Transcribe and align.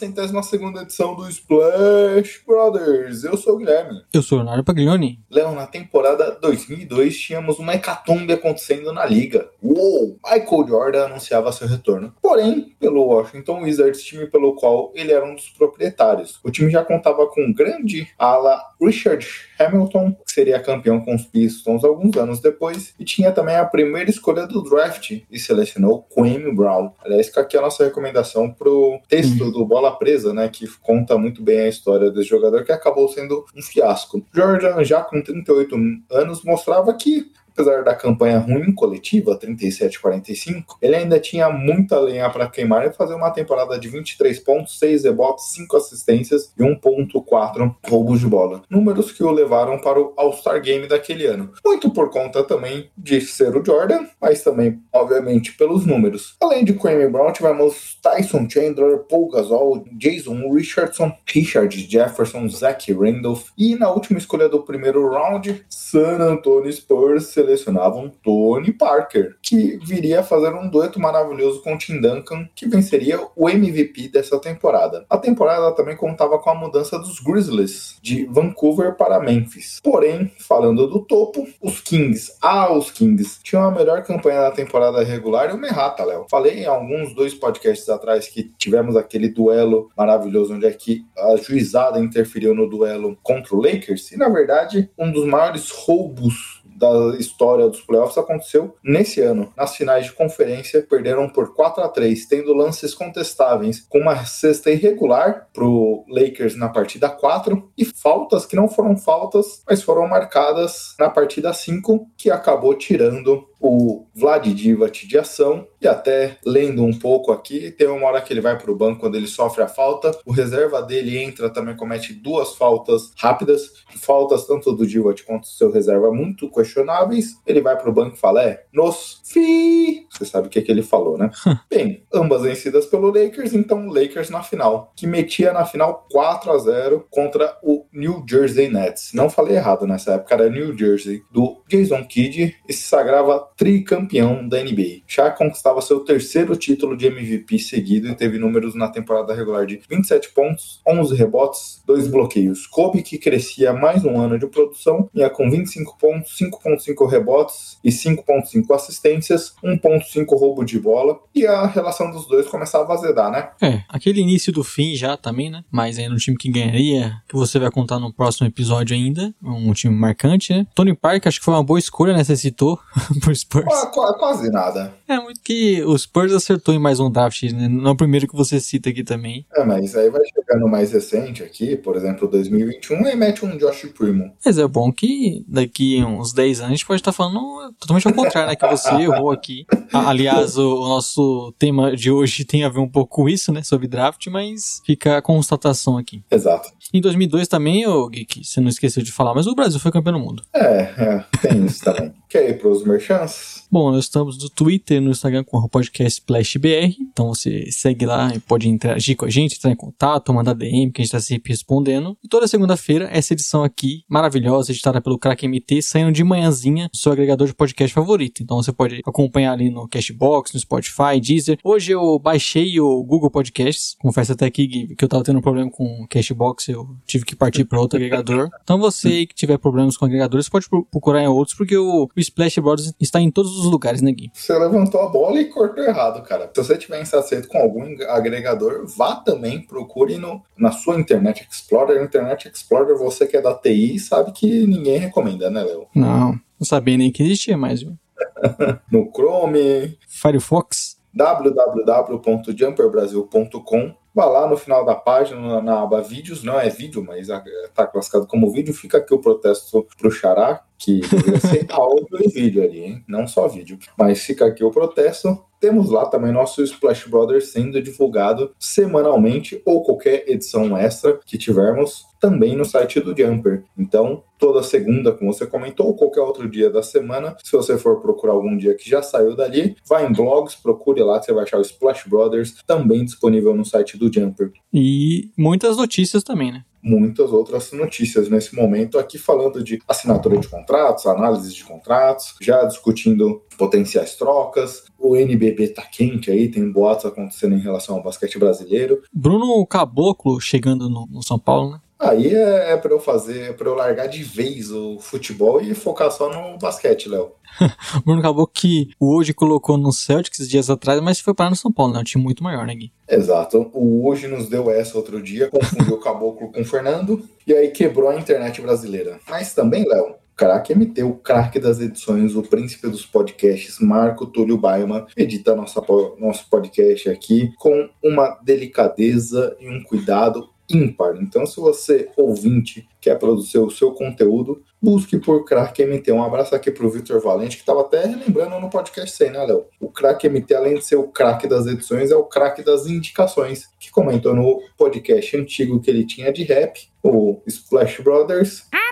Centésima 0.00 0.42
segunda 0.42 0.80
edição 0.80 1.14
do 1.14 1.28
Splash 1.28 2.42
Brothers. 2.46 3.22
Eu 3.22 3.36
sou 3.36 3.56
o 3.56 3.58
Guilherme. 3.58 4.02
Eu 4.10 4.22
sou 4.22 4.38
o 4.38 4.40
Leonardo 4.40 4.64
Paglioni. 4.64 5.20
Léo, 5.30 5.54
na 5.54 5.66
temporada 5.66 6.38
2002 6.40 7.18
tínhamos 7.18 7.58
uma 7.58 7.74
hecatombe 7.74 8.32
acontecendo 8.32 8.94
na 8.94 9.04
liga. 9.04 9.50
Uou! 9.62 10.18
Michael 10.24 10.66
Jordan 10.66 11.04
anunciava 11.04 11.52
seu 11.52 11.68
retorno. 11.68 12.14
Porém, 12.22 12.74
pelo 12.80 13.04
Washington 13.04 13.60
Wizards, 13.60 14.02
time 14.02 14.26
pelo 14.26 14.54
qual 14.54 14.90
ele 14.94 15.12
era 15.12 15.26
um 15.26 15.34
dos 15.34 15.50
proprietários. 15.50 16.40
O 16.42 16.50
time 16.50 16.70
já 16.70 16.82
contava 16.82 17.26
com 17.26 17.42
o 17.42 17.54
grande 17.54 18.08
ala 18.18 18.58
Richard 18.80 19.26
Hamilton, 19.60 20.12
que 20.26 20.32
seria 20.32 20.60
campeão 20.60 21.00
com 21.00 21.14
os 21.14 21.24
Pistons 21.24 21.84
alguns 21.84 22.16
anos 22.16 22.40
depois, 22.40 22.94
e 22.98 23.04
tinha 23.04 23.30
também 23.32 23.56
a 23.56 23.64
primeira 23.64 24.10
escolha 24.10 24.46
do 24.46 24.62
draft 24.62 25.20
e 25.30 25.38
selecionou 25.38 26.02
Kwame 26.02 26.54
Brown. 26.54 26.90
Aliás, 27.04 27.30
aqui 27.36 27.56
a 27.56 27.60
nossa 27.60 27.84
recomendação 27.84 28.50
pro 28.50 29.00
texto 29.08 29.50
do 29.50 29.64
Bola 29.64 29.96
Presa, 29.96 30.32
né, 30.32 30.48
que 30.48 30.66
conta 30.80 31.16
muito 31.16 31.42
bem 31.42 31.60
a 31.60 31.68
história 31.68 32.10
desse 32.10 32.28
jogador 32.28 32.64
que 32.64 32.72
acabou 32.72 33.08
sendo 33.08 33.44
um 33.56 33.62
fiasco. 33.62 34.24
Jordan, 34.32 34.82
já 34.84 35.02
com 35.02 35.22
38 35.22 35.76
anos, 36.10 36.42
mostrava 36.44 36.92
que 36.94 37.30
apesar 37.60 37.84
da 37.84 37.94
campanha 37.94 38.38
ruim 38.38 38.72
coletiva, 38.72 39.38
37-45, 39.38 40.76
ele 40.80 40.96
ainda 40.96 41.20
tinha 41.20 41.50
muita 41.50 42.00
lenha 42.00 42.28
para 42.30 42.48
queimar 42.48 42.86
e 42.86 42.92
fazer 42.92 43.14
uma 43.14 43.30
temporada 43.30 43.78
de 43.78 43.88
23 43.88 44.38
pontos, 44.40 44.78
6 44.78 45.04
rebotes, 45.04 45.52
5 45.52 45.76
assistências 45.76 46.52
e 46.58 46.62
1.4 46.62 47.74
roubos 47.86 48.20
de 48.20 48.26
bola. 48.26 48.62
Números 48.70 49.12
que 49.12 49.22
o 49.22 49.30
levaram 49.30 49.78
para 49.78 50.00
o 50.00 50.14
All-Star 50.16 50.60
Game 50.62 50.88
daquele 50.88 51.26
ano. 51.26 51.52
Muito 51.64 51.90
por 51.90 52.10
conta 52.10 52.42
também 52.42 52.90
de 52.96 53.20
ser 53.20 53.54
o 53.54 53.64
Jordan, 53.64 54.06
mas 54.20 54.42
também, 54.42 54.80
obviamente, 54.92 55.52
pelos 55.52 55.84
números. 55.84 56.36
Além 56.40 56.64
de 56.64 56.72
Kwame 56.72 57.08
Brown, 57.08 57.32
tivemos 57.32 57.98
Tyson 58.02 58.48
Chandler, 58.48 59.00
Paul 59.08 59.28
Gasol, 59.28 59.84
Jason 59.92 60.50
Richardson, 60.52 61.12
Richard 61.26 61.76
Jefferson, 61.76 62.48
Zach 62.48 62.90
Randolph 62.92 63.48
e 63.56 63.76
na 63.76 63.90
última 63.90 64.18
escolha 64.18 64.48
do 64.48 64.62
primeiro 64.62 65.08
round, 65.10 65.64
San 65.68 66.18
Antonio 66.20 66.72
Spurs 66.72 67.26
selecionavam 67.50 68.10
Tony 68.22 68.72
Parker, 68.72 69.36
que 69.42 69.78
viria 69.84 70.20
a 70.20 70.22
fazer 70.22 70.54
um 70.54 70.68
dueto 70.68 71.00
maravilhoso 71.00 71.62
com 71.62 71.76
Tim 71.76 72.00
Duncan, 72.00 72.48
que 72.54 72.68
venceria 72.68 73.20
o 73.36 73.48
MVP 73.48 74.08
dessa 74.08 74.38
temporada. 74.38 75.04
A 75.08 75.18
temporada 75.18 75.72
também 75.74 75.96
contava 75.96 76.38
com 76.38 76.50
a 76.50 76.54
mudança 76.54 76.98
dos 76.98 77.20
Grizzlies 77.20 77.98
de 78.02 78.24
Vancouver 78.26 78.96
para 78.96 79.20
Memphis. 79.20 79.80
Porém, 79.82 80.32
falando 80.38 80.86
do 80.86 81.00
topo, 81.00 81.46
os 81.60 81.80
Kings, 81.80 82.32
ah, 82.40 82.72
os 82.72 82.90
Kings, 82.90 83.40
tinham 83.42 83.64
a 83.64 83.70
melhor 83.70 84.02
campanha 84.02 84.42
da 84.42 84.50
temporada 84.50 85.02
regular 85.02 85.50
e 85.50 85.54
o 85.54 85.58
Merrata, 85.58 86.04
Léo. 86.04 86.26
Falei 86.30 86.60
em 86.60 86.66
alguns 86.66 87.14
dois 87.14 87.34
podcasts 87.34 87.88
atrás 87.88 88.28
que 88.28 88.44
tivemos 88.58 88.96
aquele 88.96 89.28
duelo 89.28 89.90
maravilhoso 89.96 90.54
onde 90.54 90.66
é 90.66 90.72
que 90.72 91.04
a 91.18 91.36
juizada 91.36 91.98
interferiu 91.98 92.54
no 92.54 92.68
duelo 92.68 93.18
contra 93.22 93.54
o 93.54 93.62
Lakers, 93.62 94.12
e 94.12 94.16
na 94.16 94.28
verdade, 94.28 94.90
um 94.98 95.10
dos 95.10 95.26
maiores 95.26 95.70
roubos 95.70 96.59
da 96.80 97.14
história 97.18 97.68
dos 97.68 97.82
playoffs 97.82 98.16
aconteceu 98.16 98.74
nesse 98.82 99.20
ano. 99.20 99.52
Nas 99.54 99.76
finais 99.76 100.06
de 100.06 100.12
conferência, 100.12 100.82
perderam 100.88 101.28
por 101.28 101.54
4 101.54 101.84
a 101.84 101.88
3 101.88 102.26
tendo 102.26 102.54
lances 102.54 102.94
contestáveis, 102.94 103.86
com 103.88 103.98
uma 103.98 104.24
cesta 104.24 104.70
irregular 104.70 105.48
pro 105.52 106.04
Lakers 106.08 106.56
na 106.56 106.70
partida 106.70 107.10
4 107.10 107.70
e 107.76 107.84
faltas 107.84 108.46
que 108.46 108.56
não 108.56 108.68
foram 108.68 108.96
faltas, 108.96 109.62
mas 109.68 109.82
foram 109.82 110.08
marcadas 110.08 110.94
na 110.98 111.10
partida 111.10 111.52
5, 111.52 112.08
que 112.16 112.30
acabou 112.30 112.74
tirando 112.74 113.49
o 113.60 114.06
Vlad 114.14 114.46
Divac 114.46 115.06
de 115.06 115.18
ação. 115.18 115.66
E 115.80 115.88
até 115.88 116.38
lendo 116.44 116.84
um 116.84 116.92
pouco 116.92 117.32
aqui, 117.32 117.70
tem 117.70 117.86
uma 117.86 118.06
hora 118.06 118.20
que 118.20 118.32
ele 118.32 118.40
vai 118.40 118.58
para 118.58 118.70
o 118.70 118.76
banco 118.76 119.00
quando 119.00 119.14
ele 119.14 119.26
sofre 119.26 119.62
a 119.62 119.68
falta, 119.68 120.10
o 120.26 120.32
reserva 120.32 120.82
dele 120.82 121.16
entra 121.18 121.48
também 121.48 121.74
comete 121.74 122.12
duas 122.12 122.54
faltas 122.54 123.12
rápidas, 123.16 123.62
faltas 123.96 124.46
tanto 124.46 124.72
do 124.72 124.86
Divac 124.86 125.22
quanto 125.24 125.42
do 125.42 125.46
seu 125.46 125.70
reserva 125.70 126.12
muito 126.12 126.50
questionáveis, 126.50 127.40
ele 127.46 127.62
vai 127.62 127.78
para 127.78 127.88
o 127.88 127.92
banco 127.92 128.14
e 128.14 128.18
fala, 128.18 128.42
é, 128.42 128.64
nos 128.72 129.22
fi, 129.24 130.06
você 130.10 130.26
sabe 130.26 130.48
o 130.48 130.50
que, 130.50 130.60
que 130.60 130.70
ele 130.70 130.82
falou, 130.82 131.16
né? 131.16 131.30
Bem, 131.70 132.04
ambas 132.12 132.42
vencidas 132.42 132.84
pelo 132.84 133.08
Lakers, 133.08 133.54
então 133.54 133.88
Lakers 133.88 134.28
na 134.28 134.42
final, 134.42 134.92
que 134.94 135.06
metia 135.06 135.52
na 135.52 135.64
final 135.64 136.06
4 136.10 136.52
a 136.52 136.58
0 136.58 137.06
contra 137.10 137.58
o 137.62 137.86
New 137.92 138.24
Jersey 138.28 138.68
Nets. 138.68 139.10
Não 139.14 139.30
falei 139.30 139.56
errado 139.56 139.86
nessa 139.86 140.14
época, 140.14 140.34
era 140.34 140.50
New 140.50 140.76
Jersey, 140.76 141.22
do 141.30 141.62
Jason 141.68 142.04
Kidd, 142.04 142.56
e 142.68 142.72
se 142.72 142.82
sagrava 142.82 143.48
tricampeão 143.56 144.46
da 144.48 144.62
NBA. 144.62 145.02
Já 145.06 145.30
conquistava 145.30 145.80
seu 145.80 146.00
terceiro 146.00 146.56
título 146.56 146.96
de 146.96 147.06
MVP 147.06 147.58
seguido 147.58 148.08
e 148.08 148.14
teve 148.14 148.38
números 148.38 148.74
na 148.74 148.88
temporada 148.88 149.34
regular 149.34 149.66
de 149.66 149.80
27 149.88 150.30
pontos, 150.32 150.80
11 150.86 151.14
rebotes, 151.14 151.82
2 151.86 152.08
bloqueios. 152.08 152.66
Kobe, 152.66 153.02
que 153.02 153.18
crescia 153.18 153.72
mais 153.72 154.04
um 154.04 154.20
ano 154.20 154.38
de 154.38 154.46
produção, 154.46 155.08
ia 155.14 155.30
com 155.30 155.50
25 155.50 155.98
pontos, 155.98 156.36
5.5 156.38 157.08
rebotes 157.08 157.78
e 157.84 157.90
5.5 157.90 158.74
assistências, 158.74 159.54
1.5 159.62 160.26
roubo 160.38 160.64
de 160.64 160.78
bola, 160.78 161.18
e 161.34 161.46
a 161.46 161.66
relação 161.66 162.10
dos 162.10 162.26
dois 162.26 162.46
começava 162.46 162.92
a 162.92 162.96
azedar, 162.96 163.30
né? 163.30 163.50
É, 163.60 163.82
aquele 163.88 164.20
início 164.20 164.52
do 164.52 164.64
fim 164.64 164.94
já 164.94 165.16
também, 165.16 165.50
né? 165.50 165.64
Mas 165.70 165.98
aí 165.98 166.08
no 166.08 166.16
time 166.16 166.36
que 166.36 166.50
ganharia, 166.50 167.20
que 167.28 167.34
você 167.34 167.58
vai 167.58 167.70
contar 167.80 167.98
no 167.98 168.12
próximo 168.12 168.46
episódio 168.46 168.94
ainda, 168.96 169.34
um 169.42 169.72
time 169.72 169.94
marcante, 169.94 170.52
né? 170.52 170.66
Tony 170.74 170.94
Park, 170.94 171.26
acho 171.26 171.38
que 171.38 171.44
foi 171.44 171.54
uma 171.54 171.62
boa 171.62 171.78
escolha, 171.78 172.12
né? 172.12 172.22
Você 172.24 172.36
citou, 172.36 172.78
por 173.22 173.34
Spurs. 173.34 173.64
Qu- 173.64 173.90
qu- 173.90 174.18
Quase 174.18 174.50
nada. 174.50 174.94
É 175.08 175.18
muito 175.18 175.40
que 175.42 175.82
o 175.84 175.96
Spurs 175.98 176.32
acertou 176.32 176.74
em 176.74 176.78
mais 176.78 177.00
um 177.00 177.10
draft, 177.10 177.42
né? 177.44 177.68
Não 177.68 177.90
é 177.90 177.92
o 177.92 177.96
primeiro 177.96 178.28
que 178.28 178.36
você 178.36 178.60
cita 178.60 178.90
aqui 178.90 179.02
também. 179.02 179.44
É, 179.54 179.64
mas 179.64 179.96
aí 179.96 180.08
vai 180.10 180.20
chegando 180.26 180.68
mais 180.68 180.92
recente 180.92 181.42
aqui, 181.42 181.76
por 181.76 181.96
exemplo, 181.96 182.28
2021, 182.28 183.06
e 183.08 183.16
mete 183.16 183.44
um 183.44 183.56
Josh 183.56 183.86
Primo. 183.96 184.30
Mas 184.44 184.58
é 184.58 184.66
bom 184.68 184.92
que 184.92 185.44
daqui 185.48 186.02
uns 186.04 186.32
10 186.32 186.60
anos 186.60 186.68
a 186.72 186.74
gente 186.74 186.86
pode 186.86 187.00
estar 187.00 187.12
falando 187.12 187.40
totalmente 187.78 188.06
ao 188.06 188.12
contrário, 188.14 188.50
né? 188.50 188.56
Que 188.56 188.66
você 188.68 188.90
errou 189.02 189.30
aqui. 189.30 189.64
Aliás, 189.92 190.56
o, 190.56 190.82
o 190.82 190.88
nosso 190.88 191.52
tema 191.58 191.96
de 191.96 192.10
hoje 192.10 192.44
tem 192.44 192.64
a 192.64 192.68
ver 192.68 192.80
um 192.80 192.88
pouco 192.88 193.16
com 193.16 193.28
isso, 193.28 193.52
né? 193.52 193.62
Sobre 193.62 193.88
draft, 193.88 194.26
mas 194.28 194.80
fica 194.84 195.16
a 195.18 195.22
constatação 195.22 195.96
aqui. 195.98 196.22
Exato. 196.30 196.68
Em 196.92 197.00
2002 197.00 197.46
também, 197.48 197.69
o 197.86 198.08
Geek, 198.08 198.44
você 198.44 198.60
não 198.60 198.68
esqueceu 198.68 199.02
de 199.02 199.12
falar, 199.12 199.34
mas 199.34 199.46
o 199.46 199.54
Brasil 199.54 199.80
foi 199.80 199.92
campeão 199.92 200.14
do 200.14 200.24
mundo. 200.24 200.42
É, 200.52 200.82
é, 200.96 201.24
tem 201.40 201.66
isso 201.66 201.84
também. 201.84 202.12
Quer 202.30 202.48
ir 202.48 202.58
pros 202.60 202.84
merchants? 202.84 203.64
Bom, 203.68 203.90
nós 203.90 204.04
estamos 204.04 204.38
no 204.40 204.48
Twitter 204.48 204.98
e 204.98 205.00
no 205.00 205.10
Instagram 205.10 205.42
com 205.42 205.56
o 205.58 205.68
podcast 205.68 206.20
SplashBR, 206.20 206.94
então 207.00 207.26
você 207.28 207.68
segue 207.72 208.06
lá 208.06 208.32
e 208.32 208.38
pode 208.38 208.68
interagir 208.68 209.16
com 209.16 209.24
a 209.24 209.30
gente, 209.30 209.56
entrar 209.56 209.72
em 209.72 209.76
contato, 209.76 210.32
mandar 210.32 210.54
DM, 210.54 210.92
que 210.92 211.00
a 211.00 211.04
gente 211.04 211.08
está 211.14 211.18
sempre 211.20 211.50
respondendo. 211.50 212.16
E 212.22 212.28
toda 212.28 212.46
segunda-feira, 212.46 213.08
essa 213.12 213.32
edição 213.32 213.64
aqui, 213.64 214.04
maravilhosa, 214.08 214.70
editada 214.70 215.00
pelo 215.00 215.18
Crack 215.18 215.46
MT, 215.46 215.82
saindo 215.82 216.12
de 216.12 216.22
manhãzinha 216.22 216.88
no 216.92 216.96
seu 216.98 217.10
agregador 217.10 217.48
de 217.48 217.54
podcast 217.54 217.92
favorito. 217.92 218.42
Então 218.44 218.56
você 218.62 218.72
pode 218.72 219.02
acompanhar 219.04 219.52
ali 219.52 219.68
no 219.68 219.88
Cashbox, 219.88 220.52
no 220.54 220.60
Spotify, 220.60 221.20
Deezer. 221.20 221.58
Hoje 221.64 221.90
eu 221.92 222.16
baixei 222.20 222.78
o 222.80 223.02
Google 223.02 223.30
Podcasts, 223.30 223.96
confesso 224.00 224.32
até 224.32 224.46
aqui 224.46 224.68
Gui, 224.68 224.94
que 224.94 225.04
eu 225.04 225.08
tava 225.08 225.24
tendo 225.24 225.40
um 225.40 225.42
problema 225.42 225.68
com 225.68 226.02
o 226.02 226.06
Cashbox, 226.08 226.68
eu 226.68 226.88
tive 227.06 227.24
que 227.24 227.34
partir 227.34 227.64
para 227.64 227.80
outro 227.80 227.96
agregador. 227.96 228.48
Então 228.62 228.78
você 228.78 229.26
que 229.26 229.34
tiver 229.34 229.58
problemas 229.58 229.96
com 229.96 230.04
agregadores, 230.04 230.48
pode 230.48 230.68
pro- 230.68 230.84
procurar 230.84 231.22
em 231.22 231.28
outros, 231.28 231.56
porque 231.56 231.76
o, 231.76 232.08
o 232.20 232.22
Splash 232.22 232.58
Brothers 232.58 232.92
está 233.00 233.20
em 233.20 233.30
todos 233.30 233.58
os 233.58 233.64
lugares, 233.64 234.02
né, 234.02 234.12
Gui? 234.12 234.30
Você 234.32 234.56
levantou 234.56 235.00
a 235.00 235.08
bola 235.08 235.40
e 235.40 235.46
cortou 235.46 235.82
errado, 235.82 236.22
cara. 236.22 236.50
Se 236.54 236.62
você 236.62 236.76
tiver 236.76 237.00
insatisfeito 237.00 237.48
com 237.48 237.58
algum 237.58 237.96
agregador, 238.08 238.86
vá 238.86 239.16
também, 239.16 239.62
procure 239.62 240.16
no, 240.16 240.42
na 240.56 240.72
sua 240.72 241.00
Internet 241.00 241.46
Explorer. 241.50 242.02
Internet 242.02 242.48
Explorer, 242.48 242.96
você 242.96 243.26
que 243.26 243.36
é 243.36 243.42
da 243.42 243.54
TI, 243.54 243.98
sabe 243.98 244.32
que 244.32 244.66
ninguém 244.66 244.98
recomenda, 244.98 245.50
né, 245.50 245.62
Léo? 245.62 245.86
Não, 245.94 246.32
não 246.32 246.66
sabia 246.66 246.96
nem 246.96 247.10
que 247.10 247.22
existia 247.22 247.56
mais, 247.56 247.82
viu? 247.82 247.96
No 248.90 249.10
Chrome, 249.14 249.98
Firefox. 250.06 250.98
www.jumperbrasil.com. 251.14 253.94
Vá 254.12 254.24
lá 254.24 254.48
no 254.48 254.56
final 254.56 254.84
da 254.84 254.96
página, 254.96 255.62
na, 255.62 255.82
aba 255.82 256.02
vídeos, 256.02 256.42
não 256.42 256.58
é 256.58 256.68
vídeo, 256.68 257.04
mas 257.06 257.28
está 257.28 257.86
classificado 257.86 258.26
como 258.26 258.52
vídeo. 258.52 258.74
Fica 258.74 258.98
aqui 258.98 259.14
o 259.14 259.20
protesto 259.20 259.86
pro 259.96 260.10
Xará, 260.10 260.64
Que 260.80 261.02
deveria 261.02 261.38
ser 261.38 261.66
áudio 261.70 262.18
e 262.24 262.28
vídeo 262.28 262.64
ali, 262.64 262.80
hein? 262.80 263.04
Não 263.06 263.26
só 263.26 263.46
vídeo. 263.46 263.78
Mas 263.98 264.20
fica 264.22 264.46
aqui 264.46 264.64
o 264.64 264.70
protesto. 264.70 265.38
Temos 265.60 265.90
lá 265.90 266.06
também 266.06 266.32
nosso 266.32 266.62
Splash 266.62 267.06
Brothers 267.06 267.52
sendo 267.52 267.82
divulgado 267.82 268.52
semanalmente 268.58 269.60
ou 269.66 269.82
qualquer 269.82 270.24
edição 270.26 270.74
extra 270.74 271.20
que 271.26 271.36
tivermos 271.36 272.06
também 272.18 272.56
no 272.56 272.64
site 272.64 272.98
do 273.00 273.16
Jumper. 273.16 273.64
Então, 273.78 274.22
toda 274.38 274.62
segunda, 274.62 275.12
como 275.12 275.32
você 275.32 275.46
comentou, 275.46 275.86
ou 275.86 275.94
qualquer 275.94 276.20
outro 276.20 276.48
dia 276.48 276.70
da 276.70 276.82
semana, 276.82 277.36
se 277.42 277.52
você 277.52 277.76
for 277.76 278.00
procurar 278.00 278.32
algum 278.32 278.56
dia 278.56 278.74
que 278.74 278.88
já 278.88 279.02
saiu 279.02 279.36
dali, 279.36 279.76
vai 279.86 280.06
em 280.06 280.12
blogs, 280.12 280.54
procure 280.54 281.02
lá 281.02 281.18
que 281.18 281.26
você 281.26 281.32
vai 281.32 281.44
achar 281.44 281.58
o 281.58 281.62
Splash 281.62 282.08
Brothers 282.08 282.54
também 282.66 283.04
disponível 283.04 283.54
no 283.54 283.64
site 283.64 283.98
do 283.98 284.12
Jumper. 284.12 284.52
E 284.72 285.30
muitas 285.36 285.76
notícias 285.76 286.22
também, 286.22 286.52
né? 286.52 286.64
muitas 286.82 287.30
outras 287.30 287.72
notícias 287.72 288.28
nesse 288.28 288.54
momento, 288.54 288.98
aqui 288.98 289.18
falando 289.18 289.62
de 289.62 289.80
assinatura 289.86 290.38
de 290.38 290.48
contratos, 290.48 291.06
análise 291.06 291.52
de 291.54 291.64
contratos, 291.64 292.34
já 292.40 292.64
discutindo 292.64 293.42
potenciais 293.60 294.14
trocas. 294.14 294.84
O 294.98 295.14
NBB 295.14 295.68
tá 295.68 295.82
quente 295.82 296.30
aí, 296.30 296.48
tem 296.48 296.72
boatos 296.72 297.04
acontecendo 297.04 297.54
em 297.54 297.60
relação 297.60 297.96
ao 297.96 298.02
basquete 298.02 298.38
brasileiro. 298.38 299.02
Bruno 299.12 299.66
Caboclo 299.66 300.40
chegando 300.40 300.88
no, 300.88 301.06
no 301.06 301.22
São 301.22 301.38
Paulo, 301.38 301.72
né? 301.72 301.80
Aí 301.98 302.34
é, 302.34 302.72
é 302.72 302.76
para 302.78 302.92
eu 302.92 302.98
fazer, 302.98 303.50
é 303.50 303.52
para 303.52 303.68
eu 303.68 303.74
largar 303.74 304.06
de 304.06 304.22
vez 304.22 304.72
o 304.72 304.98
futebol 304.98 305.60
e 305.60 305.74
focar 305.74 306.10
só 306.10 306.32
no 306.32 306.56
basquete, 306.56 307.10
Léo. 307.10 307.32
Bruno 308.06 308.20
acabou 308.20 308.46
que 308.46 308.88
o 308.98 309.14
hoje 309.14 309.34
colocou 309.34 309.76
no 309.76 309.92
Celtics 309.92 310.48
dias 310.48 310.70
atrás, 310.70 310.98
mas 311.02 311.20
foi 311.20 311.34
parar 311.34 311.50
no 311.50 311.56
São 311.56 311.70
Paulo, 311.70 311.92
né? 311.92 312.00
Um 312.00 312.04
time 312.04 312.24
muito 312.24 312.42
maior, 312.42 312.66
né, 312.66 312.74
Gui? 312.74 312.90
Exato. 313.06 313.70
O 313.74 314.08
hoje 314.08 314.26
nos 314.26 314.48
deu 314.48 314.70
essa 314.70 314.96
outro 314.96 315.22
dia, 315.22 315.50
confundiu 315.50 315.96
o 315.96 316.00
Caboclo 316.00 316.50
com 316.50 316.62
o 316.62 316.64
Fernando 316.64 317.22
e 317.46 317.52
aí 317.52 317.68
quebrou 317.68 318.08
a 318.08 318.16
internet 318.16 318.62
brasileira. 318.62 319.20
Mas 319.28 319.52
também, 319.52 319.86
Léo, 319.86 320.14
craque 320.40 320.74
MT, 320.74 321.02
o 321.02 321.16
craque 321.16 321.60
das 321.60 321.80
edições, 321.80 322.34
o 322.34 322.42
príncipe 322.42 322.88
dos 322.88 323.04
podcasts, 323.04 323.78
Marco 323.78 324.24
Túlio 324.24 324.56
Baima, 324.56 325.06
edita 325.14 325.54
nossa, 325.54 325.84
nosso 326.18 326.48
podcast 326.48 327.10
aqui 327.10 327.52
com 327.58 327.90
uma 328.02 328.38
delicadeza 328.42 329.54
e 329.60 329.68
um 329.68 329.82
cuidado 329.82 330.48
ímpar. 330.70 331.18
Então, 331.20 331.44
se 331.44 331.60
você, 331.60 332.08
ouvinte, 332.16 332.88
quer 333.02 333.18
produzir 333.18 333.58
o 333.58 333.70
seu 333.70 333.92
conteúdo, 333.92 334.62
busque 334.80 335.18
por 335.18 335.44
Crack 335.44 335.84
MT. 335.84 336.10
Um 336.10 336.22
abraço 336.22 336.54
aqui 336.54 336.70
para 336.70 336.86
o 336.86 336.90
Vitor 336.90 337.20
Valente, 337.20 337.56
que 337.56 337.62
estava 337.62 337.82
até 337.82 338.06
lembrando 338.06 338.58
no 338.58 338.70
podcast 338.70 339.14
100, 339.14 339.30
né, 339.32 339.44
Léo? 339.44 339.66
O 339.78 339.90
Crack 339.90 340.26
MT, 340.26 340.54
além 340.54 340.76
de 340.76 340.86
ser 340.86 340.96
o 340.96 341.08
craque 341.08 341.46
das 341.46 341.66
edições, 341.66 342.10
é 342.10 342.16
o 342.16 342.24
craque 342.24 342.62
das 342.62 342.86
indicações, 342.86 343.68
que 343.78 343.90
comentou 343.90 344.34
no 344.34 344.62
podcast 344.78 345.36
antigo 345.36 345.80
que 345.80 345.90
ele 345.90 346.06
tinha 346.06 346.32
de 346.32 346.44
rap, 346.44 346.88
o 347.02 347.42
Splash 347.46 348.00
Brothers. 348.00 348.64
E 348.72 348.89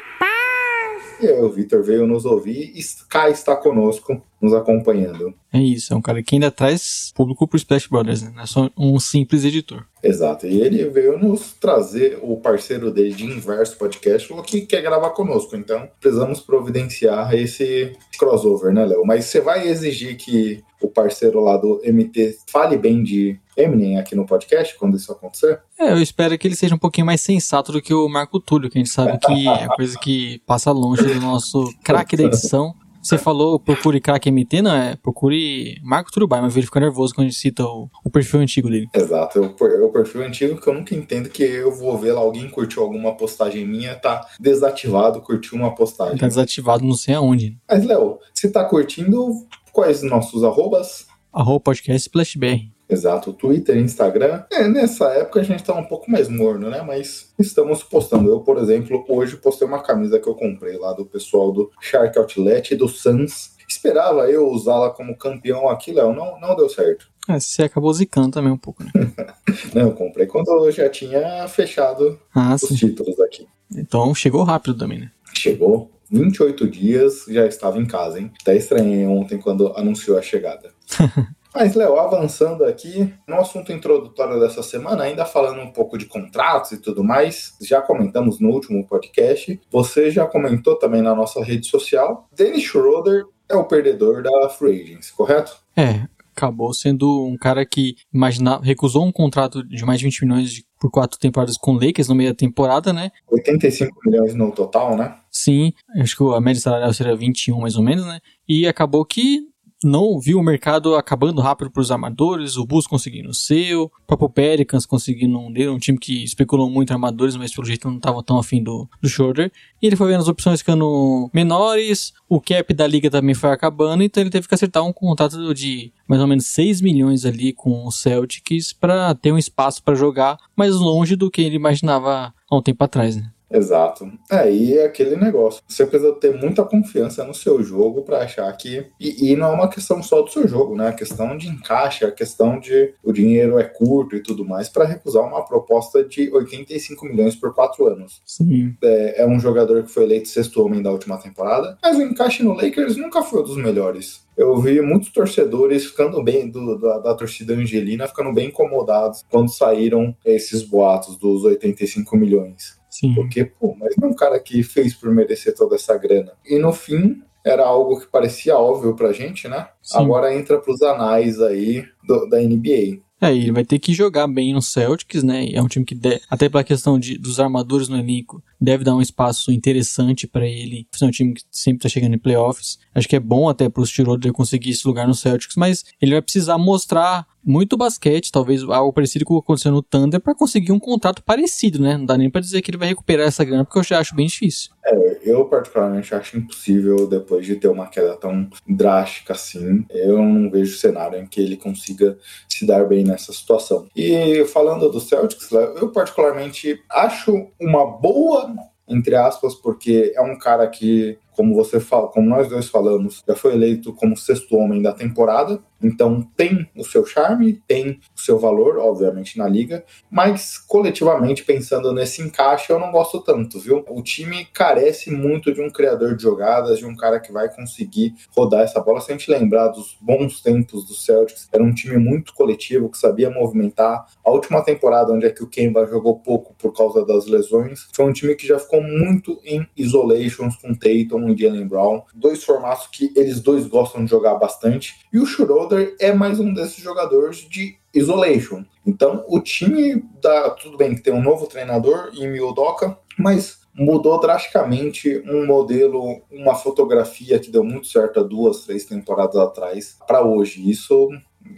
aí, 1.26 1.40
o 1.40 1.50
Vitor 1.50 1.82
veio 1.82 2.06
nos 2.06 2.24
ouvir 2.24 2.72
e 2.74 2.80
cá 3.08 3.28
está 3.28 3.56
conosco, 3.56 4.22
nos 4.40 4.54
acompanhando. 4.54 5.34
É 5.52 5.58
isso, 5.58 5.92
é 5.92 5.96
um 5.96 6.02
cara 6.02 6.22
que 6.22 6.34
ainda 6.34 6.50
traz 6.50 7.12
público 7.14 7.46
pro 7.46 7.56
Splash 7.56 7.88
Brothers, 7.88 8.22
né? 8.22 8.32
Não 8.34 8.42
é 8.42 8.46
só 8.46 8.70
um 8.76 8.98
simples 9.00 9.44
editor. 9.44 9.84
Exato, 10.02 10.46
e 10.46 10.60
ele 10.60 10.84
veio 10.88 11.18
nos 11.18 11.52
trazer 11.54 12.18
o 12.22 12.36
parceiro 12.36 12.90
dele 12.90 13.12
de 13.12 13.24
Inverso 13.24 13.76
Podcast, 13.76 14.28
falou 14.28 14.44
que 14.44 14.60
quer 14.60 14.80
gravar 14.80 15.10
conosco, 15.10 15.56
então 15.56 15.88
precisamos 16.00 16.40
providenciar 16.40 17.34
esse 17.34 17.92
crossover, 18.18 18.72
né, 18.72 18.84
Léo? 18.84 19.04
Mas 19.04 19.24
você 19.24 19.40
vai 19.40 19.66
exigir 19.66 20.16
que 20.16 20.62
o 20.80 20.88
parceiro 20.88 21.40
lá 21.40 21.56
do 21.56 21.80
MT 21.84 22.38
fale 22.46 22.76
bem 22.76 23.02
de 23.02 23.38
Eminem 23.56 23.98
aqui 23.98 24.14
no 24.14 24.24
podcast 24.24 24.78
quando 24.78 24.96
isso 24.96 25.10
acontecer? 25.10 25.60
É, 25.76 25.90
eu 25.90 26.00
espero 26.00 26.38
que 26.38 26.46
ele 26.46 26.54
seja 26.54 26.76
um 26.76 26.78
pouquinho 26.78 27.06
mais 27.06 27.20
sensato 27.20 27.72
do 27.72 27.82
que 27.82 27.92
o 27.92 28.08
Marco 28.08 28.38
Túlio, 28.38 28.70
que 28.70 28.78
a 28.78 28.80
gente 28.80 28.92
sabe 28.92 29.18
que 29.18 29.48
é 29.48 29.66
coisa 29.74 29.98
que 29.98 30.40
passa 30.46 30.70
longe 30.70 31.02
do 31.02 31.20
nosso 31.20 31.68
craque 31.82 32.16
da 32.16 32.22
edição. 32.24 32.72
Você 33.02 33.16
falou 33.16 33.58
procure 33.58 34.00
crack 34.00 34.30
MT, 34.30 34.62
não 34.62 34.74
é? 34.74 34.96
Procure 34.96 35.80
Marco 35.82 36.10
Turubai, 36.10 36.40
mas 36.40 36.56
ele 36.56 36.66
fica 36.66 36.80
nervoso 36.80 37.14
quando 37.14 37.26
a 37.26 37.30
gente 37.30 37.38
cita 37.38 37.64
o, 37.64 37.88
o 38.04 38.10
perfil 38.10 38.40
antigo 38.40 38.68
dele. 38.68 38.88
Exato, 38.94 39.38
é 39.38 39.82
o 39.82 39.90
perfil 39.90 40.22
antigo 40.22 40.60
que 40.60 40.68
eu 40.68 40.74
nunca 40.74 40.94
entendo 40.94 41.28
que 41.28 41.42
eu 41.42 41.72
vou 41.72 41.96
ver 41.96 42.12
lá, 42.12 42.20
alguém 42.20 42.48
curtiu 42.48 42.82
alguma 42.82 43.16
postagem 43.16 43.66
minha, 43.66 43.94
tá 43.94 44.26
desativado, 44.38 45.20
curtiu 45.20 45.58
uma 45.58 45.74
postagem. 45.74 46.18
Tá 46.18 46.26
desativado 46.26 46.84
não 46.84 46.94
sei 46.94 47.14
aonde. 47.14 47.58
Mas, 47.68 47.84
Léo, 47.84 48.18
se 48.34 48.50
tá 48.50 48.64
curtindo, 48.64 49.46
quais 49.72 50.02
nossos 50.02 50.44
arrobas? 50.44 51.06
Arroba 51.32 51.60
podcast 51.60 52.08
SplashBR. 52.08 52.77
Exato, 52.88 53.32
Twitter, 53.32 53.76
Instagram. 53.76 54.44
É, 54.50 54.66
nessa 54.66 55.06
época 55.10 55.40
a 55.40 55.42
gente 55.42 55.62
tá 55.62 55.74
um 55.74 55.84
pouco 55.84 56.10
mais 56.10 56.28
morno, 56.28 56.70
né? 56.70 56.82
Mas 56.82 57.32
estamos 57.38 57.82
postando. 57.82 58.30
Eu, 58.30 58.40
por 58.40 58.56
exemplo, 58.56 59.04
hoje 59.08 59.36
postei 59.36 59.68
uma 59.68 59.82
camisa 59.82 60.18
que 60.18 60.28
eu 60.28 60.34
comprei 60.34 60.78
lá 60.78 60.92
do 60.92 61.04
pessoal 61.04 61.52
do 61.52 61.70
Shark 61.80 62.18
Outlet 62.18 62.72
e 62.72 62.76
do 62.76 62.88
Suns. 62.88 63.56
Esperava 63.68 64.30
eu 64.30 64.48
usá-la 64.48 64.90
como 64.90 65.16
campeão 65.16 65.68
aqui, 65.68 65.92
Léo. 65.92 66.14
Não, 66.14 66.40
não 66.40 66.56
deu 66.56 66.68
certo. 66.70 67.06
É, 67.28 67.38
você 67.38 67.64
acabou 67.64 67.92
zicando 67.92 68.30
também 68.30 68.50
um 68.50 68.56
pouco, 68.56 68.82
né? 68.82 68.90
não, 69.74 69.82
eu 69.82 69.92
comprei 69.92 70.26
quando 70.26 70.48
eu 70.48 70.72
já 70.72 70.88
tinha 70.88 71.46
fechado 71.46 72.18
ah, 72.34 72.54
os 72.54 72.62
sim. 72.62 72.74
títulos 72.74 73.20
aqui. 73.20 73.46
Então 73.76 74.14
chegou 74.14 74.42
rápido 74.44 74.78
também, 74.78 75.00
né? 75.00 75.10
Chegou. 75.34 75.90
28 76.10 76.66
dias 76.68 77.26
já 77.28 77.46
estava 77.46 77.78
em 77.78 77.84
casa, 77.84 78.18
hein? 78.18 78.32
Até 78.40 78.56
estranhei 78.56 79.06
ontem 79.06 79.38
quando 79.38 79.68
anunciou 79.76 80.16
a 80.16 80.22
chegada. 80.22 80.72
Mas, 81.58 81.74
Léo, 81.74 81.98
avançando 81.98 82.64
aqui, 82.64 83.12
no 83.26 83.34
assunto 83.34 83.72
introdutório 83.72 84.38
dessa 84.38 84.62
semana, 84.62 85.02
ainda 85.02 85.24
falando 85.24 85.60
um 85.60 85.72
pouco 85.72 85.98
de 85.98 86.06
contratos 86.06 86.70
e 86.70 86.80
tudo 86.80 87.02
mais, 87.02 87.56
já 87.60 87.80
comentamos 87.80 88.38
no 88.38 88.50
último 88.50 88.86
podcast, 88.86 89.60
você 89.68 90.08
já 90.08 90.24
comentou 90.24 90.76
também 90.78 91.02
na 91.02 91.16
nossa 91.16 91.42
rede 91.42 91.66
social, 91.66 92.28
Dennis 92.32 92.62
Schroeder 92.62 93.24
é 93.48 93.56
o 93.56 93.64
perdedor 93.64 94.22
da 94.22 94.48
Free 94.48 94.82
Agents, 94.82 95.10
correto? 95.10 95.58
É, 95.76 96.06
acabou 96.30 96.72
sendo 96.72 97.26
um 97.26 97.36
cara 97.36 97.66
que 97.66 97.96
imaginava, 98.14 98.64
recusou 98.64 99.04
um 99.04 99.10
contrato 99.10 99.66
de 99.66 99.84
mais 99.84 99.98
de 99.98 100.04
20 100.04 100.26
milhões 100.26 100.52
de, 100.52 100.64
por 100.78 100.92
quatro 100.92 101.18
temporadas 101.18 101.56
com 101.58 101.72
o 101.72 101.84
Lakers 101.84 102.06
no 102.06 102.14
meio 102.14 102.30
da 102.30 102.36
temporada, 102.36 102.92
né? 102.92 103.10
85 103.28 103.98
milhões 104.06 104.32
no 104.32 104.52
total, 104.52 104.96
né? 104.96 105.16
Sim, 105.28 105.72
acho 105.96 106.16
que 106.16 106.22
a 106.22 106.40
média 106.40 106.62
salarial 106.62 106.92
seria 106.92 107.16
21 107.16 107.58
mais 107.58 107.74
ou 107.74 107.82
menos, 107.82 108.06
né? 108.06 108.20
E 108.48 108.64
acabou 108.64 109.04
que 109.04 109.40
não 109.82 110.18
viu 110.18 110.38
o 110.38 110.42
mercado 110.42 110.94
acabando 110.96 111.40
rápido 111.40 111.70
para 111.70 111.80
os 111.80 111.90
armadores, 111.90 112.56
o 112.56 112.66
Bulls 112.66 112.86
conseguindo 112.86 113.30
o 113.30 113.34
seu, 113.34 113.84
o 113.84 113.90
próprio 114.06 114.28
Pelicans 114.28 114.84
conseguindo 114.84 115.38
um 115.38 115.52
dele, 115.52 115.68
um 115.68 115.78
time 115.78 115.98
que 115.98 116.24
especulou 116.24 116.68
muito 116.68 116.92
armadores, 116.92 117.36
mas 117.36 117.54
pelo 117.54 117.66
jeito 117.66 117.88
não 117.88 117.96
estava 117.96 118.22
tão 118.22 118.38
afim 118.38 118.62
do, 118.62 118.88
do 119.00 119.08
Shorter. 119.08 119.52
E 119.80 119.86
ele 119.86 119.96
foi 119.96 120.08
vendo 120.08 120.20
as 120.20 120.28
opções 120.28 120.60
ficando 120.60 121.30
menores, 121.32 122.12
o 122.28 122.40
cap 122.40 122.72
da 122.74 122.86
liga 122.86 123.10
também 123.10 123.34
foi 123.34 123.50
acabando, 123.50 124.02
então 124.02 124.22
ele 124.22 124.30
teve 124.30 124.48
que 124.48 124.54
acertar 124.54 124.84
um 124.84 124.92
contrato 124.92 125.54
de 125.54 125.92
mais 126.06 126.20
ou 126.20 126.26
menos 126.26 126.46
6 126.46 126.80
milhões 126.80 127.24
ali 127.24 127.52
com 127.52 127.86
o 127.86 127.92
Celtics 127.92 128.72
para 128.72 129.14
ter 129.14 129.32
um 129.32 129.38
espaço 129.38 129.82
para 129.82 129.94
jogar 129.94 130.38
mais 130.56 130.74
longe 130.74 131.14
do 131.14 131.30
que 131.30 131.42
ele 131.42 131.56
imaginava 131.56 132.34
há 132.50 132.56
um 132.56 132.62
tempo 132.62 132.82
atrás, 132.82 133.16
né? 133.16 133.30
Exato. 133.50 134.10
Aí 134.30 134.76
é 134.76 134.84
aquele 134.84 135.16
negócio. 135.16 135.62
Você 135.66 135.86
precisa 135.86 136.12
ter 136.12 136.34
muita 136.34 136.64
confiança 136.64 137.24
no 137.24 137.34
seu 137.34 137.62
jogo 137.62 138.02
para 138.02 138.18
achar 138.18 138.50
que. 138.56 138.86
E, 139.00 139.30
e, 139.30 139.36
não 139.36 139.52
é 139.52 139.54
uma 139.54 139.68
questão 139.68 140.02
só 140.02 140.22
do 140.22 140.30
seu 140.30 140.46
jogo, 140.46 140.76
né? 140.76 140.88
A 140.88 140.92
questão 140.92 141.36
de 141.36 141.48
encaixe, 141.48 142.04
a 142.04 142.12
questão 142.12 142.60
de 142.60 142.94
o 143.02 143.12
dinheiro 143.12 143.58
é 143.58 143.64
curto 143.64 144.16
e 144.16 144.22
tudo 144.22 144.44
mais, 144.44 144.68
para 144.68 144.84
recusar 144.84 145.24
uma 145.24 145.44
proposta 145.44 146.04
de 146.04 146.30
85 146.30 147.06
milhões 147.06 147.34
por 147.34 147.54
quatro 147.54 147.86
anos. 147.86 148.20
Sim. 148.26 148.76
É, 148.82 149.22
é 149.22 149.26
um 149.26 149.40
jogador 149.40 149.82
que 149.82 149.90
foi 149.90 150.04
eleito 150.04 150.28
sexto 150.28 150.64
homem 150.64 150.82
da 150.82 150.90
última 150.90 151.18
temporada, 151.18 151.78
mas 151.82 151.96
o 151.96 152.02
encaixe 152.02 152.42
no 152.42 152.52
Lakers 152.52 152.96
nunca 152.96 153.22
foi 153.22 153.40
um 153.40 153.44
dos 153.44 153.56
melhores 153.56 154.28
eu 154.38 154.56
vi 154.56 154.80
muitos 154.80 155.10
torcedores 155.10 155.86
ficando 155.86 156.22
bem, 156.22 156.48
do, 156.48 156.78
da, 156.78 156.98
da, 156.98 157.14
torcida 157.14 157.54
angelina, 157.54 158.06
ficando 158.06 158.32
bem 158.32 158.46
incomodados 158.46 159.24
quando 159.28 159.50
saíram 159.50 160.16
esses 160.24 160.62
boatos 160.62 161.16
dos 161.16 161.42
85 161.42 162.16
milhões. 162.16 162.77
Sim. 162.98 163.14
Porque, 163.14 163.44
pô, 163.44 163.76
mas 163.78 163.94
não 163.96 164.08
é 164.08 164.10
um 164.10 164.14
cara 164.14 164.40
que 164.40 164.60
fez 164.64 164.92
por 164.92 165.14
merecer 165.14 165.54
toda 165.54 165.76
essa 165.76 165.96
grana. 165.96 166.32
E 166.44 166.58
no 166.58 166.72
fim, 166.72 167.22
era 167.46 167.64
algo 167.64 168.00
que 168.00 168.08
parecia 168.08 168.58
óbvio 168.58 168.96
pra 168.96 169.12
gente, 169.12 169.46
né? 169.46 169.68
Sim. 169.80 169.98
Agora 169.98 170.34
entra 170.34 170.58
pros 170.58 170.82
anais 170.82 171.40
aí 171.40 171.84
do, 172.04 172.28
da 172.28 172.40
NBA. 172.40 172.98
É, 173.20 173.32
ele 173.32 173.52
vai 173.52 173.64
ter 173.64 173.78
que 173.78 173.94
jogar 173.94 174.26
bem 174.26 174.52
no 174.52 174.60
Celtics, 174.60 175.22
né? 175.22 175.48
É 175.52 175.62
um 175.62 175.68
time 175.68 175.84
que, 175.84 175.94
de, 175.94 176.20
até 176.28 176.48
pela 176.48 176.64
questão 176.64 176.98
de, 176.98 177.16
dos 177.16 177.38
armadores 177.38 177.88
no 177.88 177.96
elenco, 177.96 178.42
deve 178.60 178.84
dar 178.84 178.94
um 178.94 179.00
espaço 179.00 179.52
interessante 179.52 180.26
para 180.26 180.46
ele. 180.46 180.86
É 181.00 181.04
um 181.04 181.10
time 181.10 181.34
que 181.34 181.42
sempre 181.50 181.82
tá 181.82 181.88
chegando 181.88 182.14
em 182.14 182.18
playoffs. 182.18 182.78
Acho 182.94 183.08
que 183.08 183.16
é 183.16 183.20
bom 183.20 183.48
até 183.48 183.68
pro 183.68 183.86
Schroeder 183.86 184.32
conseguir 184.32 184.70
esse 184.70 184.86
lugar 184.86 185.06
no 185.06 185.14
Celtics, 185.14 185.56
mas 185.56 185.84
ele 186.00 186.12
vai 186.12 186.22
precisar 186.22 186.58
mostrar 186.58 187.26
muito 187.44 187.78
basquete, 187.78 188.30
talvez 188.30 188.62
algo 188.62 188.92
parecido 188.92 189.24
com 189.24 189.34
o 189.34 189.40
que 189.40 189.46
aconteceu 189.46 189.72
no 189.72 189.82
Thunder, 189.82 190.20
para 190.20 190.34
conseguir 190.34 190.72
um 190.72 190.78
contrato 190.78 191.22
parecido, 191.22 191.80
né? 191.80 191.96
Não 191.96 192.04
dá 192.04 192.18
nem 192.18 192.28
para 192.28 192.42
dizer 192.42 192.60
que 192.60 192.70
ele 192.70 192.76
vai 192.76 192.88
recuperar 192.88 193.26
essa 193.26 193.44
grana, 193.44 193.64
porque 193.64 193.78
eu 193.78 193.82
já 193.82 193.98
acho 193.98 194.14
bem 194.14 194.26
difícil. 194.26 194.70
É, 194.84 195.18
eu 195.22 195.44
particularmente 195.46 196.14
acho 196.14 196.36
impossível, 196.36 197.06
depois 197.06 197.46
de 197.46 197.56
ter 197.56 197.68
uma 197.68 197.86
queda 197.86 198.16
tão 198.16 198.48
drástica 198.66 199.32
assim, 199.32 199.84
eu 199.90 200.18
não 200.22 200.50
vejo 200.50 200.76
cenário 200.76 201.18
em 201.18 201.26
que 201.26 201.40
ele 201.40 201.56
consiga 201.56 202.18
se 202.48 202.66
dar 202.66 202.84
bem 202.86 203.04
nessa 203.04 203.32
situação. 203.32 203.86
E 203.96 204.44
falando 204.46 204.90
do 204.90 205.00
Celtics, 205.00 205.50
eu 205.50 205.88
particularmente 205.90 206.82
acho 206.90 207.48
uma 207.60 207.86
boa 207.86 208.47
entre 208.88 209.14
aspas, 209.14 209.54
porque 209.54 210.12
é 210.14 210.22
um 210.22 210.38
cara 210.38 210.66
que 210.68 211.18
como 211.38 211.54
você 211.54 211.78
fala, 211.78 212.08
como 212.08 212.28
nós 212.28 212.48
dois 212.48 212.68
falamos, 212.68 213.22
já 213.26 213.32
foi 213.36 213.54
eleito 213.54 213.92
como 213.92 214.16
sexto 214.16 214.56
homem 214.56 214.82
da 214.82 214.92
temporada. 214.92 215.62
Então 215.80 216.20
tem 216.36 216.68
o 216.76 216.82
seu 216.82 217.06
charme, 217.06 217.62
tem 217.64 218.00
seu 218.20 218.38
valor, 218.38 218.78
obviamente, 218.78 219.38
na 219.38 219.48
liga, 219.48 219.84
mas 220.10 220.58
coletivamente, 220.58 221.44
pensando 221.44 221.92
nesse 221.92 222.22
encaixe, 222.22 222.72
eu 222.72 222.78
não 222.78 222.90
gosto 222.90 223.20
tanto, 223.20 223.58
viu? 223.58 223.84
O 223.88 224.02
time 224.02 224.46
carece 224.46 225.10
muito 225.10 225.52
de 225.52 225.60
um 225.60 225.70
criador 225.70 226.16
de 226.16 226.22
jogadas, 226.22 226.78
de 226.78 226.86
um 226.86 226.96
cara 226.96 227.20
que 227.20 227.32
vai 227.32 227.52
conseguir 227.52 228.14
rodar 228.30 228.62
essa 228.62 228.80
bola. 228.80 229.00
Se 229.00 229.12
a 229.12 229.16
gente 229.16 229.30
lembrar 229.30 229.68
dos 229.68 229.96
bons 230.00 230.40
tempos 230.40 230.86
do 230.86 230.94
Celtics, 230.94 231.48
era 231.52 231.62
um 231.62 231.72
time 231.72 231.96
muito 231.96 232.34
coletivo, 232.34 232.90
que 232.90 232.98
sabia 232.98 233.30
movimentar. 233.30 234.06
A 234.24 234.30
última 234.30 234.62
temporada, 234.62 235.12
onde 235.12 235.26
é 235.26 235.30
que 235.30 235.42
o 235.42 235.48
Kemba 235.48 235.86
jogou 235.86 236.18
pouco 236.18 236.54
por 236.54 236.72
causa 236.72 237.04
das 237.04 237.26
lesões, 237.26 237.88
foi 237.94 238.04
um 238.04 238.12
time 238.12 238.34
que 238.34 238.46
já 238.46 238.58
ficou 238.58 238.82
muito 238.82 239.40
em 239.44 239.66
isolations 239.76 240.56
com 240.56 240.74
Tatum 240.74 241.28
e 241.28 241.36
Jalen 241.36 241.66
Brown. 241.66 242.02
Dois 242.14 242.44
formatos 242.44 242.88
que 242.88 243.12
eles 243.16 243.40
dois 243.40 243.66
gostam 243.66 244.04
de 244.04 244.10
jogar 244.10 244.34
bastante. 244.34 244.96
E 245.12 245.18
o 245.18 245.26
Schroeder 245.26 245.96
é 246.00 246.12
mais 246.12 246.40
um 246.40 246.52
desses 246.52 246.82
jogadores 246.82 247.38
de 247.48 247.76
isolation. 247.94 248.64
Então, 248.86 249.24
o 249.28 249.40
time 249.40 250.02
da 250.20 250.50
tudo 250.50 250.76
bem 250.76 250.94
que 250.94 251.02
tem 251.02 251.12
um 251.12 251.22
novo 251.22 251.46
treinador 251.46 252.10
em 252.14 252.30
Mildoka, 252.30 252.98
mas 253.18 253.60
mudou 253.74 254.18
drasticamente 254.18 255.22
um 255.26 255.46
modelo, 255.46 256.22
uma 256.30 256.54
fotografia 256.54 257.38
que 257.38 257.50
deu 257.50 257.62
muito 257.62 257.86
certo 257.86 258.20
há 258.20 258.22
duas, 258.22 258.64
três 258.64 258.84
temporadas 258.84 259.36
atrás 259.36 259.98
para 260.06 260.22
hoje. 260.22 260.68
Isso 260.68 261.08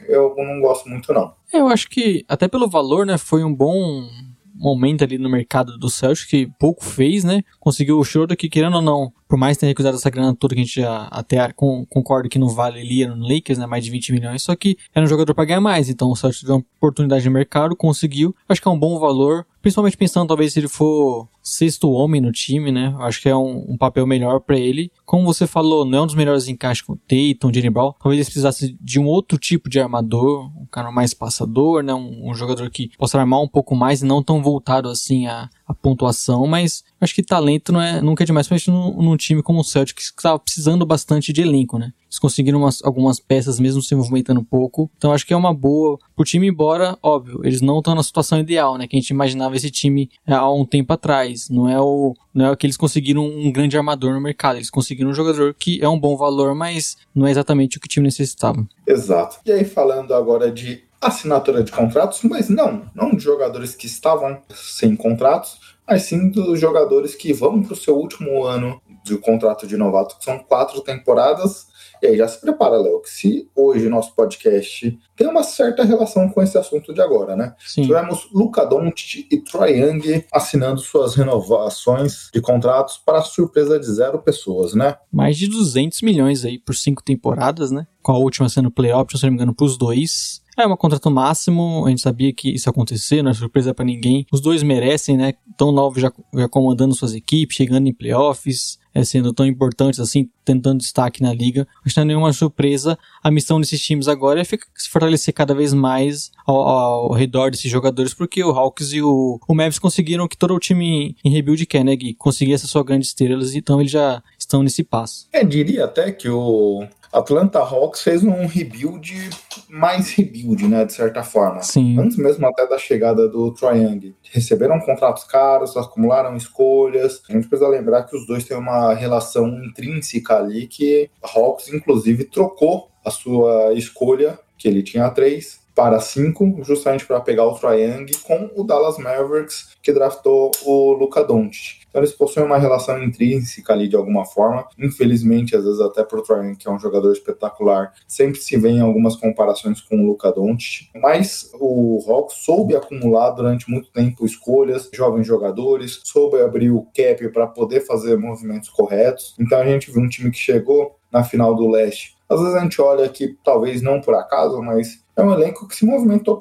eu 0.06 0.34
não 0.36 0.60
gosto 0.60 0.88
muito 0.88 1.12
não. 1.12 1.34
Eu 1.52 1.66
acho 1.66 1.88
que 1.88 2.24
até 2.28 2.46
pelo 2.46 2.68
valor, 2.68 3.06
né, 3.06 3.16
foi 3.16 3.42
um 3.42 3.54
bom 3.54 4.06
momento 4.54 5.02
ali 5.02 5.16
no 5.16 5.30
mercado 5.30 5.78
do 5.78 5.88
Celtics 5.88 6.28
que 6.28 6.46
pouco 6.58 6.84
fez, 6.84 7.24
né? 7.24 7.42
Conseguiu 7.58 7.98
o 7.98 8.04
Schroeder 8.04 8.36
que 8.36 8.50
querendo 8.50 8.76
ou 8.76 8.82
não, 8.82 9.12
por 9.30 9.38
mais 9.38 9.56
ter 9.56 9.66
recusado 9.66 9.96
essa 9.96 10.10
grana 10.10 10.34
toda 10.34 10.56
que 10.56 10.60
a 10.60 10.64
gente 10.64 10.80
já 10.80 11.04
até 11.04 11.52
concorda 11.88 12.28
que 12.28 12.36
não 12.36 12.48
vale 12.48 12.80
ele 12.80 13.06
no 13.06 13.28
Lakers, 13.28 13.60
né, 13.60 13.64
mais 13.64 13.84
de 13.84 13.90
20 13.92 14.12
milhões, 14.12 14.42
só 14.42 14.56
que 14.56 14.76
era 14.92 15.06
um 15.06 15.08
jogador 15.08 15.32
para 15.34 15.44
ganhar 15.44 15.60
mais, 15.60 15.88
então 15.88 16.12
Celtics 16.16 16.42
deu 16.42 16.56
uma 16.56 16.64
oportunidade 16.78 17.22
de 17.22 17.30
mercado, 17.30 17.76
conseguiu, 17.76 18.34
acho 18.48 18.60
que 18.60 18.66
é 18.66 18.70
um 18.72 18.78
bom 18.78 18.98
valor, 18.98 19.46
principalmente 19.62 19.96
pensando 19.96 20.26
talvez 20.26 20.52
se 20.52 20.58
ele 20.58 20.66
for 20.66 21.28
sexto 21.42 21.90
homem 21.92 22.20
no 22.20 22.32
time, 22.32 22.72
né, 22.72 22.92
acho 22.98 23.22
que 23.22 23.28
é 23.28 23.36
um, 23.36 23.66
um 23.68 23.76
papel 23.78 24.04
melhor 24.04 24.40
para 24.40 24.58
ele. 24.58 24.90
Como 25.06 25.24
você 25.24 25.46
falou, 25.46 25.84
não 25.84 25.98
é 25.98 26.02
um 26.02 26.06
dos 26.06 26.14
melhores 26.14 26.48
encaixes 26.48 26.82
com 26.82 26.94
o 26.94 26.96
Tatum, 26.96 27.52
Jalen 27.54 27.70
Brown, 27.70 27.92
talvez 28.02 28.18
ele 28.18 28.24
precisasse 28.24 28.76
de 28.80 28.98
um 28.98 29.06
outro 29.06 29.38
tipo 29.38 29.70
de 29.70 29.78
armador, 29.78 30.50
um 30.60 30.66
cara 30.66 30.90
mais 30.90 31.14
passador, 31.14 31.84
né, 31.84 31.94
um, 31.94 32.30
um 32.30 32.34
jogador 32.34 32.68
que 32.68 32.90
possa 32.98 33.18
armar 33.18 33.40
um 33.40 33.48
pouco 33.48 33.76
mais 33.76 34.02
e 34.02 34.06
não 34.06 34.24
tão 34.24 34.42
voltado 34.42 34.88
assim 34.88 35.28
a, 35.28 35.48
a 35.70 35.74
pontuação, 35.74 36.46
mas 36.46 36.82
acho 37.00 37.14
que 37.14 37.22
talento 37.22 37.72
não 37.72 37.80
é, 37.80 38.00
nunca 38.00 38.24
é 38.24 38.26
demais, 38.26 38.48
principalmente 38.48 38.96
num, 38.96 39.02
num 39.02 39.16
time 39.16 39.42
como 39.42 39.60
o 39.60 39.64
Celtics, 39.64 40.10
que 40.10 40.18
estava 40.18 40.38
precisando 40.38 40.84
bastante 40.84 41.32
de 41.32 41.42
elenco, 41.42 41.78
né? 41.78 41.92
Eles 42.06 42.18
conseguiram 42.18 42.58
umas, 42.58 42.82
algumas 42.82 43.20
peças 43.20 43.60
mesmo 43.60 43.80
se 43.80 43.94
movimentando 43.94 44.40
um 44.40 44.44
pouco, 44.44 44.90
então 44.96 45.12
acho 45.12 45.24
que 45.24 45.32
é 45.32 45.36
uma 45.36 45.54
boa 45.54 45.96
pro 46.16 46.24
time, 46.24 46.48
embora, 46.48 46.98
óbvio, 47.00 47.40
eles 47.44 47.60
não 47.60 47.78
estão 47.78 47.94
na 47.94 48.02
situação 48.02 48.40
ideal, 48.40 48.76
né? 48.76 48.88
Que 48.88 48.96
a 48.96 49.00
gente 49.00 49.10
imaginava 49.10 49.54
esse 49.54 49.70
time 49.70 50.10
é, 50.26 50.34
há 50.34 50.50
um 50.50 50.64
tempo 50.64 50.92
atrás. 50.92 51.48
Não 51.48 51.68
é 51.68 51.80
o, 51.80 52.16
não 52.34 52.46
é 52.50 52.56
que 52.56 52.66
eles 52.66 52.76
conseguiram 52.76 53.24
um 53.24 53.52
grande 53.52 53.76
armador 53.76 54.12
no 54.12 54.20
mercado, 54.20 54.56
eles 54.56 54.70
conseguiram 54.70 55.10
um 55.10 55.14
jogador 55.14 55.54
que 55.54 55.80
é 55.80 55.88
um 55.88 55.98
bom 55.98 56.16
valor, 56.16 56.52
mas 56.52 56.96
não 57.14 57.28
é 57.28 57.30
exatamente 57.30 57.76
o 57.76 57.80
que 57.80 57.86
o 57.86 57.88
time 57.88 58.06
necessitava. 58.06 58.66
Exato. 58.84 59.38
E 59.46 59.52
aí, 59.52 59.64
falando 59.64 60.12
agora 60.12 60.50
de 60.50 60.89
assinatura 61.00 61.62
de 61.62 61.72
contratos, 61.72 62.20
mas 62.22 62.48
não, 62.48 62.84
não 62.94 63.10
de 63.14 63.22
jogadores 63.22 63.74
que 63.74 63.86
estavam 63.86 64.42
sem 64.54 64.94
contratos, 64.94 65.58
mas 65.88 66.02
sim 66.02 66.30
dos 66.30 66.60
jogadores 66.60 67.14
que 67.14 67.32
vão 67.32 67.62
para 67.62 67.72
o 67.72 67.76
seu 67.76 67.96
último 67.96 68.44
ano 68.44 68.80
de 69.04 69.16
contrato 69.16 69.66
de 69.66 69.76
novato, 69.76 70.18
que 70.18 70.24
são 70.24 70.38
quatro 70.38 70.80
temporadas. 70.82 71.68
E 72.02 72.06
aí 72.06 72.16
já 72.16 72.26
se 72.26 72.40
prepara, 72.40 72.78
Léo, 72.78 73.02
que 73.02 73.10
se 73.10 73.48
hoje 73.54 73.88
nosso 73.88 74.14
podcast 74.14 74.98
tem 75.14 75.26
uma 75.26 75.42
certa 75.42 75.84
relação 75.84 76.30
com 76.30 76.42
esse 76.42 76.56
assunto 76.56 76.94
de 76.94 77.00
agora, 77.02 77.36
né? 77.36 77.54
Sim. 77.58 77.82
Tivemos 77.82 78.26
Luca 78.32 78.64
Doncic 78.64 79.26
e 79.30 79.38
Troy 79.38 79.78
Young 79.78 80.24
assinando 80.32 80.80
suas 80.80 81.14
renovações 81.14 82.30
de 82.32 82.40
contratos 82.40 82.96
para 82.96 83.20
surpresa 83.20 83.78
de 83.78 83.86
zero 83.86 84.18
pessoas, 84.18 84.74
né? 84.74 84.96
Mais 85.12 85.36
de 85.36 85.46
200 85.46 86.00
milhões 86.00 86.44
aí 86.44 86.58
por 86.58 86.74
cinco 86.74 87.02
temporadas, 87.02 87.70
né? 87.70 87.86
Com 88.02 88.12
a 88.12 88.18
última 88.18 88.48
sendo 88.48 88.70
playoff, 88.70 89.18
se 89.18 89.24
não 89.24 89.30
me 89.30 89.36
engano, 89.36 89.54
para 89.54 89.66
os 89.66 89.76
dois. 89.76 90.40
É 90.62 90.66
um 90.66 90.76
contrato 90.76 91.10
máximo, 91.10 91.84
a 91.86 91.90
gente 91.90 92.00
sabia 92.00 92.32
que 92.32 92.54
isso 92.54 92.68
ia 92.68 92.70
acontecer, 92.70 93.22
não 93.22 93.30
é 93.30 93.34
surpresa 93.34 93.74
para 93.74 93.84
ninguém. 93.84 94.26
Os 94.32 94.40
dois 94.40 94.62
merecem, 94.62 95.16
né? 95.16 95.34
Tão 95.56 95.72
novos 95.72 96.00
já, 96.00 96.12
já 96.34 96.48
comandando 96.48 96.94
suas 96.94 97.14
equipes, 97.14 97.56
chegando 97.56 97.86
em 97.86 97.92
playoffs, 97.92 98.78
é, 98.94 99.04
sendo 99.04 99.32
tão 99.32 99.46
importantes 99.46 100.00
assim, 100.00 100.28
tentando 100.44 100.78
destaque 100.78 101.22
na 101.22 101.32
liga. 101.32 101.66
Acho 101.84 101.94
que 101.94 102.00
não 102.00 102.04
é 102.04 102.06
nenhuma 102.06 102.32
surpresa. 102.32 102.98
A 103.22 103.30
missão 103.30 103.60
desses 103.60 103.80
times 103.80 104.08
agora 104.08 104.40
é 104.40 104.44
se 104.44 104.58
fortalecer 104.90 105.32
cada 105.32 105.54
vez 105.54 105.72
mais 105.72 106.30
ao, 106.46 106.56
ao 106.56 107.12
redor 107.12 107.50
desses 107.50 107.70
jogadores, 107.70 108.12
porque 108.12 108.42
o 108.42 108.50
Hawks 108.50 108.92
e 108.92 109.02
o, 109.02 109.38
o 109.46 109.54
Mavs 109.54 109.78
conseguiram 109.78 110.26
que 110.26 110.36
todo 110.36 110.54
o 110.54 110.58
time 110.58 111.16
em 111.24 111.30
rebuild 111.30 111.64
quer, 111.66 111.84
né, 111.84 111.94
Gui? 111.94 112.14
Conseguir 112.14 112.54
essas 112.54 112.70
suas 112.70 112.84
grandes 112.84 113.08
estrelas, 113.08 113.54
então 113.54 113.80
eles 113.80 113.92
já 113.92 114.22
estão 114.38 114.62
nesse 114.62 114.82
passo. 114.82 115.28
É, 115.32 115.44
diria 115.44 115.84
até 115.84 116.10
que 116.12 116.28
o 116.28 116.86
Atlanta 117.12 117.58
Hawks 117.58 118.02
fez 118.02 118.22
um 118.22 118.46
rebuild 118.46 119.30
mais 119.68 120.10
rebuild, 120.10 120.66
né, 120.68 120.84
de 120.84 120.92
certa 120.92 121.22
forma. 121.22 121.62
Sim. 121.62 121.98
Antes 121.98 122.16
mesmo 122.16 122.46
até 122.46 122.66
da 122.66 122.78
chegada 122.78 123.28
do 123.28 123.52
Triangle. 123.52 124.14
Receberam 124.30 124.78
contratos 124.80 125.24
caros, 125.24 125.76
acumularam 125.76 126.36
escolhas. 126.36 127.20
A 127.28 127.32
gente 127.32 127.48
precisa 127.48 127.68
lembrar 127.68 128.04
que 128.04 128.16
os 128.16 128.26
dois 128.26 128.44
têm 128.44 128.56
uma 128.56 128.94
relação 128.94 129.48
intrínseca 129.64 130.36
ali 130.36 130.66
que 130.66 131.10
Hawks, 131.22 131.68
inclusive, 131.72 132.24
trocou 132.24 132.90
a 133.04 133.10
sua 133.10 133.72
escolha, 133.74 134.38
que 134.58 134.68
ele 134.68 134.82
tinha 134.82 135.08
três, 135.10 135.59
para 135.74 136.00
cinco, 136.00 136.58
justamente 136.62 137.06
para 137.06 137.20
pegar 137.20 137.46
o 137.46 137.54
Triangle 137.54 138.16
com 138.24 138.50
o 138.54 138.64
Dallas 138.64 138.98
Mavericks, 138.98 139.76
que 139.82 139.92
draftou 139.92 140.50
o 140.64 140.92
Luca 140.92 141.24
Doncic. 141.24 141.80
Então 141.90 142.00
eles 142.00 142.12
possuem 142.12 142.46
uma 142.46 142.58
relação 142.58 143.02
intrínseca 143.02 143.72
ali 143.72 143.88
de 143.88 143.96
alguma 143.96 144.24
forma. 144.24 144.66
Infelizmente, 144.78 145.56
às 145.56 145.64
vezes 145.64 145.80
até 145.80 146.04
pro 146.04 146.22
Troy, 146.22 146.54
que 146.56 146.68
é 146.68 146.70
um 146.70 146.78
jogador 146.78 147.12
espetacular, 147.12 147.92
sempre 148.06 148.40
se 148.40 148.56
vê 148.56 148.70
em 148.70 148.80
algumas 148.80 149.16
comparações 149.16 149.80
com 149.80 149.96
o 149.96 150.06
Luka 150.06 150.30
Doncic. 150.30 150.88
Mas 150.94 151.50
o 151.54 152.02
Hawks 152.06 152.36
soube 152.44 152.76
acumular 152.76 153.30
durante 153.30 153.68
muito 153.68 153.90
tempo 153.90 154.24
escolhas, 154.24 154.88
jovens 154.92 155.26
jogadores, 155.26 156.00
soube 156.04 156.40
abrir 156.40 156.70
o 156.70 156.86
cap 156.94 157.28
para 157.32 157.46
poder 157.46 157.80
fazer 157.80 158.16
movimentos 158.16 158.68
corretos. 158.68 159.34
Então 159.38 159.58
a 159.58 159.64
gente 159.64 159.90
viu 159.90 160.00
um 160.00 160.08
time 160.08 160.30
que 160.30 160.38
chegou 160.38 160.96
na 161.12 161.24
final 161.24 161.54
do 161.56 161.68
leste. 161.68 162.19
Às 162.30 162.40
vezes 162.40 162.54
a 162.54 162.60
gente 162.60 162.80
olha 162.80 163.08
que 163.08 163.36
talvez 163.42 163.82
não 163.82 164.00
por 164.00 164.14
acaso, 164.14 164.62
mas 164.62 165.04
é 165.16 165.22
um 165.22 165.32
elenco 165.32 165.66
que 165.66 165.74
se 165.74 165.84
movimentou 165.84 166.38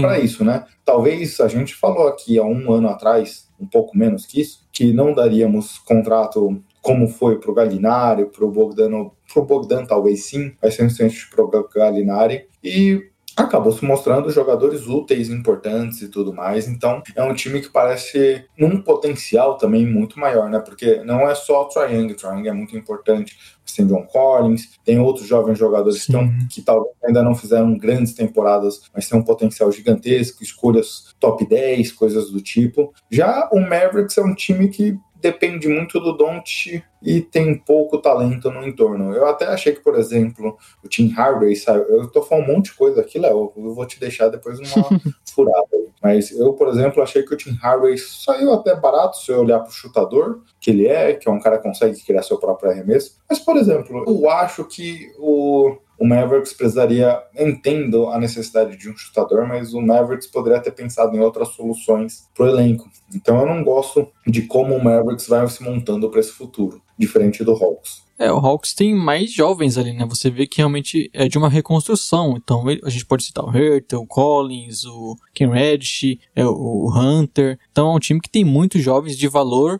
para 0.00 0.18
isso, 0.18 0.42
né? 0.42 0.64
Talvez 0.84 1.38
a 1.40 1.48
gente 1.48 1.74
falou 1.74 2.08
aqui 2.08 2.38
há 2.38 2.44
um 2.44 2.72
ano 2.72 2.88
atrás, 2.88 3.48
um 3.60 3.66
pouco 3.66 3.96
menos 3.96 4.24
que 4.24 4.40
isso, 4.40 4.66
que 4.72 4.92
não 4.92 5.12
daríamos 5.12 5.78
contrato 5.78 6.62
como 6.80 7.08
foi 7.08 7.38
para 7.38 7.50
o 7.50 7.54
Galinari, 7.54 8.26
para 8.26 8.44
o 8.44 8.50
Bogdan, 8.50 9.10
para 9.32 9.42
o 9.42 9.44
Bogdan 9.44 9.84
talvez 9.84 10.26
sim, 10.26 10.52
um 10.62 10.84
instante 10.84 11.28
para 11.28 11.44
o 11.44 11.68
Galinari, 11.68 12.46
e 12.62 13.10
acabou 13.36 13.70
se 13.70 13.84
mostrando 13.84 14.30
jogadores 14.30 14.86
úteis, 14.86 15.28
importantes 15.28 16.00
e 16.00 16.08
tudo 16.08 16.32
mais. 16.32 16.66
Então 16.66 17.02
é 17.14 17.22
um 17.22 17.34
time 17.34 17.60
que 17.60 17.68
parece 17.68 18.46
num 18.58 18.80
potencial 18.80 19.58
também 19.58 19.86
muito 19.86 20.18
maior, 20.18 20.48
né? 20.48 20.58
Porque 20.58 21.02
não 21.04 21.28
é 21.28 21.34
só 21.34 21.62
o 21.62 21.68
Triangle, 21.68 22.12
o 22.12 22.16
Triangle 22.16 22.48
é 22.48 22.52
muito 22.52 22.76
importante. 22.76 23.36
Você 23.64 23.76
tem 23.76 23.86
John 23.86 24.06
Collins, 24.06 24.78
tem 24.84 24.98
outros 24.98 25.26
jovens 25.26 25.58
jogadores 25.58 26.06
que, 26.06 26.12
tão, 26.12 26.30
que 26.48 26.62
talvez 26.62 26.94
ainda 27.04 27.22
não 27.22 27.34
fizeram 27.34 27.76
grandes 27.76 28.14
temporadas, 28.14 28.80
mas 28.94 29.08
tem 29.08 29.18
um 29.18 29.24
potencial 29.24 29.70
gigantesco, 29.72 30.42
escolhas 30.42 31.14
top 31.18 31.44
10, 31.44 31.92
coisas 31.92 32.30
do 32.30 32.40
tipo. 32.40 32.94
Já 33.10 33.48
o 33.52 33.60
Mavericks 33.60 34.16
é 34.16 34.22
um 34.22 34.34
time 34.34 34.68
que 34.68 34.96
depende 35.20 35.68
muito 35.68 35.98
do 36.00 36.12
Don't 36.12 36.84
e 37.02 37.20
tem 37.20 37.54
pouco 37.54 37.98
talento 37.98 38.50
no 38.50 38.66
entorno. 38.66 39.14
Eu 39.14 39.26
até 39.26 39.46
achei 39.46 39.72
que, 39.72 39.80
por 39.80 39.96
exemplo, 39.96 40.56
o 40.82 40.88
Tim 40.88 41.08
Hardaway 41.08 41.54
saiu. 41.54 41.84
Eu 41.84 42.08
tô 42.08 42.22
falando 42.22 42.48
um 42.48 42.54
monte 42.54 42.66
de 42.66 42.74
coisa 42.74 43.00
aqui, 43.00 43.18
Léo. 43.18 43.52
Eu 43.56 43.74
vou 43.74 43.86
te 43.86 44.00
deixar 44.00 44.28
depois 44.28 44.58
uma 44.58 44.88
furada 45.34 45.68
aí. 45.72 45.86
Mas 46.02 46.30
eu, 46.30 46.52
por 46.52 46.68
exemplo, 46.68 47.02
achei 47.02 47.22
que 47.22 47.34
o 47.34 47.36
Tim 47.36 47.52
Hardaway 47.52 47.96
saiu 47.98 48.52
até 48.52 48.74
barato 48.74 49.18
se 49.18 49.30
eu 49.30 49.40
olhar 49.40 49.60
pro 49.60 49.72
chutador 49.72 50.42
que 50.60 50.70
ele 50.70 50.86
é, 50.86 51.14
que 51.14 51.28
é 51.28 51.32
um 51.32 51.40
cara 51.40 51.58
que 51.58 51.64
consegue 51.64 52.00
criar 52.04 52.22
seu 52.22 52.38
próprio 52.38 52.70
arremesso. 52.70 53.18
Mas, 53.28 53.38
por 53.38 53.56
exemplo, 53.56 54.04
eu 54.06 54.28
acho 54.30 54.64
que 54.64 55.12
o 55.18 55.76
o 55.98 56.06
Mavericks 56.06 56.52
precisaria, 56.52 57.22
entendo 57.38 58.08
a 58.08 58.18
necessidade 58.18 58.76
de 58.76 58.90
um 58.90 58.96
chutador, 58.96 59.46
mas 59.46 59.72
o 59.72 59.80
Mavericks 59.80 60.26
poderia 60.26 60.60
ter 60.60 60.72
pensado 60.72 61.16
em 61.16 61.20
outras 61.20 61.48
soluções 61.48 62.28
para 62.34 62.46
o 62.46 62.48
elenco. 62.48 62.88
Então 63.14 63.40
eu 63.40 63.46
não 63.46 63.64
gosto 63.64 64.08
de 64.26 64.42
como 64.42 64.74
o 64.74 64.82
Mavericks 64.82 65.26
vai 65.26 65.46
se 65.48 65.62
montando 65.62 66.10
para 66.10 66.20
esse 66.20 66.32
futuro, 66.32 66.82
diferente 66.98 67.42
do 67.42 67.52
Hawks. 67.52 68.04
É, 68.18 68.32
o 68.32 68.38
Hawks 68.38 68.72
tem 68.72 68.94
mais 68.94 69.30
jovens 69.30 69.76
ali, 69.76 69.92
né? 69.92 70.06
Você 70.08 70.30
vê 70.30 70.46
que 70.46 70.58
realmente 70.58 71.10
é 71.12 71.28
de 71.28 71.36
uma 71.36 71.50
reconstrução. 71.50 72.34
Então 72.36 72.64
a 72.82 72.88
gente 72.88 73.04
pode 73.04 73.24
citar 73.24 73.44
o 73.44 73.50
Hurtel, 73.50 74.00
o 74.00 74.06
Collins, 74.06 74.84
o 74.84 75.16
Ken 75.34 75.50
Reddish, 75.50 76.18
é, 76.34 76.44
o 76.46 76.90
Hunter. 76.94 77.58
Então 77.70 77.92
é 77.92 77.94
um 77.94 77.98
time 77.98 78.18
que 78.18 78.30
tem 78.30 78.42
muitos 78.42 78.82
jovens 78.82 79.18
de 79.18 79.28
valor 79.28 79.78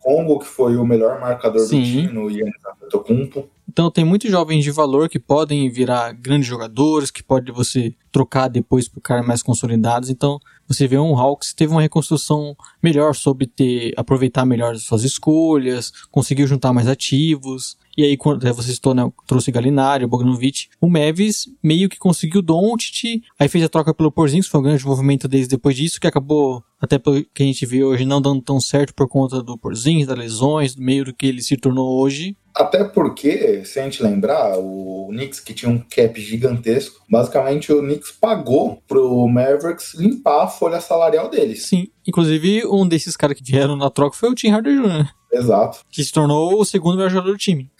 Congo, 0.00 0.38
que 0.38 0.46
foi 0.46 0.76
o 0.76 0.84
melhor 0.84 1.20
marcador 1.20 1.60
Sim. 1.60 1.78
do 1.78 1.84
time 1.84 2.08
no 2.08 2.30
Yannis 2.30 2.54
Antetokounmpo. 2.64 3.48
Então 3.70 3.88
tem 3.88 4.04
muitos 4.04 4.28
jovens 4.28 4.64
de 4.64 4.72
valor 4.72 5.08
que 5.08 5.20
podem 5.20 5.70
virar 5.70 6.12
grandes 6.12 6.48
jogadores, 6.48 7.08
que 7.08 7.22
pode 7.22 7.52
você 7.52 7.94
trocar 8.10 8.48
depois 8.48 8.88
por 8.88 9.00
caras 9.00 9.24
mais 9.24 9.44
consolidados. 9.44 10.10
Então 10.10 10.40
você 10.70 10.86
vê 10.86 10.96
um 10.96 11.18
Hawks 11.18 11.52
teve 11.52 11.72
uma 11.72 11.82
reconstrução 11.82 12.56
melhor 12.80 13.12
sobre 13.12 13.44
ter 13.44 13.92
aproveitar 13.96 14.46
melhor 14.46 14.72
as 14.72 14.84
suas 14.84 15.02
escolhas, 15.02 15.92
conseguiu 16.12 16.46
juntar 16.46 16.72
mais 16.72 16.86
ativos. 16.86 17.76
E 17.98 18.04
aí 18.04 18.16
quando 18.16 18.46
é, 18.46 18.52
você 18.52 18.72
citou, 18.72 18.94
né, 18.94 19.10
trouxe 19.26 19.50
Galinari, 19.50 20.06
Bogdanovic, 20.06 20.68
o 20.80 20.88
Mavis 20.88 21.48
meio 21.60 21.88
que 21.88 21.98
conseguiu 21.98 22.40
Doncic, 22.40 23.20
aí 23.36 23.48
fez 23.48 23.64
a 23.64 23.68
troca 23.68 23.92
pelo 23.92 24.12
Porzingis, 24.12 24.46
foi 24.46 24.60
um 24.60 24.62
grande 24.62 24.86
movimento 24.86 25.26
desde 25.26 25.48
depois 25.48 25.74
disso 25.74 26.00
que 26.00 26.06
acabou 26.06 26.62
até 26.80 26.98
pelo 26.98 27.24
que 27.34 27.42
a 27.42 27.46
gente 27.46 27.66
vê 27.66 27.82
hoje 27.82 28.04
não 28.04 28.22
dando 28.22 28.40
tão 28.40 28.60
certo 28.60 28.94
por 28.94 29.08
conta 29.08 29.42
do 29.42 29.58
Porzingis, 29.58 30.06
das 30.06 30.16
lesões, 30.16 30.76
do 30.76 30.82
meio 30.82 31.04
do 31.04 31.12
que 31.12 31.26
ele 31.26 31.42
se 31.42 31.56
tornou 31.56 32.00
hoje. 32.00 32.36
Até 32.54 32.82
porque, 32.84 33.64
se 33.64 33.78
a 33.78 33.84
gente 33.84 34.02
lembrar, 34.02 34.58
o 34.58 35.08
Knicks 35.10 35.40
que 35.40 35.54
tinha 35.54 35.70
um 35.70 35.78
cap 35.78 36.20
gigantesco, 36.20 37.00
basicamente 37.08 37.72
o 37.72 37.80
Knicks 37.80 38.12
pagou 38.12 38.82
pro 38.88 39.26
Mavericks 39.28 39.94
limpar 39.94 40.48
folha 40.60 40.78
salarial 40.78 41.30
deles. 41.30 41.66
Sim, 41.66 41.88
inclusive 42.06 42.66
um 42.66 42.86
desses 42.86 43.16
caras 43.16 43.34
que 43.36 43.42
vieram 43.42 43.74
na 43.76 43.88
troca 43.88 44.14
foi 44.14 44.28
o 44.28 44.34
Tim 44.34 44.50
Hardaway 44.50 44.76
Jr., 44.78 45.08
Exato. 45.32 45.78
que 45.90 46.04
se 46.04 46.12
tornou 46.12 46.60
o 46.60 46.64
segundo 46.64 46.96
melhor 46.96 47.08
jogador 47.08 47.32
do 47.32 47.38
time. 47.38 47.70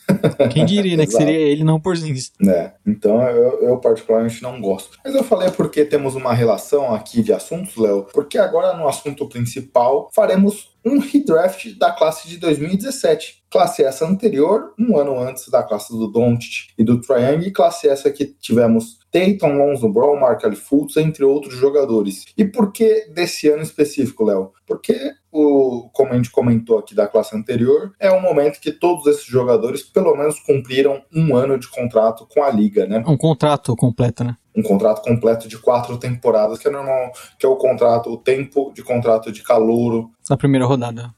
Quem 0.53 0.65
diria, 0.65 0.97
né, 0.97 1.05
que 1.07 1.13
seria 1.13 1.37
ele, 1.37 1.63
não 1.63 1.77
o 1.77 1.81
Porzingis. 1.81 2.33
né? 2.41 2.73
Então 2.87 3.21
eu, 3.29 3.63
eu 3.63 3.77
particularmente 3.79 4.43
não 4.43 4.61
gosto. 4.61 4.99
Mas 5.05 5.15
eu 5.15 5.23
falei 5.23 5.51
porque 5.51 5.85
temos 5.85 6.15
uma 6.15 6.33
relação 6.33 6.95
aqui 6.95 7.23
de 7.23 7.33
assuntos, 7.33 7.77
Léo, 7.77 8.07
porque 8.15 8.39
agora 8.39 8.77
no 8.77 8.89
assunto 8.89 9.29
principal 9.29 10.09
faremos 10.15 10.70
um 10.85 10.99
redraft 10.99 11.77
da 11.79 11.91
classe 11.93 12.29
de 12.29 12.39
2017. 12.39 13.41
Classe 13.51 13.83
essa 13.83 14.07
anterior, 14.07 14.75
um 14.79 14.97
ano 14.97 15.19
antes 15.19 15.49
da 15.49 15.63
classe 15.63 15.93
do 15.93 16.07
Doncic 16.07 16.69
e 16.79 16.85
do 16.85 17.01
Young, 17.11 17.47
e 17.47 17.51
classe 17.51 17.89
essa 17.89 18.11
que 18.11 18.27
tivemos 18.27 19.01
Tatum, 19.11 19.59
Lonzo 19.59 19.89
Brown, 19.89 20.19
Markel 20.19 20.55
Fultz, 20.55 20.97
entre 20.97 21.25
outros 21.25 21.55
jogadores. 21.55 22.25
E 22.37 22.45
por 22.45 22.73
que 22.73 23.07
desse 23.13 23.49
ano 23.49 23.63
específico, 23.63 24.25
Léo? 24.25 24.53
Porque, 24.67 25.13
o, 25.33 25.89
como 25.93 26.13
a 26.13 26.17
gente 26.17 26.31
comentou 26.31 26.79
aqui 26.79 26.95
da 26.95 27.09
classe 27.09 27.37
anterior, 27.37 27.93
é 27.99 28.11
um 28.13 28.21
momento 28.21 28.61
que 28.61 28.71
todos 28.71 29.07
esses 29.07 29.25
jogadores 29.25 29.83
pelo 29.83 30.15
menos 30.17 30.39
cumpriram 30.41 31.03
um 31.13 31.35
ano 31.35 31.59
de 31.59 31.69
contrato 31.69 32.27
com 32.33 32.43
a 32.43 32.51
liga, 32.51 32.87
né? 32.87 33.03
Um 33.07 33.17
contrato 33.17 33.75
completo, 33.75 34.23
né? 34.23 34.37
Um 34.61 34.63
contrato 34.63 35.03
completo 35.03 35.49
de 35.49 35.57
quatro 35.57 35.97
temporadas, 35.97 36.59
que 36.59 36.69
é 36.69 36.71
normal, 36.71 37.13
que 37.39 37.47
é 37.47 37.49
o 37.49 37.57
contrato, 37.57 38.11
o 38.11 38.17
tempo 38.19 38.73
de 38.75 38.83
contrato 38.83 39.33
de 39.33 39.43
calouro 39.43 40.11
Na 40.29 40.37
primeira 40.37 40.67
rodada. 40.67 41.15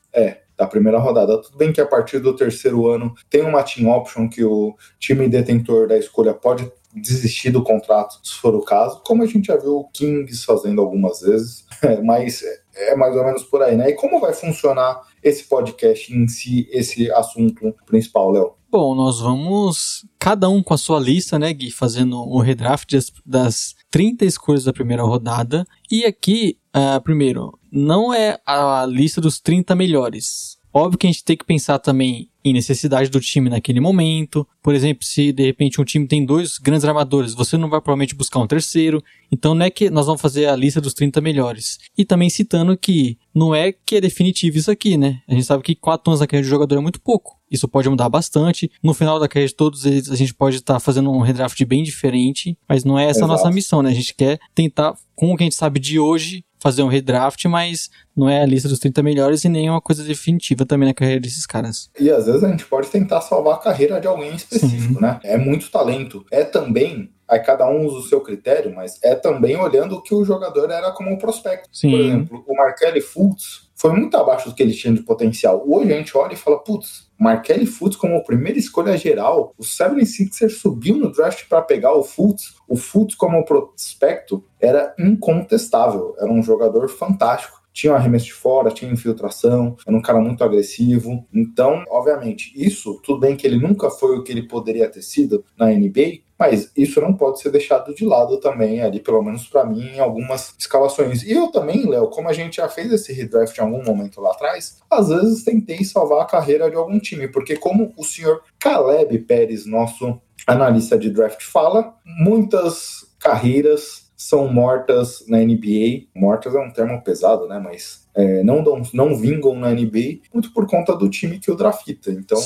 da 0.57 0.67
primeira 0.67 0.99
rodada. 0.99 1.43
Tudo 1.43 1.59
bem 1.59 1.73
que 1.73 1.81
a 1.81 1.87
partir 1.87 2.21
do 2.21 2.37
terceiro 2.37 2.87
ano 2.87 3.15
tem 3.29 3.43
uma 3.43 3.63
team 3.63 3.91
option 3.91 4.29
que 4.29 4.45
o 4.45 4.77
time 4.99 5.29
detentor 5.29 5.89
da 5.89 5.99
escolha 5.99 6.33
pode 6.33 6.71
desistir 6.95 7.51
do 7.51 7.63
contrato, 7.63 8.21
se 8.23 8.35
for 8.35 8.55
o 8.55 8.63
caso, 8.63 9.03
como 9.05 9.23
a 9.23 9.27
gente 9.27 9.47
já 9.47 9.57
viu 9.57 9.79
o 9.79 9.89
Kings 9.89 10.45
fazendo 10.45 10.81
algumas 10.81 11.21
vezes, 11.21 11.65
mas 12.05 12.43
é 12.75 12.95
mais 12.95 13.17
ou 13.17 13.25
menos 13.25 13.43
por 13.45 13.63
aí, 13.63 13.77
né? 13.77 13.91
E 13.91 13.95
como 13.95 14.21
vai 14.21 14.33
funcionar 14.33 15.01
esse 15.23 15.45
podcast 15.45 16.15
em 16.15 16.29
si, 16.29 16.69
esse 16.71 17.11
assunto 17.11 17.75
principal, 17.87 18.31
Léo? 18.31 18.55
Bom, 18.73 18.95
nós 18.95 19.21
vamos, 19.21 20.07
cada 20.19 20.49
um 20.49 20.63
com 20.63 20.73
a 20.73 20.79
sua 20.79 20.99
lista, 20.99 21.39
né, 21.39 21.53
Gui, 21.53 21.71
fazendo 21.71 22.17
o 22.17 22.41
redraft 22.41 22.91
das, 22.91 23.13
das 23.23 23.75
30 23.91 24.25
escolhas 24.25 24.65
da 24.65 24.73
primeira 24.73 25.03
rodada. 25.03 25.67
E 25.91 26.07
aqui, 26.07 26.57
ah, 26.73 26.99
primeiro, 26.99 27.59
não 27.71 28.15
é 28.15 28.41
a 28.47 28.87
lista 28.89 29.21
dos 29.21 29.39
30 29.39 29.75
melhores. 29.75 30.57
Óbvio 30.73 30.99
que 30.99 31.07
a 31.07 31.11
gente 31.11 31.25
tem 31.25 31.37
que 31.37 31.45
pensar 31.45 31.79
também 31.79 32.29
em 32.45 32.53
necessidade 32.53 33.09
do 33.09 33.21
time 33.21 33.49
naquele 33.49 33.79
momento. 33.79 34.47
Por 34.63 34.75
exemplo, 34.75 35.05
se 35.05 35.33
de 35.33 35.45
repente 35.45 35.81
um 35.81 35.85
time 35.85 36.07
tem 36.07 36.25
dois 36.25 36.59
grandes 36.59 36.85
armadores, 36.85 37.35
você 37.35 37.57
não 37.57 37.69
vai 37.69 37.81
provavelmente 37.81 38.15
buscar 38.15 38.41
um 38.41 38.47
terceiro. 38.47 39.03
Então 39.31 39.55
não 39.55 39.67
é 39.67 39.71
que 39.71 39.91
nós 39.91 40.07
vamos 40.07 40.21
fazer 40.21 40.47
a 40.47 40.57
lista 40.57 40.81
dos 40.81 40.95
30 40.95 41.21
melhores. 41.21 41.79
E 41.97 42.05
também 42.05 42.29
citando 42.31 42.77
que 42.77 43.19
não 43.35 43.55
é 43.55 43.73
que 43.73 43.97
é 43.97 44.01
definitivo 44.01 44.59
isso 44.59 44.71
aqui, 44.71 44.97
né? 44.97 45.21
A 45.29 45.35
gente 45.35 45.45
sabe 45.45 45.63
que 45.63 45.75
4 45.75 46.11
anos 46.11 46.21
na 46.21 46.27
carreira 46.27 46.45
de 46.45 46.51
jogador 46.51 46.77
é 46.77 46.81
muito 46.81 47.01
pouco. 47.01 47.39
Isso 47.51 47.69
pode 47.69 47.89
mudar 47.89 48.09
bastante. 48.09 48.71
No 48.83 48.95
final 48.95 49.21
da 49.21 49.29
carreira 49.29 49.49
de 49.49 49.55
todos 49.55 49.85
eles, 49.85 50.11
a 50.11 50.17
gente 50.17 50.33
pode 50.33 50.57
estar 50.57 50.81
fazendo 50.81 51.11
um 51.11 51.21
redraft 51.21 51.63
bem 51.65 51.83
diferente. 51.83 52.57
Mas 52.67 52.83
não 52.83 52.99
é 52.99 53.05
essa 53.05 53.25
a 53.25 53.29
nossa 53.29 53.43
Exato. 53.43 53.55
missão, 53.55 53.83
né? 53.83 53.91
A 53.91 53.95
gente 53.95 54.15
quer 54.15 54.41
tentar, 54.55 54.95
com 55.15 55.33
o 55.33 55.37
que 55.37 55.43
a 55.43 55.47
gente 55.47 55.55
sabe 55.55 55.79
de 55.79 56.01
hoje, 56.01 56.45
fazer 56.63 56.83
um 56.83 56.89
redraft, 56.89 57.45
mas 57.47 57.91
não 58.17 58.29
é 58.29 58.41
a 58.41 58.47
lista 58.47 58.69
dos 58.69 58.79
30 58.79 59.03
melhores 59.03 59.45
e 59.45 59.49
nem 59.49 59.69
uma 59.69 59.81
coisa 59.81 60.05
definitiva 60.05 60.65
também 60.65 60.89
na 60.89 60.95
carreira 60.95 61.21
desses 61.21 61.45
caras. 61.45 61.91
E 61.99 62.09
às 62.09 62.27
vezes 62.27 62.45
a 62.45 62.49
gente 62.49 62.65
pode 62.67 62.89
tentar 62.89 63.21
salvar 63.21 63.57
a 63.57 63.59
carreira 63.59 64.01
de 64.01 64.07
alguém 64.07 64.35
específico, 64.35 65.01
né? 65.01 65.19
É 65.25 65.37
muito 65.37 65.71
talento. 65.71 66.25
É 66.31 66.45
também, 66.45 67.11
aí 67.29 67.41
cada 67.41 67.69
um 67.69 67.85
usa 67.85 67.99
o 67.99 68.09
seu 68.09 68.21
critério, 68.21 68.73
mas 68.73 68.99
é 69.03 69.15
também 69.17 69.57
olhando 69.57 69.97
o 69.97 70.03
que 70.03 70.15
o 70.15 70.25
jogador 70.25 70.71
era 70.71 70.93
como 70.93 71.19
prospecto. 71.19 71.69
Sim. 71.73 71.91
Por 71.91 72.01
exemplo, 72.01 72.45
o 72.47 72.57
Markelly 72.57 73.01
Fultz 73.01 73.72
foi 73.83 73.93
muito 73.95 74.17
abaixo 74.17 74.49
do 74.49 74.55
que 74.55 74.63
ele 74.63 74.73
tinha 74.73 74.95
de 74.95 75.03
potencial. 75.03 75.65
Hoje 75.67 75.93
a 75.93 75.97
gente 75.97 76.17
olha 76.17 76.35
e 76.35 76.37
fala, 76.37 76.63
putz, 76.63 77.11
Markelly 77.19 77.67
Fultz 77.67 77.97
como 77.97 78.23
primeira 78.23 78.57
escolha 78.57 78.97
geral, 78.97 79.53
o 79.59 79.65
76ers 79.65 80.51
subiu 80.51 80.97
no 80.97 81.11
draft 81.11 81.49
para 81.49 81.61
pegar 81.63 81.93
o 81.93 82.05
Fultz. 82.05 82.55
O 82.69 82.77
Fultz 82.77 83.17
como 83.17 83.45
prospecto 83.45 84.45
era 84.61 84.95
incontestável, 84.97 86.15
era 86.17 86.31
um 86.31 86.41
jogador 86.45 86.89
fantástico 86.89 87.61
tinha 87.73 87.95
um 87.95 87.97
arremesso 87.97 88.27
de 88.27 88.35
fora, 88.35 88.71
tinha 88.71 88.93
infiltração, 88.93 89.77
era 89.87 89.97
um 89.97 90.03
cara 90.03 90.21
muito 90.21 90.45
agressivo. 90.45 91.27
Então, 91.33 91.83
obviamente, 91.89 92.53
isso, 92.55 93.01
tudo 93.03 93.21
bem 93.21 93.35
que 93.35 93.47
ele 93.47 93.57
nunca 93.57 93.89
foi 93.89 94.19
o 94.19 94.23
que 94.23 94.31
ele 94.31 94.47
poderia 94.47 94.91
ter 94.91 95.01
sido 95.01 95.43
na 95.59 95.69
NBA, 95.69 96.21
mas 96.43 96.73
isso 96.77 97.01
não 97.01 97.15
pode 97.15 97.41
ser 97.41 97.53
deixado 97.53 97.95
de 97.95 98.05
lado 98.05 98.37
também, 98.39 98.83
ali, 98.83 98.99
pelo 98.99 99.23
menos 99.23 99.47
para 99.47 99.65
mim, 99.65 99.93
em 99.95 100.01
algumas 100.01 100.53
escalações. 100.59 101.23
E 101.23 101.31
eu 101.31 101.53
também, 101.53 101.89
Léo, 101.89 102.09
como 102.09 102.29
a 102.29 102.33
gente 102.33 102.57
já 102.57 102.69
fez 102.69 102.93
esse 102.93 103.13
redraft 103.13 103.57
em 103.57 103.61
algum 103.61 103.85
momento 103.85 104.21
lá 104.21 104.33
atrás, 104.33 104.79
às 104.91 105.09
vezes 105.09 105.45
tentei 105.45 105.85
salvar 105.85 106.23
a 106.23 106.25
carreira 106.25 106.69
de 106.69 106.75
algum 106.75 106.99
time, 106.99 107.29
porque 107.29 107.55
como 107.55 107.95
o 107.97 108.03
senhor 108.03 108.43
Caleb 108.59 109.21
Pérez, 109.21 109.67
nosso 109.67 110.21
analista 110.45 110.99
de 110.99 111.11
draft, 111.11 111.45
fala, 111.45 111.95
muitas 112.05 113.07
carreiras 113.21 114.11
são 114.17 114.53
mortas 114.53 115.25
na 115.29 115.39
NBA. 115.39 116.09
Mortas 116.13 116.57
é 116.57 116.59
um 116.59 116.73
termo 116.73 117.01
pesado, 117.05 117.47
né? 117.47 117.61
Mas 117.63 118.09
é, 118.17 118.43
não, 118.43 118.65
dão, 118.65 118.83
não 118.93 119.17
vingam 119.17 119.55
na 119.55 119.71
NBA 119.71 120.23
muito 120.35 120.53
por 120.53 120.67
conta 120.67 120.97
do 120.97 121.09
time 121.09 121.39
que 121.39 121.53
o 121.53 121.57
drafta. 121.57 121.93
Então, 122.09 122.39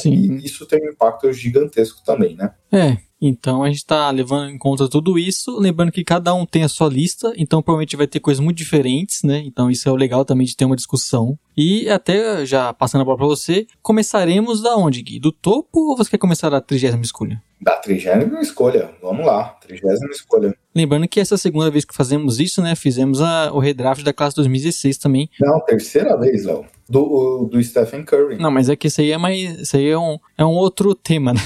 isso 0.44 0.66
tem 0.66 0.86
um 0.86 0.92
impacto 0.92 1.32
gigantesco 1.32 2.02
também, 2.04 2.36
né? 2.36 2.52
É, 2.70 2.98
então 3.20 3.62
a 3.62 3.68
gente 3.68 3.84
tá 3.84 4.10
levando 4.10 4.50
em 4.50 4.58
conta 4.58 4.88
tudo 4.88 5.18
isso, 5.18 5.58
lembrando 5.58 5.92
que 5.92 6.04
cada 6.04 6.34
um 6.34 6.44
tem 6.44 6.62
a 6.62 6.68
sua 6.68 6.88
lista, 6.88 7.32
então 7.36 7.62
provavelmente 7.62 7.96
vai 7.96 8.06
ter 8.06 8.20
coisas 8.20 8.42
muito 8.42 8.58
diferentes, 8.58 9.22
né? 9.22 9.42
Então 9.44 9.70
isso 9.70 9.88
é 9.88 9.92
o 9.92 9.96
legal 9.96 10.24
também 10.24 10.46
de 10.46 10.56
ter 10.56 10.64
uma 10.64 10.76
discussão. 10.76 11.38
E 11.56 11.88
até 11.88 12.44
já 12.44 12.72
passando 12.74 13.00
a 13.00 13.04
bola 13.04 13.16
pra 13.16 13.26
você, 13.26 13.66
começaremos 13.80 14.62
da 14.62 14.76
onde, 14.76 15.02
Gui? 15.02 15.18
Do 15.18 15.32
topo 15.32 15.90
ou 15.90 15.96
você 15.96 16.10
quer 16.10 16.18
começar 16.18 16.50
da 16.50 16.60
trigésima 16.60 17.02
escolha? 17.02 17.42
Da 17.58 17.76
trigésima 17.78 18.40
escolha, 18.40 18.90
vamos 19.00 19.24
lá, 19.24 19.44
trigésima 19.60 20.10
escolha. 20.10 20.54
Lembrando 20.74 21.08
que 21.08 21.18
essa 21.18 21.34
é 21.34 21.36
a 21.36 21.38
segunda 21.38 21.70
vez 21.70 21.86
que 21.86 21.94
fazemos 21.94 22.38
isso, 22.38 22.60
né? 22.60 22.76
Fizemos 22.76 23.22
a, 23.22 23.50
o 23.50 23.58
redraft 23.58 24.04
da 24.04 24.12
classe 24.12 24.36
2016 24.36 24.98
também. 24.98 25.30
Não, 25.40 25.58
terceira 25.60 26.18
vez, 26.18 26.44
Léo, 26.44 26.66
do, 26.88 27.48
do 27.50 27.62
Stephen 27.62 28.04
Curry. 28.04 28.38
Não, 28.38 28.50
mas 28.50 28.68
é 28.68 28.76
que 28.76 28.86
esse 28.86 29.00
aí 29.00 29.10
é 29.10 29.18
mais. 29.18 29.60
Esse 29.60 29.76
aí 29.76 29.88
é 29.88 29.98
um, 29.98 30.18
é 30.38 30.44
um 30.44 30.52
outro 30.54 30.94
tema, 30.94 31.32
né? 31.32 31.40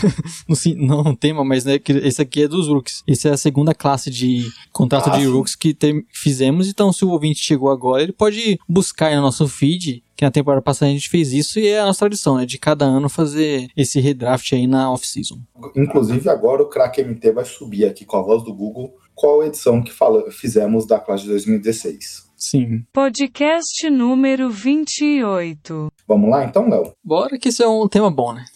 Si- 0.55 0.75
Não 0.79 1.01
um 1.01 1.15
tema, 1.15 1.45
mas 1.45 1.65
né, 1.65 1.79
que 1.79 1.93
esse 1.93 2.21
aqui 2.21 2.43
é 2.43 2.49
dos 2.49 2.69
rooks. 2.69 3.03
Esse 3.07 3.29
é 3.29 3.33
a 3.33 3.37
segunda 3.37 3.75
classe 3.75 4.11
de 4.11 4.47
contrato 4.73 5.11
Ah, 5.11 5.17
de 5.19 5.25
rooks 5.27 5.55
que 5.57 5.73
tem- 5.73 6.05
fizemos. 6.13 6.69
Então, 6.69 6.93
se 6.93 7.05
o 7.05 7.11
ouvinte 7.11 7.41
chegou 7.41 7.71
agora, 7.71 8.03
ele 8.03 8.13
pode 8.13 8.59
buscar 8.69 9.07
aí 9.09 9.17
no 9.17 9.23
nosso 9.23 9.47
feed. 9.49 10.03
Que 10.17 10.25
na 10.27 10.31
temporada 10.31 10.61
passada 10.61 10.91
a 10.91 10.93
gente 10.95 11.09
fez 11.09 11.33
isso 11.33 11.59
e 11.59 11.67
é 11.67 11.81
a 11.81 11.87
nossa 11.87 12.01
tradição, 12.01 12.37
né? 12.37 12.45
De 12.45 12.59
cada 12.59 12.85
ano 12.85 13.09
fazer 13.09 13.69
esse 13.75 13.99
redraft 14.01 14.53
aí 14.53 14.67
na 14.67 14.93
off-season. 14.93 15.39
Inclusive, 15.75 16.29
agora 16.29 16.63
o 16.63 16.69
Crack 16.69 17.03
MT 17.03 17.33
vai 17.33 17.45
subir 17.47 17.87
aqui 17.87 18.05
com 18.05 18.19
a 18.19 18.23
voz 18.23 18.45
do 18.45 18.53
Google 18.53 18.95
qual 19.15 19.43
edição 19.43 19.83
que 19.83 19.91
fala, 19.93 20.31
fizemos 20.31 20.87
da 20.87 20.99
classe 20.99 21.23
de 21.25 21.31
2016. 21.31 22.30
Sim. 22.41 22.85
Podcast 22.91 23.91
número 23.91 24.49
28. 24.49 25.93
Vamos 26.09 26.31
lá 26.31 26.45
então, 26.45 26.67
Léo? 26.71 26.95
Bora 27.05 27.39
que 27.39 27.51
esse 27.51 27.63
é 27.63 27.69
um 27.69 27.87
tema 27.87 28.11
bom, 28.11 28.33
né? 28.33 28.47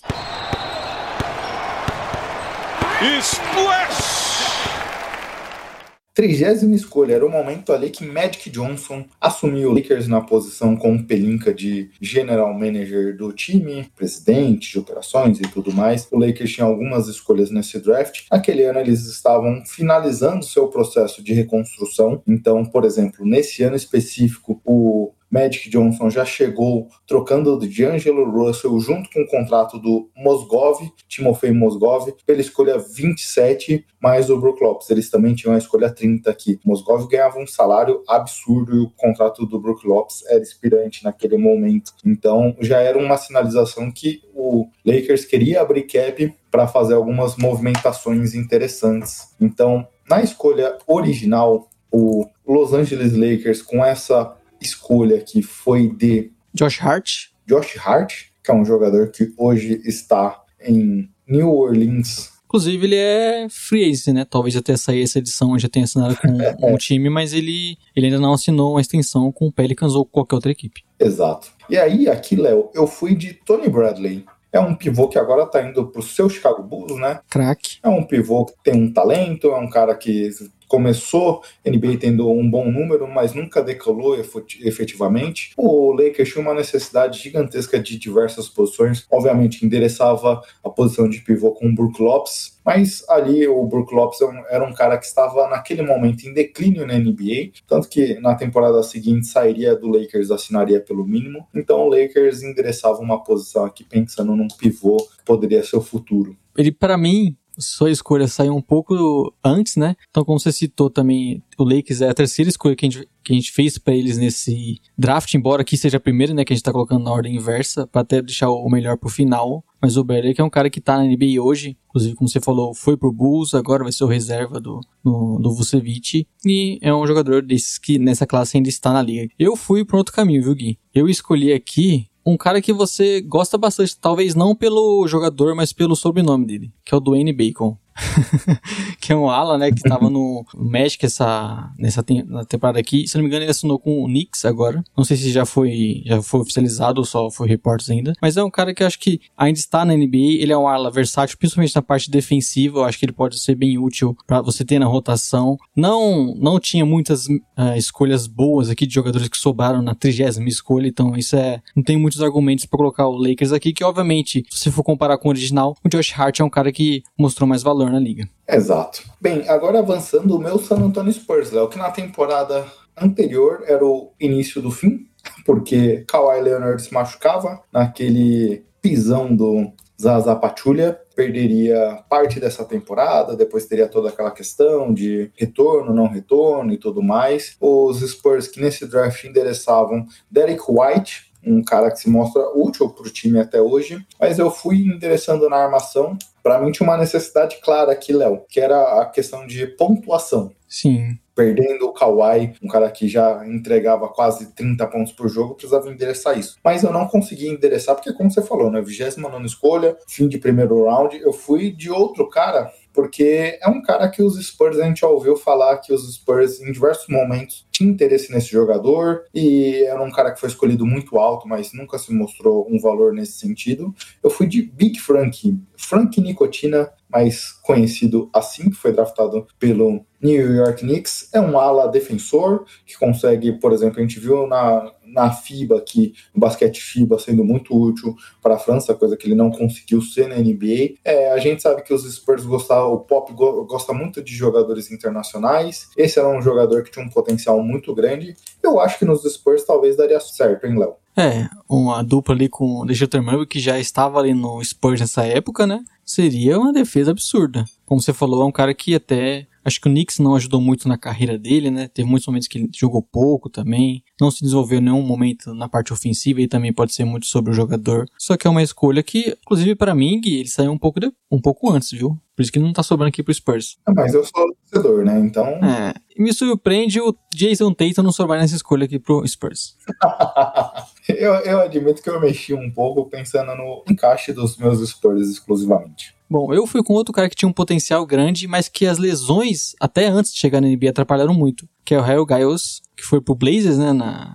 Trigésima 6.15 6.77
escolha, 6.77 7.15
era 7.17 7.27
o 7.27 7.29
momento 7.29 7.73
ali 7.73 7.91
que 7.91 8.07
Magic 8.07 8.49
Johnson 8.49 9.05
assumiu 9.21 9.71
o 9.71 9.75
Lakers 9.75 10.07
na 10.07 10.21
posição 10.21 10.77
com 10.77 11.03
pelinca 11.03 11.53
de 11.53 11.91
general 12.01 12.55
manager 12.55 13.17
do 13.17 13.33
time, 13.33 13.91
presidente 13.97 14.71
de 14.71 14.79
operações 14.79 15.41
e 15.41 15.43
tudo 15.43 15.73
mais. 15.73 16.07
O 16.13 16.17
Lakers 16.17 16.53
tinha 16.53 16.69
algumas 16.69 17.09
escolhas 17.09 17.51
nesse 17.51 17.81
draft. 17.81 18.27
Aquele 18.31 18.63
ano 18.63 18.79
eles 18.79 19.07
estavam 19.07 19.65
finalizando 19.67 20.45
seu 20.45 20.69
processo 20.69 21.21
de 21.21 21.35
reconstrução. 21.35 22.23
Então, 22.29 22.65
por 22.65 22.85
exemplo, 22.85 23.27
nesse 23.27 23.65
ano 23.65 23.75
específico, 23.75 24.63
o 24.65 25.13
Magic 25.35 25.69
Johnson 25.69 26.09
já 26.09 26.25
chegou 26.25 26.89
trocando 27.09 27.59
de 27.59 27.85
Angelo 27.85 28.31
Russell 28.31 28.79
junto 28.79 29.11
com 29.11 29.21
o 29.23 29.27
contrato 29.27 29.81
do 29.81 30.09
Mosgov, 30.17 30.79
Timofey 31.09 31.51
Mosgov, 31.51 32.15
pela 32.25 32.41
escolha 32.41 32.79
27 32.79 33.85
mais 34.01 34.31
o 34.31 34.39
Brook 34.39 34.63
Lopes. 34.63 34.89
Eles 34.91 35.11
também 35.11 35.35
tinham 35.35 35.53
a 35.53 35.59
escolha 35.59 35.91
30 35.91 36.31
aqui. 36.31 36.61
Mosgov 36.65 37.09
ganhava 37.09 37.41
um 37.41 37.49
salário 37.49 38.01
absurdo 38.09 38.77
e 38.77 38.79
o 38.79 38.91
contrato 38.91 39.45
do 39.45 39.59
Brook 39.59 39.85
Lopes 39.85 40.25
era 40.29 40.41
inspirante 40.41 41.03
naquele 41.03 41.37
momento. 41.37 41.91
Então 42.07 42.55
já 42.61 42.79
era 42.79 42.97
uma 42.97 43.17
sinalização 43.17 43.91
que 43.91 44.23
o 44.33 44.69
Lakers 44.87 45.25
queria 45.25 45.63
abrir 45.63 45.83
cap 45.83 46.33
para 46.49 46.69
fazer 46.69 46.95
algumas 46.95 47.37
movimentações 47.37 48.37
interessantes. 48.37 49.35
Então, 49.41 49.85
na 50.09 50.23
escolha 50.23 50.79
original, 50.87 51.69
o 51.91 52.25
Los 52.47 52.73
Angeles 52.73 53.17
Lakers 53.17 53.63
com 53.63 53.85
essa 53.85 54.37
escolha 54.65 55.21
que 55.21 55.43
foi 55.43 55.89
de 55.89 56.33
Josh 56.53 56.81
Hart. 56.81 57.11
Josh 57.47 57.77
Hart, 57.79 58.15
que 58.43 58.51
é 58.51 58.55
um 58.55 58.65
jogador 58.65 59.11
que 59.11 59.33
hoje 59.37 59.81
está 59.85 60.41
em 60.61 61.09
New 61.27 61.51
Orleans. 61.51 62.33
Inclusive, 62.45 62.87
ele 62.87 62.97
é 62.97 63.49
free 63.51 63.91
agent, 63.91 64.15
né? 64.15 64.25
Talvez 64.25 64.55
até 64.55 64.77
sair 64.77 65.03
essa 65.03 65.19
edição 65.19 65.59
já 65.59 65.69
tenha 65.69 65.85
assinado 65.85 66.17
com 66.17 66.29
um 66.73 66.77
time, 66.77 67.11
mas 67.11 67.33
ele, 67.33 67.77
ele 67.97 68.07
ainda 68.07 68.21
não 68.21 68.33
assinou 68.33 68.73
uma 68.73 68.81
extensão 68.81 69.33
com 69.33 69.49
o 69.49 69.53
Pelicans 69.53 69.95
ou 69.95 70.05
qualquer 70.05 70.37
outra 70.37 70.53
equipe. 70.53 70.85
Exato. 71.01 71.49
E 71.69 71.77
aí, 71.77 72.09
aqui, 72.09 72.37
Léo, 72.37 72.71
eu 72.73 72.87
fui 72.87 73.17
de 73.17 73.33
Tony 73.33 73.69
Bradley. 73.69 74.25
É 74.53 74.61
um 74.61 74.73
pivô 74.73 75.09
que 75.09 75.19
agora 75.19 75.47
tá 75.47 75.61
indo 75.69 75.89
pro 75.89 76.01
seu 76.01 76.31
Chicago 76.31 76.63
Bulls, 76.63 76.97
né? 77.01 77.19
Crack. 77.29 77.79
É 77.83 77.89
um 77.89 78.05
pivô 78.05 78.45
que 78.45 78.55
tem 78.63 78.81
um 78.81 78.93
talento, 78.93 79.49
é 79.49 79.59
um 79.59 79.69
cara 79.69 79.97
que 79.97 80.31
começou 80.69 81.43
NBA 81.65 81.99
tendo 81.99 82.31
um 82.31 82.49
bom 82.49 82.71
número, 82.71 83.07
mas 83.09 83.35
nunca 83.35 83.63
decolou 83.63 84.17
efetivamente. 84.17 85.53
O 85.57 85.93
Lakers 85.93 86.31
tinha 86.31 86.43
uma 86.43 86.55
necessidade 86.55 87.23
gigantesca 87.23 87.79
de 87.79 87.99
diversas 87.99 88.49
posições. 88.49 89.07
Obviamente, 89.11 89.65
endereçava 89.65 90.43
a 90.63 90.71
posição 90.71 91.09
de 91.09 91.21
pivô 91.21 91.53
com 91.53 91.69
o 91.69 91.75
Brook 91.75 92.03
Lopes, 92.03 92.59
mas 92.65 93.05
ali 93.09 93.47
o 93.47 93.65
Brook 93.67 93.95
Lopes 93.95 94.21
é 94.21 94.55
era 94.55 94.65
um 94.65 94.73
cara 94.73 94.97
que 94.97 95.05
estava 95.05 95.49
naquele 95.49 95.83
momento 95.83 96.25
em 96.25 96.33
declínio 96.33 96.87
na 96.87 96.99
NBA, 96.99 97.53
tanto 97.67 97.89
que 97.89 98.15
na 98.21 98.35
temporada 98.35 98.83
seguinte 98.83 99.27
sairia 99.27 99.77
do 99.77 99.89
Lakers, 99.89 100.31
assinaria 100.31 100.81
pelo 100.81 101.07
mínimo. 101.07 101.47
Então 101.55 101.81
o 101.81 101.89
Lakers 101.89 102.43
endereçava 102.43 102.99
uma 103.01 103.23
posição 103.23 103.65
aqui 103.65 103.85
pensando 103.85 104.35
num 104.35 104.49
pivô 104.49 104.97
que 104.97 105.25
poderia 105.25 105.63
ser 105.63 105.77
o 105.77 105.83
futuro. 105.83 106.37
Ele, 106.57 106.71
para 106.71 106.97
mim, 106.97 107.37
sua 107.59 107.91
escolha 107.91 108.27
saiu 108.29 108.55
um 108.55 108.63
pouco 108.63 109.33
antes, 109.45 109.77
né? 109.77 109.97
Então, 110.11 110.25
como 110.25 110.39
você 110.39 110.53
citou 110.53 110.91
também, 110.91 111.43
o 111.59 111.65
Lakers 111.65 112.01
é 112.01 112.09
a 112.09 112.15
terceira 112.15 112.49
escolha 112.49 112.77
que 112.77 112.87
a 112.87 112.91
gente, 112.91 113.09
que 113.23 113.33
a 113.33 113.37
gente 113.37 113.53
fez 113.53 113.79
para 113.79 113.95
eles 113.95 114.19
nesse 114.19 114.81
draft, 114.97 115.33
embora 115.35 115.63
aqui 115.63 115.77
seja 115.77 115.97
a 115.97 116.01
primeira, 116.01 116.35
né? 116.35 116.45
Que 116.45 116.53
a 116.53 116.57
gente 116.57 116.65
tá 116.65 116.73
colocando 116.73 117.05
na 117.05 117.13
ordem 117.13 117.37
inversa, 117.37 117.87
para 117.87 118.03
até 118.03 118.21
deixar 118.21 118.51
o 118.51 118.69
melhor 118.69 118.97
pro 118.97 119.09
final. 119.09 119.65
Mas 119.81 119.97
o 119.97 120.05
que 120.05 120.41
é 120.41 120.45
um 120.45 120.51
cara 120.51 120.71
que 120.71 120.81
tá 120.81 120.97
na 120.97 121.05
NBA 121.05 121.43
hoje, 121.43 121.77
inclusive, 121.89 122.15
como 122.15 122.29
você 122.29 122.41
falou, 122.41 122.75
foi 122.75 122.97
pro 122.97 123.13
Bulls, 123.13 123.55
agora 123.55 123.83
vai 123.83 123.93
ser 123.93 124.05
o 124.05 124.09
reserva 124.09 124.59
do, 124.59 124.81
do, 125.05 125.39
do 125.39 125.55
Vucevic, 125.55 126.27
e 126.45 126.79
é 126.81 126.95
um 126.95 127.07
jogador 127.07 127.43
desses 127.43 127.77
que 127.77 127.99
nessa 127.99 128.27
classe 128.27 128.57
ainda 128.57 128.69
está 128.69 128.93
na 128.93 129.03
liga. 129.03 129.29
Eu 129.39 129.57
fui 129.57 129.85
para 129.85 129.99
outro 129.99 130.15
caminho, 130.15 130.43
viu, 130.43 130.55
Gui? 130.55 130.79
Eu 130.95 131.07
escolhi 131.07 131.53
aqui 131.53 132.09
um 132.25 132.37
cara 132.37 132.61
que 132.61 132.73
você 132.73 133.21
gosta 133.21 133.59
bastante, 133.59 133.99
talvez 133.99 134.35
não 134.35 134.55
pelo 134.55 135.07
jogador, 135.07 135.55
mas 135.55 135.73
pelo 135.73 135.95
sobrenome 135.95 136.47
dele, 136.47 136.73
que 136.85 136.95
é 136.95 136.97
o 136.97 137.01
Dwayne 137.01 137.33
Bacon. 137.33 137.77
que 139.01 139.13
é 139.13 139.17
um 139.17 139.29
ala, 139.29 139.57
né, 139.57 139.71
que 139.71 139.81
tava 139.83 140.11
no 140.11 140.45
Magic 140.55 141.05
essa, 141.05 141.73
nessa 141.79 142.03
tem, 142.03 142.27
temporada 142.49 142.79
aqui. 142.79 143.07
Se 143.07 143.17
não 143.17 143.23
me 143.23 143.29
engano, 143.29 143.45
ele 143.45 143.51
assinou 143.51 143.79
com 143.79 144.03
o 144.03 144.07
Knicks 144.07 144.45
agora. 144.45 144.83
Não 144.97 145.05
sei 145.05 145.17
se 145.17 145.31
já 145.31 145.45
foi, 145.45 146.03
já 146.05 146.23
foi 146.23 146.41
oficializado 146.41 147.01
ou 147.01 147.05
só 147.05 147.31
foi 147.31 147.49
reportes 147.49 147.91
ainda. 147.91 148.13
Mas 148.21 148.37
é 148.37 148.43
um 148.43 148.51
cara 148.51 148.75
que 148.75 148.83
eu 148.83 148.87
acho 148.87 148.99
que 148.99 149.21
ainda 149.37 149.59
está 149.59 149.85
na 149.85 149.95
NBA. 149.95 150.41
Ele 150.41 150.53
é 150.53 150.59
um 150.59 150.67
ala 150.67 150.91
versátil, 150.91 151.39
principalmente 151.39 151.75
na 151.75 151.83
parte 151.83 152.11
defensiva. 152.11 152.79
Eu 152.79 152.85
acho 152.85 152.99
que 152.99 153.05
ele 153.05 153.13
pode 153.13 153.39
ser 153.41 153.55
bem 153.55 153.79
útil 153.79 154.17
para 154.27 154.41
você 154.41 154.65
ter 154.65 154.79
na 154.79 154.87
rotação. 154.87 155.57
Não, 155.77 156.35
não 156.37 156.59
tinha 156.59 156.85
muitas 156.85 157.27
uh, 157.27 157.77
escolhas 157.77 158.27
boas 158.27 158.69
aqui 158.69 158.87
de 158.87 158.95
jogadores 158.95 159.29
que 159.29 159.37
sobraram 159.37 159.83
na 159.83 159.95
trigésima 159.95 160.49
escolha. 160.49 160.89
Então, 160.89 161.17
isso 161.17 161.37
é. 161.37 161.61
Não 161.75 161.83
tem 161.83 161.97
muitos 161.97 162.21
argumentos 162.21 162.67
para 162.67 162.79
colocar 162.79 163.07
o 163.07 163.17
Lakers 163.17 163.53
aqui. 163.53 163.73
Que, 163.73 163.85
obviamente, 163.85 164.45
se 164.51 164.71
for 164.71 164.83
comparar 164.83 165.19
com 165.19 165.29
o 165.29 165.31
original, 165.31 165.77
o 165.85 165.89
Josh 165.89 166.13
Hart 166.17 166.41
é 166.41 166.45
um 166.45 166.51
cara 166.51 166.73
que 166.73 167.03
mostrou 167.19 167.49
mais 167.49 167.63
valor 167.63 167.84
na 167.91 167.99
liga. 167.99 168.29
Exato. 168.49 169.03
Bem, 169.21 169.49
agora 169.49 169.79
avançando, 169.79 170.37
o 170.37 170.41
meu 170.41 170.59
San 170.59 170.77
Antonio 170.77 171.13
Spurs, 171.13 171.51
Léo, 171.51 171.69
que 171.69 171.79
na 171.79 171.91
temporada 171.91 172.65
anterior 172.97 173.65
era 173.67 173.85
o 173.85 174.13
início 174.21 174.63
do 174.63 174.71
fim, 174.71 175.07
porque 175.45 176.05
Kawhi 176.07 176.41
Leonard 176.41 176.83
se 176.83 176.93
machucava 176.93 177.63
naquele 177.73 178.65
pisão 178.81 179.35
do 179.35 179.73
Zaza 180.01 180.35
Pachulia, 180.35 181.01
perderia 181.15 182.03
parte 182.09 182.41
dessa 182.41 182.65
temporada, 182.65 183.37
depois 183.37 183.67
teria 183.67 183.89
toda 183.89 184.09
aquela 184.09 184.31
questão 184.31 184.93
de 184.93 185.31
retorno, 185.37 185.95
não 185.95 186.09
retorno 186.09 186.73
e 186.73 186.77
tudo 186.77 187.03
mais. 187.03 187.57
Os 187.61 188.01
Spurs 188.01 188.49
que 188.49 188.61
nesse 188.61 188.87
draft 188.87 189.25
endereçavam 189.25 190.07
Derek 190.31 190.63
White, 190.69 191.33
um 191.47 191.63
cara 191.63 191.91
que 191.91 191.99
se 191.99 192.09
mostra 192.09 192.43
útil 192.55 192.89
para 192.91 193.07
o 193.07 193.11
time 193.11 193.39
até 193.39 193.61
hoje, 193.61 194.05
mas 194.21 194.39
eu 194.39 194.51
fui 194.51 194.79
endereçando 194.79 195.49
na 195.49 195.57
armação. 195.57 196.17
Para 196.43 196.61
mim 196.61 196.73
tinha 196.73 196.87
uma 196.89 196.97
necessidade 196.97 197.59
clara 197.63 197.93
aqui, 197.93 198.13
Léo, 198.13 198.45
que 198.49 198.61
era 198.61 199.01
a 199.01 199.07
questão 199.07 199.47
de 199.47 199.67
pontuação. 199.67 200.53
Sim. 200.69 201.19
Perdendo 201.35 201.87
o 201.87 201.93
Kawhi, 201.93 202.55
um 202.63 202.69
cara 202.69 202.91
que 202.91 203.09
já 203.09 203.47
entregava 203.47 204.09
quase 204.09 204.53
30 204.55 204.87
pontos 204.87 205.13
por 205.13 205.29
jogo, 205.29 205.55
precisava 205.55 205.91
endereçar 205.91 206.39
isso. 206.39 206.57
Mas 206.65 206.83
eu 206.83 206.93
não 206.93 207.09
consegui 207.09 207.49
endereçar, 207.49 207.95
porque, 207.95 208.13
como 208.13 208.31
você 208.31 208.43
falou, 208.43 208.71
né? 208.71 208.81
29 208.81 209.45
escolha, 209.47 209.97
fim 210.09 210.29
de 210.29 210.39
primeiro 210.39 210.85
round, 210.85 211.17
eu 211.19 211.33
fui 211.33 211.71
de 211.71 211.91
outro 211.91 212.29
cara 212.29 212.71
porque 212.95 213.59
é 213.61 213.69
um 213.69 213.83
cara 213.83 214.09
que 214.09 214.23
os 214.23 214.43
Spurs, 214.43 214.79
a 214.79 214.85
gente 214.85 215.01
já 215.01 215.09
ouviu 215.09 215.37
falar 215.37 215.79
que 215.79 215.93
os 215.93 216.15
Spurs, 216.15 216.61
em 216.61 216.71
diversos 216.71 217.09
momentos, 217.09 217.67
tinha 217.71 217.91
interesse 217.91 218.33
nesse 218.33 218.53
jogador 218.53 219.25
e 219.35 219.85
era 219.85 220.01
um 220.01 220.13
cara 220.13 220.31
que 220.31 220.39
foi 220.39 220.49
escolhido 220.49 220.87
muito 220.87 221.19
alto, 221.19 221.49
mas 221.49 221.73
nunca 221.75 221.99
se 221.99 222.13
mostrou 222.15 222.67
um 222.71 222.79
valor 222.79 223.13
nesse 223.13 223.33
sentido. 223.33 223.93
Eu 224.23 224.31
fui 224.31 224.47
de 224.47 224.63
Big 224.63 225.01
Frank, 225.01 225.61
Frank 225.77 226.21
Nicotina, 226.21 226.91
mais 227.15 227.53
conhecido 227.63 228.29
assim, 228.33 228.69
que 228.69 228.77
foi 228.77 228.93
draftado 228.93 229.47
pelo 229.57 230.05
New 230.21 230.53
York 230.53 230.81
Knicks. 230.81 231.29
É 231.33 231.41
um 231.41 231.57
ala 231.57 231.87
defensor 231.87 232.65
que 232.85 232.99
consegue, 232.99 233.53
por 233.53 233.73
exemplo, 233.73 234.01
a 234.01 234.03
gente 234.03 234.19
viu 234.19 234.49
na, 234.49 234.91
na 235.07 235.31
FIBA 235.31 235.79
aqui, 235.79 236.13
no 236.35 236.41
basquete 236.41 236.81
FIBA, 236.81 237.17
sendo 237.21 237.45
muito 237.45 237.73
útil 237.73 238.17
para 238.43 238.57
a 238.57 238.59
França, 238.59 238.95
coisa 238.95 239.17
que 239.17 239.29
ele 239.29 239.37
não 239.37 239.49
conseguiu 239.49 240.03
ser 240.03 240.27
na 240.27 240.37
NBA. 240.37 240.95
É, 241.05 241.31
a 241.31 241.39
gente 241.39 241.63
sabe 241.63 241.83
que 241.83 241.95
os 241.95 242.03
Spurs 242.13 242.45
gostavam, 242.45 242.93
o 242.93 243.01
Pop 243.01 243.33
gosta 243.33 243.93
muito 243.93 244.21
de 244.21 244.35
jogadores 244.35 244.91
internacionais. 244.91 245.89
Esse 245.97 246.19
era 246.19 246.29
um 246.29 246.43
jogador 246.43 246.83
que 246.83 246.91
tinha 246.91 247.05
um 247.05 247.11
potencial 247.11 247.63
muito 247.63 247.95
grande. 247.95 248.35
Eu 248.61 248.81
acho 248.81 248.99
que 248.99 249.05
nos 249.05 249.23
Spurs 249.23 249.63
talvez 249.63 249.97
daria 249.97 250.19
certo, 250.19 250.67
hein, 250.67 250.77
Léo? 250.77 250.97
É, 251.17 251.49
uma 251.69 252.03
dupla 252.03 252.35
ali 252.35 252.49
com 252.49 252.81
o 252.81 252.85
Dejounte 252.85 253.21
Murray, 253.21 253.47
que 253.47 253.61
já 253.61 253.79
estava 253.79 254.19
ali 254.19 254.35
no 254.35 254.63
Spurs 254.65 255.01
nessa 255.01 255.25
época, 255.25 255.67
né? 255.67 255.85
Seria 256.05 256.59
uma 256.59 256.73
defesa 256.73 257.13
absurda. 257.13 257.65
Como 257.87 258.01
você 258.01 258.13
falou, 258.13 258.43
é 258.43 258.47
um 258.47 258.53
cara 258.53 258.75
que 258.75 258.95
até 258.95 259.47
Acho 259.65 259.81
que 259.81 259.89
o 259.89 259.91
Knicks 259.91 260.19
não 260.19 260.37
ajudou 260.37 260.61
muito 260.61 260.87
na 260.87 260.99
carreira 260.99 261.39
dele, 261.39 261.71
né? 261.71 261.89
Teve 261.89 262.07
muitos 262.07 262.27
momentos 262.27 262.47
que 262.47 262.59
ele 262.59 262.71
jogou 262.75 263.01
pouco 263.03 263.49
também. 263.49 264.05
Não 264.21 264.31
se 264.31 264.43
desenvolveu 264.43 264.79
em 264.79 264.83
nenhum 264.83 265.01
momento 265.01 265.55
na 265.55 265.69
parte 265.69 265.93
ofensiva 265.93 266.43
e 266.43 266.47
também 266.47 266.73
pode 266.73 266.93
ser 266.93 267.07
muito 267.07 267.27
sobre 267.27 267.51
o 267.51 267.55
jogador. 267.55 268.07
Só 268.19 268.37
que 268.37 268.47
é 268.47 268.51
uma 268.51 268.63
escolha 268.63 269.03
que, 269.03 269.37
inclusive 269.43 269.75
para 269.75 269.95
mim, 269.95 270.21
Gui, 270.21 270.41
ele 270.41 270.49
saiu 270.49 270.71
um 270.71 270.79
pouco, 270.79 271.01
de, 271.01 271.11
um 271.31 271.41
pouco 271.41 271.71
antes, 271.71 271.91
viu? 271.93 272.19
Por 272.37 272.43
isso 272.43 272.53
que 272.53 272.59
não 272.59 272.75
tá 272.75 272.83
sobrando 272.83 273.09
aqui 273.09 273.23
pro 273.23 273.33
Spurs. 273.33 273.79
Ah, 273.87 273.93
mas 273.95 274.13
eu 274.13 274.23
sou 274.25 274.55
torcedor, 274.71 275.05
né? 275.05 275.19
Então. 275.21 275.47
É. 275.47 275.95
Me 276.17 276.33
surpreende 276.33 277.01
o 277.01 277.15
Jason 277.35 277.73
Tatum 277.73 278.03
não 278.03 278.13
sobrar 278.13 278.41
nessa 278.41 278.55
escolha 278.55 278.85
aqui 278.85 278.99
pro 278.99 279.27
Spurs. 279.27 279.77
eu, 281.09 281.35
eu 281.35 281.61
admito 281.61 282.03
que 282.03 282.09
eu 282.09 282.21
mexi 282.21 282.55
um 282.55 282.71
pouco 282.71 283.09
pensando 283.09 283.55
no 283.55 283.83
encaixe 283.91 284.33
dos 284.33 284.57
meus 284.57 284.89
Spurs 284.89 285.29
exclusivamente. 285.29 286.15
Bom, 286.31 286.53
eu 286.53 286.67
fui 286.67 286.83
com 286.83 286.95
outro 286.95 287.13
cara 287.13 287.29
que 287.29 287.37
tinha 287.37 287.49
um 287.49 287.53
potencial 287.53 288.05
grande, 288.07 288.49
mas 288.49 288.69
que 288.69 288.87
as 288.87 288.99
lesões, 288.99 289.75
até 289.81 290.07
antes 290.07 290.33
de 290.33 290.39
chegar 290.39 290.61
na 290.61 290.69
NBA, 290.69 290.91
atrapalharam 290.91 291.35
muito. 291.35 291.69
Que 291.85 291.95
é 291.95 291.99
o 291.99 292.03
Harry 292.03 292.25
Giles, 292.29 292.81
que 292.97 293.05
foi 293.05 293.21
pro 293.21 293.35
Blazers, 293.35 293.79
né, 293.79 293.93
na... 293.93 294.35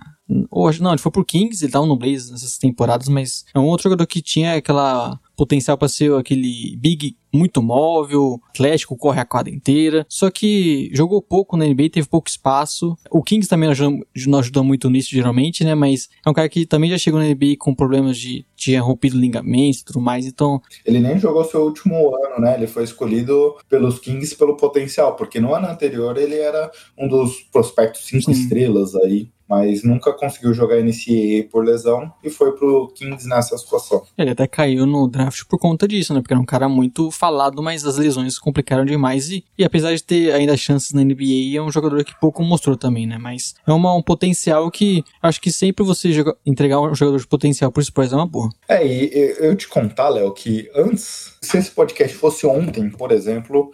Ou, 0.50 0.70
não, 0.80 0.92
ele 0.92 1.00
foi 1.00 1.10
pro 1.10 1.24
Kings, 1.24 1.64
ele 1.64 1.72
tava 1.72 1.86
no 1.86 1.96
Blazers 1.96 2.30
nessas 2.30 2.56
temporadas, 2.58 3.08
mas 3.08 3.44
é 3.54 3.58
um 3.58 3.66
outro 3.66 3.84
jogador 3.84 4.06
que 4.06 4.22
tinha 4.22 4.54
aquela 4.54 5.18
potencial 5.36 5.76
para 5.76 5.88
ser 5.88 6.12
aquele 6.14 6.76
big 6.76 7.16
muito 7.32 7.62
móvel, 7.62 8.40
atlético, 8.50 8.96
corre 8.96 9.20
a 9.20 9.24
quadra 9.24 9.54
inteira. 9.54 10.04
Só 10.08 10.30
que 10.30 10.90
jogou 10.92 11.22
pouco 11.22 11.56
na 11.56 11.64
NBA, 11.64 11.90
teve 11.90 12.08
pouco 12.08 12.28
espaço. 12.28 12.96
O 13.10 13.22
Kings 13.22 13.48
também 13.48 13.66
não 13.66 13.72
ajuda, 13.72 14.04
não 14.26 14.38
ajuda 14.38 14.62
muito 14.62 14.90
nisso, 14.90 15.10
geralmente, 15.10 15.64
né? 15.64 15.74
Mas 15.74 16.08
é 16.24 16.28
um 16.28 16.34
cara 16.34 16.48
que 16.48 16.66
também 16.66 16.90
já 16.90 16.98
chegou 16.98 17.20
na 17.20 17.26
NBA 17.26 17.56
com 17.58 17.74
problemas 17.74 18.18
de 18.18 18.44
tinha 18.56 18.82
rompido 18.82 19.16
ligamentos 19.16 19.80
e 19.80 19.84
tudo 19.84 20.00
mais, 20.00 20.26
então... 20.26 20.60
Ele 20.84 21.00
nem 21.00 21.18
jogou 21.18 21.44
seu 21.44 21.62
último 21.62 22.14
ano, 22.14 22.40
né? 22.40 22.56
Ele 22.56 22.66
foi 22.66 22.84
escolhido 22.84 23.56
pelos 23.68 23.98
Kings 23.98 24.36
pelo 24.36 24.56
potencial, 24.56 25.16
porque 25.16 25.40
no 25.40 25.54
ano 25.54 25.68
anterior 25.68 26.18
ele 26.18 26.36
era 26.36 26.70
um 26.98 27.08
dos 27.08 27.36
prospectos 27.50 28.04
cinco 28.04 28.24
Sim. 28.24 28.32
estrelas 28.32 28.94
aí 28.94 29.30
mas 29.50 29.82
nunca 29.82 30.12
conseguiu 30.12 30.54
jogar 30.54 30.76
NCAA 30.76 31.48
por 31.50 31.64
lesão 31.64 32.12
e 32.22 32.30
foi 32.30 32.52
pro 32.52 32.86
Kings 32.94 33.28
nessa 33.28 33.58
situação. 33.58 34.02
Ele 34.16 34.30
até 34.30 34.46
caiu 34.46 34.86
no 34.86 35.08
draft 35.08 35.42
por 35.48 35.58
conta 35.58 35.88
disso, 35.88 36.14
né? 36.14 36.20
Porque 36.20 36.32
era 36.32 36.40
um 36.40 36.46
cara 36.46 36.68
muito 36.68 37.10
falado, 37.10 37.60
mas 37.60 37.84
as 37.84 37.96
lesões 37.96 38.38
complicaram 38.38 38.84
demais. 38.84 39.28
E, 39.30 39.44
e 39.58 39.64
apesar 39.64 39.92
de 39.92 40.04
ter 40.04 40.32
ainda 40.32 40.56
chances 40.56 40.92
na 40.92 41.02
NBA, 41.02 41.56
é 41.56 41.60
um 41.60 41.72
jogador 41.72 42.04
que 42.04 42.18
pouco 42.20 42.44
mostrou 42.44 42.76
também, 42.76 43.06
né? 43.06 43.18
Mas 43.18 43.54
é 43.66 43.72
uma, 43.72 43.92
um 43.92 44.02
potencial 44.02 44.70
que 44.70 45.02
acho 45.20 45.40
que 45.40 45.50
sempre 45.50 45.84
você 45.84 46.12
joga, 46.12 46.36
entregar 46.46 46.80
um 46.80 46.94
jogador 46.94 47.18
de 47.18 47.26
potencial 47.26 47.72
pro 47.72 47.82
Spurs 47.82 48.12
é 48.12 48.16
uma 48.16 48.26
boa. 48.26 48.50
É, 48.68 48.86
e 48.86 49.36
eu 49.40 49.56
te 49.56 49.66
contar, 49.66 50.10
Léo, 50.10 50.32
que 50.32 50.70
antes, 50.76 51.34
se 51.42 51.56
esse 51.56 51.70
podcast 51.70 52.14
fosse 52.16 52.46
ontem, 52.46 52.90
por 52.90 53.12
exemplo, 53.12 53.70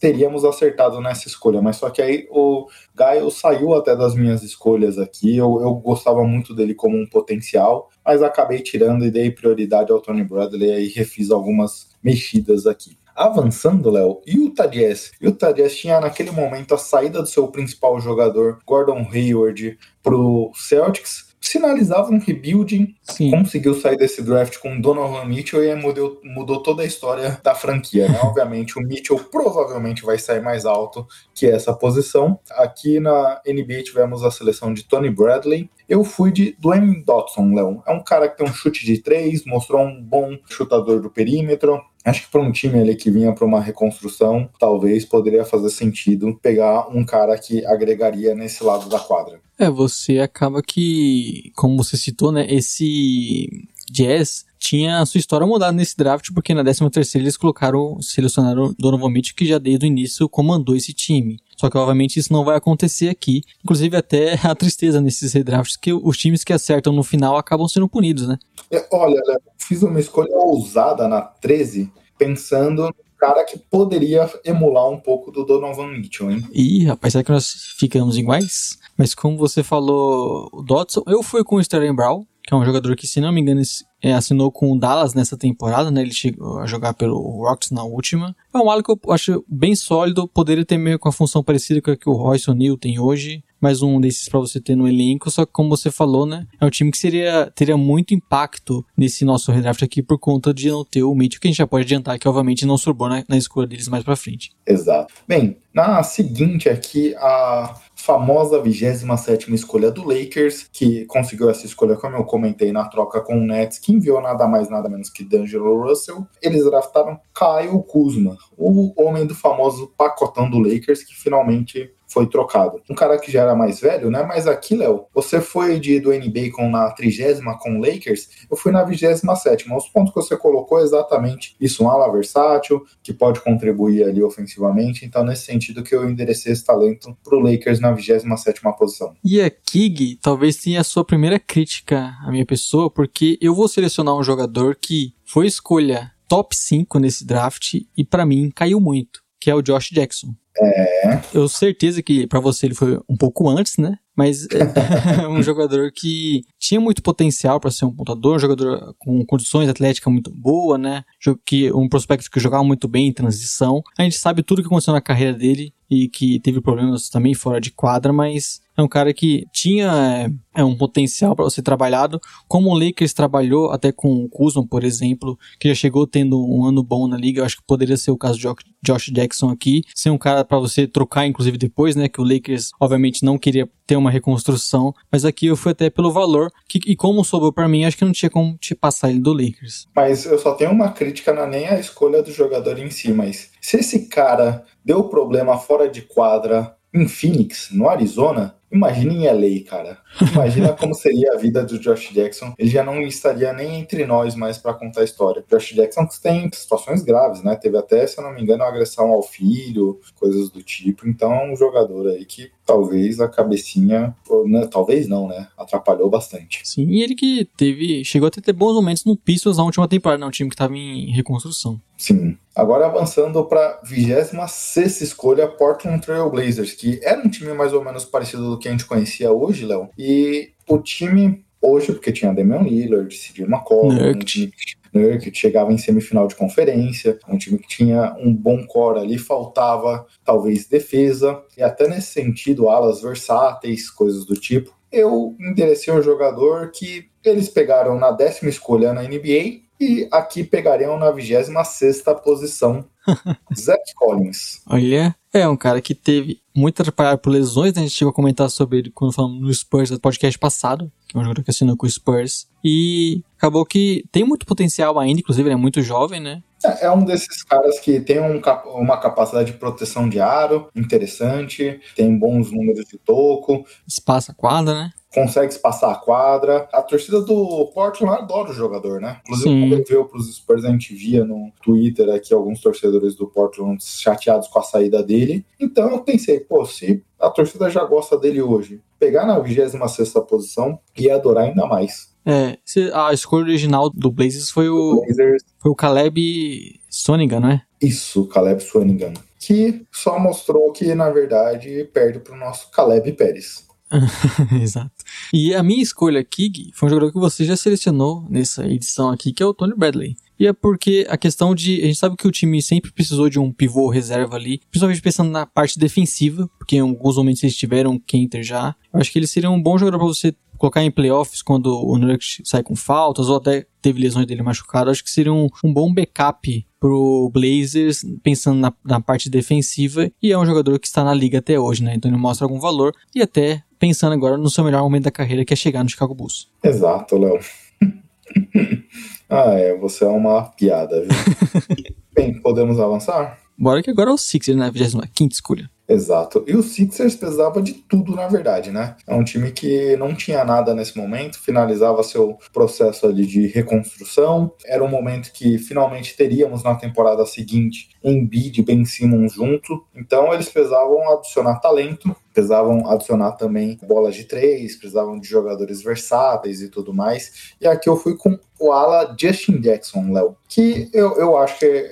teríamos 0.00 0.44
acertado 0.44 1.00
nessa 1.00 1.26
escolha, 1.26 1.60
mas 1.60 1.76
só 1.76 1.90
que 1.90 2.00
aí 2.00 2.28
o 2.30 2.68
Gaio 2.94 3.28
saiu 3.30 3.74
até 3.74 3.96
das 3.96 4.14
minhas 4.14 4.42
escolhas 4.42 4.98
aqui, 4.98 5.36
eu, 5.36 5.60
eu 5.60 5.74
gostava 5.74 6.22
muito 6.22 6.54
dele 6.54 6.74
como 6.74 6.96
um 6.96 7.06
potencial, 7.06 7.90
mas 8.04 8.22
acabei 8.22 8.60
tirando 8.60 9.04
e 9.04 9.10
dei 9.10 9.30
prioridade 9.30 9.90
ao 9.90 10.00
Tony 10.00 10.22
Bradley 10.22 10.86
e 10.86 10.88
refiz 10.88 11.30
algumas 11.30 11.88
mexidas 12.02 12.66
aqui. 12.66 12.96
Avançando, 13.16 13.90
Léo, 13.90 14.20
Utah 14.24 14.66
Jazz. 14.66 15.10
Utah 15.20 15.50
Jazz 15.50 15.76
tinha 15.76 16.00
naquele 16.00 16.30
momento 16.30 16.72
a 16.72 16.78
saída 16.78 17.20
do 17.20 17.26
seu 17.26 17.48
principal 17.48 17.98
jogador, 18.00 18.60
Gordon 18.64 19.04
Hayward, 19.12 19.76
pro 20.00 20.52
Celtics, 20.54 21.27
sinalizava 21.40 22.10
um 22.10 22.18
rebuilding, 22.18 22.94
Sim. 23.02 23.30
conseguiu 23.30 23.74
sair 23.74 23.96
desse 23.96 24.22
draft 24.22 24.58
com 24.58 24.80
Donovan 24.80 25.24
Mitchell 25.24 25.64
e 25.64 25.74
mudou, 25.74 26.20
mudou 26.24 26.62
toda 26.62 26.82
a 26.82 26.86
história 26.86 27.40
da 27.42 27.54
franquia. 27.54 28.08
Né? 28.08 28.18
Obviamente, 28.22 28.78
o 28.78 28.82
Mitchell 28.82 29.18
provavelmente 29.18 30.02
vai 30.02 30.18
sair 30.18 30.40
mais 30.40 30.64
alto 30.64 31.06
que 31.34 31.46
essa 31.46 31.72
posição. 31.72 32.38
Aqui 32.52 33.00
na 33.00 33.40
NBA 33.46 33.82
tivemos 33.84 34.24
a 34.24 34.30
seleção 34.30 34.72
de 34.72 34.84
Tony 34.84 35.10
Bradley. 35.10 35.70
Eu 35.88 36.04
fui 36.04 36.30
de 36.30 36.56
Dwayne 36.58 37.02
Dotson, 37.02 37.54
Léo. 37.54 37.82
É 37.86 37.92
um 37.92 38.02
cara 38.02 38.28
que 38.28 38.36
tem 38.36 38.46
um 38.46 38.52
chute 38.52 38.84
de 38.84 38.98
três, 38.98 39.44
mostrou 39.44 39.82
um 39.82 40.02
bom 40.02 40.36
chutador 40.48 41.00
do 41.00 41.10
perímetro. 41.10 41.80
Acho 42.08 42.22
que 42.22 42.30
para 42.30 42.40
um 42.40 42.50
time 42.50 42.78
ali 42.78 42.96
que 42.96 43.10
vinha 43.10 43.32
para 43.32 43.44
uma 43.44 43.60
reconstrução, 43.60 44.48
talvez 44.58 45.04
poderia 45.04 45.44
fazer 45.44 45.70
sentido 45.70 46.38
pegar 46.42 46.88
um 46.88 47.04
cara 47.04 47.36
que 47.38 47.64
agregaria 47.66 48.34
nesse 48.34 48.64
lado 48.64 48.88
da 48.88 48.98
quadra. 48.98 49.40
É, 49.58 49.68
você 49.68 50.20
acaba 50.20 50.62
que, 50.62 51.52
como 51.56 51.76
você 51.76 51.96
citou, 51.96 52.30
né, 52.30 52.46
esse 52.48 53.68
Jazz 53.90 54.46
tinha 54.58 55.00
a 55.00 55.06
sua 55.06 55.18
história 55.18 55.46
mudada 55.46 55.72
nesse 55.72 55.96
draft, 55.96 56.28
porque 56.34 56.52
na 56.52 56.62
13 56.62 56.90
terceira 56.90 57.24
eles 57.24 57.36
colocaram, 57.36 58.00
selecionaram 58.02 58.74
Donovan 58.78 59.10
Mitchell, 59.10 59.36
que 59.36 59.46
já 59.46 59.58
desde 59.58 59.86
o 59.86 59.88
início 59.88 60.28
comandou 60.28 60.76
esse 60.76 60.92
time. 60.92 61.38
Só 61.56 61.70
que, 61.70 61.78
obviamente, 61.78 62.18
isso 62.18 62.32
não 62.32 62.44
vai 62.44 62.56
acontecer 62.56 63.08
aqui. 63.08 63.42
Inclusive, 63.64 63.96
até 63.96 64.34
a 64.44 64.54
tristeza 64.54 65.00
nesses 65.00 65.32
redrafts, 65.32 65.76
que 65.76 65.92
os 65.92 66.16
times 66.16 66.44
que 66.44 66.52
acertam 66.52 66.92
no 66.92 67.02
final 67.02 67.36
acabam 67.36 67.66
sendo 67.68 67.88
punidos, 67.88 68.26
né? 68.26 68.38
É, 68.70 68.86
olha, 68.92 69.20
Léo, 69.26 69.40
fiz 69.56 69.82
uma 69.82 69.98
escolha 69.98 70.34
ousada 70.36 71.08
na 71.08 71.20
13, 71.20 71.90
pensando 72.18 72.82
no 72.82 72.94
cara 73.16 73.44
que 73.44 73.58
poderia 73.58 74.30
emular 74.44 74.88
um 74.88 74.98
pouco 74.98 75.30
do 75.30 75.44
Donovan 75.44 75.88
Mitchell, 75.88 76.30
hein? 76.30 76.44
Ih, 76.52 76.84
rapaz, 76.84 77.12
será 77.12 77.24
que 77.24 77.32
nós 77.32 77.74
ficamos 77.76 78.16
iguais? 78.16 78.78
Mas 78.96 79.14
como 79.14 79.38
você 79.38 79.62
falou, 79.62 80.48
o 80.52 80.62
Dodson, 80.62 81.02
eu 81.06 81.22
fui 81.22 81.42
com 81.42 81.56
o 81.56 81.60
Sterling 81.60 81.94
Brown, 81.94 82.24
que 82.48 82.54
é 82.54 82.56
um 82.56 82.64
jogador 82.64 82.96
que, 82.96 83.06
se 83.06 83.20
não 83.20 83.30
me 83.30 83.42
engano, 83.42 83.60
é, 84.02 84.14
assinou 84.14 84.50
com 84.50 84.72
o 84.72 84.78
Dallas 84.78 85.12
nessa 85.12 85.36
temporada, 85.36 85.90
né? 85.90 86.00
Ele 86.00 86.14
chegou 86.14 86.60
a 86.60 86.66
jogar 86.66 86.94
pelo 86.94 87.20
Rocks 87.20 87.70
na 87.70 87.84
última. 87.84 88.34
É 88.54 88.56
um 88.56 88.70
ala 88.70 88.82
que 88.82 88.90
eu 88.90 88.98
acho 89.10 89.44
bem 89.46 89.74
sólido, 89.74 90.26
poderia 90.26 90.64
ter 90.64 90.78
meio 90.78 90.98
com 90.98 91.10
a 91.10 91.12
função 91.12 91.44
parecida 91.44 91.82
com 91.82 91.90
a 91.90 91.96
que 91.96 92.08
o 92.08 92.14
Royce 92.14 92.50
O'Neal 92.50 92.78
tem 92.78 92.98
hoje. 92.98 93.44
Mais 93.60 93.82
um 93.82 94.00
desses 94.00 94.28
para 94.28 94.38
você 94.38 94.60
ter 94.60 94.76
no 94.76 94.88
elenco, 94.88 95.30
só 95.30 95.44
que 95.44 95.52
como 95.52 95.68
você 95.68 95.90
falou, 95.90 96.24
né? 96.24 96.46
É 96.58 96.64
um 96.64 96.70
time 96.70 96.90
que 96.90 96.96
seria, 96.96 97.52
teria 97.54 97.76
muito 97.76 98.14
impacto 98.14 98.86
nesse 98.96 99.24
nosso 99.24 99.50
redraft 99.50 99.82
aqui 99.82 100.00
por 100.00 100.16
conta 100.16 100.54
de 100.54 100.70
não 100.70 100.84
ter 100.84 101.02
o 101.02 101.12
Mitchell, 101.12 101.40
que 101.40 101.48
a 101.48 101.50
gente 101.50 101.58
já 101.58 101.66
pode 101.66 101.84
adiantar 101.84 102.18
que 102.18 102.28
obviamente 102.28 102.64
não 102.64 102.78
sobrou 102.78 103.10
na, 103.10 103.24
na 103.28 103.36
escolha 103.36 103.66
deles 103.66 103.88
mais 103.88 104.04
para 104.04 104.14
frente. 104.14 104.52
Exato. 104.64 105.12
Bem, 105.26 105.56
na 105.74 106.02
seguinte 106.04 106.68
aqui, 106.68 107.14
a 107.16 107.74
famosa 108.08 108.58
27 108.58 109.54
escolha 109.54 109.90
do 109.90 110.02
Lakers, 110.02 110.66
que 110.72 111.04
conseguiu 111.04 111.50
essa 111.50 111.66
escolha, 111.66 111.94
como 111.94 112.16
eu 112.16 112.24
comentei, 112.24 112.72
na 112.72 112.88
troca 112.88 113.20
com 113.20 113.36
o 113.36 113.46
Nets, 113.46 113.78
que 113.78 113.92
enviou 113.92 114.18
nada 114.22 114.48
mais, 114.48 114.70
nada 114.70 114.88
menos 114.88 115.10
que 115.10 115.22
D'Angelo 115.22 115.82
Russell. 115.82 116.26
Eles 116.40 116.64
draftaram 116.64 117.20
Kyle 117.34 117.82
Kuzma, 117.86 118.38
o 118.56 118.94
homem 118.96 119.26
do 119.26 119.34
famoso 119.34 119.92
pacotão 119.94 120.48
do 120.48 120.58
Lakers, 120.58 121.02
que 121.02 121.14
finalmente 121.14 121.92
foi 122.08 122.26
trocado. 122.26 122.80
Um 122.88 122.94
cara 122.94 123.18
que 123.18 123.30
já 123.30 123.42
era 123.42 123.54
mais 123.54 123.80
velho, 123.80 124.10
né? 124.10 124.22
Mas 124.22 124.46
aqui, 124.46 124.74
Léo, 124.74 125.06
você 125.14 125.40
foi 125.40 125.78
de 125.78 126.00
do 126.00 126.10
Bacon 126.30 126.70
na 126.70 126.90
trigésima 126.90 127.58
com 127.58 127.78
Lakers, 127.78 128.28
eu 128.50 128.56
fui 128.56 128.72
na 128.72 128.82
vigésima 128.82 129.36
sétima. 129.36 129.76
Os 129.76 129.88
pontos 129.88 130.12
que 130.12 130.20
você 130.20 130.36
colocou 130.36 130.80
é 130.80 130.82
exatamente 130.82 131.54
isso, 131.60 131.84
um 131.84 131.90
ala 131.90 132.10
versátil, 132.10 132.84
que 133.02 133.12
pode 133.12 133.40
contribuir 133.40 134.04
ali 134.04 134.22
ofensivamente. 134.22 135.04
Então, 135.04 135.22
nesse 135.22 135.44
sentido 135.44 135.82
que 135.82 135.94
eu 135.94 136.08
enderecei 136.08 136.52
esse 136.52 136.64
talento 136.64 137.16
pro 137.22 137.40
Lakers 137.40 137.80
na 137.80 137.92
vigésima 137.92 138.36
sétima 138.36 138.72
posição. 138.72 139.14
E 139.24 139.40
aqui, 139.40 139.88
Gui, 139.88 140.18
talvez 140.20 140.56
tenha 140.56 140.80
a 140.80 140.84
sua 140.84 141.04
primeira 141.04 141.38
crítica 141.38 142.14
à 142.24 142.30
minha 142.30 142.46
pessoa, 142.46 142.90
porque 142.90 143.38
eu 143.40 143.54
vou 143.54 143.68
selecionar 143.68 144.14
um 144.16 144.22
jogador 144.22 144.76
que 144.76 145.14
foi 145.24 145.46
escolha 145.46 146.10
top 146.28 146.54
5 146.54 146.98
nesse 146.98 147.26
draft 147.26 147.74
e 147.96 148.04
para 148.04 148.26
mim 148.26 148.50
caiu 148.54 148.78
muito, 148.78 149.20
que 149.40 149.50
é 149.50 149.54
o 149.54 149.62
Josh 149.62 149.90
Jackson. 149.90 150.34
É. 150.60 151.20
Eu 151.32 151.48
certeza 151.48 152.02
que 152.02 152.26
para 152.26 152.40
você 152.40 152.66
ele 152.66 152.74
foi 152.74 152.98
um 153.08 153.16
pouco 153.16 153.48
antes, 153.48 153.76
né? 153.76 153.96
Mas 154.16 154.48
é 154.50 155.26
um 155.28 155.40
jogador 155.42 155.92
que 155.92 156.44
tinha 156.58 156.80
muito 156.80 157.00
potencial 157.02 157.60
para 157.60 157.70
ser 157.70 157.84
um 157.84 157.94
pontador, 157.94 158.36
um 158.36 158.40
jogador 158.40 158.94
com 158.98 159.24
condições 159.24 159.68
atléticas 159.68 160.12
muito 160.12 160.30
boa, 160.30 160.76
né? 160.76 161.04
Que 161.46 161.72
um 161.72 161.88
prospecto 161.88 162.28
que 162.30 162.40
jogava 162.40 162.64
muito 162.64 162.88
bem 162.88 163.06
em 163.06 163.12
transição. 163.12 163.82
A 163.96 164.02
gente 164.02 164.16
sabe 164.16 164.42
tudo 164.42 164.62
que 164.62 164.66
aconteceu 164.66 164.92
na 164.92 165.00
carreira 165.00 165.34
dele 165.34 165.72
e 165.88 166.08
que 166.08 166.40
teve 166.40 166.60
problemas 166.60 167.08
também 167.08 167.34
fora 167.34 167.60
de 167.60 167.70
quadra, 167.70 168.12
mas 168.12 168.60
é 168.78 168.82
um 168.82 168.88
cara 168.88 169.12
que 169.12 169.44
tinha 169.52 170.30
é, 170.54 170.62
um 170.62 170.76
potencial 170.76 171.34
para 171.34 171.50
ser 171.50 171.62
trabalhado, 171.62 172.20
como 172.46 172.70
o 172.70 172.78
Lakers 172.78 173.12
trabalhou 173.12 173.72
até 173.72 173.90
com 173.90 174.24
o 174.24 174.28
Kuzma, 174.28 174.64
por 174.64 174.84
exemplo, 174.84 175.36
que 175.58 175.68
já 175.68 175.74
chegou 175.74 176.06
tendo 176.06 176.40
um 176.48 176.64
ano 176.64 176.82
bom 176.82 177.08
na 177.08 177.16
liga. 177.16 177.40
Eu 177.40 177.44
acho 177.44 177.56
que 177.56 177.62
poderia 177.66 177.96
ser 177.96 178.12
o 178.12 178.16
caso 178.16 178.38
de 178.38 178.46
Josh 178.82 179.10
Jackson 179.12 179.50
aqui, 179.50 179.82
ser 179.94 180.10
um 180.10 180.18
cara 180.18 180.44
para 180.44 180.60
você 180.60 180.86
trocar, 180.86 181.26
inclusive 181.26 181.58
depois, 181.58 181.96
né? 181.96 182.08
Que 182.08 182.20
o 182.20 182.24
Lakers 182.24 182.70
obviamente 182.80 183.24
não 183.24 183.36
queria 183.36 183.68
ter 183.84 183.96
uma 183.96 184.10
reconstrução, 184.10 184.94
mas 185.10 185.24
aqui 185.24 185.46
eu 185.46 185.56
fui 185.56 185.72
até 185.72 185.90
pelo 185.90 186.12
valor 186.12 186.52
que, 186.68 186.78
e 186.86 186.94
como 186.94 187.24
sobrou 187.24 187.52
para 187.52 187.66
mim, 187.66 187.84
acho 187.84 187.96
que 187.96 188.04
não 188.04 188.12
tinha 188.12 188.30
como 188.30 188.56
te 188.58 188.74
passar 188.74 189.10
ele 189.10 189.18
do 189.18 189.32
Lakers. 189.32 189.86
Mas 189.96 190.24
eu 190.26 190.38
só 190.38 190.54
tenho 190.54 190.70
uma 190.70 190.90
crítica 190.90 191.32
não 191.32 191.44
é 191.44 191.48
nem 191.48 191.66
a 191.66 191.80
escolha 191.80 192.22
do 192.22 192.30
jogador 192.30 192.78
em 192.78 192.90
si, 192.90 193.12
mas 193.12 193.50
se 193.60 193.78
esse 193.78 194.06
cara 194.08 194.64
deu 194.84 195.04
problema 195.04 195.56
fora 195.56 195.88
de 195.88 196.02
quadra 196.02 196.77
em 196.92 197.06
Phoenix, 197.06 197.70
no 197.70 197.88
Arizona, 197.88 198.58
Imagina 198.70 199.12
em 199.12 199.26
LA, 199.26 199.64
cara. 199.64 199.98
Imagina 200.32 200.72
como 200.74 200.94
seria 200.94 201.32
a 201.32 201.36
vida 201.36 201.64
do 201.64 201.78
Josh 201.78 202.10
Jackson. 202.12 202.52
Ele 202.58 202.68
já 202.68 202.84
não 202.84 203.00
estaria 203.00 203.52
nem 203.52 203.80
entre 203.80 204.04
nós 204.04 204.34
mais 204.34 204.58
para 204.58 204.74
contar 204.74 205.00
a 205.00 205.04
história. 205.04 205.42
Josh 205.50 205.72
Jackson 205.72 206.06
tem 206.22 206.50
situações 206.52 207.02
graves, 207.02 207.42
né? 207.42 207.56
Teve 207.56 207.78
até, 207.78 208.06
se 208.06 208.18
eu 208.18 208.24
não 208.24 208.34
me 208.34 208.42
engano, 208.42 208.62
agressão 208.62 209.10
ao 209.10 209.22
filho, 209.22 209.98
coisas 210.14 210.50
do 210.50 210.62
tipo. 210.62 211.08
Então, 211.08 211.32
é 211.32 211.50
um 211.50 211.56
jogador 211.56 212.08
aí 212.08 212.24
que 212.26 212.50
talvez 212.66 213.20
a 213.20 213.28
cabecinha, 213.28 214.14
né, 214.46 214.66
talvez 214.70 215.08
não, 215.08 215.26
né? 215.26 215.48
Atrapalhou 215.56 216.10
bastante. 216.10 216.60
Sim, 216.64 216.86
e 216.90 217.02
ele 217.02 217.14
que 217.14 217.48
teve, 217.56 218.04
chegou 218.04 218.26
a 218.26 218.30
ter 218.30 218.52
bons 218.52 218.74
momentos 218.74 219.04
no 219.06 219.16
Pistons 219.16 219.56
na 219.56 219.64
última 219.64 219.88
temporada, 219.88 220.20
né? 220.20 220.26
Um 220.26 220.30
time 220.30 220.50
que 220.50 220.54
estava 220.54 220.76
em 220.76 221.10
reconstrução. 221.10 221.80
Sim. 221.96 222.36
Agora 222.58 222.86
avançando 222.86 223.44
para 223.44 223.80
26 223.84 225.00
escolha, 225.00 225.46
Portland 225.46 226.04
Trail 226.04 226.28
Blazers, 226.28 226.72
que 226.72 226.98
era 227.04 227.20
um 227.20 227.28
time 227.28 227.52
mais 227.52 227.72
ou 227.72 227.84
menos 227.84 228.04
parecido 228.04 228.50
do 228.50 228.58
que 228.58 228.66
a 228.66 228.72
gente 228.72 228.84
conhecia 228.84 229.30
hoje, 229.30 229.64
Léo. 229.64 229.88
E 229.96 230.50
o 230.68 230.76
time 230.78 231.44
hoje, 231.62 231.92
porque 231.92 232.10
tinha 232.10 232.34
Damian 232.34 232.62
Lillard, 232.62 233.14
CJ 233.16 233.44
McCollum, 233.44 233.94
um 233.94 235.18
que 235.20 235.32
chegava 235.32 235.72
em 235.72 235.78
semifinal 235.78 236.26
de 236.26 236.34
conferência, 236.34 237.16
um 237.28 237.38
time 237.38 237.58
que 237.58 237.68
tinha 237.68 238.16
um 238.18 238.34
bom 238.34 238.66
core 238.66 238.98
ali, 238.98 239.18
faltava 239.18 240.04
talvez 240.24 240.66
defesa, 240.66 241.40
e 241.56 241.62
até 241.62 241.86
nesse 241.86 242.08
sentido, 242.08 242.68
alas 242.68 243.00
versáteis, 243.00 243.88
coisas 243.88 244.26
do 244.26 244.34
tipo. 244.34 244.76
Eu 244.90 245.36
enderecei 245.38 245.94
um 245.94 246.02
jogador 246.02 246.72
que 246.72 247.06
eles 247.24 247.48
pegaram 247.48 247.96
na 247.96 248.10
décima 248.10 248.50
escolha 248.50 248.92
na 248.92 249.02
NBA 249.02 249.67
e 249.80 250.08
aqui 250.10 250.42
pegariam 250.44 250.98
na 250.98 251.10
26 251.10 252.02
posição 252.22 252.84
Zach 253.56 253.94
Collins. 253.94 254.60
Olha, 254.66 255.14
é 255.32 255.48
um 255.48 255.56
cara 255.56 255.80
que 255.80 255.94
teve 255.94 256.40
muito 256.54 256.80
atrapalhado 256.80 257.18
por 257.18 257.30
lesões, 257.30 257.74
né? 257.74 257.80
a 257.80 257.84
gente 257.84 257.94
chegou 257.94 258.10
a 258.10 258.14
comentar 258.14 258.50
sobre 258.50 258.78
ele 258.78 258.90
quando 258.90 259.12
falamos 259.12 259.40
no 259.40 259.52
Spurs 259.52 259.90
no 259.90 260.00
podcast 260.00 260.38
passado, 260.38 260.90
que 261.06 261.16
é 261.16 261.20
um 261.20 261.22
jogador 261.22 261.42
que 261.42 261.50
assinou 261.50 261.76
com 261.76 261.86
o 261.86 261.90
Spurs. 261.90 262.48
E 262.64 263.22
acabou 263.36 263.64
que 263.64 264.04
tem 264.10 264.24
muito 264.24 264.44
potencial 264.44 264.98
ainda, 264.98 265.20
inclusive 265.20 265.46
ele 265.46 265.54
é 265.54 265.58
muito 265.58 265.80
jovem, 265.80 266.20
né? 266.20 266.42
É, 266.64 266.86
é 266.86 266.90
um 266.90 267.04
desses 267.04 267.42
caras 267.44 267.78
que 267.78 268.00
tem 268.00 268.20
um, 268.20 268.40
uma 268.74 268.96
capacidade 268.98 269.52
de 269.52 269.58
proteção 269.58 270.08
de 270.08 270.18
aro 270.18 270.68
interessante, 270.74 271.80
tem 271.94 272.18
bons 272.18 272.50
números 272.50 272.84
de 272.86 272.98
toco. 272.98 273.64
Espaça 273.86 274.34
quadra, 274.34 274.74
né? 274.74 274.90
Consegue 275.22 275.52
se 275.52 275.60
passar 275.60 275.92
a 275.92 275.96
quadra. 275.96 276.68
A 276.72 276.82
torcida 276.82 277.20
do 277.20 277.70
Portland 277.74 278.22
adora 278.22 278.50
o 278.50 278.54
jogador, 278.54 279.00
né? 279.00 279.20
Inclusive, 279.24 279.50
Sim. 279.50 279.68
quando 279.68 279.84
veio 279.86 280.04
para 280.04 280.18
os 280.18 280.34
Spurs, 280.34 280.64
a 280.64 280.70
gente 280.70 280.94
via 280.94 281.24
no 281.24 281.52
Twitter 281.62 282.08
aqui 282.10 282.32
alguns 282.32 282.60
torcedores 282.60 283.14
do 283.14 283.26
Portland 283.26 283.82
chateados 283.82 284.48
com 284.48 284.58
a 284.58 284.62
saída 284.62 285.02
dele. 285.02 285.44
Então 285.60 285.90
eu 285.90 286.00
pensei, 286.00 286.40
pô, 286.40 286.64
se 286.64 287.02
a 287.18 287.30
torcida 287.30 287.70
já 287.70 287.84
gosta 287.84 288.16
dele 288.16 288.40
hoje, 288.40 288.80
pegar 288.98 289.26
na 289.26 289.38
26 289.38 290.12
posição 290.28 290.78
e 290.96 291.10
adorar 291.10 291.44
ainda 291.44 291.66
mais. 291.66 292.08
É, 292.26 292.58
a 292.92 293.12
escolha 293.12 293.44
original 293.44 293.88
do 293.88 294.10
Blazers 294.10 294.50
foi 294.50 294.68
o, 294.68 295.00
Blazers, 295.00 295.42
foi 295.58 295.70
o 295.70 295.74
Caleb 295.74 296.78
Soniga, 296.90 297.40
não 297.40 297.50
é? 297.50 297.62
isso, 297.80 298.26
Caleb 298.26 298.62
Swanigan. 298.62 299.14
Que 299.38 299.86
só 299.92 300.18
mostrou 300.18 300.72
que, 300.72 300.94
na 300.94 301.10
verdade, 301.10 301.88
perde 301.92 302.18
para 302.18 302.34
o 302.34 302.38
nosso 302.38 302.70
Caleb 302.70 303.12
Pérez. 303.12 303.67
Exato. 304.62 304.92
E 305.32 305.54
a 305.54 305.62
minha 305.62 305.82
escolha 305.82 306.20
aqui, 306.20 306.70
foi 306.74 306.88
um 306.88 306.90
jogador 306.90 307.12
que 307.12 307.18
você 307.18 307.44
já 307.44 307.56
selecionou 307.56 308.26
nessa 308.28 308.66
edição 308.66 309.10
aqui, 309.10 309.32
que 309.32 309.42
é 309.42 309.46
o 309.46 309.54
Tony 309.54 309.74
Bradley. 309.76 310.16
E 310.38 310.46
é 310.46 310.52
porque 310.52 311.04
a 311.08 311.16
questão 311.16 311.54
de. 311.54 311.82
A 311.82 311.86
gente 311.86 311.98
sabe 311.98 312.16
que 312.16 312.28
o 312.28 312.30
time 312.30 312.62
sempre 312.62 312.92
precisou 312.92 313.28
de 313.28 313.40
um 313.40 313.52
pivô 313.52 313.88
reserva 313.88 314.36
ali, 314.36 314.60
principalmente 314.70 315.02
pensando 315.02 315.30
na 315.30 315.44
parte 315.44 315.78
defensiva, 315.78 316.48
porque 316.58 316.76
em 316.76 316.80
alguns 316.80 317.16
momentos 317.16 317.42
eles 317.42 317.56
tiveram 317.56 317.98
Kenter 317.98 318.42
já. 318.42 318.74
Eu 318.92 319.00
acho 319.00 319.10
que 319.10 319.18
ele 319.18 319.26
seria 319.26 319.50
um 319.50 319.60
bom 319.60 319.76
jogador 319.76 319.98
para 319.98 320.06
você 320.06 320.34
colocar 320.56 320.82
em 320.82 320.90
playoffs 320.90 321.40
quando 321.40 321.66
o 321.66 321.96
Nurkic 321.96 322.42
sai 322.44 322.62
com 322.62 322.74
faltas 322.74 323.28
ou 323.28 323.36
até 323.36 323.64
teve 323.80 324.00
lesões 324.00 324.26
dele 324.26 324.42
machucado. 324.42 324.90
Acho 324.90 325.02
que 325.02 325.10
seria 325.10 325.32
um, 325.32 325.48
um 325.64 325.72
bom 325.72 325.92
backup 325.92 326.66
pro 326.80 327.30
Blazers, 327.32 328.04
pensando 328.22 328.58
na, 328.58 328.72
na 328.84 329.00
parte 329.00 329.30
defensiva. 329.30 330.10
E 330.22 330.32
é 330.32 330.38
um 330.38 330.46
jogador 330.46 330.78
que 330.78 330.86
está 330.86 331.02
na 331.02 331.14
liga 331.14 331.38
até 331.38 331.58
hoje, 331.58 331.82
né? 331.82 331.94
Então 331.94 332.10
ele 332.10 332.18
mostra 332.18 332.44
algum 332.44 332.60
valor 332.60 332.92
e 333.14 333.22
até 333.22 333.62
pensando 333.78 334.12
agora 334.12 334.36
no 334.36 334.50
seu 334.50 334.64
melhor 334.64 334.82
momento 334.82 335.04
da 335.04 335.10
carreira, 335.10 335.44
que 335.44 335.52
é 335.52 335.56
chegar 335.56 335.82
no 335.82 335.88
Chicago 335.88 336.14
Bulls. 336.14 336.50
Exato, 336.62 337.16
Léo. 337.16 337.38
ah, 339.28 339.52
é, 339.54 339.76
você 339.76 340.04
é 340.04 340.08
uma 340.08 340.42
piada, 340.42 341.00
viu? 341.00 341.10
Bem, 342.14 342.40
podemos 342.40 342.80
avançar? 342.80 343.38
Bora 343.58 343.82
que 343.82 343.90
agora 343.90 344.10
é 344.10 344.12
o 344.12 344.18
Sixers, 344.18 344.56
né? 344.56 344.70
25 344.70 345.32
escolha. 345.32 345.70
Exato. 345.88 346.44
E 346.46 346.54
o 346.54 346.62
Sixers 346.62 347.16
precisava 347.16 347.62
de 347.62 347.72
tudo, 347.72 348.14
na 348.14 348.28
verdade, 348.28 348.70
né? 348.70 348.94
É 349.06 349.14
um 349.14 349.24
time 349.24 349.50
que 349.50 349.96
não 349.96 350.14
tinha 350.14 350.44
nada 350.44 350.74
nesse 350.74 350.98
momento, 350.98 351.40
finalizava 351.40 352.02
seu 352.02 352.38
processo 352.52 353.06
ali 353.06 353.26
de 353.26 353.46
reconstrução. 353.46 354.52
Era 354.66 354.84
um 354.84 354.88
momento 354.88 355.32
que 355.32 355.56
finalmente 355.56 356.14
teríamos 356.14 356.62
na 356.62 356.74
temporada 356.74 357.24
seguinte 357.24 357.88
Embiid 358.04 358.60
e 358.60 358.62
Ben 358.62 358.84
Simmons 358.84 359.32
junto. 359.32 359.82
Então 359.96 360.32
eles 360.34 360.50
precisavam 360.50 361.10
adicionar 361.10 361.58
talento, 361.58 362.14
precisavam 362.34 362.86
adicionar 362.88 363.32
também 363.32 363.78
bolas 363.82 364.14
de 364.14 364.24
três, 364.24 364.76
precisavam 364.76 365.18
de 365.18 365.26
jogadores 365.26 365.82
versáteis 365.82 366.60
e 366.60 366.68
tudo 366.68 366.92
mais. 366.92 367.54
E 367.58 367.66
aqui 367.66 367.88
eu 367.88 367.96
fui 367.96 368.14
com 368.14 368.38
o 368.60 368.72
ala 368.72 369.16
Justin 369.18 369.60
Jackson, 369.60 370.12
Léo, 370.12 370.36
que 370.48 370.90
eu, 370.92 371.16
eu 371.16 371.36
acho 371.38 371.58
que 371.58 371.90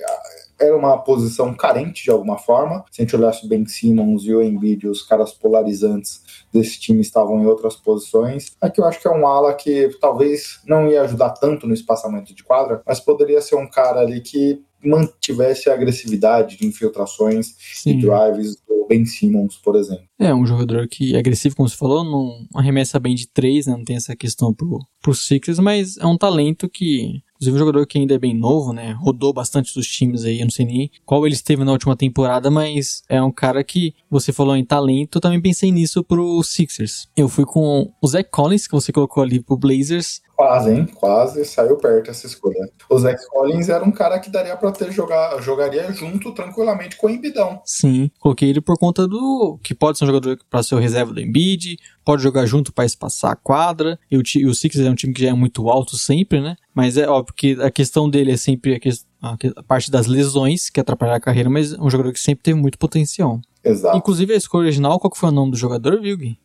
era 0.59 0.75
uma 0.75 0.97
posição 0.97 1.53
carente 1.53 2.03
de 2.03 2.11
alguma 2.11 2.37
forma. 2.37 2.83
Se 2.91 3.01
a 3.01 3.05
gente 3.05 3.15
olhasse 3.15 3.45
o 3.45 3.49
Ben 3.49 3.65
Simmons 3.65 4.23
e 4.23 4.33
o 4.33 4.41
Embiid, 4.41 4.87
os 4.87 5.01
caras 5.01 5.31
polarizantes 5.31 6.21
desse 6.51 6.79
time 6.79 7.01
estavam 7.01 7.41
em 7.41 7.45
outras 7.45 7.75
posições. 7.75 8.55
Aqui 8.61 8.81
eu 8.81 8.85
acho 8.85 8.99
que 8.99 9.07
é 9.07 9.11
um 9.11 9.27
ala 9.27 9.53
que 9.53 9.89
talvez 9.99 10.59
não 10.65 10.87
ia 10.87 11.01
ajudar 11.03 11.31
tanto 11.31 11.67
no 11.67 11.73
espaçamento 11.73 12.33
de 12.33 12.43
quadra, 12.43 12.81
mas 12.85 12.99
poderia 12.99 13.41
ser 13.41 13.55
um 13.55 13.69
cara 13.69 13.99
ali 13.99 14.21
que 14.21 14.63
mantivesse 14.83 15.69
a 15.69 15.73
agressividade 15.73 16.57
de 16.57 16.65
infiltrações 16.65 17.49
e 17.85 17.91
Sim. 17.93 17.99
drives 17.99 18.55
do 18.67 18.85
Ben 18.87 19.05
Simmons, 19.05 19.57
por 19.57 19.75
exemplo. 19.75 20.05
É 20.19 20.33
um 20.33 20.45
jogador 20.45 20.87
que 20.87 21.15
é 21.15 21.19
agressivo, 21.19 21.55
como 21.55 21.67
você 21.67 21.75
falou, 21.75 22.03
não 22.03 22.47
arremessa 22.55 22.99
bem 22.99 23.15
de 23.15 23.27
três, 23.27 23.65
né? 23.65 23.73
Não 23.75 23.83
tem 23.83 23.95
essa 23.95 24.15
questão 24.15 24.53
pro, 24.53 24.79
pro 25.01 25.13
Sixers, 25.13 25.59
mas 25.59 25.97
é 25.97 26.05
um 26.05 26.17
talento 26.17 26.69
que. 26.69 27.21
Inclusive, 27.37 27.55
um 27.55 27.59
jogador 27.59 27.85
que 27.85 27.97
ainda 27.97 28.15
é 28.15 28.19
bem 28.19 28.33
novo, 28.33 28.73
né? 28.73 28.91
Rodou 28.91 29.31
bastante 29.31 29.73
dos 29.73 29.87
times 29.87 30.25
aí, 30.25 30.39
eu 30.39 30.45
não 30.45 30.51
sei 30.51 30.65
nem 30.65 30.91
qual 31.05 31.25
ele 31.25 31.35
esteve 31.35 31.63
na 31.63 31.71
última 31.71 31.95
temporada, 31.95 32.49
mas 32.49 33.03
é 33.07 33.21
um 33.21 33.31
cara 33.31 33.63
que 33.63 33.93
você 34.09 34.33
falou 34.33 34.55
em 34.55 34.65
talento, 34.65 35.17
eu 35.17 35.21
também 35.21 35.39
pensei 35.39 35.71
nisso 35.71 36.03
pro 36.03 36.41
Sixers. 36.43 37.07
Eu 37.15 37.29
fui 37.29 37.45
com 37.45 37.91
o 38.01 38.07
Zach 38.07 38.29
Collins, 38.29 38.67
que 38.67 38.73
você 38.73 38.91
colocou 38.91 39.21
ali 39.23 39.39
pro 39.39 39.57
Blazers. 39.57 40.21
Quase, 40.37 40.71
hein? 40.71 40.85
Quase 40.93 41.43
saiu 41.45 41.77
perto 41.77 42.11
essa 42.11 42.27
escolha. 42.27 42.69
O 42.87 42.99
Zach 42.99 43.19
Collins 43.27 43.69
era 43.69 43.83
um 43.83 43.91
cara 43.91 44.19
que 44.19 44.29
daria 44.29 44.55
para 44.55 44.71
ter 44.71 44.91
jogar, 44.91 45.41
jogaria 45.41 45.91
junto 45.91 46.31
tranquilamente 46.31 46.95
com 46.95 47.07
o 47.07 47.09
Embidão. 47.09 47.59
Sim, 47.65 48.11
coloquei 48.19 48.47
ele 48.51 48.61
por 48.61 48.77
conta 48.77 49.07
do 49.07 49.57
que 49.63 49.73
pode 49.73 49.97
ser 49.97 50.03
um 50.03 50.07
jogador 50.07 50.37
para 50.47 50.61
ser 50.61 50.75
o 50.75 50.77
reserva 50.77 51.11
do 51.11 51.19
Embiid, 51.19 51.77
pode 52.05 52.21
jogar 52.21 52.45
junto 52.45 52.71
para 52.71 52.85
espaçar 52.85 53.31
a 53.31 53.35
quadra. 53.35 53.97
E 54.11 54.15
o, 54.15 54.21
o 54.21 54.53
Sixers 54.53 54.85
é 54.85 54.91
um 54.91 54.95
time 54.95 55.11
que 55.11 55.23
já 55.23 55.29
é 55.29 55.33
muito 55.33 55.67
alto 55.69 55.97
sempre, 55.97 56.39
né? 56.39 56.55
Mas 56.71 56.97
é 56.97 57.07
óbvio 57.09 57.33
que 57.35 57.59
a 57.59 57.71
questão 57.71 58.07
dele 58.07 58.31
é 58.33 58.37
sempre 58.37 58.75
a, 58.75 58.79
que- 58.79 59.53
a 59.55 59.63
parte 59.63 59.89
das 59.89 60.05
lesões 60.05 60.69
que 60.69 60.79
atrapalham 60.79 61.15
a 61.15 61.19
carreira, 61.19 61.49
mas 61.49 61.73
é 61.73 61.81
um 61.81 61.89
jogador 61.89 62.13
que 62.13 62.19
sempre 62.19 62.43
teve 62.43 62.59
muito 62.59 62.77
potencial. 62.77 63.41
Exato. 63.63 63.97
Inclusive 63.97 64.33
a 64.33 64.37
escolha 64.37 64.65
original, 64.65 64.99
qual 64.99 65.11
que 65.11 65.17
foi 65.17 65.29
o 65.29 65.31
nome 65.31 65.51
do 65.51 65.57
jogador, 65.57 65.99
viu, 65.99 66.15
Gui? 66.15 66.39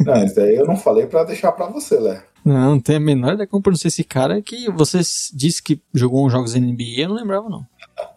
Não, 0.00 0.24
isso 0.24 0.34
daí 0.36 0.54
eu 0.54 0.66
não 0.66 0.76
falei 0.76 1.06
para 1.06 1.24
deixar 1.24 1.52
para 1.52 1.66
você, 1.66 1.98
Lé. 1.98 2.22
Não, 2.44 2.70
não 2.70 2.80
tem 2.80 2.96
a 2.96 3.00
menor 3.00 3.34
ideia 3.34 3.46
como 3.46 3.62
pronunciar 3.62 3.88
esse 3.88 4.04
cara 4.04 4.40
que 4.40 4.70
você 4.70 4.98
disse 5.34 5.62
que 5.62 5.80
jogou 5.92 6.26
uns 6.26 6.32
jogos 6.32 6.54
NBA, 6.54 7.00
eu 7.02 7.08
não 7.08 7.16
lembrava 7.16 7.48
não. 7.48 7.66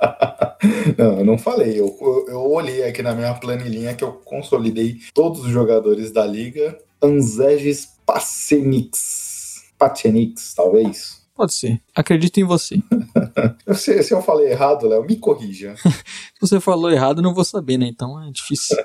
Não, 0.98 1.20
eu 1.20 1.26
não 1.26 1.38
falei. 1.38 1.78
Eu, 1.78 1.94
eu, 2.00 2.26
eu 2.30 2.52
olhei 2.52 2.86
aqui 2.86 3.02
na 3.02 3.14
minha 3.14 3.34
planilhinha 3.34 3.94
que 3.94 4.04
eu 4.04 4.14
consolidei 4.14 4.98
todos 5.14 5.42
os 5.42 5.50
jogadores 5.52 6.10
da 6.12 6.26
liga. 6.26 6.78
Anzegis 7.02 7.90
Pacenix. 8.06 9.66
Pacenix, 9.78 10.54
talvez. 10.54 11.22
Pode 11.36 11.54
ser. 11.54 11.82
Acredito 11.96 12.40
em 12.40 12.44
você. 12.44 12.78
Sei- 13.76 14.04
se 14.04 14.14
eu 14.14 14.22
falei 14.22 14.52
errado, 14.52 14.88
Léo, 14.88 15.04
me 15.04 15.16
corrija. 15.18 15.76
Se 15.84 16.40
você 16.40 16.60
falou 16.60 16.92
errado, 16.92 17.18
eu 17.20 17.24
não 17.24 17.34
vou 17.34 17.44
saber, 17.44 17.78
né? 17.78 17.88
Então 17.88 18.22
é 18.22 18.30
difícil. 18.32 18.78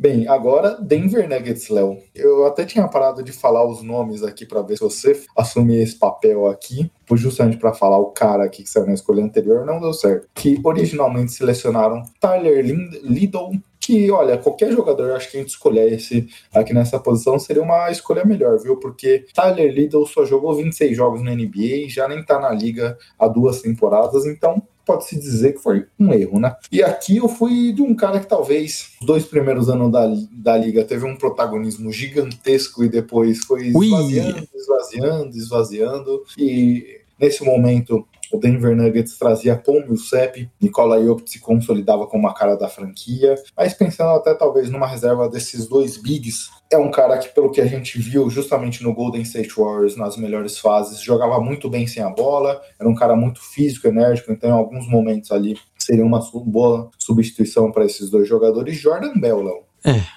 Bem, 0.00 0.26
agora 0.26 0.78
Denver 0.80 1.28
Nuggets, 1.28 1.68
Léo. 1.68 1.98
Eu 2.14 2.46
até 2.46 2.64
tinha 2.64 2.88
parado 2.88 3.22
de 3.22 3.32
falar 3.32 3.66
os 3.66 3.82
nomes 3.82 4.22
aqui 4.22 4.46
para 4.46 4.62
ver 4.62 4.78
se 4.78 4.82
você 4.82 5.22
assumia 5.36 5.82
esse 5.82 5.98
papel 5.98 6.46
aqui, 6.46 6.90
justamente 7.12 7.58
para 7.58 7.74
falar 7.74 7.98
o 7.98 8.06
cara 8.06 8.44
aqui 8.44 8.62
que 8.62 8.70
saiu 8.70 8.86
na 8.86 8.94
escolha 8.94 9.22
anterior, 9.22 9.66
não 9.66 9.78
deu 9.78 9.92
certo. 9.92 10.26
Que 10.34 10.58
originalmente 10.64 11.32
selecionaram 11.32 12.02
Tyler 12.18 12.64
Liddle, 13.04 13.60
que, 13.78 14.10
olha, 14.10 14.38
qualquer 14.38 14.72
jogador, 14.72 15.12
acho 15.12 15.30
que 15.30 15.36
a 15.36 15.40
gente 15.40 15.50
escolher 15.50 15.92
esse 15.92 16.26
aqui 16.54 16.72
nessa 16.72 16.98
posição 16.98 17.38
seria 17.38 17.62
uma 17.62 17.90
escolha 17.90 18.24
melhor, 18.24 18.58
viu? 18.58 18.78
Porque 18.78 19.26
Tyler 19.34 19.70
Liddle 19.70 20.06
só 20.06 20.24
jogou 20.24 20.54
26 20.54 20.96
jogos 20.96 21.22
na 21.22 21.34
NBA, 21.34 21.90
já 21.90 22.08
nem 22.08 22.24
tá 22.24 22.40
na 22.40 22.50
liga 22.52 22.96
há 23.18 23.28
duas 23.28 23.60
temporadas, 23.60 24.24
então 24.24 24.62
pode-se 24.90 25.16
dizer 25.20 25.52
que 25.52 25.60
foi 25.60 25.86
um 25.96 26.12
erro, 26.12 26.40
né? 26.40 26.56
E 26.72 26.82
aqui 26.82 27.18
eu 27.18 27.28
fui 27.28 27.72
de 27.72 27.80
um 27.80 27.94
cara 27.94 28.18
que 28.18 28.26
talvez 28.26 28.96
os 29.00 29.06
dois 29.06 29.24
primeiros 29.24 29.70
anos 29.70 29.92
da, 29.92 30.12
da 30.32 30.56
liga 30.56 30.84
teve 30.84 31.04
um 31.04 31.16
protagonismo 31.16 31.92
gigantesco 31.92 32.82
e 32.82 32.88
depois 32.88 33.38
foi 33.44 33.68
esvaziando, 33.68 34.48
esvaziando, 34.52 35.36
esvaziando. 35.36 36.24
E 36.36 37.00
nesse 37.20 37.44
momento 37.44 38.04
o 38.32 38.38
Denver 38.38 38.76
Nuggets 38.76 39.18
trazia 39.18 39.56
Paul 39.56 39.86
Millsap, 39.86 40.48
Nikola 40.60 41.02
Jokic 41.02 41.30
se 41.30 41.40
consolidava 41.40 42.06
como 42.06 42.28
a 42.28 42.34
cara 42.34 42.56
da 42.56 42.68
franquia, 42.68 43.34
mas 43.56 43.74
pensando 43.74 44.10
até 44.10 44.34
talvez 44.34 44.70
numa 44.70 44.86
reserva 44.86 45.28
desses 45.28 45.66
dois 45.66 45.96
bigs, 45.96 46.48
é 46.70 46.78
um 46.78 46.90
cara 46.90 47.18
que, 47.18 47.28
pelo 47.28 47.50
que 47.50 47.60
a 47.60 47.66
gente 47.66 47.98
viu 47.98 48.30
justamente 48.30 48.82
no 48.82 48.94
Golden 48.94 49.22
State 49.22 49.52
Warriors 49.56 49.96
nas 49.96 50.16
melhores 50.16 50.58
fases, 50.58 51.02
jogava 51.02 51.40
muito 51.40 51.68
bem 51.68 51.86
sem 51.86 52.02
a 52.02 52.10
bola, 52.10 52.60
era 52.78 52.88
um 52.88 52.94
cara 52.94 53.16
muito 53.16 53.40
físico, 53.42 53.88
enérgico, 53.88 54.30
então 54.30 54.50
em 54.50 54.52
alguns 54.52 54.88
momentos 54.88 55.32
ali 55.32 55.58
seria 55.76 56.04
uma 56.04 56.20
boa 56.44 56.90
substituição 56.98 57.72
para 57.72 57.84
esses 57.84 58.10
dois 58.10 58.28
jogadores. 58.28 58.76
Jordan 58.76 59.14
Bell, 59.18 59.42
Léo. 59.42 59.70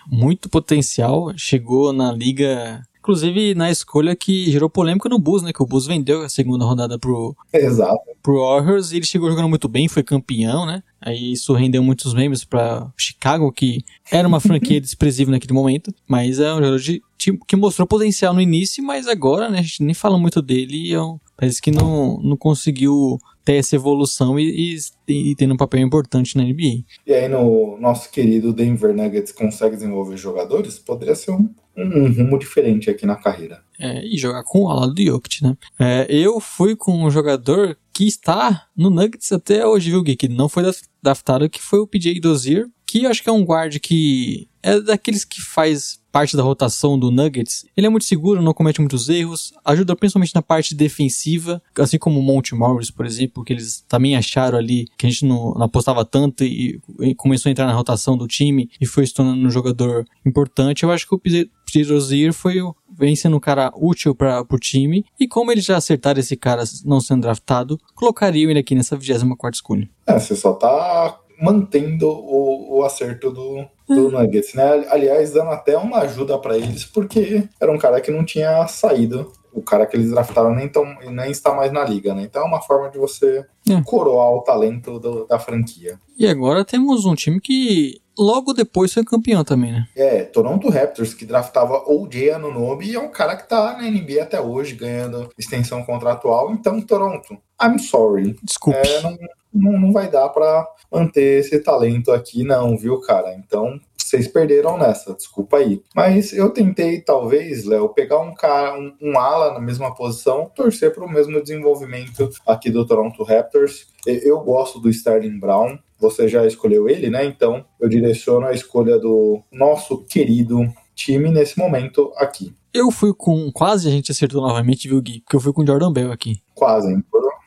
muito 0.08 0.50
potencial, 0.50 1.32
chegou 1.38 1.94
na 1.94 2.12
liga, 2.12 2.82
inclusive 3.04 3.54
na 3.54 3.70
escolha 3.70 4.16
que 4.16 4.50
gerou 4.50 4.70
polêmica 4.70 5.10
no 5.10 5.20
Bulls, 5.20 5.44
né? 5.44 5.52
Que 5.52 5.62
o 5.62 5.66
Bulls 5.66 5.86
vendeu 5.86 6.22
a 6.22 6.30
segunda 6.30 6.64
rodada 6.64 6.98
pro, 6.98 7.36
Exato. 7.52 8.00
pro 8.24 8.40
Warriors 8.40 8.92
e 8.94 8.96
ele 8.98 9.06
chegou 9.06 9.30
jogando 9.30 9.50
muito 9.50 9.68
bem, 9.68 9.90
foi 9.90 10.02
campeão, 10.04 10.66
né? 10.66 10.82
Aí 11.02 11.34
isso 11.34 11.52
rendeu 11.54 11.84
muitos 11.84 12.14
memes 12.14 12.46
pra 12.46 12.90
Chicago, 12.98 13.52
que 13.52 13.84
era 14.10 14.26
uma 14.28 14.40
franquia 14.40 14.80
desprezível 14.82 15.34
naquele 15.34 15.54
momento, 15.54 15.94
mas 16.08 16.40
é 16.40 16.50
um 16.54 16.56
jogador 16.58 16.80
de, 16.80 17.02
de- 17.20 17.38
que 17.46 17.56
mostrou 17.58 17.86
potencial 17.86 18.34
no 18.34 18.40
início, 18.40 18.82
mas 18.82 19.06
agora, 19.06 19.50
né, 19.50 19.60
a 19.60 19.62
gente 19.62 19.84
nem 19.84 19.94
fala 19.94 20.18
muito 20.18 20.42
dele 20.42 20.90
e 20.90 20.94
é 20.94 21.02
um- 21.02 21.20
parece 21.36 21.62
que 21.62 21.72
não, 21.72 22.22
não 22.22 22.38
conseguiu 22.38 23.20
ter 23.44 23.56
essa 23.56 23.76
evolução 23.76 24.40
e, 24.40 24.78
e, 25.06 25.32
e 25.32 25.36
tendo 25.36 25.54
um 25.54 25.58
papel 25.58 25.82
importante 25.82 26.38
na 26.38 26.44
NBA. 26.46 26.86
E 27.06 27.14
aí 27.14 27.28
no 27.28 27.78
nosso 27.78 28.10
querido 28.10 28.54
Denver 28.54 28.96
Nuggets 28.96 29.34
consegue 29.34 29.76
desenvolver 29.76 30.16
jogadores, 30.16 30.80
poderia 30.80 31.16
ser 31.16 31.32
um, 31.32 31.50
um 31.76 32.12
rumo 32.12 32.38
diferente 32.38 32.90
aqui 32.90 33.06
na 33.06 33.16
carreira. 33.16 33.64
É, 33.80 34.06
e 34.06 34.18
jogar 34.18 34.44
com 34.44 34.64
o 34.64 34.70
ala 34.70 34.88
do 34.88 35.04
Jokic, 35.04 35.44
né? 35.44 35.58
É, 35.80 36.06
eu 36.10 36.40
fui 36.40 36.76
com 36.76 37.04
um 37.04 37.10
jogador 37.10 37.78
que 37.92 38.08
está 38.08 38.68
no 38.76 38.90
Nuggets 38.90 39.32
até 39.32 39.66
hoje, 39.66 39.90
viu, 39.90 40.04
Gui? 40.04 40.16
Que 40.16 40.28
não 40.28 40.48
foi 40.48 40.64
draftado, 41.02 41.50
que 41.50 41.62
foi 41.62 41.80
o 41.80 41.88
PJ 41.88 42.20
Dozier, 42.20 42.68
que 42.86 43.04
eu 43.04 43.10
acho 43.10 43.24
que 43.24 43.30
é 43.30 43.32
um 43.32 43.44
guard 43.44 43.80
que 43.80 44.48
é 44.62 44.80
daqueles 44.80 45.26
que 45.26 45.42
faz 45.42 46.00
parte 46.14 46.38
da 46.38 46.44
rotação 46.44 46.98
do 46.98 47.10
Nuggets, 47.10 47.66
ele 47.76 47.88
é 47.88 47.90
muito 47.90 48.06
seguro, 48.06 48.40
não 48.40 48.54
comete 48.54 48.80
muitos 48.80 49.10
erros, 49.10 49.52
ajuda 49.66 49.96
principalmente 49.96 50.36
na 50.36 50.44
parte 50.44 50.76
defensiva, 50.76 51.60
assim 51.80 51.98
como 51.98 52.20
o 52.20 52.24
Monte 52.24 52.54
Morris, 52.54 52.92
por 52.92 53.04
exemplo, 53.04 53.44
que 53.44 53.52
eles 53.52 53.84
também 53.90 54.16
acharam 54.16 54.60
ali 54.60 54.86
que 54.96 55.08
a 55.08 55.10
gente 55.10 55.26
não, 55.26 55.56
não 55.56 55.64
apostava 55.64 56.06
tanto 56.06 56.44
e, 56.44 56.80
e, 57.00 57.16
começou 57.16 57.50
a 57.50 57.52
entrar 57.52 57.66
na 57.66 57.74
rotação 57.74 58.16
do 58.16 58.28
time 58.28 58.70
e 58.80 58.86
foi 58.86 59.08
se 59.08 59.14
tornando 59.14 59.44
um 59.44 59.50
jogador 59.50 60.06
importante. 60.24 60.84
Eu 60.84 60.92
acho 60.92 61.08
que 61.08 61.16
o 61.16 61.92
Rozier 61.92 62.32
foi 62.32 62.58
vem 62.96 63.16
sendo 63.16 63.38
um 63.38 63.40
cara 63.40 63.72
útil 63.76 64.14
para 64.14 64.46
o 64.48 64.60
time 64.60 65.04
e 65.20 65.28
como 65.28 65.52
eles 65.52 65.66
já 65.66 65.78
acertaram 65.78 66.20
esse 66.20 66.38
cara 66.38 66.64
não 66.86 67.02
sendo 67.02 67.22
draftado, 67.22 67.80
colocariam 67.96 68.52
ele 68.52 68.60
aqui 68.60 68.76
nessa 68.76 68.96
24 68.96 69.56
escolha. 69.56 69.90
É, 70.06 70.20
você 70.20 70.36
só 70.36 70.54
tá 70.54 71.20
mantendo 71.42 72.08
o, 72.08 72.78
o 72.78 72.84
acerto 72.84 73.32
do, 73.32 73.66
do. 73.88 74.12
Nuggets, 74.12 74.54
né? 74.54 74.86
Aliás, 74.90 75.32
dando 75.32 75.52
até 75.52 75.78
uma 75.78 76.00
ajuda 76.00 76.38
para 76.38 76.58
eles, 76.58 76.86
porque 76.86 77.48
era 77.60 77.72
um 77.72 77.78
cara 77.78 78.00
que 78.02 78.12
não 78.12 78.24
tinha 78.24 78.68
saído. 78.68 79.32
O 79.52 79.62
cara 79.62 79.86
que 79.86 79.96
eles 79.96 80.10
draftaram 80.10 80.56
nem, 80.56 80.68
tão, 80.68 80.84
nem 81.12 81.30
está 81.30 81.54
mais 81.54 81.72
na 81.72 81.84
liga, 81.84 82.16
né? 82.16 82.24
Então 82.24 82.42
é 82.42 82.46
uma 82.46 82.62
forma 82.62 82.90
de 82.90 82.98
você 82.98 83.46
é. 83.70 83.82
coroar 83.86 84.32
o 84.32 84.42
talento 84.42 85.00
do, 85.00 85.28
da 85.28 85.38
franquia. 85.38 86.00
E 86.18 86.26
agora 86.26 86.66
temos 86.66 87.06
um 87.06 87.14
time 87.14 87.40
que 87.40 88.02
logo 88.18 88.54
depois 88.54 88.94
foi 88.94 89.04
campeão 89.04 89.44
também, 89.44 89.72
né? 89.72 89.88
É, 89.96 90.24
Toronto 90.24 90.70
Raptors, 90.70 91.14
que 91.14 91.26
draftava 91.26 91.84
OJ 91.88 92.32
Anunoby, 92.32 92.92
e 92.92 92.96
é 92.96 93.00
um 93.00 93.10
cara 93.10 93.36
que 93.36 93.48
tá 93.48 93.78
na 93.78 93.90
NBA 93.90 94.22
até 94.22 94.40
hoje, 94.40 94.76
ganhando 94.76 95.30
extensão 95.38 95.84
contratual. 95.84 96.52
Então, 96.52 96.80
Toronto, 96.82 97.38
I'm 97.64 97.80
sorry. 97.80 98.36
Desculpe. 98.44 98.80
É, 98.80 99.02
não, 99.02 99.18
não, 99.54 99.80
não 99.80 99.94
vai 99.94 100.10
dar 100.10 100.30
para 100.30 100.68
manter 100.92 101.40
esse 101.40 101.60
talento 101.60 102.12
aqui, 102.12 102.44
não, 102.44 102.78
viu, 102.78 103.00
cara? 103.02 103.34
Então, 103.36 103.80
vocês 103.98 104.28
perderam 104.28 104.78
nessa, 104.78 105.14
desculpa 105.14 105.58
aí. 105.58 105.82
Mas 105.96 106.34
eu 106.34 106.50
tentei, 106.52 107.02
talvez, 107.02 107.66
Léo, 107.66 107.90
pegar 107.90 108.20
um 108.20 108.34
cara, 108.34 108.78
um, 108.78 108.94
um 109.02 109.18
ala 109.18 109.54
na 109.54 109.60
mesma 109.60 109.96
posição, 109.96 110.52
torcer 110.54 110.94
para 110.94 111.06
o 111.06 111.12
mesmo 111.12 111.42
desenvolvimento 111.42 112.30
aqui 112.46 112.70
do 112.70 112.86
Toronto 112.86 113.24
Raptors. 113.24 113.88
Eu 114.06 114.40
gosto 114.42 114.80
do 114.80 114.90
Sterling 114.90 115.40
Brown, 115.40 115.80
você 116.00 116.28
já 116.28 116.46
escolheu 116.46 116.88
ele, 116.88 117.10
né? 117.10 117.26
Então 117.26 117.66
eu 117.80 117.90
direciono 117.90 118.46
a 118.46 118.54
escolha 118.54 119.00
do 119.00 119.42
nosso 119.52 120.04
querido 120.04 120.62
time 120.94 121.32
nesse 121.32 121.58
momento 121.58 122.14
aqui. 122.18 122.54
Eu 122.74 122.92
fui 122.92 123.14
com. 123.14 123.52
Quase 123.52 123.88
a 123.88 123.92
gente 123.92 124.12
acertou 124.12 124.42
novamente, 124.42 124.88
viu, 124.88 125.02
Gui? 125.02 125.22
Porque 125.22 125.36
eu 125.36 125.40
fui 125.40 125.54
com 125.54 125.62
o 125.62 125.66
Jordan 125.66 125.92
Bell 125.92 126.12
aqui. 126.12 126.42
Quase, 126.54 126.92
hein? 126.92 127.04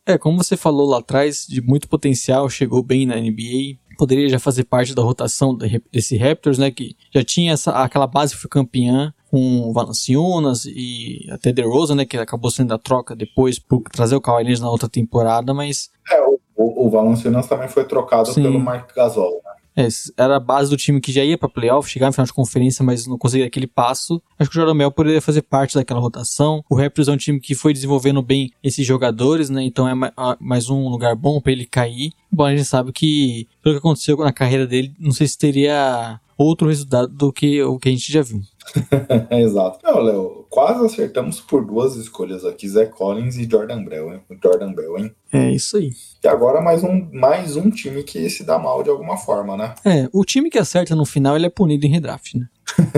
É, 0.07 0.16
como 0.16 0.42
você 0.42 0.57
falou 0.57 0.88
lá 0.88 0.98
atrás, 0.98 1.44
de 1.48 1.61
muito 1.61 1.88
potencial, 1.88 2.48
chegou 2.48 2.80
bem 2.80 3.04
na 3.04 3.16
NBA, 3.16 3.76
poderia 3.98 4.28
já 4.28 4.38
fazer 4.38 4.64
parte 4.64 4.94
da 4.94 5.02
rotação 5.02 5.57
desse 5.92 6.16
Raptors, 6.16 6.59
né? 6.59 6.70
Que 6.70 6.96
já 7.12 7.24
tinha 7.24 7.52
essa, 7.52 7.72
aquela 7.72 8.07
base 8.07 8.34
que 8.34 8.40
foi 8.40 8.48
campeã 8.48 9.12
com 9.28 9.68
o 9.68 9.72
Valanciunas 9.72 10.64
e 10.64 11.26
até 11.30 11.52
DeRozan, 11.52 11.96
né? 11.96 12.04
Que 12.04 12.16
acabou 12.16 12.50
sendo 12.50 12.72
a 12.72 12.78
troca 12.78 13.16
depois 13.16 13.59
por 13.59 13.82
trazer 13.82 14.14
o 14.14 14.20
Kawhi 14.20 14.44
Leonard 14.44 14.62
na 14.62 14.70
outra 14.70 14.88
temporada, 14.88 15.52
mas... 15.52 15.90
É, 16.11 16.20
o, 16.22 16.38
o, 16.54 16.86
o 16.86 16.90
Valanciunas 16.90 17.48
também 17.48 17.68
foi 17.68 17.84
trocado 17.84 18.32
Sim. 18.32 18.42
pelo 18.42 18.61
Mark 18.61 18.94
Gasol, 18.94 19.42
né? 19.44 19.55
É, 19.77 19.87
era 20.16 20.37
a 20.37 20.41
base 20.41 20.70
do 20.70 20.77
time 20.77 21.01
que 21.01 21.12
já 21.12 21.22
ia 21.22 21.37
para 21.37 21.49
playoff, 21.49 21.89
chegar 21.89 22.07
no 22.07 22.12
final 22.12 22.27
de 22.27 22.33
conferência, 22.33 22.85
mas 22.85 23.07
não 23.07 23.18
conseguia 23.18 23.47
aquele 23.47 23.66
passo. 23.66 24.22
Acho 24.39 24.51
que 24.51 24.57
o 24.57 24.61
Jordan 24.61 24.74
Mel 24.74 24.91
poderia 24.91 25.20
fazer 25.20 25.43
parte 25.43 25.74
daquela 25.74 26.01
rotação. 26.01 26.64
O 26.70 26.74
Raptors 26.74 27.09
é 27.09 27.12
um 27.12 27.16
time 27.16 27.39
que 27.39 27.55
foi 27.55 27.72
desenvolvendo 27.72 28.22
bem 28.22 28.51
esses 28.62 28.87
jogadores, 28.87 29.51
né? 29.51 29.62
Então 29.62 29.87
é 29.87 29.95
mais 30.41 30.70
um 30.70 30.89
lugar 30.89 31.14
bom 31.14 31.41
para 31.41 31.53
ele 31.53 31.66
cair. 31.66 32.12
Bom, 32.33 32.45
a 32.45 32.51
gente 32.51 32.64
sabe 32.64 32.91
que 32.93 33.47
pelo 33.62 33.74
que 33.74 33.79
aconteceu 33.79 34.16
na 34.16 34.33
carreira 34.33 34.66
dele, 34.66 34.95
não 34.99 35.12
sei 35.12 35.27
se 35.27 35.37
teria 35.37 36.20
outro 36.37 36.68
resultado 36.68 37.09
do 37.09 37.33
que 37.33 37.62
o 37.62 37.79
que 37.79 37.89
a 37.89 37.93
gente 37.93 38.12
já 38.12 38.22
viu. 38.22 38.41
Exato. 39.31 39.79
Não, 39.83 40.01
Léo, 40.01 40.47
quase 40.51 40.85
acertamos 40.85 41.41
por 41.41 41.64
duas 41.64 41.97
escolhas 41.97 42.45
aqui, 42.45 42.68
Zé 42.68 42.87
Collins 42.87 43.37
e 43.37 43.49
Jordan 43.49 43.85
Bell, 43.85 44.12
hein? 44.12 44.20
Jordan 44.43 44.72
Bell, 44.72 44.99
hein? 44.99 45.12
É 45.33 45.51
isso 45.51 45.77
aí. 45.77 45.93
E 46.27 46.29
agora 46.29 46.61
mais 46.61 46.83
um, 46.83 47.09
mais 47.12 47.55
um 47.55 47.70
time 47.70 48.03
que 48.03 48.29
se 48.29 48.43
dá 48.43 48.59
mal 48.59 48.83
de 48.83 48.91
alguma 48.91 49.16
forma, 49.16 49.57
né? 49.57 49.77
É, 49.85 50.09
o 50.12 50.24
time 50.24 50.51
que 50.51 50.59
acerta 50.59 50.97
no 50.97 51.05
final 51.05 51.37
ele 51.37 51.47
é 51.47 51.49
punido 51.49 51.87
em 51.87 51.89
redraft, 51.89 52.35
né? 52.35 52.49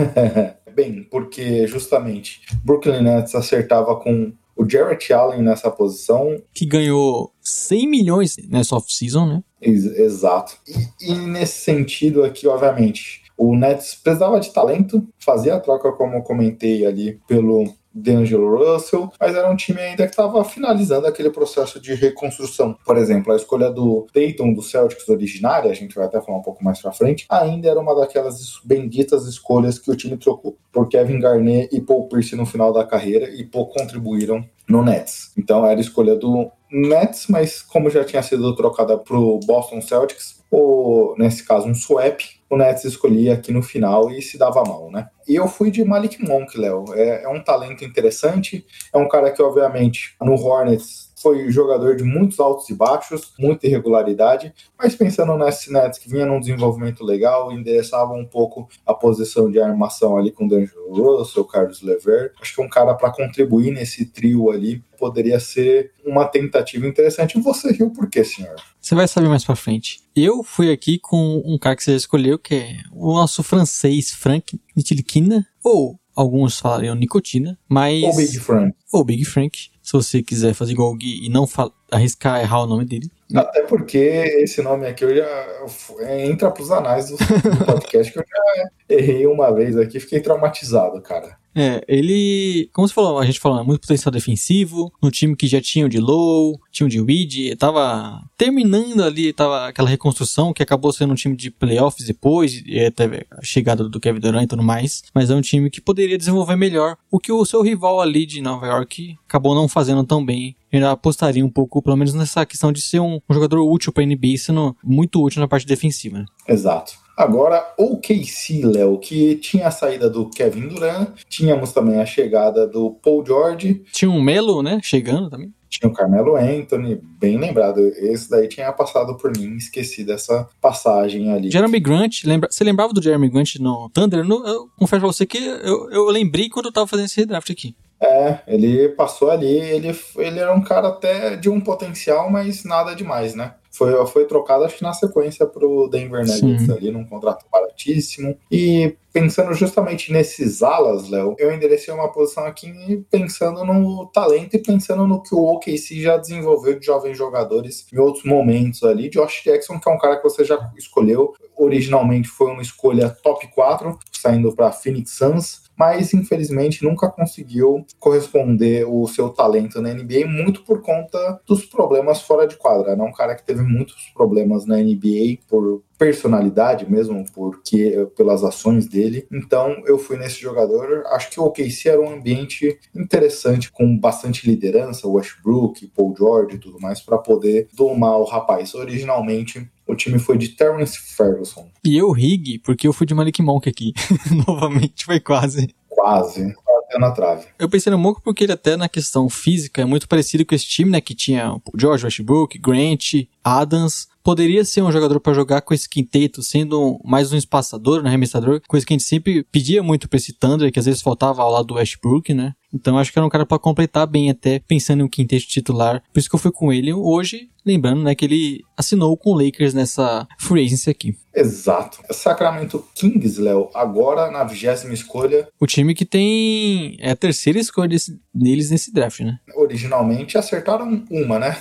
Bem, 0.74 1.07
porque 1.11 1.66
justamente 1.66 2.41
Brooklyn 2.64 3.03
Nets 3.03 3.35
acertava 3.35 3.95
com 3.97 4.33
o 4.57 4.66
Jarrett 4.66 5.12
Allen 5.12 5.43
nessa 5.43 5.70
posição. 5.70 6.43
Que 6.55 6.64
ganhou 6.64 7.31
100 7.43 7.87
milhões 7.87 8.37
nessa 8.49 8.74
off-season, 8.74 9.26
né? 9.26 9.43
Ex 9.61 9.85
exato. 9.85 10.57
E, 10.66 11.12
e, 11.12 11.14
nesse 11.14 11.61
sentido 11.61 12.24
aqui, 12.24 12.49
obviamente, 12.49 13.24
o 13.37 13.55
Nets 13.55 13.95
precisava 13.95 14.41
de 14.41 14.51
talento, 14.55 15.07
fazia 15.18 15.55
a 15.55 15.61
troca, 15.61 15.93
como 15.93 16.14
eu 16.14 16.22
comentei 16.22 16.87
ali, 16.87 17.20
pelo 17.29 17.66
D'Angelo 18.03 18.57
Russell, 18.57 19.11
mas 19.20 19.34
era 19.34 19.51
um 19.51 19.57
time 19.57 19.80
ainda 19.80 20.05
que 20.05 20.11
estava 20.11 20.42
finalizando 20.44 21.07
aquele 21.07 21.30
processo 21.30 21.80
de 21.80 21.94
reconstrução. 21.94 22.76
Por 22.84 22.96
exemplo, 22.96 23.32
a 23.32 23.36
escolha 23.36 23.70
do 23.70 24.07
Dayton 24.14 24.53
do 24.53 24.62
Celtics 24.62 25.09
originária, 25.09 25.70
a 25.70 25.74
gente 25.74 25.94
vai 25.94 26.07
até 26.07 26.20
falar 26.20 26.38
um 26.38 26.42
pouco 26.42 26.62
mais 26.64 26.80
pra 26.80 26.92
frente, 26.92 27.26
ainda 27.28 27.68
era 27.68 27.80
uma 27.80 27.94
daquelas 27.94 28.61
benditas 28.64 29.26
escolhas 29.26 29.78
que 29.78 29.90
o 29.90 29.96
time 29.96 30.16
trocou 30.16 30.57
por 30.72 30.88
Kevin 30.88 31.20
Garnett 31.20 31.74
e 31.74 31.80
Paul 31.80 32.09
Pierce 32.09 32.36
no 32.36 32.46
final 32.46 32.72
da 32.72 32.84
carreira 32.84 33.28
e 33.30 33.44
pouco 33.44 33.74
contribuíram 33.74 34.44
no 34.68 34.84
Nets. 34.84 35.32
Então 35.36 35.66
era 35.66 35.80
escolha 35.80 36.14
do 36.14 36.51
Nets, 36.70 37.26
mas 37.28 37.62
como 37.62 37.90
já 37.90 38.05
tinha 38.05 38.22
sido 38.22 38.55
trocada 38.55 38.99
pro 38.99 39.40
Boston 39.44 39.80
Celtics, 39.80 40.42
ou 40.51 41.16
nesse 41.18 41.44
caso 41.44 41.66
um 41.66 41.74
swap, 41.74 42.20
o 42.51 42.57
Nets 42.57 42.84
escolhia 42.84 43.34
aqui 43.34 43.53
no 43.53 43.62
final 43.62 44.11
e 44.11 44.22
se 44.22 44.38
dava 44.38 44.62
mal, 44.62 44.90
né? 44.90 45.09
E 45.29 45.35
eu 45.35 45.47
fui 45.47 45.70
de 45.70 45.85
Malik 45.85 46.24
Monk, 46.26 46.59
Léo. 46.59 46.87
É, 46.95 47.24
é 47.24 47.29
um 47.29 47.43
talento 47.43 47.85
interessante, 47.85 48.66
é 48.93 48.97
um 48.97 49.07
cara 49.07 49.31
que, 49.31 49.43
obviamente, 49.43 50.16
no 50.20 50.35
Hornets 50.35 51.07
foi 51.21 51.51
jogador 51.51 51.97
de 51.97 52.05
muitos 52.05 52.41
altos 52.41 52.69
e 52.71 52.75
baixos, 52.75 53.33
muita 53.39 53.66
irregularidade, 53.66 54.53
mas 54.79 54.95
pensando 54.95 55.37
nesse 55.37 55.73
Nets 55.73 55.99
que 55.99 56.09
vinha 56.09 56.27
num 56.27 56.41
desenvolvimento 56.41 57.05
legal, 57.05 57.53
endereçava 57.53 58.12
um 58.12 58.25
pouco 58.25 58.69
a 58.87 58.95
posição 58.95 59.51
de 59.51 59.61
armação 59.61 60.16
ali 60.16 60.31
com 60.31 60.47
o 60.47 60.49
D'Angelo 60.49 61.19
Russell, 61.19 61.45
Carlos 61.45 61.83
Lever. 61.83 62.33
Acho 62.41 62.55
que 62.55 62.62
um 62.62 62.69
cara 62.69 62.95
para 62.95 63.11
contribuir 63.11 63.73
nesse 63.73 64.07
trio 64.07 64.51
ali 64.51 64.83
poderia 64.99 65.39
ser 65.39 65.93
uma 66.05 66.25
tentativa 66.25 66.87
interessante. 66.87 67.39
E 67.39 67.41
você 67.41 67.73
riu 67.73 67.91
por 67.91 68.09
quê, 68.09 68.25
senhor? 68.25 68.57
Você 68.81 68.95
vai 68.95 69.07
saber 69.07 69.29
mais 69.29 69.45
pra 69.45 69.57
frente. 69.57 70.01
Eu 70.14 70.43
fui 70.43 70.73
aqui 70.73 70.99
com 70.99 71.43
um 71.45 71.59
cara 71.59 71.77
que 71.77 71.85
você 71.85 71.95
escolheu, 71.95 72.39
que 72.39 72.55
é 72.55 72.77
o 72.93 73.12
nosso 73.12 73.43
francês 73.43 74.11
Frank 74.11 74.59
Nitilikina, 74.77 75.47
ou 75.62 75.99
alguns 76.14 76.59
falariam 76.59 76.97
nicotina, 76.97 77.57
mas... 77.69 78.03
Ou 78.03 78.16
Big 78.16 78.39
Frank. 78.41 78.77
Ou 78.93 79.05
Big 79.05 79.25
Frank 79.25 79.71
se 79.89 79.93
você 79.95 80.22
quiser 80.22 80.53
fazer 80.53 80.72
igual 80.72 80.91
o 80.91 80.95
Gui 80.95 81.24
e 81.24 81.30
não 81.30 81.49
arriscar 81.91 82.43
errar 82.43 82.64
o 82.64 82.66
nome 82.66 82.84
dele. 82.84 83.11
Até 83.34 83.62
porque 83.62 83.97
esse 83.97 84.61
nome 84.61 84.86
aqui 84.86 85.03
eu 85.03 85.16
já 85.16 85.57
é, 86.01 86.26
entra 86.26 86.51
pros 86.51 86.70
anais 86.70 87.09
do, 87.09 87.16
do 87.16 87.64
podcast 87.64 88.12
que 88.12 88.18
eu 88.18 88.24
já 88.28 88.70
errei 88.86 89.26
uma 89.26 89.51
vez 89.51 89.78
aqui, 89.78 89.99
fiquei 89.99 90.20
traumatizado, 90.20 91.01
cara. 91.01 91.39
É, 91.59 91.84
ele, 91.88 92.70
como 92.72 92.86
você 92.86 92.94
falou, 92.94 93.18
a 93.18 93.26
gente 93.26 93.40
falou, 93.40 93.59
é 93.59 93.64
muito 93.64 93.80
potencial 93.80 94.12
defensivo, 94.12 94.92
no 95.02 95.11
time 95.11 95.34
que 95.34 95.48
já 95.48 95.61
tinha 95.61 95.86
o 95.86 95.88
de 95.88 95.98
Low, 95.98 96.61
tinha 96.70 96.86
o 96.86 96.90
de 96.90 97.00
Weed, 97.00 97.56
tava 97.56 98.22
terminando 98.36 99.02
ali, 99.02 99.32
tava 99.32 99.66
aquela 99.66 99.88
reconstrução 99.88 100.52
que 100.52 100.62
acabou 100.62 100.92
sendo 100.92 101.12
um 101.12 101.16
time 101.16 101.34
de 101.34 101.50
playoffs 101.50 102.06
depois, 102.06 102.62
e 102.64 102.78
até 102.78 103.26
a 103.32 103.42
chegada 103.42 103.88
do 103.88 103.98
Kevin 103.98 104.20
Durant 104.20 104.44
e 104.44 104.46
tudo 104.46 104.62
mais, 104.62 105.02
mas 105.12 105.30
é 105.30 105.34
um 105.34 105.40
time 105.40 105.68
que 105.68 105.80
poderia 105.80 106.16
desenvolver 106.16 106.54
melhor 106.54 106.96
o 107.11 107.18
que 107.18 107.32
o 107.32 107.44
seu 107.44 107.61
rival 107.61 108.00
ali 108.00 108.24
de 108.24 108.40
Nova 108.40 108.66
York 108.66 109.18
acabou 109.28 109.54
não 109.54 109.66
fazendo 109.66 110.04
tão 110.04 110.24
bem. 110.24 110.54
Eu 110.70 110.86
apostaria 110.88 111.44
um 111.44 111.50
pouco, 111.50 111.82
pelo 111.82 111.96
menos 111.96 112.14
nessa 112.14 112.46
questão 112.46 112.70
de 112.70 112.80
ser 112.80 113.00
um, 113.00 113.20
um 113.28 113.34
jogador 113.34 113.61
útil 113.62 113.92
para 113.92 114.04
NBA, 114.04 114.36
sendo 114.38 114.76
muito 114.84 115.20
útil 115.20 115.40
na 115.40 115.48
parte 115.48 115.66
defensiva. 115.66 116.18
Né? 116.18 116.26
Exato. 116.46 117.07
Agora, 117.19 117.75
o 117.77 117.97
KC, 117.97 118.64
Léo, 118.64 118.97
que 118.97 119.35
tinha 119.35 119.66
a 119.66 119.73
saída 119.73 120.09
do 120.09 120.31
Kevin 120.31 120.69
Durant, 120.69 121.09
tínhamos 121.29 121.73
também 121.73 121.99
a 121.99 122.07
chegada 122.07 122.64
do 122.64 122.93
Paul 122.93 123.27
George. 123.27 123.83
Tinha 123.91 124.09
um 124.09 124.23
Melo, 124.23 124.62
né, 124.62 124.79
chegando 124.85 125.29
também. 125.29 125.53
Tinha 125.69 125.91
o 125.91 125.93
Carmelo 125.93 126.37
Anthony, 126.37 127.01
bem 127.19 127.37
lembrado. 127.37 127.81
Esse 127.81 128.31
daí 128.31 128.47
tinha 128.47 128.73
passado 128.73 129.16
por 129.16 129.37
mim, 129.37 129.57
esqueci 129.57 130.05
dessa 130.05 130.49
passagem 130.61 131.33
ali. 131.33 131.51
Jeremy 131.51 131.81
Grant, 131.81 132.23
lembra... 132.25 132.49
você 132.49 132.62
lembrava 132.62 132.93
do 132.93 133.03
Jeremy 133.03 133.29
Grant 133.29 133.57
no 133.57 133.91
Thunder? 133.91 134.23
No... 134.23 134.47
Eu 134.47 134.69
confesso 134.79 135.01
pra 135.01 135.12
você 135.12 135.27
que 135.27 135.39
eu, 135.39 135.91
eu 135.91 136.05
lembrei 136.11 136.49
quando 136.49 136.66
eu 136.66 136.73
tava 136.73 136.87
fazendo 136.87 137.07
esse 137.07 137.19
redraft 137.19 137.51
aqui. 137.51 137.75
É, 138.01 138.39
ele 138.47 138.91
passou 138.91 139.29
ali, 139.29 139.59
ele, 139.59 139.99
ele 140.19 140.39
era 140.39 140.55
um 140.55 140.62
cara 140.62 140.87
até 140.87 141.35
de 141.35 141.51
um 141.51 141.61
potencial, 141.61 142.31
mas 142.31 142.62
nada 142.62 142.95
demais, 142.95 143.35
né? 143.35 143.55
Foi, 143.79 144.07
foi 144.09 144.24
trocado, 144.24 144.64
acho 144.64 144.79
que 144.79 144.83
na 144.83 144.93
sequência 144.93 145.47
pro 145.47 145.89
Denver 145.89 146.26
Nuggets 146.26 146.66
Sim. 146.66 146.72
ali, 146.72 146.91
num 146.91 147.05
contrato 147.05 147.47
baratíssimo. 147.51 148.37
E 148.51 148.97
pensando 149.12 149.55
justamente 149.55 150.12
nesses 150.12 150.64
alas, 150.64 151.09
Léo, 151.09 151.37
eu 151.39 151.55
enderecei 151.55 151.95
uma 151.95 152.11
posição 152.11 152.45
aqui 152.45 153.05
pensando 153.09 153.64
no 153.64 154.07
talento 154.07 154.57
e 154.57 154.59
pensando 154.59 155.07
no 155.07 155.22
que 155.22 155.33
o 155.33 155.45
OKC 155.45 156.03
já 156.03 156.16
desenvolveu 156.16 156.76
de 156.76 156.85
jovens 156.85 157.16
jogadores 157.16 157.87
em 157.93 157.99
outros 157.99 158.24
momentos 158.24 158.83
ali. 158.83 159.09
Josh 159.09 159.45
Jackson, 159.45 159.79
que 159.79 159.89
é 159.89 159.93
um 159.93 159.99
cara 159.99 160.16
que 160.16 160.24
você 160.24 160.45
já 160.45 160.59
escolheu, 160.76 161.33
originalmente 161.57 162.26
foi 162.26 162.51
uma 162.51 162.62
escolha 162.62 163.11
top 163.22 163.47
4, 163.55 163.97
saindo 164.12 164.53
para 164.53 164.72
Phoenix 164.72 165.12
Suns 165.12 165.68
mas 165.79 166.12
infelizmente 166.12 166.85
nunca 166.85 167.09
conseguiu 167.09 167.87
corresponder 168.01 168.85
o 168.87 169.07
seu 169.07 169.29
talento 169.29 169.81
na 169.81 169.95
NBA, 169.95 170.26
muito 170.26 170.62
por 170.64 170.83
conta 170.83 171.41
dos 171.47 171.64
problemas 171.64 172.20
fora 172.20 172.47
de 172.47 172.57
quadra. 172.57 172.93
É 172.93 172.97
né? 172.97 173.05
um 173.05 173.12
cara 173.12 173.35
que 173.35 173.45
teve 173.45 173.62
muitos 173.62 174.11
problemas 174.12 174.66
na 174.66 174.76
NBA 174.76 175.39
por 175.49 175.83
personalidade 175.97 176.89
mesmo, 176.89 177.24
porque 177.35 178.09
pelas 178.16 178.45
ações 178.45 178.87
dele. 178.87 179.26
Então 179.33 179.83
eu 179.85 179.99
fui 179.99 180.16
nesse 180.16 180.41
jogador. 180.41 181.05
Acho 181.07 181.31
que 181.31 181.41
o 181.41 181.45
OKC 181.45 181.89
era 181.89 182.01
um 182.01 182.12
ambiente 182.12 182.79
interessante 182.95 183.70
com 183.70 183.99
bastante 183.99 184.49
liderança, 184.49 185.09
Westbrook, 185.09 185.89
Paul 185.89 186.14
George 186.16 186.57
e 186.57 186.59
tudo 186.59 186.81
mais 186.81 187.01
para 187.01 187.18
poder 187.18 187.68
domar 187.74 188.16
o 188.18 188.24
rapaz. 188.24 188.74
Originalmente 188.74 189.68
o 189.89 189.97
time 189.97 190.18
foi 190.18 190.36
de 190.36 190.51
Terrence 190.51 190.99
Ferguson. 191.16 191.68
E 191.82 191.97
eu 191.97 192.12
rig, 192.12 192.59
porque 192.59 192.86
eu 192.86 192.93
fui 192.93 193.07
de 193.07 193.14
Malik 193.14 193.41
Monk 193.43 193.68
aqui. 193.68 193.93
Novamente, 194.47 195.05
foi 195.05 195.18
quase. 195.18 195.74
Quase 195.89 196.55
até 196.89 196.99
na 196.99 197.11
trave. 197.11 197.47
Eu 197.59 197.68
pensei 197.68 197.91
no 197.91 197.99
Monk 197.99 198.20
porque 198.22 198.45
ele 198.45 198.53
até 198.53 198.76
na 198.76 198.89
questão 198.89 199.28
física 199.28 199.82
é 199.82 199.84
muito 199.84 200.09
parecido 200.09 200.45
com 200.45 200.55
esse 200.55 200.66
time, 200.66 200.91
né? 200.91 201.01
Que 201.01 201.14
tinha 201.14 201.53
o 201.53 201.62
George 201.78 202.05
Westbrook, 202.05 202.59
Grant, 202.59 203.26
Adams. 203.45 204.09
Poderia 204.24 204.64
ser 204.64 204.82
um 204.82 204.93
jogador 204.93 205.20
para 205.20 205.34
jogar 205.34 205.62
com 205.62 205.72
esse 205.72 205.89
quinteto, 205.89 206.43
sendo 206.43 206.99
mais 207.05 207.32
um 207.32 207.36
espaçador, 207.36 208.03
um 208.03 208.07
arremessador, 208.07 208.61
coisa 208.66 208.84
que 208.84 208.93
a 208.93 208.97
gente 208.97 209.07
sempre 209.07 209.43
pedia 209.45 209.82
muito 209.82 210.09
pra 210.09 210.16
esse 210.16 210.32
Thunder, 210.32 210.72
que 210.72 210.78
às 210.78 210.86
vezes 210.86 211.01
faltava 211.01 211.43
ao 211.43 211.51
lado 211.51 211.66
do 211.66 211.74
Westbrook, 211.74 212.34
né? 212.34 212.55
Então 212.73 212.99
acho 212.99 213.12
que 213.12 213.19
era 213.19 213.27
um 213.27 213.31
cara 213.31 213.47
para 213.47 213.59
completar 213.59 214.07
bem 214.07 214.31
até 214.31 214.59
pensando 214.59 215.01
em 215.01 215.05
um 215.05 215.09
quinteto 215.09 215.47
titular. 215.47 216.03
Por 216.12 216.19
isso 216.19 216.29
que 216.29 216.35
eu 216.35 216.41
fui 216.41 216.53
com 216.53 216.73
ele 216.73 216.93
hoje, 216.93 217.49
lembrando, 217.64 218.03
né, 218.03 218.14
que 218.14 218.25
ele 218.25 218.64
assinou 218.77 219.16
com 219.16 219.31
o 219.31 219.43
Lakers 219.43 219.75
nessa 219.75 220.27
free 220.39 220.64
agency 220.64 220.91
aqui. 220.91 221.16
Exato. 221.35 221.99
Sacramento 222.11 222.85
Kings, 222.95 223.41
Léo, 223.41 223.71
agora 223.75 224.31
na 224.31 224.45
vigésima 224.45 224.93
escolha. 224.93 225.49
O 225.59 225.66
time 225.66 225.95
que 225.95 226.05
tem 226.05 226.97
é 227.01 227.12
a 227.12 227.16
terceira 227.16 227.59
escolha 227.59 227.89
desse, 227.89 228.21
deles 228.35 228.71
nesse 228.71 228.93
draft, 228.93 229.21
né? 229.21 229.39
Originalmente 229.57 230.37
acertaram 230.37 231.05
uma, 231.11 231.39
né? 231.39 231.57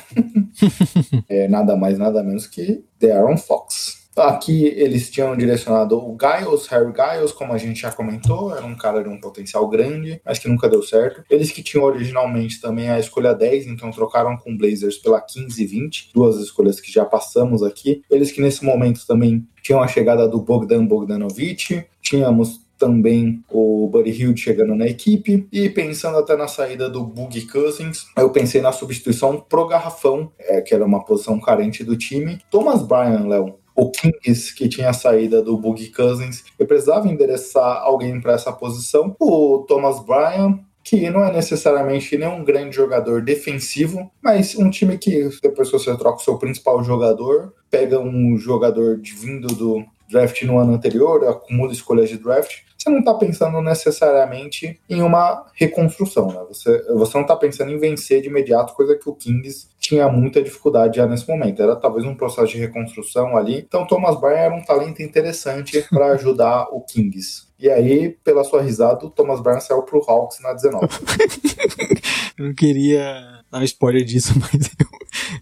é 1.30 1.47
nada 1.47 1.76
mais, 1.76 1.97
nada 1.97 2.24
menos 2.24 2.47
que 2.47 2.84
The 2.99 3.12
Aaron 3.12 3.38
Fox. 3.38 4.07
Aqui 4.18 4.65
eles 4.65 5.09
tinham 5.09 5.36
direcionado 5.36 5.97
o 5.97 6.18
Giles, 6.20 6.68
Harry 6.68 6.91
Giles, 6.91 7.32
como 7.32 7.53
a 7.53 7.57
gente 7.57 7.82
já 7.82 7.91
comentou, 7.91 8.55
era 8.55 8.65
um 8.65 8.76
cara 8.76 9.03
de 9.03 9.09
um 9.09 9.20
potencial 9.20 9.68
grande, 9.68 10.20
mas 10.26 10.39
que 10.39 10.47
nunca 10.47 10.68
deu 10.68 10.82
certo. 10.82 11.24
Eles 11.30 11.51
que 11.51 11.61
tinham 11.61 11.86
originalmente 11.86 12.59
também 12.59 12.89
a 12.89 12.99
escolha 12.99 13.34
10, 13.34 13.68
então 13.68 13.91
trocaram 13.91 14.36
com 14.38 14.57
Blazers 14.57 14.97
pela 14.97 15.22
15 15.22 15.61
e 15.61 15.65
20, 15.65 16.09
duas 16.13 16.38
escolhas 16.38 16.80
que 16.80 16.91
já 16.91 17.05
passamos 17.05 17.61
aqui. 17.63 18.01
Eles 18.09 18.32
que 18.32 18.41
nesse 18.41 18.65
momento 18.65 19.05
também 19.05 19.47
tinham 19.61 19.82
a 19.82 19.88
chegada 19.88 20.28
do 20.28 20.41
Bogdan 20.41 20.86
Bogdanovic, 20.86 21.86
tínhamos 22.01 22.68
também 22.78 23.43
o 23.49 23.88
Buddy 23.88 24.11
Hield 24.11 24.39
chegando 24.39 24.76
na 24.76 24.86
equipe 24.86 25.47
e 25.51 25.70
pensando 25.70 26.18
até 26.18 26.36
na 26.36 26.47
saída 26.47 26.89
do 26.89 27.03
Boogie 27.03 27.47
Cousins, 27.47 28.05
eu 28.15 28.30
pensei 28.30 28.61
na 28.61 28.72
substituição 28.72 29.39
pro 29.39 29.68
Garrafão, 29.68 30.32
é, 30.39 30.61
que 30.61 30.74
era 30.74 30.86
uma 30.86 31.03
posição 31.03 31.39
carente 31.39 31.84
do 31.84 31.97
time. 31.97 32.39
Thomas 32.49 32.82
Bryan, 32.84 33.28
Léo, 33.28 33.57
o 33.78 33.91
Kings, 33.91 34.55
que 34.55 34.67
tinha 34.67 34.89
a 34.89 34.93
saída 34.93 35.39
do 35.39 35.55
Boogie 35.55 35.91
Cousins, 35.91 36.43
eu 36.57 36.65
precisava 36.65 37.07
endereçar 37.07 37.78
alguém 37.84 38.19
para 38.19 38.34
essa 38.34 38.51
posição. 38.51 39.15
O 39.19 39.65
Thomas 39.67 40.03
Bryan, 40.03 40.59
que 40.84 41.09
não 41.11 41.23
é 41.23 41.32
necessariamente 41.32 42.17
nenhum 42.17 42.43
grande 42.43 42.75
jogador 42.75 43.21
defensivo, 43.21 44.11
mas 44.21 44.55
um 44.55 44.71
time 44.71 44.97
que 44.97 45.30
depois 45.43 45.69
que 45.69 45.78
você 45.78 45.95
troca 45.95 46.17
o 46.17 46.23
seu 46.23 46.39
principal 46.39 46.84
jogador, 46.84 47.53
pega 47.69 47.99
um 47.99 48.36
jogador 48.38 48.97
de, 48.97 49.13
vindo 49.13 49.47
do 49.47 49.86
draft 50.10 50.41
no 50.43 50.58
ano 50.58 50.74
anterior, 50.74 51.28
acumula 51.28 51.72
escolhas 51.72 52.10
de 52.10 52.18
draft, 52.18 52.68
você 52.78 52.89
não 52.89 52.99
está 52.99 53.14
pensando 53.14 53.62
necessariamente 53.62 54.80
em 54.89 55.01
uma 55.01 55.45
reconstrução, 55.55 56.28
né? 56.28 56.39
Você, 56.47 56.84
você 56.93 57.18
não 57.18 57.24
está 57.24 57.36
pensando 57.36 57.72
em 57.72 57.78
vencer 57.78 58.22
de 58.22 58.30
imediato, 58.30 58.74
coisa 58.74 58.95
que 58.95 59.10
o 59.10 59.16
Kings 59.16 59.68
tinha 59.80 60.08
muita 60.08 60.41
dificuldade 60.41 60.97
já 60.97 61.05
nesse 61.05 61.28
momento. 61.28 61.62
Era 61.62 61.76
talvez 61.76 62.05
um 62.05 62.16
processo 62.16 62.47
de 62.47 62.60
reconstrução 62.60 63.36
ali. 63.36 63.58
Então, 63.68 63.86
Thomas 63.86 64.20
Bryan 64.20 64.38
era 64.38 64.55
um 64.55 64.64
talento 64.64 65.01
interessante 65.01 65.82
para 65.89 66.14
ajudar 66.14 66.68
o 66.72 66.82
Kings. 66.82 67.47
E 67.60 67.70
aí, 67.70 68.10
pela 68.24 68.43
sua 68.43 68.62
risada, 68.62 69.05
o 69.05 69.10
Thomas 69.10 69.41
Bryan 69.41 69.60
saiu 69.60 69.82
pro 69.82 70.03
Hawks 70.08 70.39
na 70.41 70.53
19. 70.53 70.88
eu 72.38 72.45
não 72.47 72.53
queria 72.53 73.41
dar 73.51 73.64
spoiler 73.64 74.05
disso, 74.05 74.34
mas 74.39 74.70
eu, 74.80 74.88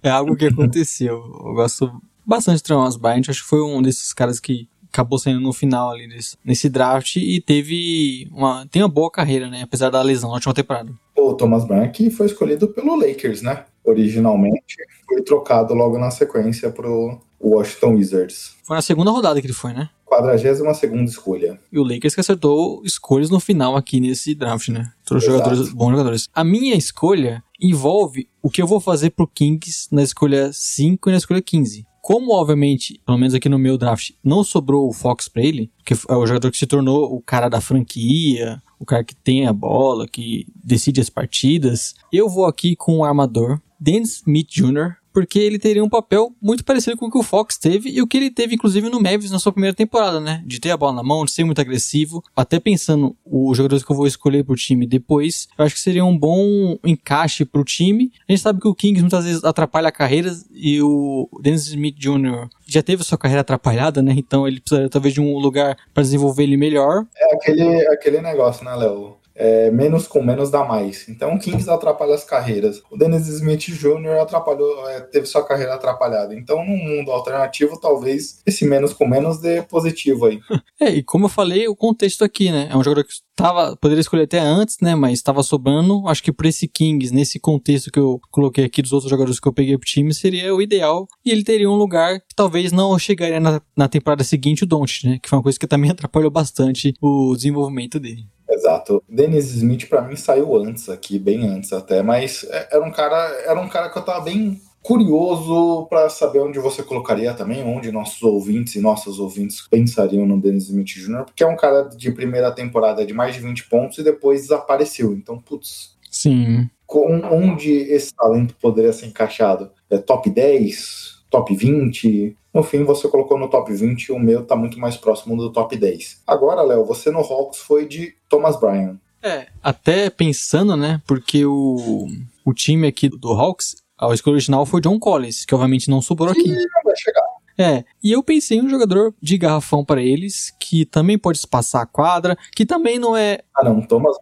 é 0.01 0.09
algo 0.09 0.36
que 0.36 0.45
aconteceu. 0.45 1.16
Eu 1.16 1.53
gosto 1.53 1.91
bastante 2.26 2.57
de 2.57 2.63
Thomas 2.63 2.97
Bryan. 2.97 3.21
Acho 3.28 3.43
que 3.43 3.49
foi 3.49 3.61
um 3.61 3.82
desses 3.82 4.13
caras 4.13 4.39
que 4.39 4.67
acabou 4.91 5.19
saindo 5.19 5.41
no 5.41 5.51
final 5.51 5.91
ali 5.91 6.07
desse, 6.07 6.38
nesse 6.43 6.69
draft 6.69 7.17
e 7.17 7.41
teve 7.41 8.30
uma 8.32 8.65
tem 8.67 8.82
uma 8.82 8.88
boa 8.88 9.11
carreira, 9.11 9.49
né, 9.49 9.61
apesar 9.63 9.89
da 9.89 10.01
lesão 10.01 10.30
na 10.30 10.36
última 10.36 10.53
temporada. 10.53 10.91
O 11.17 11.34
Thomas 11.34 11.65
Bryan 11.65 11.89
que 11.89 12.09
foi 12.09 12.28
escolhido 12.28 12.69
pelo 12.69 12.95
Lakers, 12.95 13.41
né? 13.41 13.65
Originalmente 13.84 14.78
foi 15.07 15.21
trocado 15.21 15.73
logo 15.73 15.97
na 15.99 16.09
sequência 16.09 16.71
pro 16.71 17.19
Washington 17.39 17.95
Wizards. 17.95 18.55
Foi 18.63 18.76
na 18.76 18.82
segunda 18.82 19.11
rodada 19.11 19.39
que 19.39 19.47
ele 19.47 19.53
foi, 19.53 19.73
né? 19.73 19.89
42 20.05 20.78
segunda 20.78 21.03
escolha. 21.03 21.59
E 21.71 21.78
o 21.78 21.84
Lakers 21.84 22.15
que 22.15 22.21
acertou 22.21 22.82
escolhas 22.86 23.30
no 23.30 23.39
final 23.39 23.76
aqui 23.76 23.99
nesse 23.99 24.34
draft, 24.34 24.69
né? 24.69 24.91
Trouxe 25.03 25.28
jogadores, 25.28 25.69
bons 25.73 25.91
jogadores. 25.91 26.30
A 26.34 26.43
minha 26.43 26.76
escolha 26.76 27.43
envolve 27.59 28.30
o 28.41 28.49
que 28.49 28.61
eu 28.61 28.67
vou 28.67 28.80
fazer 28.80 29.09
pro 29.09 29.28
Kings 29.28 29.88
na 29.91 30.03
escolha 30.03 30.51
5 30.53 31.09
e 31.09 31.11
na 31.11 31.17
escolha 31.17 31.41
15. 31.41 31.86
Como, 32.05 32.33
obviamente, 32.33 33.01
pelo 33.03 33.17
menos 33.17 33.33
aqui 33.33 33.49
no 33.49 33.57
meu 33.57 33.79
draft, 33.79 34.11
não 34.23 34.43
sobrou 34.43 34.87
o 34.87 34.93
Fox 34.93 35.27
pra 35.27 35.41
ele, 35.41 35.71
que 35.83 35.95
é 35.95 36.15
o 36.15 36.27
jogador 36.27 36.51
que 36.51 36.57
se 36.57 36.67
tornou 36.67 37.11
o 37.11 37.19
cara 37.19 37.49
da 37.49 37.59
franquia, 37.59 38.61
o 38.79 38.85
cara 38.85 39.03
que 39.03 39.15
tem 39.15 39.47
a 39.47 39.51
bola, 39.51 40.07
que 40.07 40.45
decide 40.63 41.01
as 41.01 41.09
partidas, 41.09 41.95
eu 42.13 42.29
vou 42.29 42.45
aqui 42.45 42.75
com 42.75 42.99
o 42.99 43.03
armador 43.03 43.59
Dennis 43.79 44.17
Smith 44.17 44.47
Jr., 44.51 44.97
porque 45.16 45.39
ele 45.39 45.57
teria 45.57 45.82
um 45.82 45.88
papel 45.88 46.36
muito 46.41 46.66
parecido 46.66 46.97
com 46.97 47.05
o 47.05 47.09
que 47.09 47.18
o 47.18 47.24
Fox 47.24 47.57
teve 47.57 47.89
e 47.89 48.01
o 48.01 48.07
que 48.07 48.18
ele 48.18 48.30
teve, 48.30 48.55
inclusive, 48.55 48.89
no 48.89 48.99
Mavis 48.99 49.32
na 49.32 49.39
sua 49.39 49.53
primeira 49.53 49.74
temporada, 49.74 50.20
né? 50.20 50.43
De 50.45 50.59
ter 50.59 50.72
a 50.72 50.78
bola 50.78 50.91
na 50.91 51.03
mão, 51.03 51.24
de 51.24 51.32
ser 51.32 51.45
muito 51.45 51.61
agressivo. 51.61 52.22
Até 52.36 52.59
pensando 52.59 53.16
os 53.26 53.55
jogadores 53.55 53.82
que 53.82 53.89
eu 53.89 53.95
vou 53.95 54.07
escolher 54.07 54.43
pro 54.43 54.57
time 54.57 54.86
depois, 54.86 55.47
eu 55.57 55.63
acho 55.63 55.74
que 55.74 55.80
seria 55.80 56.03
um 56.03 56.18
bom 56.18 56.78
encaixe 56.84 57.45
pro 57.45 57.63
time. 57.63 58.11
A 58.28 58.34
gente 58.34 58.41
sabe 58.41 58.59
que 58.59 58.68
o 58.68 58.76
Kings 58.76 58.99
muitas 58.99 59.24
vezes 59.24 59.41
atrapalha 59.45 59.89
carreiras 59.89 60.45
e 60.53 60.82
o 60.82 61.30
Dennis 61.41 61.68
Smith 61.68 61.95
Jr. 61.97 62.49
já 62.68 62.84
teve 62.84 63.01
a 63.01 63.05
sua 63.05 63.18
carreira 63.18 63.39
atrapalhada, 63.39 64.01
né? 64.01 64.13
Então 64.18 64.45
ele 64.45 64.59
precisaria 64.59 64.89
talvez 64.89 65.13
de 65.13 65.22
um 65.22 65.38
lugar 65.38 65.78
para 65.93 66.03
desenvolver 66.03 66.43
ele 66.43 66.57
melhor. 66.57 67.05
É 67.18 67.36
aquele, 67.36 67.88
aquele 67.88 68.22
negócio, 68.22 68.66
né, 68.66 68.76
Léo? 68.76 69.16
É, 69.36 69.69
menos 69.69 70.07
com 70.07 70.23
menos 70.23 70.49
dá 70.49 70.63
mais. 70.63 71.07
Então 71.09 71.36
o 71.36 71.39
Kings 71.39 71.69
atrapalha 71.69 72.15
as 72.15 72.23
carreiras. 72.23 72.81
O 72.89 72.97
Dennis 72.97 73.27
Smith 73.27 73.65
Jr. 73.67 74.21
atrapalhou, 74.21 74.89
é, 74.89 75.01
teve 75.01 75.25
sua 75.25 75.43
carreira 75.43 75.73
atrapalhada. 75.73 76.33
Então, 76.33 76.65
num 76.65 76.77
mundo 76.77 77.11
alternativo, 77.11 77.79
talvez 77.79 78.41
esse 78.45 78.65
menos 78.65 78.93
com 78.93 79.07
menos 79.07 79.39
dê 79.39 79.61
positivo 79.61 80.25
aí. 80.25 80.39
É, 80.77 80.89
e 80.89 81.01
como 81.01 81.25
eu 81.25 81.29
falei, 81.29 81.69
o 81.69 81.75
contexto 81.75 82.23
aqui, 82.23 82.51
né? 82.51 82.67
É 82.69 82.75
um 82.75 82.83
jogador 82.83 83.05
que 83.05 83.13
tava, 83.33 83.77
poderia 83.77 84.01
escolher 84.01 84.23
até 84.23 84.39
antes, 84.39 84.75
né? 84.81 84.93
Mas 84.93 85.13
estava 85.13 85.41
sobrando. 85.41 86.05
Acho 86.05 86.21
que 86.21 86.33
por 86.33 86.45
esse 86.45 86.67
Kings, 86.67 87.13
nesse 87.13 87.39
contexto 87.39 87.89
que 87.89 87.97
eu 87.97 88.19
coloquei 88.29 88.65
aqui 88.65 88.81
dos 88.81 88.91
outros 88.91 89.09
jogadores 89.09 89.39
que 89.39 89.47
eu 89.47 89.53
peguei 89.53 89.77
pro 89.77 89.88
time, 89.88 90.13
seria 90.13 90.53
o 90.53 90.61
ideal. 90.61 91.07
E 91.23 91.31
ele 91.31 91.45
teria 91.45 91.69
um 91.69 91.75
lugar 91.75 92.19
que 92.19 92.36
talvez 92.36 92.73
não 92.73 92.99
chegaria 92.99 93.39
na, 93.39 93.61
na 93.75 93.88
temporada 93.88 94.23
seguinte 94.23 94.63
o 94.63 94.67
Don't, 94.67 95.07
né? 95.07 95.17
Que 95.21 95.29
foi 95.29 95.38
uma 95.38 95.43
coisa 95.43 95.57
que 95.57 95.65
também 95.65 95.89
atrapalhou 95.91 96.29
bastante 96.29 96.93
o 97.01 97.33
desenvolvimento 97.36 97.97
dele. 97.99 98.25
Exato. 98.55 99.03
Dennis 99.07 99.51
Smith 99.51 99.87
para 99.87 100.01
mim 100.01 100.15
saiu 100.15 100.55
antes 100.55 100.89
aqui, 100.89 101.19
bem 101.19 101.47
antes 101.47 101.71
até, 101.73 102.01
mas 102.01 102.45
é, 102.49 102.69
era 102.71 102.83
um 102.83 102.91
cara, 102.91 103.17
era 103.45 103.59
um 103.59 103.67
cara 103.67 103.89
que 103.89 103.97
eu 103.97 104.03
tava 104.03 104.21
bem 104.21 104.59
curioso 104.85 105.87
para 105.89 106.09
saber 106.09 106.39
onde 106.41 106.59
você 106.59 106.83
colocaria 106.83 107.33
também, 107.33 107.63
onde 107.63 107.91
nossos 107.91 108.21
ouvintes 108.21 108.75
e 108.75 108.79
nossas 108.79 109.17
ouvintes 109.17 109.67
pensariam 109.67 110.27
no 110.27 110.39
Dennis 110.39 110.65
Smith 110.65 110.85
Jr., 110.85 111.23
porque 111.25 111.43
é 111.43 111.47
um 111.47 111.57
cara 111.57 111.83
de 111.83 112.11
primeira 112.11 112.51
temporada 112.51 113.03
de 113.03 113.11
mais 113.11 113.33
de 113.33 113.41
20 113.41 113.67
pontos 113.67 113.97
e 113.97 114.03
depois 114.03 114.43
desapareceu. 114.43 115.11
Então, 115.13 115.39
putz. 115.39 115.95
Sim. 116.11 116.69
Com, 116.85 117.19
onde 117.31 117.71
esse 117.71 118.13
talento 118.13 118.55
poderia 118.61 118.93
ser 118.93 119.07
encaixado? 119.07 119.71
É 119.89 119.97
top 119.97 120.29
10? 120.29 121.14
Top 121.36 121.53
20? 121.53 122.38
No 122.53 122.63
fim, 122.63 122.86
você 122.86 123.09
colocou 123.09 123.38
no 123.38 123.49
top 123.49 123.73
20 123.73 124.05
e 124.05 124.11
o 124.13 124.19
meu 124.19 124.45
tá 124.45 124.55
muito 124.55 124.79
mais 124.79 124.95
próximo 124.95 125.36
do 125.36 125.51
top 125.51 125.75
10. 125.75 126.21
Agora, 126.25 126.61
Léo, 126.61 126.86
você 126.86 127.11
no 127.11 127.19
Hawks 127.19 127.59
foi 127.59 127.86
de 127.86 128.15
Thomas 128.29 128.57
Bryan. 128.57 128.97
É, 129.21 129.47
até 129.61 130.09
pensando, 130.09 130.77
né? 130.77 131.01
Porque 131.05 131.45
o, 131.45 132.07
o 132.45 132.53
time 132.53 132.88
aqui 132.88 133.09
do 133.09 133.33
Hawks, 133.33 133.75
a 133.99 134.13
escolha 134.13 134.36
original 134.36 134.65
foi 134.65 134.79
John 134.79 134.97
Collins, 134.97 135.43
que 135.43 135.53
obviamente 135.53 135.89
não 135.89 136.01
sobrou 136.01 136.29
aqui. 136.29 136.47
não 136.47 136.83
vai 136.86 136.95
chegar. 136.95 137.23
É, 137.57 137.83
e 138.01 138.13
eu 138.13 138.23
pensei 138.23 138.57
em 138.57 138.61
um 138.61 138.69
jogador 138.69 139.13
de 139.21 139.38
garrafão 139.38 139.83
para 139.83 140.01
eles, 140.01 140.53
que 140.57 140.86
também 140.86 141.17
pode 141.17 141.38
espaçar 141.39 141.81
a 141.81 141.86
quadra, 141.86 142.38
que 142.55 142.65
também 142.65 142.97
não 142.97 143.15
é 143.15 143.39
Ah, 143.53 143.63
não, 143.65 143.81
Thomas 143.81 144.15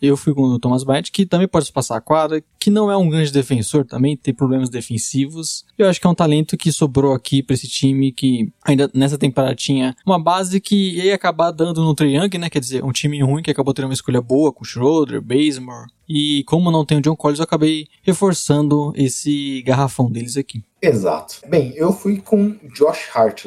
eu 0.00 0.16
fui 0.16 0.34
com 0.34 0.42
o 0.42 0.58
Thomas 0.58 0.84
Bryant, 0.84 1.04
que 1.12 1.24
também 1.24 1.48
pode 1.48 1.70
passar 1.72 1.96
a 1.96 2.00
quadra, 2.00 2.42
que 2.58 2.70
não 2.70 2.90
é 2.90 2.96
um 2.96 3.08
grande 3.08 3.32
defensor 3.32 3.84
também, 3.84 4.16
tem 4.16 4.34
problemas 4.34 4.68
defensivos. 4.68 5.64
Eu 5.78 5.88
acho 5.88 6.00
que 6.00 6.06
é 6.06 6.10
um 6.10 6.14
talento 6.14 6.56
que 6.56 6.72
sobrou 6.72 7.12
aqui 7.14 7.42
para 7.42 7.54
esse 7.54 7.68
time 7.68 8.12
que 8.12 8.52
ainda 8.64 8.90
nessa 8.94 9.18
temporada 9.18 9.54
tinha 9.54 9.94
uma 10.04 10.18
base 10.18 10.60
que 10.60 10.96
ia 10.96 11.14
acabar 11.14 11.50
dando 11.50 11.82
no 11.82 11.94
Triangle, 11.94 12.38
né? 12.38 12.50
Quer 12.50 12.60
dizer, 12.60 12.84
um 12.84 12.92
time 12.92 13.22
ruim 13.22 13.42
que 13.42 13.50
acabou 13.50 13.72
tendo 13.74 13.86
uma 13.86 13.94
escolha 13.94 14.20
boa 14.20 14.52
com 14.52 14.64
Schroeder, 14.64 15.20
Bazemore. 15.20 15.88
E 16.08 16.44
como 16.44 16.70
não 16.70 16.84
tem 16.84 16.98
o 16.98 17.00
John 17.00 17.16
Collins, 17.16 17.38
eu 17.38 17.44
acabei 17.44 17.86
reforçando 18.02 18.92
esse 18.94 19.62
garrafão 19.62 20.10
deles 20.10 20.36
aqui. 20.36 20.62
Exato. 20.84 21.36
Bem, 21.48 21.72
eu 21.76 21.92
fui 21.92 22.20
com 22.20 22.56
Josh 22.74 23.08
Hart. 23.14 23.46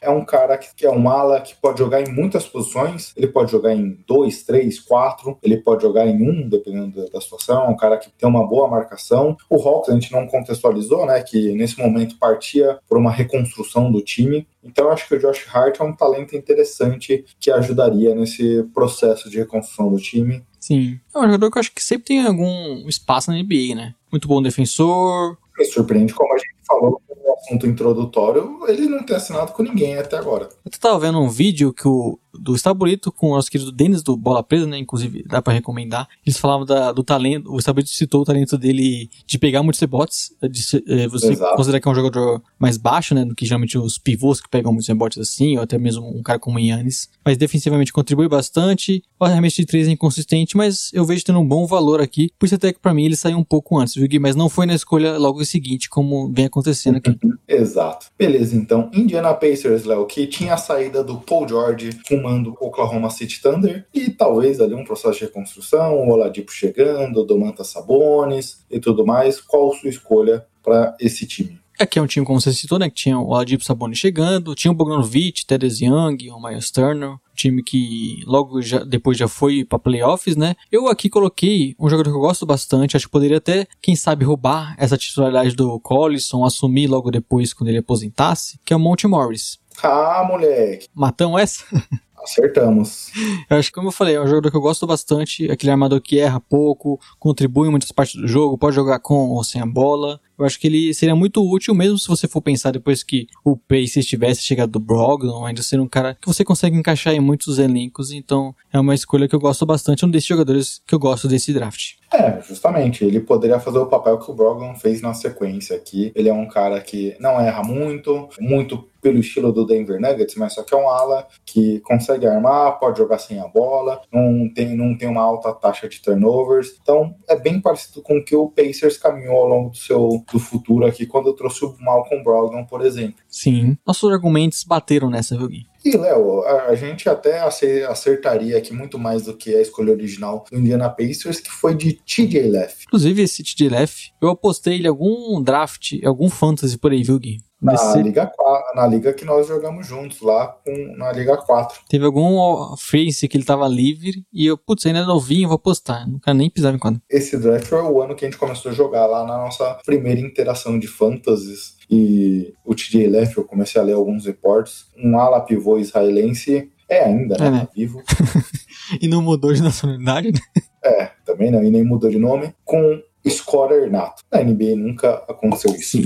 É 0.00 0.10
um 0.10 0.24
cara 0.24 0.56
que, 0.56 0.86
é 0.86 0.90
um 0.90 1.08
ala 1.08 1.40
que 1.40 1.54
pode 1.54 1.78
jogar 1.78 2.00
em 2.00 2.10
muitas 2.10 2.46
posições. 2.46 3.12
Ele 3.16 3.26
pode 3.26 3.52
jogar 3.52 3.74
em 3.74 3.98
dois, 4.06 4.42
três, 4.42 4.80
quatro. 4.80 5.38
Ele 5.42 5.58
pode 5.58 5.82
jogar 5.82 6.06
em 6.06 6.22
um, 6.22 6.48
dependendo 6.48 7.10
da, 7.10 7.20
situação. 7.20 7.66
É 7.66 7.68
um 7.68 7.76
cara 7.76 7.98
que 7.98 8.10
tem 8.10 8.28
uma 8.28 8.46
boa 8.46 8.68
marcação. 8.68 9.36
O 9.50 9.56
Hawks 9.56 9.90
a 9.90 9.94
gente 9.94 10.10
não 10.12 10.26
contextualizou, 10.26 11.04
né? 11.04 11.22
Que 11.22 11.52
nesse 11.52 11.78
momento 11.78 12.16
partia 12.18 12.78
por 12.88 12.96
uma 12.96 13.10
reconstrução 13.10 13.92
do 13.92 14.00
time. 14.00 14.46
Então 14.64 14.90
acho 14.90 15.06
que 15.06 15.14
o 15.14 15.18
Josh 15.18 15.46
Hart 15.52 15.80
é 15.80 15.84
um 15.84 15.94
talento 15.94 16.36
interessante 16.36 17.24
que 17.38 17.50
ajudaria 17.50 18.14
nesse 18.14 18.62
processo 18.74 19.28
de 19.28 19.38
reconstrução 19.38 19.90
do 19.90 19.98
time. 19.98 20.42
Sim. 20.58 20.98
É 21.14 21.18
um 21.18 21.24
jogador 21.24 21.50
que 21.50 21.58
eu 21.58 21.60
acho 21.60 21.72
que 21.72 21.82
sempre 21.82 22.06
tem 22.06 22.26
algum 22.26 22.88
espaço 22.88 23.30
na 23.30 23.36
NBA, 23.36 23.74
né? 23.74 23.94
Muito 24.10 24.26
bom 24.26 24.42
defensor. 24.42 25.36
Surpreende 25.64 26.14
como 26.14 26.32
a 26.34 26.38
gente 26.38 26.56
falou 26.66 27.00
assunto 27.32 27.66
introdutório, 27.66 28.60
ele 28.68 28.88
não 28.88 29.04
tem 29.04 29.16
assinado 29.16 29.52
com 29.52 29.62
ninguém 29.62 29.96
até 29.96 30.16
agora. 30.16 30.48
Eu 30.64 30.70
tava 30.78 30.98
vendo 30.98 31.20
um 31.20 31.28
vídeo 31.28 31.72
que 31.72 31.86
o 31.86 32.18
do 32.38 32.54
Estabolito 32.54 33.10
com 33.10 33.30
o 33.30 33.34
nosso 33.34 33.50
querido 33.50 33.72
Denis 33.72 34.02
do 34.02 34.16
Bola 34.16 34.42
Presa, 34.42 34.66
né? 34.66 34.78
Inclusive, 34.78 35.24
dá 35.24 35.42
pra 35.42 35.52
recomendar. 35.52 36.08
Eles 36.24 36.38
falavam 36.38 36.64
da, 36.64 36.92
do 36.92 37.02
talento, 37.02 37.52
o 37.52 37.58
Estabolito 37.58 37.90
citou 37.90 38.22
o 38.22 38.24
talento 38.24 38.56
dele 38.56 39.10
de 39.26 39.38
pegar 39.38 39.62
muitos 39.62 39.80
rebotes, 39.80 40.32
de 40.42 40.60
eh, 40.86 41.08
você 41.08 41.32
Exato. 41.32 41.56
considerar 41.56 41.80
que 41.80 41.88
é 41.88 41.90
um 41.90 41.94
jogador 41.94 42.42
mais 42.58 42.76
baixo, 42.76 43.14
né? 43.14 43.24
Do 43.24 43.34
que 43.34 43.44
geralmente 43.44 43.76
os 43.76 43.98
pivôs 43.98 44.40
que 44.40 44.48
pegam 44.48 44.72
muitos 44.72 44.88
rebotes 44.88 45.18
assim, 45.18 45.56
ou 45.56 45.62
até 45.62 45.78
mesmo 45.78 46.06
um 46.06 46.22
cara 46.22 46.38
como 46.38 46.56
o 46.56 46.60
Yannis. 46.60 47.08
Mas 47.24 47.36
defensivamente 47.36 47.92
contribui 47.92 48.28
bastante. 48.28 49.02
O 49.18 49.24
arremesso 49.24 49.56
de 49.56 49.66
três 49.66 49.88
é 49.88 49.90
inconsistente, 49.90 50.56
mas 50.56 50.90
eu 50.92 51.04
vejo 51.04 51.24
tendo 51.24 51.40
um 51.40 51.46
bom 51.46 51.66
valor 51.66 52.00
aqui. 52.00 52.30
Por 52.38 52.46
isso 52.46 52.54
até 52.54 52.72
que 52.72 52.78
pra 52.78 52.94
mim 52.94 53.04
ele 53.04 53.16
saiu 53.16 53.38
um 53.38 53.44
pouco 53.44 53.78
antes, 53.78 53.94
viu, 53.94 54.06
Gui? 54.06 54.18
Mas 54.18 54.36
não 54.36 54.48
foi 54.48 54.66
na 54.66 54.74
escolha 54.74 55.18
logo 55.18 55.44
seguinte, 55.44 55.88
como 55.88 56.32
vem 56.32 56.46
acontecendo 56.46 56.96
aqui. 56.96 57.17
Exato. 57.46 58.06
Beleza, 58.18 58.54
então, 58.54 58.90
Indiana 58.92 59.32
Pacers, 59.32 59.84
Léo, 59.84 60.06
que 60.06 60.26
tinha 60.26 60.54
a 60.54 60.58
saída 60.58 61.02
do 61.02 61.18
Paul 61.18 61.48
George 61.48 61.90
rumando 62.10 62.54
Oklahoma 62.60 63.08
City 63.10 63.40
Thunder 63.40 63.86
e 63.94 64.10
talvez 64.10 64.60
ali 64.60 64.74
um 64.74 64.84
processo 64.84 65.18
de 65.18 65.24
reconstrução, 65.24 65.96
o 65.96 66.10
Oladipo 66.10 66.52
chegando, 66.52 67.20
o 67.20 67.24
Domantas 67.24 67.68
Sabonis 67.68 68.64
e 68.70 68.78
tudo 68.78 69.06
mais. 69.06 69.40
Qual 69.40 69.72
sua 69.72 69.88
escolha 69.88 70.46
para 70.62 70.94
esse 71.00 71.26
time? 71.26 71.58
Aqui 71.78 71.98
é 71.98 72.02
um 72.02 72.06
time, 72.06 72.26
como 72.26 72.40
você 72.40 72.52
citou, 72.52 72.78
né? 72.78 72.88
Que 72.88 72.96
tinha 72.96 73.18
o 73.18 73.28
Oladipo 73.28 73.64
Sabonis 73.64 73.98
chegando, 73.98 74.54
tinha 74.54 74.72
o 74.72 74.74
Bogdanovic, 74.74 75.46
Teddy 75.46 75.84
Young, 75.84 76.30
o 76.30 76.42
Miles 76.42 76.70
Turner, 76.72 77.16
time 77.38 77.62
que 77.62 78.22
logo 78.26 78.60
já, 78.60 78.80
depois 78.80 79.16
já 79.16 79.28
foi 79.28 79.64
para 79.64 79.78
playoffs, 79.78 80.36
né? 80.36 80.54
Eu 80.70 80.88
aqui 80.88 81.08
coloquei 81.08 81.74
um 81.78 81.88
jogador 81.88 82.10
que 82.10 82.16
eu 82.16 82.20
gosto 82.20 82.44
bastante, 82.44 82.96
acho 82.96 83.06
que 83.06 83.12
poderia 83.12 83.38
até, 83.38 83.66
quem 83.80 83.94
sabe, 83.94 84.24
roubar 84.24 84.74
essa 84.76 84.98
titularidade 84.98 85.54
do 85.54 85.78
Collison, 85.80 86.44
assumir 86.44 86.88
logo 86.88 87.10
depois 87.10 87.54
quando 87.54 87.68
ele 87.68 87.78
aposentasse, 87.78 88.58
que 88.64 88.72
é 88.72 88.76
o 88.76 88.80
Monte 88.80 89.06
Morris. 89.06 89.58
Ah, 89.82 90.24
moleque, 90.26 90.88
Matão 90.92 91.38
essa? 91.38 91.64
acertamos. 92.22 93.10
Eu 93.48 93.58
acho 93.58 93.68
que, 93.68 93.74
como 93.74 93.88
eu 93.88 93.92
falei, 93.92 94.16
é 94.16 94.20
um 94.20 94.26
jogador 94.26 94.50
que 94.50 94.56
eu 94.56 94.60
gosto 94.60 94.86
bastante. 94.86 95.50
Aquele 95.50 95.70
armador 95.70 96.00
que 96.00 96.18
erra 96.18 96.40
pouco, 96.40 97.00
contribui 97.18 97.68
em 97.68 97.70
muitas 97.70 97.92
partes 97.92 98.20
do 98.20 98.26
jogo, 98.26 98.58
pode 98.58 98.76
jogar 98.76 98.98
com 99.00 99.30
ou 99.30 99.44
sem 99.44 99.60
a 99.60 99.66
bola. 99.66 100.20
Eu 100.38 100.44
acho 100.44 100.60
que 100.60 100.68
ele 100.68 100.94
seria 100.94 101.16
muito 101.16 101.42
útil, 101.44 101.74
mesmo 101.74 101.98
se 101.98 102.06
você 102.06 102.28
for 102.28 102.40
pensar 102.40 102.70
depois 102.70 103.02
que 103.02 103.26
o 103.44 103.56
Pace 103.56 104.04
tivesse 104.04 104.42
chegado 104.42 104.70
do 104.70 104.78
Brogdon, 104.78 105.44
ainda 105.44 105.62
ser 105.62 105.80
um 105.80 105.88
cara 105.88 106.14
que 106.14 106.28
você 106.28 106.44
consegue 106.44 106.76
encaixar 106.76 107.12
em 107.12 107.18
muitos 107.18 107.58
elencos. 107.58 108.12
Então, 108.12 108.54
é 108.72 108.78
uma 108.78 108.94
escolha 108.94 109.26
que 109.26 109.34
eu 109.34 109.40
gosto 109.40 109.66
bastante, 109.66 110.06
um 110.06 110.10
desses 110.10 110.28
jogadores 110.28 110.80
que 110.86 110.94
eu 110.94 110.98
gosto 110.98 111.26
desse 111.26 111.52
draft. 111.52 111.94
É, 112.12 112.40
justamente, 112.40 113.04
ele 113.04 113.18
poderia 113.18 113.58
fazer 113.58 113.78
o 113.78 113.86
papel 113.86 114.18
que 114.18 114.30
o 114.30 114.34
Brogdon 114.34 114.76
fez 114.76 115.02
na 115.02 115.12
sequência 115.12 115.76
aqui. 115.76 116.12
Ele 116.14 116.28
é 116.28 116.32
um 116.32 116.46
cara 116.46 116.80
que 116.80 117.16
não 117.18 117.40
erra 117.40 117.64
muito, 117.64 118.28
muito 118.40 118.88
pelo 119.08 119.20
estilo 119.20 119.50
do 119.52 119.64
Denver 119.64 119.98
Nuggets, 119.98 120.34
mas 120.36 120.52
só 120.52 120.62
que 120.62 120.74
é 120.74 120.76
um 120.76 120.88
ala 120.88 121.26
que 121.46 121.80
consegue 121.80 122.26
armar, 122.26 122.78
pode 122.78 122.98
jogar 122.98 123.18
sem 123.18 123.40
a 123.40 123.48
bola, 123.48 124.02
não 124.12 124.52
tem, 124.52 124.76
não 124.76 124.96
tem 124.96 125.08
uma 125.08 125.22
alta 125.22 125.50
taxa 125.54 125.88
de 125.88 126.00
turnovers. 126.02 126.76
Então, 126.82 127.14
é 127.26 127.34
bem 127.34 127.58
parecido 127.58 128.02
com 128.02 128.18
o 128.18 128.24
que 128.24 128.36
o 128.36 128.48
Pacers 128.50 128.98
caminhou 128.98 129.36
ao 129.36 129.48
longo 129.48 129.70
do 129.70 129.76
seu 129.78 130.22
do 130.30 130.38
futuro 130.38 130.84
aqui, 130.86 131.06
quando 131.06 131.28
eu 131.28 131.32
trouxe 131.32 131.64
o 131.64 131.74
Malcolm 131.80 132.22
Brogdon, 132.22 132.64
por 132.66 132.84
exemplo. 132.84 133.16
Sim. 133.28 133.78
Nossos 133.86 134.12
argumentos 134.12 134.62
bateram 134.62 135.08
nessa, 135.08 135.36
viu, 135.36 135.48
Gui? 135.48 135.66
E, 135.84 135.96
Léo, 135.96 136.42
a, 136.44 136.74
gente 136.74 137.08
até 137.08 137.46
ace- 137.46 137.84
acertaria 137.84 138.58
aqui 138.58 138.74
muito 138.74 138.98
mais 138.98 139.22
do 139.22 139.34
que 139.34 139.54
a 139.54 139.60
escolha 139.62 139.92
original 139.92 140.44
do 140.50 140.58
Indiana 140.58 140.90
Pacers, 140.90 141.40
que 141.40 141.50
foi 141.50 141.74
de 141.74 141.94
TJ 141.94 142.42
Leff. 142.48 142.84
Inclusive, 142.86 143.22
esse 143.22 143.42
TJ 143.42 143.68
Leff, 143.70 144.10
eu 144.20 144.28
apostei 144.28 144.74
ele 144.74 144.88
algum 144.88 145.40
draft, 145.40 145.92
algum 146.04 146.28
fantasy 146.28 146.76
por 146.76 146.90
aí, 146.92 147.02
viu, 147.02 147.18
Gui? 147.18 147.38
Na 147.60 147.96
Liga, 147.96 148.26
4, 148.26 148.76
na 148.76 148.86
liga 148.86 149.12
que 149.12 149.24
nós 149.24 149.48
jogamos 149.48 149.84
juntos, 149.84 150.20
lá 150.20 150.46
com, 150.64 150.94
na 150.96 151.10
Liga 151.12 151.36
4. 151.36 151.80
Teve 151.88 152.04
algum 152.04 152.76
face 152.76 153.26
que 153.26 153.36
ele 153.36 153.44
tava 153.44 153.66
livre 153.66 154.24
e 154.32 154.46
eu, 154.46 154.56
putz, 154.56 154.86
ainda 154.86 155.00
é 155.00 155.04
novinho, 155.04 155.48
vou 155.48 155.56
apostar. 155.56 156.08
Não 156.08 156.20
quero 156.20 156.36
nem 156.36 156.48
pisar 156.48 156.72
em 156.72 156.78
quadra. 156.78 157.00
Esse 157.10 157.36
draft 157.36 157.66
foi 157.66 157.82
o 157.82 158.00
ano 158.00 158.14
que 158.14 158.24
a 158.24 158.28
gente 158.30 158.38
começou 158.38 158.70
a 158.70 158.74
jogar 158.74 159.06
lá 159.06 159.26
na 159.26 159.36
nossa 159.38 159.78
primeira 159.84 160.20
interação 160.20 160.78
de 160.78 160.86
fantasies. 160.86 161.76
E 161.90 162.54
o 162.64 162.74
TJ 162.74 163.08
Leff, 163.08 163.36
eu 163.36 163.44
comecei 163.44 163.80
a 163.80 163.84
ler 163.84 163.94
alguns 163.94 164.26
reportes. 164.26 164.86
Um 164.96 165.18
ala 165.18 165.40
pivô 165.40 165.78
israelense, 165.78 166.70
é 166.88 167.04
ainda, 167.04 167.36
né? 167.38 167.46
É, 167.46 167.50
né? 167.50 167.60
Tá 167.60 167.68
vivo. 167.74 168.02
E 169.02 169.06
não 169.06 169.20
mudou 169.20 169.52
de 169.52 169.62
nacionalidade, 169.62 170.32
né? 170.32 170.40
É, 170.82 171.10
também 171.26 171.50
não, 171.50 171.62
e 171.62 171.70
nem 171.70 171.84
mudou 171.84 172.08
de 172.08 172.18
nome. 172.18 172.54
Com 172.64 173.02
scorer 173.30 173.90
nato. 173.90 174.22
Na 174.32 174.42
NBA 174.42 174.76
nunca 174.76 175.24
aconteceu 175.28 175.72
isso. 175.74 175.98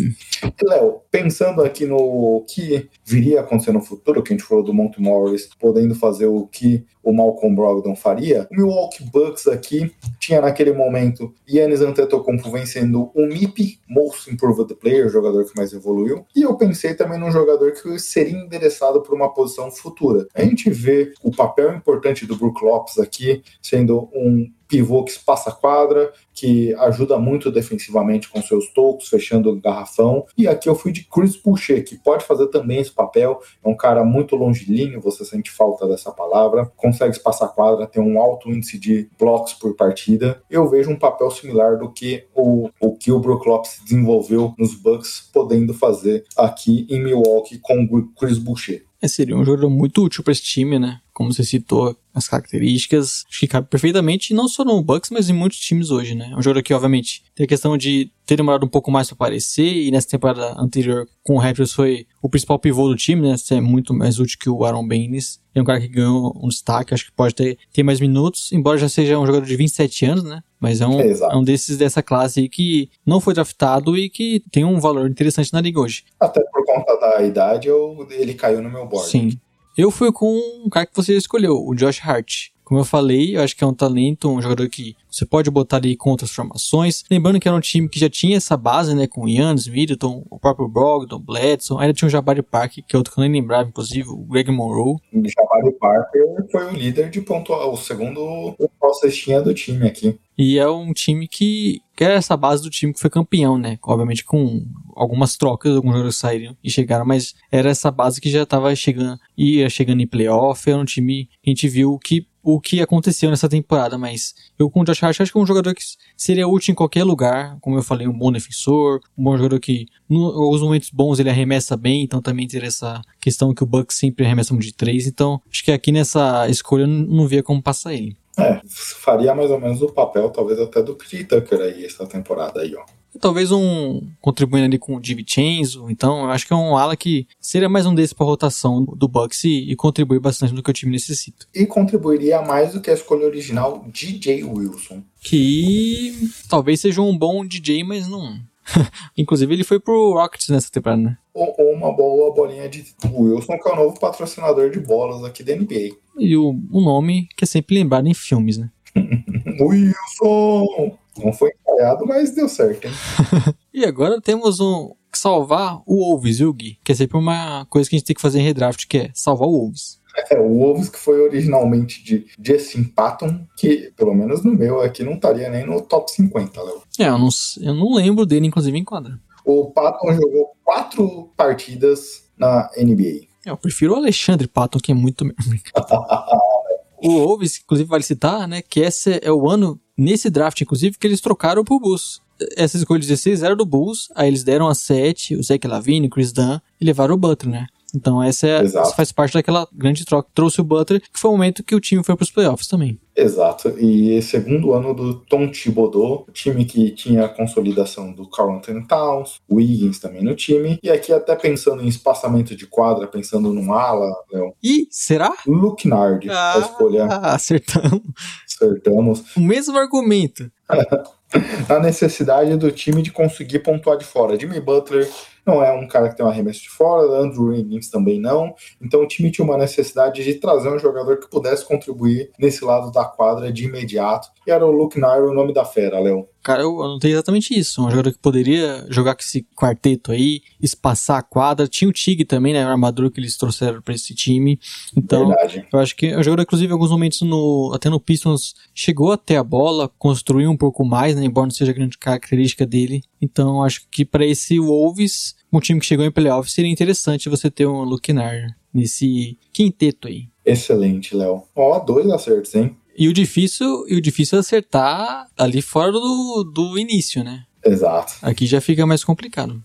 Léo, 0.62 1.02
pensando 1.10 1.62
aqui 1.62 1.86
no 1.86 2.44
que 2.48 2.88
viria 3.12 3.40
a 3.40 3.42
acontecer 3.42 3.72
no 3.72 3.80
futuro, 3.80 4.22
que 4.22 4.32
a 4.32 4.36
gente 4.36 4.46
falou 4.46 4.64
do 4.64 4.72
Monte 4.72 5.00
Morris 5.00 5.50
podendo 5.58 5.94
fazer 5.94 6.26
o 6.26 6.46
que 6.46 6.84
o 7.02 7.12
Malcolm 7.12 7.54
Brogdon 7.54 7.94
faria, 7.94 8.46
o 8.50 8.56
Milwaukee 8.56 9.04
Bucks 9.04 9.46
aqui 9.46 9.92
tinha 10.18 10.40
naquele 10.40 10.72
momento 10.72 11.34
Yannis 11.48 11.80
Antetokounmpo 11.80 12.50
vencendo 12.50 13.10
o 13.14 13.26
MIP, 13.26 13.80
Most 13.88 14.32
Improved 14.32 14.74
Player, 14.76 15.08
jogador 15.08 15.44
que 15.44 15.56
mais 15.56 15.72
evoluiu, 15.72 16.24
e 16.34 16.42
eu 16.42 16.56
pensei 16.56 16.94
também 16.94 17.18
num 17.18 17.30
jogador 17.30 17.72
que 17.72 17.98
seria 17.98 18.38
endereçado 18.38 19.02
para 19.02 19.14
uma 19.14 19.32
posição 19.34 19.70
futura. 19.70 20.26
A 20.34 20.42
gente 20.42 20.70
vê 20.70 21.12
o 21.22 21.30
papel 21.30 21.74
importante 21.74 22.24
do 22.24 22.36
Brook 22.36 22.64
Lopes 22.64 22.98
aqui 22.98 23.42
sendo 23.60 24.08
um 24.14 24.48
pivô 24.72 25.04
que 25.04 25.10
espaça 25.10 25.50
a 25.50 25.52
quadra, 25.52 26.10
que 26.32 26.74
ajuda 26.76 27.18
muito 27.18 27.50
defensivamente 27.50 28.30
com 28.30 28.40
seus 28.40 28.72
tocos, 28.72 29.06
fechando 29.06 29.50
o 29.50 29.60
garrafão. 29.60 30.24
E 30.36 30.48
aqui 30.48 30.66
eu 30.66 30.74
fui 30.74 30.92
de 30.92 31.04
Chris 31.04 31.36
Boucher, 31.36 31.84
que 31.84 31.98
pode 31.98 32.24
fazer 32.24 32.46
também 32.46 32.80
esse 32.80 32.90
papel. 33.07 33.40
É 33.64 33.68
um 33.68 33.76
cara 33.76 34.05
muito 34.05 34.36
longilíneo, 34.36 35.00
você 35.00 35.24
sente 35.24 35.50
falta 35.50 35.86
dessa 35.86 36.11
palavra. 36.11 36.70
Consegue 36.76 37.14
espaçar 37.14 37.55
quadra, 37.55 37.86
tem 37.86 38.03
um 38.03 38.20
alto 38.20 38.50
índice 38.50 38.78
de 38.78 39.09
blocos 39.18 39.55
por 39.55 39.74
partida. 39.74 40.42
Eu 40.50 40.68
vejo 40.68 40.90
um 40.90 40.98
papel 40.98 41.30
similar 41.30 41.78
do 41.78 41.90
que 41.90 42.24
o, 42.34 42.68
o 42.80 42.96
que 42.96 43.12
o 43.12 43.20
Brook 43.20 43.48
Lopes 43.48 43.80
desenvolveu 43.84 44.55
nos 44.59 44.74
Bucks, 44.74 45.30
podendo 45.32 45.74
fazer 45.74 46.24
aqui 46.36 46.86
em 46.88 47.03
Milwaukee 47.03 47.59
com 47.59 47.84
o 47.84 48.09
Chris 48.14 48.38
Boucher. 48.38 48.84
É, 49.00 49.09
seria 49.09 49.36
um 49.36 49.44
jogador 49.44 49.68
muito 49.68 50.05
útil 50.05 50.22
para 50.22 50.32
esse 50.32 50.42
time, 50.42 50.78
né? 50.78 51.00
Como 51.22 51.32
você 51.32 51.44
citou, 51.44 51.96
as 52.12 52.26
características, 52.26 53.24
acho 53.30 53.38
que 53.38 53.46
cabe 53.46 53.68
perfeitamente, 53.68 54.34
não 54.34 54.48
só 54.48 54.64
no 54.64 54.82
Bucks, 54.82 55.08
mas 55.08 55.30
em 55.30 55.32
muitos 55.32 55.60
times 55.60 55.92
hoje, 55.92 56.16
né? 56.16 56.30
É 56.32 56.36
um 56.36 56.42
jogador 56.42 56.60
que, 56.60 56.74
obviamente, 56.74 57.22
tem 57.32 57.44
a 57.44 57.46
questão 57.46 57.78
de 57.78 58.10
ter 58.26 58.34
demorado 58.34 58.66
um 58.66 58.68
pouco 58.68 58.90
mais 58.90 59.06
para 59.06 59.14
aparecer, 59.14 59.64
e 59.64 59.88
nessa 59.92 60.08
temporada 60.08 60.60
anterior 60.60 61.06
com 61.22 61.36
o 61.36 61.38
Raptors 61.38 61.72
foi 61.72 62.04
o 62.20 62.28
principal 62.28 62.58
pivô 62.58 62.88
do 62.88 62.96
time, 62.96 63.22
né? 63.22 63.36
Ser 63.36 63.60
muito 63.60 63.94
mais 63.94 64.18
útil 64.18 64.36
que 64.40 64.50
o 64.50 64.64
Aaron 64.64 64.84
Baines. 64.84 65.40
É 65.54 65.62
um 65.62 65.64
cara 65.64 65.80
que 65.80 65.86
ganhou 65.86 66.36
um 66.42 66.48
destaque, 66.48 66.92
acho 66.92 67.06
que 67.06 67.12
pode 67.12 67.36
ter, 67.36 67.56
ter 67.72 67.84
mais 67.84 68.00
minutos, 68.00 68.50
embora 68.52 68.78
já 68.78 68.88
seja 68.88 69.16
um 69.16 69.26
jogador 69.26 69.46
de 69.46 69.54
27 69.54 70.06
anos, 70.06 70.24
né? 70.24 70.42
Mas 70.58 70.80
é 70.80 70.86
um, 70.86 71.00
Exato. 71.00 71.32
é 71.32 71.36
um 71.36 71.44
desses 71.44 71.76
dessa 71.76 72.02
classe 72.02 72.40
aí 72.40 72.48
que 72.48 72.90
não 73.06 73.20
foi 73.20 73.34
draftado 73.34 73.96
e 73.96 74.08
que 74.10 74.42
tem 74.50 74.64
um 74.64 74.80
valor 74.80 75.08
interessante 75.08 75.52
na 75.52 75.60
liga 75.60 75.78
hoje. 75.78 76.04
Até 76.18 76.40
por 76.40 76.64
conta 76.64 76.98
da 76.98 77.22
idade, 77.22 77.68
eu, 77.68 78.06
ele 78.10 78.34
caiu 78.34 78.60
no 78.62 78.70
meu 78.70 78.86
board. 78.86 79.10
Sim. 79.10 79.38
Eu 79.76 79.90
fui 79.90 80.12
com 80.12 80.38
um 80.64 80.68
cara 80.68 80.86
que 80.86 80.94
você 80.94 81.16
escolheu, 81.16 81.56
o 81.56 81.74
Josh 81.74 82.00
Hart. 82.02 82.51
Como 82.72 82.80
eu 82.80 82.86
falei, 82.86 83.36
eu 83.36 83.42
acho 83.42 83.54
que 83.54 83.62
é 83.62 83.66
um 83.66 83.74
talento, 83.74 84.30
um 84.30 84.40
jogador 84.40 84.66
que 84.66 84.96
você 85.06 85.26
pode 85.26 85.50
botar 85.50 85.76
ali 85.76 85.94
com 85.94 86.08
outras 86.08 86.30
formações. 86.30 87.04
Lembrando 87.10 87.38
que 87.38 87.46
era 87.46 87.54
um 87.54 87.60
time 87.60 87.86
que 87.86 88.00
já 88.00 88.08
tinha 88.08 88.38
essa 88.38 88.56
base, 88.56 88.94
né? 88.94 89.06
Com 89.06 89.28
Yannis, 89.28 89.68
Middleton, 89.68 90.24
o 90.30 90.38
próprio 90.38 90.66
Brogdon, 90.66 91.18
Bledson. 91.18 91.78
Ainda 91.78 91.92
tinha 91.92 92.08
o 92.08 92.10
Jabari 92.10 92.42
Park, 92.42 92.78
que 92.88 92.96
é 92.96 92.96
outro 92.96 93.12
que 93.12 93.20
eu 93.20 93.22
nem 93.28 93.42
lembrava, 93.42 93.68
inclusive, 93.68 94.08
o 94.08 94.24
Greg 94.24 94.50
Monroe. 94.50 94.96
O 95.12 95.28
Jabari 95.28 95.70
Parker 95.78 96.22
foi 96.50 96.64
o 96.64 96.70
líder 96.70 97.10
de 97.10 97.20
ponto, 97.20 97.52
o 97.52 97.76
segundo 97.76 98.56
cestinha 98.94 99.42
do 99.42 99.52
time 99.52 99.86
aqui. 99.86 100.18
E 100.38 100.58
é 100.58 100.68
um 100.68 100.94
time 100.94 101.28
que, 101.28 101.82
que 101.94 102.04
é 102.04 102.14
essa 102.14 102.36
base 102.38 102.62
do 102.62 102.70
time 102.70 102.94
que 102.94 103.00
foi 103.00 103.10
campeão, 103.10 103.58
né? 103.58 103.78
Obviamente 103.82 104.24
com 104.24 104.64
algumas 104.96 105.36
trocas, 105.36 105.76
alguns 105.76 105.92
jogadores 105.92 106.16
saíram 106.16 106.56
e 106.64 106.70
chegaram, 106.70 107.04
mas 107.04 107.34
era 107.50 107.70
essa 107.70 107.90
base 107.90 108.20
que 108.20 108.30
já 108.30 108.42
estava 108.42 108.74
chegando, 108.74 109.18
ia 109.36 109.68
chegando 109.68 110.00
em 110.00 110.06
playoff, 110.06 110.68
era 110.70 110.78
um 110.78 110.84
time 110.84 111.28
que 111.42 111.50
a 111.50 111.50
gente 111.50 111.68
viu 111.68 111.98
que 111.98 112.26
o 112.43 112.61
que 112.61 112.80
aconteceu 112.80 113.30
nessa 113.30 113.49
temporada, 113.49 113.97
mas 113.97 114.34
eu 114.59 114.68
com 114.68 114.80
o 114.80 114.84
Josh 114.84 115.03
Hart 115.03 115.20
acho 115.20 115.32
que 115.32 115.38
é 115.38 115.40
um 115.40 115.47
jogador 115.47 115.74
que 115.74 115.82
seria 116.16 116.49
útil 116.49 116.72
em 116.72 116.74
qualquer 116.74 117.05
lugar, 117.05 117.57
como 117.61 117.76
eu 117.76 117.82
falei, 117.82 118.09
um 118.09 118.18
bom 118.18 118.32
defensor, 118.32 119.01
um 119.16 119.24
bom 119.24 119.36
jogador 119.36 119.61
que 119.61 119.86
nos 120.09 120.61
momentos 120.61 120.90
bons 120.90 121.18
ele 121.18 121.30
arremessa 121.30 121.76
bem, 121.76 122.03
então 122.03 122.20
também 122.20 122.49
teria 122.49 122.68
essa 122.68 123.01
questão 123.20 123.55
que 123.55 123.62
o 123.62 123.66
Bucks 123.66 123.97
sempre 123.97 124.24
arremessa 124.24 124.53
muito 124.53 124.66
de 124.66 124.74
três, 124.74 125.07
então 125.07 125.40
acho 125.51 125.64
que 125.64 125.70
aqui 125.70 125.93
nessa 125.93 126.49
escolha 126.49 126.82
eu 126.82 126.88
não 126.88 127.26
via 127.26 127.43
como 127.43 127.62
passar 127.62 127.95
ele. 127.95 128.16
É, 128.38 128.61
faria 128.66 129.34
mais 129.34 129.51
ou 129.51 129.61
menos 129.61 129.82
o 129.82 129.93
papel, 129.93 130.30
talvez 130.30 130.59
até 130.59 130.82
do 130.82 130.97
Chris 130.97 131.26
Tucker 131.26 131.61
aí, 131.61 131.84
essa 131.84 132.07
temporada 132.07 132.61
aí, 132.61 132.74
ó. 132.74 132.84
Talvez 133.20 133.52
um 133.52 134.00
contribuindo 134.20 134.66
ali 134.66 134.78
com 134.78 134.96
o 134.96 135.00
DiVincenzo, 135.00 135.86
então 135.90 136.24
eu 136.24 136.30
acho 136.30 136.46
que 136.46 136.52
é 136.52 136.56
um 136.56 136.76
ala 136.76 136.96
que 136.96 137.26
seria 137.40 137.68
mais 137.68 137.84
um 137.86 137.94
desses 137.94 138.12
para 138.12 138.26
rotação 138.26 138.84
do 138.84 139.06
Bucks 139.06 139.44
e, 139.44 139.70
e 139.70 139.76
contribui 139.76 140.18
bastante 140.18 140.54
no 140.54 140.62
que 140.62 140.70
o 140.70 140.72
time 140.72 140.92
necessita. 140.92 141.46
E 141.54 141.66
contribuiria 141.66 142.40
mais 142.42 142.72
do 142.72 142.80
que 142.80 142.90
a 142.90 142.94
escolha 142.94 143.26
original 143.26 143.84
DJ 143.92 144.44
Wilson. 144.44 145.02
Que 145.20 146.30
talvez 146.48 146.80
seja 146.80 147.02
um 147.02 147.16
bom 147.16 147.44
DJ, 147.44 147.84
mas 147.84 148.08
não. 148.08 148.40
Inclusive 149.16 149.52
ele 149.52 149.64
foi 149.64 149.78
pro 149.78 150.14
Rockets 150.14 150.48
nessa 150.48 150.70
temporada, 150.70 151.02
né? 151.02 151.18
Ou, 151.34 151.54
ou, 151.58 151.72
uma 151.72 151.92
boa 151.92 152.32
bolinha 152.34 152.68
de 152.68 152.84
Wilson, 153.04 153.58
que 153.58 153.68
é 153.68 153.72
o 153.72 153.76
novo 153.76 153.98
patrocinador 153.98 154.70
de 154.70 154.80
bolas 154.80 155.24
aqui 155.24 155.42
da 155.42 155.54
NBA. 155.54 155.96
E 156.18 156.36
o, 156.36 156.58
o 156.70 156.80
nome 156.80 157.28
que 157.36 157.44
é 157.44 157.46
sempre 157.46 157.74
lembrado 157.74 158.06
em 158.06 158.14
filmes, 158.14 158.58
né? 158.58 158.70
Wilson! 159.60 160.98
Não 161.18 161.32
foi 161.32 161.52
ensaiado, 161.72 162.06
mas 162.06 162.34
deu 162.34 162.48
certo, 162.48 162.88
e 163.72 163.84
agora 163.84 164.20
temos 164.20 164.60
um 164.60 164.92
salvar 165.14 165.82
o 165.86 165.96
Wolves, 165.96 166.38
viu, 166.38 166.52
Gui? 166.52 166.78
Que 166.82 166.92
é 166.92 166.94
sempre 166.94 167.18
uma 167.18 167.66
coisa 167.66 167.88
que 167.88 167.96
a 167.96 167.98
gente 167.98 168.06
tem 168.06 168.16
que 168.16 168.22
fazer 168.22 168.40
em 168.40 168.44
redraft, 168.44 168.86
que 168.86 168.98
é 168.98 169.10
salvar 169.14 169.48
o 169.48 169.52
Wolves. 169.52 170.00
É, 170.30 170.38
o 170.38 170.58
Wolves 170.58 170.88
que 170.88 170.98
foi 170.98 171.20
originalmente 171.20 172.02
de 172.04 172.26
Justin 172.42 172.84
Patton, 172.84 173.46
que 173.56 173.92
pelo 173.96 174.14
menos 174.14 174.44
no 174.44 174.52
meu 174.52 174.80
aqui 174.80 175.02
não 175.02 175.14
estaria 175.14 175.48
nem 175.48 175.66
no 175.66 175.80
top 175.80 176.10
50, 176.10 176.62
Léo. 176.62 176.82
É, 176.98 177.08
eu 177.08 177.18
não, 177.18 177.28
eu 177.60 177.74
não 177.74 177.94
lembro 177.94 178.26
dele, 178.26 178.46
inclusive, 178.46 178.76
em 178.76 178.84
quadra. 178.84 179.18
O 179.44 179.70
Patton 179.70 180.12
jogou 180.12 180.52
quatro 180.62 181.30
partidas 181.36 182.24
na 182.36 182.70
NBA. 182.76 183.26
É, 183.46 183.50
eu 183.50 183.56
prefiro 183.56 183.94
o 183.94 183.96
Alexandre 183.96 184.46
Patton, 184.46 184.78
que 184.78 184.92
é 184.92 184.94
muito 184.94 185.24
O 187.03 187.11
Wolves, 187.11 187.61
inclusive, 187.62 187.88
vale 187.88 188.05
citar, 188.05 188.46
né, 188.46 188.62
que 188.62 188.80
esse 188.80 189.18
é 189.22 189.32
o 189.32 189.48
ano, 189.48 189.80
nesse 189.96 190.30
draft, 190.30 190.61
inclusive, 190.61 190.96
que 190.98 191.07
eles 191.07 191.20
trocaram 191.20 191.64
pro 191.64 191.80
Bulls. 191.80 192.20
Essa 192.57 192.76
escolha 192.76 193.00
16 193.00 193.42
era 193.42 193.57
do 193.57 193.66
Bulls, 193.66 194.09
aí 194.14 194.28
eles 194.28 194.44
deram 194.44 194.68
a 194.68 194.74
7, 194.74 195.36
o 195.36 195.42
Zach 195.42 195.66
Lavine, 195.66 196.07
o 196.07 196.11
Chris 196.11 196.32
Dunn, 196.32 196.59
e 196.80 196.84
levaram 196.84 197.14
o 197.14 197.18
Butler, 197.18 197.53
né? 197.53 197.66
Então 197.95 198.22
essa, 198.22 198.47
é, 198.47 198.64
essa 198.64 198.84
faz 198.86 199.12
parte 199.12 199.34
daquela 199.34 199.68
grande 199.72 200.05
troca 200.05 200.28
que 200.28 200.34
trouxe 200.34 200.61
o 200.61 200.64
Butler, 200.64 201.01
que 201.01 201.18
foi 201.18 201.30
o 201.30 201.34
momento 201.34 201.62
que 201.62 201.74
o 201.74 201.80
time 201.80 202.03
foi 202.03 202.16
para 202.16 202.24
os 202.24 202.30
playoffs 202.30 202.66
também. 202.66 202.99
Exato. 203.14 203.68
E 203.78 204.20
segundo 204.22 204.72
ano 204.72 204.95
do 204.95 205.14
Tom 205.14 205.51
Thibodeau, 205.51 206.26
time 206.32 206.64
que 206.64 206.90
tinha 206.93 207.26
a 207.26 207.28
consolidação 207.28 208.12
do 208.12 208.28
Carl 208.28 208.57
Anthony 208.57 208.86
Towns, 208.86 209.36
o 209.47 209.57
Wiggins 209.57 209.99
também 209.99 210.22
no 210.22 210.34
time. 210.34 210.78
E 210.82 210.90
aqui 210.90 211.12
até 211.12 211.36
pensando 211.36 211.82
em 211.82 211.88
espaçamento 211.88 212.57
de 212.57 212.66
quadra, 212.66 213.07
pensando 213.07 213.53
num 213.53 213.72
ala, 213.74 214.11
Léo. 214.32 214.55
E 214.62 214.86
será? 214.90 215.34
Luke 215.47 215.86
Nard, 215.86 216.28
ah, 216.30 216.55
a 216.55 216.59
escolha. 216.61 217.05
Acertamos. 217.05 218.01
Acertamos. 218.47 219.36
O 219.36 219.40
mesmo 219.40 219.76
argumento. 219.76 220.51
a 221.68 221.78
necessidade 221.80 222.57
do 222.57 222.70
time 222.70 223.03
de 223.03 223.11
conseguir 223.11 223.61
pontuar 223.61 223.99
de 223.99 224.05
fora. 224.05 224.38
Jimmy 224.38 224.61
Butler 224.61 225.09
não 225.47 225.62
é 225.62 225.72
um 225.72 225.86
cara 225.88 226.09
que 226.09 226.16
tem 226.16 226.24
um 226.24 226.28
arremesso 226.28 226.62
de 226.62 226.70
fora, 226.70 227.20
Andrew 227.20 227.47
Wiggins 227.47 227.90
também 227.90 228.20
não. 228.20 228.55
Então 228.80 229.03
o 229.03 229.07
time 229.07 229.30
tinha 229.30 229.45
uma 229.45 229.59
necessidade 229.59 230.22
de 230.22 230.34
trazer 230.34 230.68
um 230.68 230.78
jogador 230.78 231.18
que 231.18 231.28
pudesse 231.28 231.64
contribuir 231.64 232.30
nesse 232.38 232.64
lado 232.64 232.90
da 232.93 233.05
quadra 233.05 233.53
de 233.53 233.64
imediato. 233.64 234.28
E 234.47 234.51
era 234.51 234.64
o 234.64 234.70
Luke 234.70 234.99
Nair 234.99 235.24
o 235.24 235.34
nome 235.34 235.53
da 235.53 235.64
fera, 235.64 236.01
Léo. 236.01 236.28
Cara, 236.43 236.62
eu 236.62 236.82
anotei 236.82 237.12
exatamente 237.12 237.57
isso. 237.57 237.80
Um 237.80 237.88
jogador 237.88 238.12
que 238.12 238.18
poderia 238.18 238.84
jogar 238.90 239.14
com 239.14 239.20
esse 239.20 239.47
quarteto 239.57 240.11
aí, 240.11 240.43
espaçar 240.61 241.18
a 241.18 241.22
quadra. 241.22 241.68
Tinha 241.68 241.88
o 241.88 241.93
Tig 241.93 242.24
também, 242.24 242.53
né? 242.53 242.66
O 242.66 242.68
armador 242.68 243.12
que 243.12 243.20
eles 243.20 243.36
trouxeram 243.36 243.80
para 243.80 243.95
esse 243.95 244.12
time. 244.12 244.59
Então, 244.97 245.28
Verdade. 245.28 245.64
eu 245.72 245.78
acho 245.78 245.95
que 245.95 246.12
o 246.16 246.22
jogador, 246.22 246.43
inclusive, 246.43 246.68
em 246.68 246.72
alguns 246.72 246.90
momentos, 246.90 247.22
no, 247.22 247.70
até 247.72 247.88
no 247.88 248.01
Pistons, 248.01 248.57
chegou 248.74 249.12
até 249.12 249.36
a 249.36 249.45
bola, 249.45 249.88
construiu 249.97 250.51
um 250.51 250.57
pouco 250.57 250.84
mais, 250.84 251.14
né? 251.14 251.24
Embora 251.24 251.47
não 251.47 251.53
seja 251.53 251.72
grande 251.72 251.97
característica 251.97 252.66
dele. 252.66 253.03
Então, 253.20 253.62
acho 253.62 253.86
que 253.88 254.05
para 254.05 254.26
esse 254.26 254.59
Wolves, 254.59 255.31
um 255.52 255.60
time 255.60 255.80
que 255.80 255.86
chegou 255.86 256.04
em 256.04 256.10
playoff, 256.10 256.50
seria 256.50 256.70
interessante 256.70 257.28
você 257.28 257.50
ter 257.50 257.66
um 257.66 257.82
Luke 257.82 258.12
Nar 258.12 258.56
nesse 258.72 259.38
quinteto 259.52 260.08
aí. 260.08 260.28
Excelente, 260.44 261.14
Léo. 261.14 261.44
Ó, 261.54 261.78
dois 261.78 262.08
acertos, 262.10 262.54
hein? 262.54 262.76
E 262.96 263.08
o 263.08 263.12
difícil, 263.12 263.86
e 263.88 263.96
o 263.96 264.00
difícil 264.00 264.36
é 264.36 264.40
acertar 264.40 265.26
ali 265.36 265.62
fora 265.62 265.92
do, 265.92 266.44
do 266.44 266.78
início, 266.78 267.24
né? 267.24 267.44
Exato. 267.64 268.14
Aqui 268.22 268.46
já 268.46 268.60
fica 268.60 268.84
mais 268.86 269.04
complicado. 269.04 269.62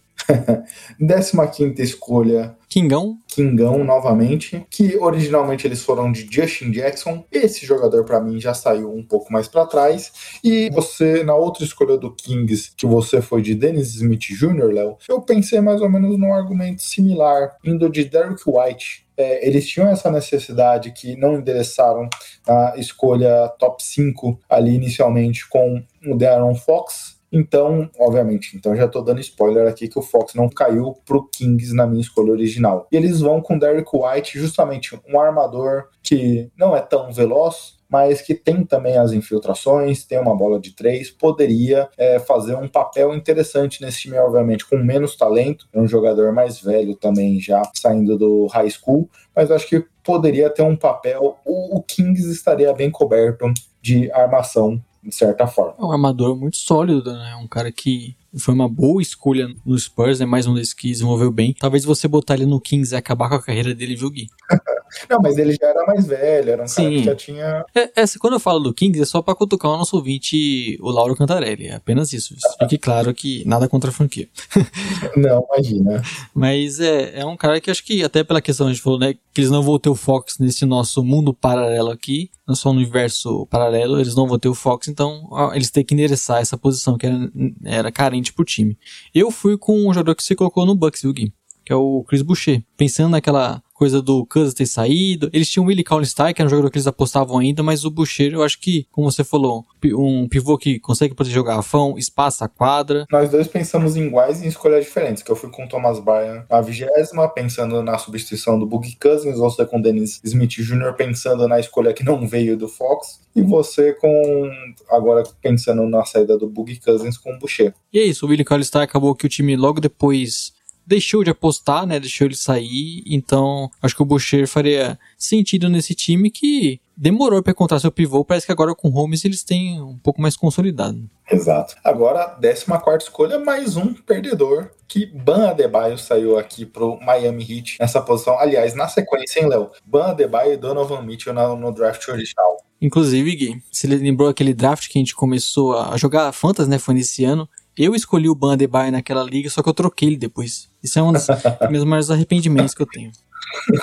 15 1.52 1.82
escolha. 1.82 2.56
Kingão. 2.70 3.18
Kingão 3.28 3.84
novamente. 3.84 4.66
Que 4.70 4.98
originalmente 4.98 5.66
eles 5.66 5.82
foram 5.82 6.12
de 6.12 6.28
Justin 6.30 6.72
Jackson. 6.72 7.24
Esse 7.32 7.66
jogador, 7.66 8.04
para 8.04 8.20
mim, 8.20 8.40
já 8.40 8.54
saiu 8.54 8.94
um 8.94 9.04
pouco 9.04 9.32
mais 9.32 9.48
para 9.48 9.66
trás. 9.66 10.12
E 10.44 10.70
você, 10.72 11.24
na 11.24 11.36
outra 11.36 11.64
escolha 11.64 11.98
do 11.98 12.14
Kings, 12.14 12.72
que 12.76 12.86
você 12.86 13.22
foi 13.22 13.42
de 13.42 13.56
Dennis 13.56 13.96
Smith 13.96 14.22
Jr., 14.22 14.74
Léo, 14.74 14.98
eu 15.08 15.22
pensei 15.22 15.62
mais 15.62 15.82
ou 15.82 15.90
menos 15.90 16.18
num 16.18 16.34
argumento 16.34 16.82
similar, 16.82 17.56
indo 17.64 17.90
de 17.90 18.04
Derek 18.04 18.42
White. 18.46 19.08
É, 19.18 19.48
eles 19.48 19.68
tinham 19.68 19.90
essa 19.90 20.12
necessidade 20.12 20.92
que 20.92 21.16
não 21.16 21.40
endereçaram 21.40 22.08
a 22.48 22.76
escolha 22.78 23.50
top 23.58 23.84
5 23.84 24.40
ali 24.48 24.76
inicialmente 24.76 25.50
com 25.50 25.84
o 26.06 26.16
Darren 26.16 26.54
Fox, 26.54 27.17
então, 27.32 27.90
obviamente, 28.00 28.56
então 28.56 28.76
já 28.76 28.88
tô 28.88 29.02
dando 29.02 29.20
spoiler 29.20 29.68
aqui 29.68 29.88
que 29.88 30.00
o 30.00 30.02
Fox 30.02 30.34
não 30.34 30.50
caiu 30.50 30.98
pro 31.06 31.28
Kings 31.28 31.76
na 31.76 31.86
minha 31.86 32.02
escolha 32.02 32.32
original. 32.32 32.88
E 32.92 32.96
eles 32.96 33.20
vão 33.20 33.42
com 33.42 33.58
Derek 33.58 33.90
White, 33.94 34.40
justamente 34.40 35.00
um 35.08 35.20
armador 35.20 35.90
que 36.02 36.50
não 36.58 36.76
é 36.76 36.82
tão 36.82 37.12
veloz, 37.12 37.78
mas 37.90 38.22
que 38.22 38.34
tem 38.34 38.64
também 38.64 38.98
as 38.98 39.12
infiltrações, 39.12 40.06
tem 40.06 40.20
uma 40.20 40.36
bola 40.36 40.60
de 40.60 40.76
três, 40.76 41.10
poderia 41.10 41.90
é, 41.98 42.20
fazer 42.20 42.56
um 42.56 42.68
papel 42.68 43.14
interessante 43.16 43.82
nesse 43.82 44.02
time, 44.02 44.18
obviamente, 44.18 44.66
com 44.66 44.78
menos 44.78 45.16
talento, 45.16 45.68
é 45.72 45.80
um 45.80 45.88
jogador 45.88 46.34
mais 46.34 46.60
velho 46.60 46.96
também, 46.96 47.40
já 47.40 47.62
saindo 47.74 48.18
do 48.18 48.48
high 48.48 48.70
school, 48.70 49.10
mas 49.36 49.52
acho 49.52 49.68
que 49.68 49.86
poderia 50.04 50.50
ter 50.50 50.64
um 50.64 50.76
papel, 50.76 51.38
o, 51.46 51.78
o 51.78 51.84
Kings 51.84 52.30
estaria 52.30 52.74
bem 52.74 52.92
coberto 52.92 53.46
de 53.82 54.12
armação 54.12 54.82
de 55.08 55.16
certa 55.16 55.48
forma. 55.48 55.76
É 55.80 55.84
um 55.84 55.92
armador 55.92 56.36
muito 56.36 56.58
sólido, 56.58 57.14
né? 57.14 57.36
Um 57.42 57.48
cara 57.48 57.72
que 57.72 58.16
foi 58.38 58.54
uma 58.54 58.68
boa 58.68 59.02
escolha 59.02 59.48
no 59.66 59.78
Spurs, 59.78 60.20
é 60.20 60.26
né? 60.26 60.30
mais 60.30 60.46
um 60.46 60.54
desses 60.54 60.74
que 60.74 60.90
desenvolveu 60.90 61.32
bem. 61.32 61.56
Talvez 61.58 61.86
você 61.86 62.08
botar 62.08 62.36
ele 62.36 62.46
no 62.46 62.60
Kings 62.60 62.94
e 62.94 62.98
acabar 62.98 63.30
com 63.30 63.36
a 63.36 63.42
carreira 63.42 63.74
dele, 63.74 63.96
viu, 63.96 64.10
Gui? 64.10 64.28
Não, 65.10 65.20
mas 65.22 65.38
ele 65.38 65.54
já 65.54 65.68
era 65.68 65.86
mais 65.86 66.06
velho, 66.06 66.52
era 66.52 66.64
um 66.64 66.68
Sim. 66.68 66.84
cara 66.84 66.90
que 66.90 67.04
já 67.04 67.16
tinha. 67.16 67.66
É, 67.76 68.02
é, 68.02 68.06
quando 68.20 68.34
eu 68.34 68.40
falo 68.40 68.60
do 68.60 68.74
Kings, 68.74 69.02
é 69.02 69.06
só 69.06 69.22
pra 69.22 69.36
cutucar 69.36 69.72
o 69.72 69.78
nosso 69.78 69.96
ouvinte, 69.96 70.78
o 70.82 70.90
Lauro 70.90 71.16
Cantarelli. 71.16 71.68
É 71.68 71.76
apenas 71.76 72.14
isso. 72.14 72.36
Fique 72.60 72.78
claro 72.78 73.14
que 73.14 73.44
nada 73.46 73.68
contra 73.68 73.90
a 73.90 73.94
franquia. 73.94 74.28
Não, 75.16 75.46
imagina. 75.54 76.02
Mas 76.34 76.80
é, 76.80 77.20
é 77.20 77.26
um 77.26 77.38
cara 77.38 77.60
que 77.60 77.72
acho 77.72 77.84
que, 77.84 78.04
até 78.04 78.24
pela 78.24 78.42
questão 78.42 78.68
a 78.68 78.70
gente 78.72 78.82
falou, 78.82 79.00
né, 79.00 79.14
que 79.34 79.42
eles 79.42 79.52
não 79.52 79.62
vão 79.62 79.78
ter 79.78 79.90
o 79.90 79.96
Fox 79.96 80.40
nesse 80.40 80.66
nosso 80.66 81.04
mundo 81.04 81.34
paralelo 81.34 81.92
aqui, 81.92 82.32
no 82.48 82.72
universo 82.72 83.46
paralelo, 83.48 84.00
eles 84.00 84.16
não 84.16 84.28
vão 84.28 84.40
ter 84.40 84.48
o 84.48 84.56
Fox, 84.56 84.88
então 84.88 85.30
eles 85.54 85.70
têm 85.70 85.84
que 85.84 85.94
endereçar 85.94 86.42
essa 86.42 86.58
posição 86.58 86.98
que 86.98 87.06
era, 87.06 87.32
era 87.64 87.92
carente 87.92 88.34
pro 88.34 88.46
time. 88.46 88.78
Eu 89.14 89.30
fui 89.30 89.58
com 89.58 89.88
um 89.88 89.94
jogador 89.94 90.16
que 90.16 90.24
você 90.24 90.36
colocou 90.36 90.66
no 90.66 90.76
Bucks, 90.76 91.02
viu, 91.02 91.14
Gui? 91.14 91.34
Que 91.66 91.74
é 91.74 91.76
o 91.76 92.04
Chris 92.08 92.22
Boucher. 92.22 92.64
Pensando 92.78 93.12
naquela 93.12 93.62
coisa 93.78 94.02
do 94.02 94.26
Cousins 94.26 94.56
ter 94.56 94.66
saído. 94.66 95.30
Eles 95.32 95.50
tinham 95.50 95.64
o 95.64 95.68
Willie 95.68 95.84
Cauley-Stein, 95.84 96.34
que 96.34 96.42
era 96.42 96.48
um 96.48 96.50
jogador 96.50 96.72
que 96.72 96.78
eles 96.78 96.88
apostavam 96.88 97.38
ainda, 97.38 97.62
mas 97.62 97.86
o 97.86 97.92
Boucher, 97.92 98.34
eu 98.34 98.42
acho 98.42 98.60
que, 98.60 98.88
como 98.92 99.10
você 99.12 99.24
falou, 99.24 99.64
um 99.86 100.28
pivô 100.28 100.58
que 100.58 100.80
consegue 100.80 101.14
proteger 101.14 101.40
o 101.40 101.44
garrafão, 101.44 101.96
espaça 101.98 102.46
a 102.46 102.48
quadra. 102.48 103.06
Nós 103.12 103.30
dois 103.30 103.48
pensamos 103.48 103.96
em 103.96 104.08
iguais 104.08 104.42
e 104.42 104.46
em 104.46 104.48
escolhas 104.48 104.84
diferentes, 104.84 105.22
que 105.22 105.32
eu 105.32 105.36
fui 105.36 105.52
com 105.52 105.66
o 105.66 105.70
Thomas 105.70 106.00
Bryan 106.00 106.44
a 106.50 106.60
vigésima, 106.60 107.30
pensando 107.30 107.84
na 107.84 107.98
substituição 108.00 108.58
do 108.58 108.66
Boogie 108.66 108.98
Cousins, 109.00 109.38
você 109.38 109.66
com 109.66 109.78
o 109.78 109.82
Dennis 109.82 110.20
Smith 110.24 110.50
Jr., 110.50 110.94
pensando 110.98 111.48
na 111.48 111.60
escolha 111.60 111.94
que 111.94 112.04
não 112.04 112.28
veio 112.28 112.58
do 112.58 112.68
Fox, 112.68 113.22
e 113.36 113.42
você 113.44 113.94
com, 113.94 114.52
agora 114.90 115.24
pensando 115.40 115.88
na 115.88 116.04
saída 116.04 116.36
do 116.38 116.50
Boogie 116.50 116.80
Cousins 116.80 117.18
com 117.18 117.32
o 117.32 117.38
Boucher. 117.38 117.74
E 117.94 118.00
é 118.00 118.04
isso, 118.04 118.26
o 118.26 118.30
Willie 118.30 118.44
Cauley-Stein 118.44 118.84
acabou 118.84 119.14
que 119.14 119.28
o 119.28 119.30
time 119.30 119.56
logo 119.56 119.80
depois 119.80 120.57
deixou 120.88 121.24
de 121.24 121.30
apostar, 121.30 121.86
né? 121.86 122.00
Deixou 122.00 122.26
ele 122.26 122.36
sair. 122.36 123.04
Então, 123.06 123.70
acho 123.82 123.96
que 123.96 124.02
o 124.02 124.06
Boucher 124.06 124.48
faria 124.48 124.98
sentido 125.18 125.68
nesse 125.68 125.94
time 125.94 126.32
que 126.32 126.80
demorou 126.96 127.44
para 127.44 127.52
encontrar 127.52 127.80
seu 127.80 127.92
pivô. 127.92 128.24
Parece 128.24 128.46
que 128.46 128.52
agora 128.52 128.74
com 128.74 128.88
o 128.88 128.92
Holmes 128.92 129.26
eles 129.26 129.44
têm 129.44 129.82
um 129.82 129.98
pouco 129.98 130.22
mais 130.22 130.38
consolidado. 130.38 131.08
Exato. 131.30 131.76
Agora, 131.84 132.38
14 132.42 133.04
escolha, 133.04 133.38
mais 133.38 133.76
um 133.76 133.94
perdedor. 133.94 134.72
Que 134.88 135.06
Ban 135.06 135.50
Adebayo 135.50 135.98
saiu 135.98 136.40
aqui 136.40 136.66
pro 136.66 136.98
Miami 137.02 137.44
Heat 137.44 137.76
nessa 137.80 138.02
posição. 138.02 138.40
Aliás, 138.40 138.74
na 138.74 138.88
sequência, 138.88 139.42
hein, 139.42 139.50
Léo? 139.50 139.70
Ban 139.86 140.06
Adebayo 140.06 140.54
e 140.54 140.58
Donovan 140.58 141.02
Mitchell 141.02 141.34
no, 141.34 141.58
no 141.58 141.74
draft 141.74 142.08
original. 142.08 142.58
Inclusive, 142.82 143.36
Gui, 143.36 143.62
você 143.70 143.88
lembrou 143.88 144.30
aquele 144.30 144.54
draft 144.54 144.88
que 144.88 144.98
a 144.98 145.02
gente 145.02 145.16
começou 145.16 145.78
a 145.78 145.98
jogar 145.98 146.32
Fantasy, 146.32 146.70
né? 146.70 146.80
Foi 146.80 146.94
nesse 146.94 147.26
ano. 147.26 147.50
Eu 147.78 147.94
escolhi 147.94 148.28
o 148.28 148.36
Ban 148.36 148.54
Adebayo 148.54 148.92
naquela 148.92 149.24
liga, 149.24 149.50
só 149.50 149.62
que 149.62 149.70
eu 149.70 149.74
troquei 149.74 150.10
ele 150.10 150.18
depois. 150.18 150.70
Isso 150.84 150.98
é 150.98 151.04
um 151.04 151.12
dos 151.12 151.28
meus 151.70 151.84
maiores 151.84 152.10
arrependimentos 152.10 152.74
que 152.74 152.82
eu 152.82 152.88
tenho. 152.88 153.12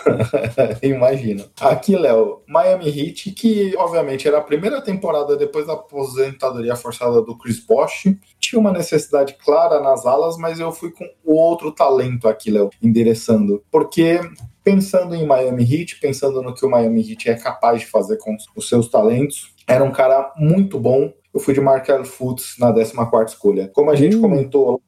Imagino. 0.82 1.44
Aqui, 1.60 1.96
Léo, 1.96 2.42
Miami 2.46 2.88
Heat, 2.88 3.30
que 3.32 3.74
obviamente 3.76 4.26
era 4.26 4.38
a 4.38 4.42
primeira 4.42 4.80
temporada 4.80 5.36
depois 5.36 5.66
da 5.66 5.74
aposentadoria 5.74 6.76
forçada 6.76 7.22
do 7.22 7.36
Chris 7.36 7.60
Bosh. 7.60 8.14
Tinha 8.40 8.60
uma 8.60 8.72
necessidade 8.72 9.36
clara 9.42 9.80
nas 9.80 10.04
alas, 10.04 10.36
mas 10.36 10.58
eu 10.58 10.72
fui 10.72 10.90
com 10.90 11.08
outro 11.24 11.72
talento 11.72 12.28
aqui, 12.28 12.50
Léo, 12.50 12.70
endereçando. 12.82 13.62
Porque 13.70 14.20
pensando 14.62 15.14
em 15.14 15.26
Miami 15.26 15.62
Heat, 15.62 16.00
pensando 16.00 16.42
no 16.42 16.54
que 16.54 16.64
o 16.64 16.70
Miami 16.70 17.10
Heat 17.10 17.30
é 17.30 17.34
capaz 17.34 17.80
de 17.80 17.86
fazer 17.86 18.16
com 18.18 18.36
os 18.56 18.68
seus 18.68 18.88
talentos, 18.88 19.54
era 19.66 19.84
um 19.84 19.92
cara 19.92 20.32
muito 20.36 20.78
bom. 20.78 21.12
Eu 21.34 21.40
fui 21.40 21.52
de 21.52 21.60
Markel 21.60 22.04
Fultz 22.04 22.56
na 22.60 22.72
14 22.72 23.32
escolha. 23.32 23.68
Como 23.74 23.90
a 23.90 23.96
gente 23.96 24.16
comentou 24.16 24.80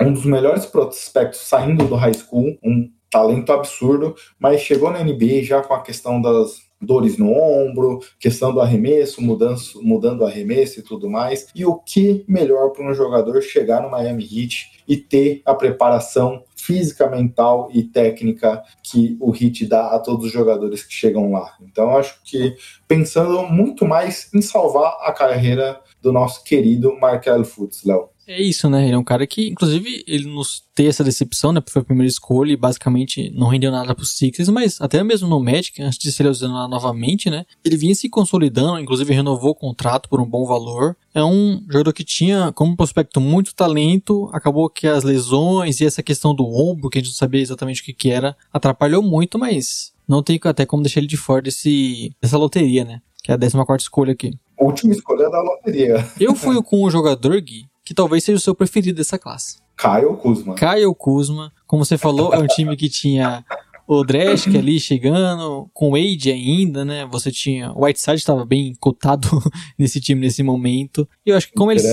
um 0.00 0.12
dos 0.12 0.24
melhores 0.24 0.64
prospectos 0.64 1.40
saindo 1.40 1.84
do 1.86 1.96
high 1.96 2.14
school, 2.14 2.56
um 2.62 2.88
talento 3.10 3.52
absurdo, 3.52 4.14
mas 4.38 4.60
chegou 4.60 4.90
na 4.90 5.02
NBA 5.02 5.42
já 5.42 5.60
com 5.60 5.74
a 5.74 5.82
questão 5.82 6.22
das 6.22 6.62
dores 6.80 7.18
no 7.18 7.32
ombro, 7.32 8.00
questão 8.18 8.52
do 8.52 8.60
arremesso, 8.60 9.20
mudança, 9.20 9.78
mudando 9.80 10.20
o 10.20 10.24
arremesso 10.24 10.80
e 10.80 10.82
tudo 10.82 11.10
mais. 11.10 11.48
E 11.54 11.64
o 11.64 11.76
que 11.76 12.24
melhor 12.28 12.70
para 12.70 12.88
um 12.88 12.94
jogador 12.94 13.40
chegar 13.42 13.82
no 13.82 13.90
Miami 13.90 14.22
Heat 14.22 14.82
e 14.88 14.96
ter 14.96 15.42
a 15.44 15.54
preparação 15.54 16.44
física, 16.62 17.08
mental 17.08 17.68
e 17.72 17.82
técnica 17.82 18.62
que 18.82 19.16
o 19.20 19.34
Heat 19.34 19.66
dá 19.66 19.90
a 19.90 19.98
todos 19.98 20.26
os 20.26 20.32
jogadores 20.32 20.84
que 20.84 20.92
chegam 20.92 21.32
lá. 21.32 21.56
Então 21.60 21.96
acho 21.96 22.22
que 22.24 22.54
pensando 22.86 23.42
muito 23.44 23.84
mais 23.84 24.32
em 24.32 24.40
salvar 24.40 24.96
a 25.00 25.12
carreira 25.12 25.80
do 26.00 26.12
nosso 26.12 26.44
querido 26.44 26.96
Markel 27.00 27.44
Fultz, 27.44 27.84
Léo. 27.84 28.11
É 28.26 28.40
isso, 28.40 28.68
né? 28.68 28.84
Ele 28.84 28.94
é 28.94 28.98
um 28.98 29.04
cara 29.04 29.26
que, 29.26 29.48
inclusive, 29.48 30.04
ele 30.06 30.26
nos 30.26 30.62
tem 30.74 30.86
essa 30.86 31.02
decepção, 31.04 31.52
né? 31.52 31.60
Porque 31.60 31.72
foi 31.72 31.82
a 31.82 31.84
primeira 31.84 32.08
escolha 32.08 32.52
e 32.52 32.56
basicamente 32.56 33.30
não 33.34 33.48
rendeu 33.48 33.70
nada 33.70 33.94
pro 33.94 34.04
Sixers, 34.04 34.48
mas 34.48 34.80
até 34.80 35.02
mesmo 35.02 35.28
no 35.28 35.42
Magic, 35.42 35.82
antes 35.82 35.98
de 35.98 36.10
ser 36.12 36.26
usado 36.26 36.68
novamente, 36.68 37.28
né? 37.28 37.44
Ele 37.64 37.76
vinha 37.76 37.94
se 37.94 38.08
consolidando, 38.08 38.78
inclusive 38.78 39.12
renovou 39.12 39.50
o 39.50 39.54
contrato 39.54 40.08
por 40.08 40.20
um 40.20 40.26
bom 40.26 40.46
valor. 40.46 40.96
É 41.14 41.22
um 41.22 41.62
jogador 41.66 41.92
que 41.92 42.04
tinha 42.04 42.52
como 42.52 42.76
prospecto 42.76 43.20
muito 43.20 43.54
talento, 43.54 44.30
acabou 44.32 44.70
que 44.70 44.86
as 44.86 45.04
lesões 45.04 45.80
e 45.80 45.86
essa 45.86 46.02
questão 46.02 46.34
do 46.34 46.44
ombro, 46.44 46.88
que 46.88 46.98
a 46.98 47.00
gente 47.02 47.10
não 47.10 47.16
sabia 47.16 47.42
exatamente 47.42 47.82
o 47.82 47.84
que, 47.84 47.92
que 47.92 48.10
era, 48.10 48.36
atrapalhou 48.52 49.02
muito, 49.02 49.38
mas 49.38 49.92
não 50.08 50.22
tem 50.22 50.38
até 50.44 50.64
como 50.64 50.82
deixar 50.82 51.00
ele 51.00 51.06
de 51.06 51.16
fora 51.16 51.42
desse, 51.42 52.14
dessa 52.20 52.38
loteria, 52.38 52.84
né? 52.84 53.02
Que 53.22 53.30
é 53.30 53.34
a 53.34 53.38
14 53.38 53.82
escolha 53.82 54.12
aqui. 54.12 54.32
Última 54.58 54.92
escolha 54.92 55.28
da 55.28 55.40
loteria. 55.42 56.06
Eu 56.20 56.34
fui 56.34 56.60
com 56.62 56.82
o 56.82 56.90
jogador, 56.90 57.40
Gui, 57.40 57.66
que 57.84 57.94
talvez 57.94 58.24
seja 58.24 58.38
o 58.38 58.40
seu 58.40 58.54
preferido 58.54 58.96
dessa 58.96 59.18
classe. 59.18 59.58
Kyle 59.76 60.16
Kuzma. 60.16 60.54
Kyle 60.54 60.94
Kuzma, 60.96 61.52
como 61.66 61.84
você 61.84 61.98
falou, 61.98 62.32
é 62.32 62.38
um 62.38 62.46
time 62.46 62.76
que 62.76 62.88
tinha 62.88 63.44
o 63.86 64.04
Dresch 64.04 64.46
ali 64.48 64.78
chegando, 64.78 65.68
com 65.72 65.88
o 65.88 65.92
Wade 65.92 66.30
ainda, 66.30 66.84
né? 66.84 67.06
Você 67.10 67.30
tinha. 67.30 67.72
O 67.72 67.84
Whiteside 67.84 68.16
estava 68.16 68.44
bem 68.44 68.74
cotado 68.78 69.28
nesse 69.78 70.00
time 70.00 70.20
nesse 70.20 70.42
momento. 70.42 71.08
E 71.26 71.30
eu 71.30 71.36
acho 71.36 71.48
que 71.48 71.54
como 71.54 71.70
eles. 71.70 71.84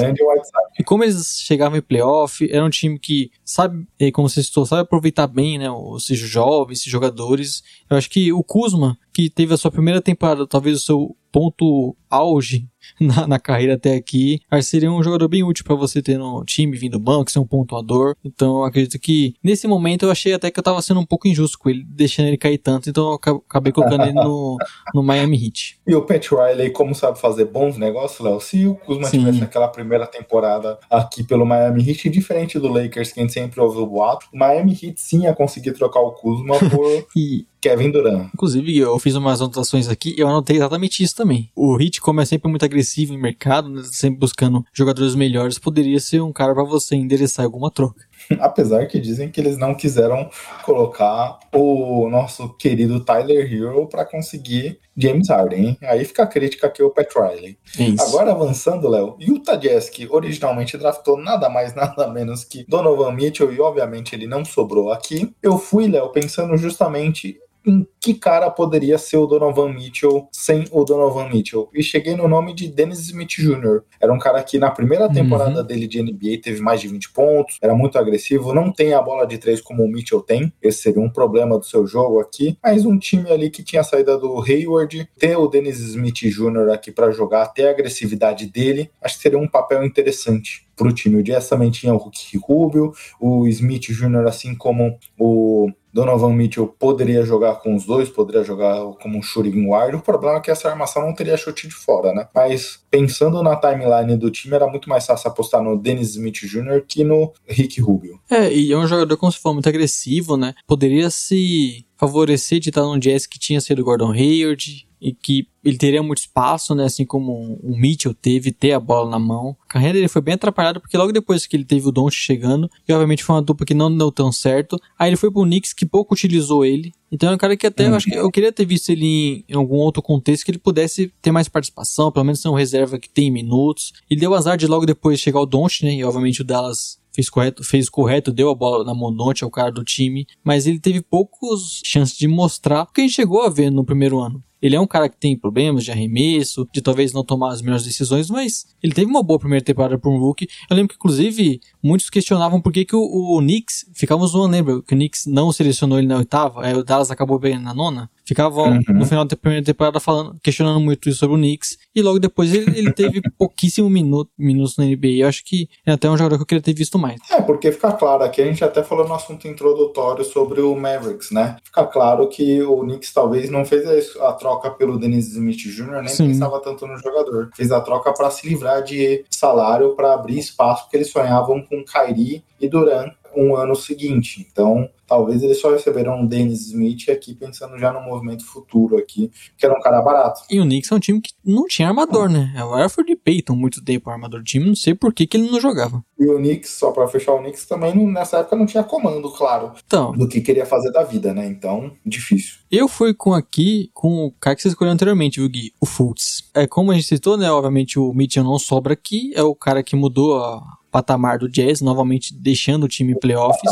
E 0.78 0.84
como 0.84 1.04
eles 1.04 1.42
chegavam 1.42 1.78
em 1.78 1.82
playoff, 1.82 2.48
era 2.50 2.64
um 2.64 2.70
time 2.70 2.98
que 2.98 3.32
sabe, 3.44 3.86
como 4.14 4.30
você 4.30 4.44
citou, 4.44 4.66
sabe 4.66 4.84
aproveitar 4.84 5.28
bem, 5.28 5.58
né? 5.58 5.70
Os 5.70 6.06
jovens, 6.06 6.80
esses 6.80 6.92
jogadores. 6.92 7.64
Eu 7.90 7.98
acho 7.98 8.10
que 8.10 8.32
o 8.32 8.44
Kuzma, 8.44 8.98
que 9.14 9.30
teve 9.30 9.54
a 9.54 9.58
sua 9.58 9.72
primeira 9.72 10.02
temporada, 10.02 10.48
talvez 10.48 10.78
o 10.78 10.86
seu 10.86 11.18
ponto 11.32 11.96
auge 12.10 12.68
na, 13.00 13.28
na, 13.28 13.40
carreira 13.40 13.76
até 13.76 13.96
aqui. 13.96 14.42
Que 14.50 14.62
seria 14.62 14.92
um 14.92 15.04
jogador 15.04 15.28
bem 15.28 15.44
útil 15.44 15.64
para 15.64 15.76
você 15.76 16.02
ter 16.02 16.18
no 16.18 16.44
time, 16.44 16.78
vindo 16.78 16.94
do 16.94 17.00
banco, 17.00 17.32
ser 17.32 17.40
um 17.40 17.46
pontuador. 17.46 18.16
Então 18.24 18.58
eu 18.58 18.64
acredito 18.64 18.98
que 19.00 19.36
nesse 19.44 19.68
momento 19.68 20.04
eu 20.04 20.12
achei 20.12 20.34
até 20.34 20.50
que 20.50 20.60
eu 20.60 20.64
tava 20.64 20.82
sendo 20.82 21.00
um 21.00 21.06
pouco 21.06 21.28
injusto 21.28 21.58
com 21.60 21.70
ele, 21.70 21.84
deixando 21.88 22.28
ele 22.28 22.38
cair 22.38 22.58
tanto. 22.58 22.90
Então 22.90 23.10
eu 23.10 23.14
acabei 23.48 23.72
colocando 23.72 24.04
ele 24.04 24.14
no, 24.14 24.58
no 24.94 25.04
Miami 25.04 25.46
Heat. 25.46 25.80
E 25.86 25.96
o 25.96 26.02
Pat 26.02 26.28
Riley, 26.32 26.72
como 26.72 26.96
sabe 26.96 27.20
fazer 27.20 27.46
bons 27.46 27.78
negócios, 27.78 28.20
Léo? 28.20 28.40
Se 28.40 28.66
o 28.66 28.76
Kuzma 28.76 29.08
Sim. 29.08 29.20
tivesse 29.20 29.40
naquela 29.40 29.68
primeira 29.68 30.08
temporada 30.08 30.80
aqui 30.90 31.24
pelo 31.24 31.46
Miami 31.46 31.88
Heat, 31.88 32.10
diferente 32.10 32.60
do 32.60 32.68
Lakers, 32.68 33.12
que 33.12 33.20
a 33.20 33.24
gente 33.24 33.34
sempre 33.34 33.60
ouve 33.60 33.78
o 33.80 33.86
boato, 33.86 34.28
o 34.34 34.38
Miami 34.38 34.72
Heat 34.72 35.00
sim 35.00 35.24
ia 35.24 35.34
conseguir 35.34 35.74
trocar 35.74 36.00
o 36.00 36.12
Kuzma 36.12 36.58
por. 36.70 37.06
e 37.16 37.46
Kevin 37.62 37.92
Durant. 37.92 38.30
Inclusive, 38.34 38.78
eu 38.78 38.98
fiz 39.00 39.16
umas 39.16 39.42
anotações 39.42 39.88
aqui 39.88 40.16
e 40.18 40.22
eu 40.22 40.28
anotei 40.28 40.58
exatamente 40.58 41.04
isso 41.04 41.16
também. 41.16 41.52
O 41.56 41.80
Heat, 41.80 41.99
como 42.00 42.22
é 42.22 42.26
sempre 42.26 42.50
muito 42.50 42.66
agressivo 42.66 43.14
em 43.14 43.18
mercado, 43.18 43.70
né, 43.70 43.82
sempre 43.86 44.20
buscando 44.20 44.64
jogadores 44.74 45.16
melhores, 45.16 45.60
poderia 45.60 46.00
ser 46.00 46.22
um 46.22 46.34
cara 46.34 46.54
para 46.54 46.64
você 46.64 46.96
endereçar 46.96 47.46
alguma 47.46 47.72
troca. 47.72 48.08
Apesar 48.40 48.86
que 48.88 49.00
dizem 49.00 49.30
que 49.30 49.40
eles 49.40 49.58
não 49.58 49.74
quiseram 49.74 50.30
colocar 50.64 51.40
o 51.54 52.10
nosso 52.10 52.50
querido 52.58 53.00
Tyler 53.00 53.52
Hero 53.52 53.88
para 53.88 54.06
conseguir 54.06 54.80
James 54.96 55.30
Harden. 55.30 55.70
Hein? 55.70 55.78
Aí 55.84 56.04
fica 56.04 56.24
a 56.24 56.28
crítica 56.28 56.68
aqui 56.68 56.82
ao 56.82 56.92
Pat 56.92 57.10
Riley. 57.16 57.58
Isso. 57.80 58.02
Agora 58.04 58.32
avançando, 58.32 58.90
Léo, 58.90 59.16
Utah 59.20 59.56
Jazz, 59.56 59.90
que 59.90 60.08
originalmente 60.10 60.78
draftou 60.78 61.18
nada 61.18 61.50
mais, 61.50 61.74
nada 61.76 62.08
menos 62.08 62.44
que 62.44 62.66
Donovan 62.68 63.14
Mitchell, 63.14 63.54
e 63.54 63.60
obviamente 63.60 64.14
ele 64.14 64.28
não 64.28 64.44
sobrou 64.44 64.92
aqui. 64.92 65.34
Eu 65.42 65.58
fui, 65.58 65.88
Léo, 65.88 66.10
pensando 66.12 66.58
justamente 66.58 67.40
em 67.70 67.88
que 68.02 68.14
cara 68.14 68.50
poderia 68.50 68.98
ser 68.98 69.18
o 69.18 69.26
Donovan 69.26 69.74
Mitchell 69.74 70.28
sem 70.32 70.66
o 70.72 70.84
Donovan 70.84 71.30
Mitchell. 71.30 71.70
E 71.74 71.84
cheguei 71.84 72.16
no 72.16 72.28
nome 72.28 72.54
de 72.54 72.68
Dennis 72.68 73.00
Smith 73.00 73.30
Jr. 73.38 73.82
Era 74.00 74.14
um 74.14 74.20
cara 74.20 74.42
que 74.42 74.58
na 74.58 74.72
primeira 74.72 75.08
uhum. 75.08 75.14
temporada 75.14 75.62
uhum. 75.62 75.66
dele 75.66 75.88
de 75.88 76.02
NBA 76.02 76.42
teve 76.42 76.62
mais 76.62 76.80
de 76.82 76.88
20 76.88 77.12
pontos, 77.12 77.58
era 77.62 77.76
muito 77.76 77.98
agressivo, 77.98 78.54
não 78.54 78.72
tem 78.72 78.94
a 78.94 79.02
bola 79.02 79.26
de 79.28 79.38
três 79.38 79.62
como 79.62 79.84
o 79.84 79.88
Mitchell 79.88 80.22
tem. 80.22 80.52
Esse 80.62 80.82
seria 80.82 81.02
um 81.02 81.10
problema 81.10 81.58
do 81.58 81.66
seu 81.66 81.86
jogo 81.86 82.20
aqui. 82.20 82.58
Mas 82.64 82.86
um 82.86 82.98
time 82.98 83.30
ali 83.30 83.50
que 83.50 83.64
tinha 83.64 83.84
saída 83.84 84.18
do 84.18 84.42
Hayward, 84.42 85.10
ter 85.18 85.36
o 85.38 85.48
Dennis 85.48 85.80
Smith 85.80 86.22
Jr. 86.22 86.72
aqui 86.74 86.92
para 86.92 87.12
jogar, 87.12 87.48
ter 87.48 87.68
a 87.68 87.72
agressividade 87.72 88.46
dele, 88.48 88.90
acho 89.02 89.16
que 89.16 89.22
seria 89.22 89.38
um 89.38 89.48
papel 89.48 89.84
interessante 89.84 90.68
para 90.80 90.88
o 90.88 90.94
time. 90.94 91.18
O 91.18 91.24
Jazz 91.24 91.50
também 91.50 91.70
tinha 91.70 91.94
o 91.94 91.98
Hulk 91.98 92.38
Rubio, 92.38 92.94
o 93.20 93.46
Smith 93.48 93.90
Jr., 93.90 94.26
assim 94.28 94.56
como 94.56 94.98
o 95.20 95.70
Donovan 95.94 96.34
Mitchell 96.34 96.68
poderia 96.68 97.24
jogar 97.24 97.56
com 97.56 97.76
os 97.76 97.86
dois, 97.86 98.10
poderia 98.10 98.44
jogar 98.44 98.80
como 99.02 99.18
um 99.18 99.22
shooting 99.22 99.68
guard. 99.68 99.96
O 99.96 100.02
problema 100.02 100.38
é 100.38 100.42
que 100.42 100.52
essa 100.52 100.70
armação 100.70 101.02
não 101.02 101.14
teria 101.14 101.38
chute 101.38 101.68
de 101.68 101.74
fora, 101.74 102.14
né? 102.14 102.28
Mas 102.34 102.80
pensando 102.90 103.42
na 103.42 103.56
timeline 103.56 104.16
do 104.18 104.30
time, 104.30 104.56
era 104.56 104.68
muito 104.68 104.90
mais 104.90 105.06
fácil 105.06 105.30
apostar 105.30 105.64
no 105.64 105.78
Dennis 105.78 106.12
Smith 106.12 106.36
Jr. 106.42 106.84
que 106.88 107.04
no 107.04 107.34
Rick 107.48 107.82
Rubio. 107.82 108.20
É, 108.30 108.54
e 108.54 108.72
é 108.72 108.78
um 108.78 108.88
jogador, 108.88 109.18
como 109.18 109.32
se 109.32 109.40
for, 109.40 109.54
muito 109.54 109.70
agressivo, 109.70 110.38
né? 110.38 110.54
Poderia 110.68 111.10
se 111.10 111.86
favorecer 111.98 112.60
de 112.60 112.70
estar 112.70 112.84
num 112.84 112.98
Jazz 112.98 113.26
que 113.26 113.38
tinha 113.38 113.60
sido 113.60 113.84
Gordon 113.84 114.12
Hayward, 114.12 114.88
e 115.02 115.14
que 115.14 115.48
ele 115.64 115.78
teria 115.78 116.02
muito 116.02 116.20
espaço, 116.20 116.74
né? 116.74 116.86
Assim 116.86 117.06
como 117.06 117.60
o 117.62 117.78
Mitchell 117.78 118.14
teve, 118.14 118.52
ter 118.52 118.72
a 118.72 118.80
bola 118.80 119.10
na 119.10 119.20
mão. 119.20 119.56
A 119.68 119.74
carreira 119.74 119.94
dele 119.94 120.08
foi 120.08 120.22
bem 120.22 120.34
atrapalhada 120.34 120.80
porque 120.80 120.98
logo 120.98 121.12
depois 121.12 121.46
que 121.46 121.56
ele 121.56 121.66
teve 121.66 121.88
o 121.88 121.92
Don't 121.92 122.16
chegando, 122.16 122.70
e 122.88 122.94
obviamente 122.94 123.24
foi 123.24 123.36
uma 123.36 123.42
dupla 123.42 123.66
que 123.66 123.74
não 123.74 123.96
deu 123.96 124.12
tão 124.12 124.32
certo. 124.32 124.80
Aí 124.98 125.10
ele 125.10 125.18
foi 125.18 125.32
pro 125.32 125.44
Knicks 125.44 125.74
que 125.74 125.86
pouco 125.86 126.14
utilizou 126.14 126.66
ele. 126.66 126.94
Então 127.12 127.32
é 127.32 127.36
um 127.36 127.38
cara 127.38 127.58
que 127.58 127.68
até 127.68 127.88
eu 127.88 127.96
acho 127.96 128.06
que 128.06 128.16
eu 128.16 128.32
queria 128.32 128.52
ter 128.52 128.66
visto 128.66 128.90
ele 128.90 129.44
em 129.50 129.56
algum 129.56 129.78
outro 129.78 130.02
contexto 130.02 130.46
que 130.46 130.52
ele 130.52 130.60
pudesse 130.60 131.12
ter 131.22 131.32
mais 131.32 131.50
participação, 131.50 132.12
pelo 132.12 132.26
menos 132.26 132.42
ser 132.42 132.50
um 132.50 132.54
reserva 132.54 133.00
que 133.00 133.10
tem 133.10 133.32
minutos. 133.32 133.94
Ele 134.10 134.20
deu 134.20 134.34
azar 134.34 134.58
de 134.58 134.68
logo 134.68 134.86
depois 134.86 135.20
chegar 135.20 135.40
o 135.40 135.46
Don't, 135.46 135.84
né? 135.84 135.96
E 135.96 136.04
obviamente 136.04 136.42
o 136.42 136.46
Dallas 136.46 137.00
fez 137.12 137.30
correto, 137.30 137.64
fez 137.64 137.90
correto, 137.90 138.32
deu 138.32 138.50
a 138.50 138.56
bola 138.56 138.86
na 138.86 138.94
mão 138.94 139.12
do 139.12 139.18
Don't, 139.18 139.44
ao 139.44 139.52
cara 139.52 139.72
do 139.72 139.84
time, 139.84 140.26
mas 140.44 140.68
ele 140.68 140.80
teve 140.80 141.02
poucos 141.02 141.82
chances 141.84 142.18
de 142.18 142.28
mostrar 142.28 142.84
o 142.84 142.94
que 142.94 143.02
a 143.02 143.04
gente 143.04 143.16
chegou 143.16 143.42
a 143.42 143.50
ver 143.50 143.70
no 143.70 143.84
primeiro 143.84 144.20
ano. 144.20 144.44
Ele 144.62 144.76
é 144.76 144.80
um 144.80 144.88
cara 144.88 145.08
que 145.08 145.18
tem 145.18 145.38
problemas 145.38 145.84
de 145.84 145.92
arremesso, 145.92 146.68
de 146.74 146.82
talvez 146.82 147.14
não 147.14 147.24
tomar 147.24 147.54
as 147.54 147.62
melhores 147.62 147.86
decisões, 147.86 148.30
mas 148.30 148.66
ele 148.84 148.94
teve 148.94 149.10
uma 149.10 149.24
boa 149.24 149.40
primeira 149.40 149.64
temporada 149.64 149.98
para 149.98 150.12
um 150.12 150.20
rookie. 150.20 150.48
Eu 150.70 150.76
lembro 150.76 150.90
que, 150.90 150.96
inclusive, 150.96 151.62
muitos 151.82 152.10
questionavam 152.10 152.60
por 152.62 152.74
que, 152.74 152.86
que 152.86 152.96
o, 152.96 153.02
o 153.02 153.40
Knicks, 153.40 153.86
ficava 153.94 154.26
zoando, 154.28 154.52
lembra? 154.52 154.82
Que 154.82 154.94
o 154.94 154.98
Knicks 154.98 155.26
não 155.26 155.52
selecionou 155.52 155.98
ele 155.98 156.08
na 156.08 156.18
oitava, 156.18 156.66
aí 156.66 156.74
o 156.74 156.84
Dallas 156.84 157.12
acabou 157.12 157.40
bem 157.40 157.58
na 157.58 157.74
nona. 157.74 158.10
Ficavam 158.30 158.70
Uhum. 158.70 158.84
no 158.94 159.06
final 159.06 159.26
da 159.26 159.36
primeira 159.36 159.66
temporada 159.66 160.00
falando, 160.00 160.38
questionando 160.44 160.80
muito 160.80 161.10
isso 161.10 161.20
sobre 161.20 161.36
o 161.36 161.40
Knicks. 161.40 161.78
E 161.96 162.02
logo 162.02 162.20
depois 162.20 162.54
ele, 162.54 162.78
ele 162.78 162.94
teve 162.94 163.22
pouquíssimo 163.38 163.90
minuto, 163.90 164.30
minutos 164.38 164.78
na 164.78 164.86
NBA. 164.86 165.08
Eu 165.22 165.28
acho 165.28 165.44
que 165.44 165.68
é 165.86 165.92
até 165.92 166.08
um 166.10 166.16
jogador 166.16 166.38
que 166.38 166.44
eu 166.44 166.46
queria 166.46 166.62
ter 166.62 166.74
visto 166.74 166.98
mais. 167.00 167.20
É, 167.32 167.42
porque 167.42 167.72
fica 167.72 167.92
claro, 167.92 168.24
aqui 168.24 168.42
a 168.42 168.46
gente 168.46 168.64
até 168.64 168.84
falou 168.84 169.08
no 169.08 169.14
assunto 169.14 169.48
introdutório 169.48 170.24
sobre 170.24 170.62
o 170.62 170.76
Mavericks, 170.76 171.32
né? 171.32 171.58
Fica 171.64 171.86
claro 171.86 172.28
que 172.30 172.62
o 172.62 172.82
Knicks 172.82 173.12
talvez 173.12 173.50
não 173.50 173.66
fez 173.66 173.86
a 173.86 174.30
a 174.30 174.34
troca 174.34 174.70
pelo 174.72 174.98
Dennis 175.00 175.28
Smith 175.30 175.58
Jr., 175.58 176.02
nem 176.02 176.08
Sim. 176.08 176.28
pensava 176.28 176.60
tanto 176.62 176.86
no 176.88 176.98
jogador. 176.98 177.50
Fez 177.56 177.72
a 177.72 177.82
troca 177.82 178.14
para 178.14 178.30
se 178.30 178.48
livrar 178.48 178.84
de 178.84 179.26
salário, 179.30 179.96
para 179.96 180.14
abrir 180.14 180.38
espaço, 180.38 180.84
porque 180.84 180.98
eles 180.98 181.10
sonhavam 181.12 181.62
com 181.62 181.84
Kyrie 181.84 182.44
e 182.62 182.68
Durant 182.70 183.14
um 183.36 183.56
ano 183.56 183.76
seguinte. 183.76 184.46
Então, 184.52 184.90
talvez 185.10 185.42
eles 185.42 185.60
só 185.60 185.72
receberam 185.72 186.24
o 186.24 186.28
Dennis 186.28 186.68
Smith 186.68 187.10
aqui 187.10 187.34
pensando 187.34 187.78
já 187.80 187.92
no 187.92 188.00
movimento 188.00 188.46
futuro 188.46 188.96
aqui, 188.98 189.32
que 189.58 189.66
era 189.66 189.76
um 189.76 189.82
cara 189.82 190.00
barato. 190.02 190.42
E 190.50 190.60
o 190.60 190.64
Knicks 190.64 190.92
é 190.92 190.96
um 190.96 191.00
time 191.00 191.20
que 191.20 191.34
não 191.44 191.66
tinha 191.66 191.88
armador, 191.88 192.30
né? 192.30 192.54
É 192.56 192.64
o 192.64 192.76
Alfred 192.76 193.16
Payton 193.16 193.56
muito 193.56 193.84
tempo 193.84 194.10
armador 194.10 194.42
do 194.42 194.46
time, 194.46 194.68
não 194.68 194.76
sei 194.76 194.94
por 194.94 195.12
que, 195.12 195.26
que 195.26 195.36
ele 195.36 195.50
não 195.50 195.60
jogava. 195.60 196.04
E 196.20 196.30
o 196.30 196.38
Knicks, 196.38 196.70
só 196.72 196.92
para 196.92 197.08
fechar 197.08 197.34
o 197.34 197.40
Knicks, 197.40 197.66
também 197.66 197.96
nessa 198.08 198.38
época 198.38 198.56
não 198.56 198.68
tinha 198.68 198.84
comando, 198.84 199.32
claro, 199.32 199.72
Então, 199.86 200.12
do 200.12 200.28
que 200.28 200.42
queria 200.42 200.66
fazer 200.66 200.92
da 200.92 201.04
vida, 201.04 201.34
né? 201.34 201.48
Então, 201.48 201.92
difícil. 202.06 202.60
Eu 202.70 202.88
fui 202.88 203.14
com 203.14 203.34
aqui 203.34 203.90
com 203.94 204.26
o 204.26 204.32
cara 204.32 204.56
que 204.56 204.62
você 204.62 204.68
escolheu 204.68 204.94
anteriormente, 204.94 205.40
viu, 205.40 205.50
Gui? 205.50 205.74
O 205.82 205.86
Fultz. 205.86 206.50
É 206.54 206.68
como 206.68 206.92
a 206.92 206.94
gente 206.94 207.08
citou, 207.08 207.36
né? 207.36 207.50
Obviamente 207.52 207.98
o 207.98 208.14
Mitchell 208.14 208.44
não 208.44 208.60
sobra 208.60 208.94
aqui. 208.94 209.32
É 209.34 209.42
o 209.42 209.56
cara 209.56 209.82
que 209.82 209.96
mudou 209.96 210.38
o 210.38 210.62
patamar 210.92 211.40
do 211.40 211.50
Jazz, 211.50 211.82
novamente 211.82 212.34
deixando 212.34 212.84
o 212.84 212.88
time 212.88 213.18
playoffs. 213.18 213.72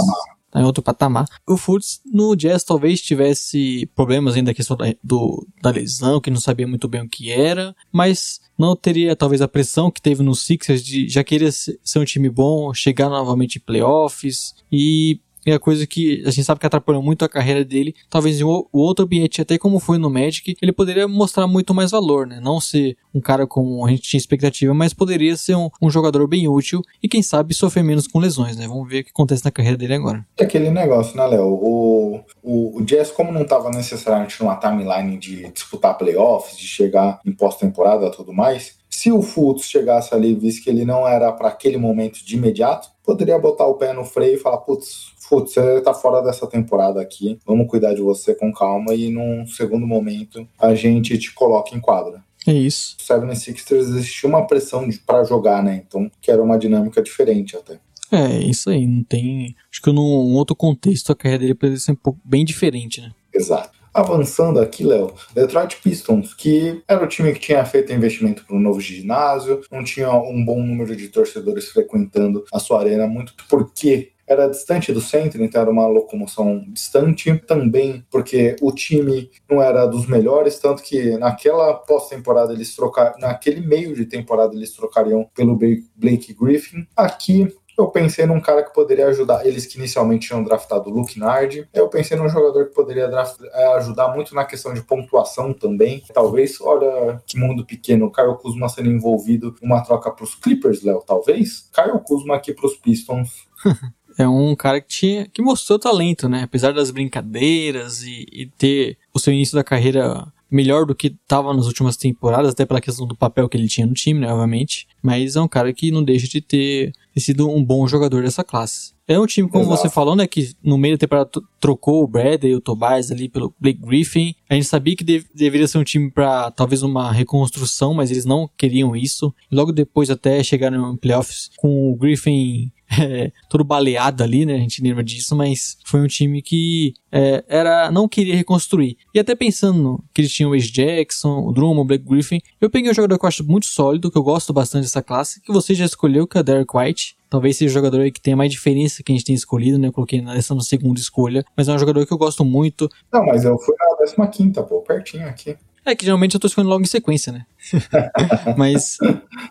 Em 0.58 0.64
outro 0.64 0.84
patamar. 0.84 1.26
O 1.48 1.58
Fultz 1.58 2.02
no 2.06 2.36
Jazz 2.36 2.64
talvez 2.64 3.02
tivesse 3.02 3.90
problemas 3.96 4.36
ainda 4.36 4.52
da 4.52 4.54
questão 4.54 4.76
da, 4.76 4.94
do, 5.04 5.48
da 5.62 5.70
lesão, 5.70 6.20
que 6.20 6.32
não 6.32 6.40
sabia 6.40 6.68
muito 6.68 6.88
bem 6.88 7.02
o 7.02 7.10
que 7.10 7.32
era, 7.32 7.76
mas 7.92 8.40
não 8.58 8.76
teria 8.76 9.16
talvez 9.16 9.42
a 9.42 9.48
pressão 9.48 9.92
que 9.92 10.02
teve 10.02 10.24
no 10.24 10.34
Sixers 10.34 10.84
de 10.84 11.08
já 11.08 11.24
querer 11.24 11.52
ser 11.52 12.00
um 12.00 12.06
time 12.06 12.30
bom, 12.30 12.74
chegar 12.74 13.10
novamente 13.10 13.58
em 13.58 13.62
playoffs 13.62 14.56
e 14.72 15.20
é 15.52 15.56
a 15.56 15.60
coisa 15.60 15.86
que 15.86 16.24
a 16.26 16.32
gente 16.32 16.44
sabe 16.44 16.60
que 16.60 16.66
atrapalhou 16.66 17.02
muito 17.02 17.24
a 17.24 17.30
carreira 17.30 17.64
dele. 17.64 17.96
Talvez 18.10 18.40
em 18.40 18.44
o 18.44 18.68
outro 18.74 19.06
ambiente, 19.06 19.42
até 19.42 19.58
como 19.58 19.80
foi 19.80 19.98
no 19.98 20.10
Magic, 20.10 20.56
ele 20.62 20.72
poderia 20.72 21.08
mostrar 21.08 21.48
muito 21.48 21.74
mais 21.74 21.92
valor, 21.92 22.28
né? 22.28 22.40
Não 22.42 22.60
ser 22.60 22.98
um 23.14 23.22
cara 23.22 23.48
como 23.48 23.86
a 23.86 23.90
gente 23.90 24.02
tinha 24.02 24.18
expectativa, 24.18 24.74
mas 24.74 24.94
poderia 24.94 25.36
ser 25.36 25.56
um, 25.56 25.70
um 25.82 25.90
jogador 25.90 26.28
bem 26.28 26.48
útil 26.48 26.82
e 27.02 27.08
quem 27.08 27.22
sabe 27.22 27.54
sofrer 27.54 27.84
menos 27.84 28.08
com 28.08 28.20
lesões, 28.20 28.56
né? 28.58 28.68
Vamos 28.68 28.88
ver 28.88 29.02
o 29.02 29.04
que 29.04 29.12
acontece 29.12 29.44
na 29.44 29.52
carreira 29.52 29.78
dele 29.78 29.96
agora. 29.96 30.26
É 30.38 30.44
aquele 30.44 30.70
negócio, 30.70 31.16
né, 31.18 31.26
Léo? 31.26 31.46
O, 31.46 32.24
o, 32.44 32.78
o 32.78 32.86
Jazz, 32.86 33.12
como 33.12 33.32
não 33.32 33.42
estava 33.42 33.70
necessariamente 33.70 34.40
numa 34.42 34.56
timeline 34.56 35.18
de 35.18 35.52
disputar 35.52 35.98
playoffs, 35.98 36.58
de 36.58 36.68
chegar 36.68 37.20
em 37.26 37.32
pós-temporada 37.32 38.08
e 38.08 38.12
tudo 38.12 38.34
mais, 38.34 38.78
se 38.90 39.12
o 39.12 39.22
Fultz 39.22 39.66
chegasse 39.66 40.14
ali 40.16 40.32
e 40.32 40.36
visse 40.36 40.64
que 40.64 40.70
ele 40.70 40.84
não 40.84 41.08
era 41.08 41.32
para 41.32 41.50
aquele 41.50 41.78
momento 41.78 42.26
de 42.26 42.36
imediato, 42.36 42.90
poderia 43.04 43.38
botar 43.38 43.68
o 43.68 43.76
pé 43.76 43.94
no 43.94 44.04
freio 44.04 44.36
e 44.36 44.40
falar: 44.40 44.58
putz, 44.58 45.14
Fultz, 45.28 45.54
você 45.54 45.82
tá 45.82 45.94
fora 45.94 46.22
dessa 46.22 46.48
temporada 46.48 47.02
aqui, 47.02 47.38
vamos 47.46 47.68
cuidar 47.68 47.94
de 47.94 48.02
você 48.02 48.34
com 48.34 48.52
calma 48.52 48.94
e 48.94 49.10
num 49.10 49.46
segundo 49.46 49.86
momento 49.86 50.48
a 50.58 50.74
gente 50.74 51.18
te 51.18 51.34
coloca 51.34 51.76
em 51.76 51.82
quadra. 51.82 52.24
É 52.48 52.54
isso. 52.54 52.96
O 52.98 53.04
76ers 53.04 53.80
existia 53.80 54.30
uma 54.30 54.48
pressão 54.48 54.88
para 55.06 55.26
jogar, 55.26 55.62
né? 55.62 55.84
Então, 55.86 56.10
que 56.22 56.32
era 56.32 56.42
uma 56.42 56.58
dinâmica 56.58 57.02
diferente 57.02 57.58
até. 57.58 57.78
É, 58.10 58.40
isso 58.40 58.70
aí. 58.70 58.88
Não 58.88 59.04
tem. 59.04 59.54
Acho 59.70 59.82
que 59.82 59.92
num 59.92 60.34
outro 60.36 60.56
contexto 60.56 61.12
a 61.12 61.16
carreira 61.16 61.42
dele 61.42 61.56
poderia 61.56 61.78
ser 61.78 61.92
um 61.92 61.96
pouco 61.96 62.20
bem 62.24 62.46
diferente, 62.46 63.02
né? 63.02 63.12
Exato. 63.34 63.78
Avançando 63.94 64.60
aqui, 64.60 64.84
Léo, 64.84 65.12
Detroit 65.34 65.78
Pistons, 65.82 66.34
que 66.34 66.82
era 66.88 67.04
o 67.04 67.08
time 67.08 67.34
que 67.34 67.40
tinha 67.40 67.66
feito 67.66 67.92
investimento 67.92 68.46
para 68.46 68.56
um 68.56 68.60
novo 68.60 68.80
ginásio, 68.80 69.62
não 69.72 69.84
tinha 69.84 70.12
um 70.12 70.46
bom 70.46 70.62
número 70.62 70.96
de 70.96 71.10
torcedores 71.10 71.70
frequentando 71.70 72.46
a 72.54 72.60
sua 72.60 72.80
arena, 72.80 73.08
muito 73.08 73.34
porque 73.50 74.12
era 74.28 74.48
distante 74.50 74.92
do 74.92 75.00
centro, 75.02 75.44
então 75.44 75.62
era 75.62 75.72
uma 75.72 75.88
locomoção 75.88 76.64
distante. 76.70 77.38
Também 77.48 78.06
porque 78.12 78.56
o 78.62 78.72
time 78.72 79.30
não 79.50 79.62
era 79.62 79.86
dos 79.86 80.06
melhores, 80.08 80.60
tanto 80.60 80.84
que 80.84 81.18
naquela 81.18 81.74
pós-temporada 81.74 82.52
eles 82.54 82.76
trocaram, 82.76 83.18
naquele 83.20 83.62
meio 83.66 83.96
de 83.96 84.06
temporada 84.06 84.54
eles 84.56 84.74
trocariam 84.74 85.30
pelo 85.34 85.56
Blake- 85.56 86.34
Griffin. 86.34 86.86
Aqui 86.96 87.48
eu 87.78 87.88
pensei 87.90 88.26
num 88.26 88.42
cara 88.42 88.64
que 88.64 88.74
poderia 88.74 89.06
ajudar. 89.08 89.46
Eles 89.46 89.68
que 89.68 89.78
inicialmente 89.78 90.28
tinham 90.28 90.44
draftado 90.44 90.90
o 90.90 90.94
Luke 90.94 91.20
Nard. 91.20 91.70
Eu 91.72 91.88
pensei 91.88 92.18
num 92.18 92.28
jogador 92.28 92.66
que 92.70 92.74
poderia 92.74 93.08
draft- 93.08 93.40
eh, 93.44 93.66
ajudar 93.76 94.16
muito 94.16 94.34
na 94.34 94.44
questão 94.46 94.74
de 94.74 94.82
pontuação 94.82 95.54
também. 95.54 96.04
Talvez, 96.12 96.60
olha 96.60 97.22
que 97.28 97.38
mundo 97.40 97.64
pequeno. 97.66 98.08
O 98.08 98.12
Kyle 98.12 98.36
Kuzma 98.42 98.68
sendo 98.68 98.90
envolvido 98.90 99.54
numa 99.62 99.84
troca 99.84 100.10
para 100.10 100.24
os 100.24 100.34
Clippers, 100.34 100.82
Léo, 100.84 101.04
talvez. 101.06 101.70
Kyle 101.72 102.00
Kuzma 102.04 102.36
aqui 102.36 102.52
para 102.52 102.66
os 102.66 102.76
Pistons. 102.78 103.48
É 104.18 104.28
um 104.28 104.56
cara 104.56 104.82
que 104.82 104.88
tinha 104.88 105.28
que 105.28 105.42
mostrou 105.42 105.78
talento, 105.78 106.28
né? 106.28 106.44
Apesar 106.44 106.74
das 106.74 106.90
brincadeiras 106.92 108.02
e, 108.04 108.26
e 108.32 108.46
ter 108.58 108.98
o 109.14 109.20
seu 109.20 109.34
início 109.34 109.56
da 109.56 109.64
carreira 109.64 110.26
melhor 110.50 110.86
do 110.86 110.96
que 110.96 111.08
estava 111.08 111.54
nas 111.54 111.66
últimas 111.66 111.98
temporadas, 111.98 112.52
até 112.52 112.66
pela 112.66 112.80
questão 112.80 113.06
do 113.06 113.16
papel 113.18 113.50
que 113.50 113.58
ele 113.58 113.68
tinha 113.68 113.86
no 113.86 113.94
time, 113.94 114.22
né, 114.22 114.32
obviamente. 114.32 114.88
Mas 115.04 115.36
é 115.36 115.42
um 115.42 115.48
cara 115.48 115.74
que 115.74 115.92
não 115.92 116.02
deixa 116.02 116.26
de 116.26 116.40
ter, 116.40 116.94
ter 117.14 117.20
sido 117.20 117.50
um 117.50 117.62
bom 117.64 117.86
jogador 117.86 118.24
dessa 118.24 118.46
classe. 118.46 118.94
É 119.10 119.20
um 119.20 119.26
time, 119.26 119.48
como 119.50 119.66
Exato. 119.66 119.82
você 119.82 119.90
falou, 119.90 120.16
né, 120.16 120.26
que 120.26 120.54
no 120.64 120.78
meio 120.78 120.96
da 120.96 121.00
temporada 121.02 121.30
tro- 121.30 121.44
trocou 121.60 122.02
o 122.04 122.08
Bradley 122.08 122.54
e 122.54 122.56
o 122.56 122.62
Tobias 122.62 123.12
ali 123.12 123.28
pelo 123.28 123.54
Blake 123.60 123.80
Griffin. 123.82 124.34
A 124.50 124.54
gente 124.54 124.68
sabia 124.68 124.96
que 124.96 125.04
dev- 125.04 125.26
deveria 125.36 125.68
ser 125.68 125.78
um 125.80 125.84
time 125.84 126.10
para 126.10 126.50
talvez 126.52 126.82
uma 126.82 127.12
reconstrução, 127.12 127.94
mas 127.94 128.10
eles 128.10 128.24
não 128.26 128.50
queriam 128.58 128.96
isso. 128.96 129.34
Logo 129.52 129.72
depois 129.74 130.10
até 130.10 130.42
chegaram 130.44 130.94
em 130.94 130.98
playoffs 130.98 131.50
com 131.58 131.92
o 131.92 131.96
Griffin 131.98 132.72
é, 133.00 133.32
todo 133.50 133.64
baleado 133.64 134.24
ali, 134.24 134.46
né? 134.46 134.56
A 134.56 134.60
gente 134.60 134.82
lembra 134.82 135.04
disso, 135.04 135.36
mas 135.36 135.78
foi 135.86 136.02
um 136.02 136.08
time 136.08 136.42
que 136.42 136.94
é, 137.12 137.44
era 137.48 137.92
não 137.92 138.08
queria 138.08 138.36
reconstruir. 138.36 138.98
E 139.14 139.20
até 139.20 139.36
pensando 139.36 140.04
que 140.14 140.22
eles 140.22 140.32
tinham 140.32 140.52
o 140.52 140.56
Ace 140.56 140.72
Jackson, 140.72 141.46
o 141.46 141.52
Drummond, 141.52 141.82
o 141.82 141.86
Blake 141.86 142.06
Griffin, 142.06 142.40
eu 142.60 142.70
peguei 142.70 142.90
um 142.90 142.94
jogador 142.94 143.18
que 143.18 143.26
eu 143.26 143.28
acho 143.28 143.46
muito 143.46 143.66
sólido, 143.66 144.12
que 144.12 144.18
eu 144.18 144.24
gosto 144.24 144.54
bastante 144.54 144.84
dessa 144.84 145.02
classe, 145.02 145.42
que 145.42 145.52
você 145.52 145.74
já 145.74 145.86
escolheu, 145.86 146.28
que 146.28 146.38
é 146.38 146.42
o 146.42 146.44
Derek 146.44 146.76
White. 146.76 147.18
Talvez 147.30 147.58
seja 147.58 147.72
o 147.72 147.74
jogador 147.74 148.10
que 148.10 148.22
tenha 148.22 148.38
mais 148.38 148.50
diferença 148.50 149.04
que 149.04 149.12
a 149.12 149.16
gente 149.16 149.26
tem 149.26 149.36
escolhido, 149.36 149.78
né? 149.78 149.90
Eu 149.90 149.92
coloquei 149.92 150.22
na 150.22 150.40
segunda 150.42 150.98
escolha. 150.98 151.44
Mas 151.58 151.68
é 151.68 151.74
um 151.74 151.80
jogador 151.80 152.06
que 152.06 152.14
eu 152.14 152.18
gosto 152.18 152.46
muito. 152.46 152.90
Não, 153.12 153.26
mas 153.26 153.44
eu 153.44 153.58
fui 153.60 153.76
na 154.18 154.28
15, 154.28 154.54
pô, 154.64 154.82
pertinho 154.82 155.28
aqui. 155.28 155.58
É 155.88 155.96
que 155.96 156.04
geralmente 156.04 156.34
eu 156.34 156.40
tô 156.40 156.48
escolhendo 156.48 156.70
logo 156.70 156.84
em 156.84 156.86
sequência, 156.88 157.32
né? 157.32 157.46
Mas 158.58 158.98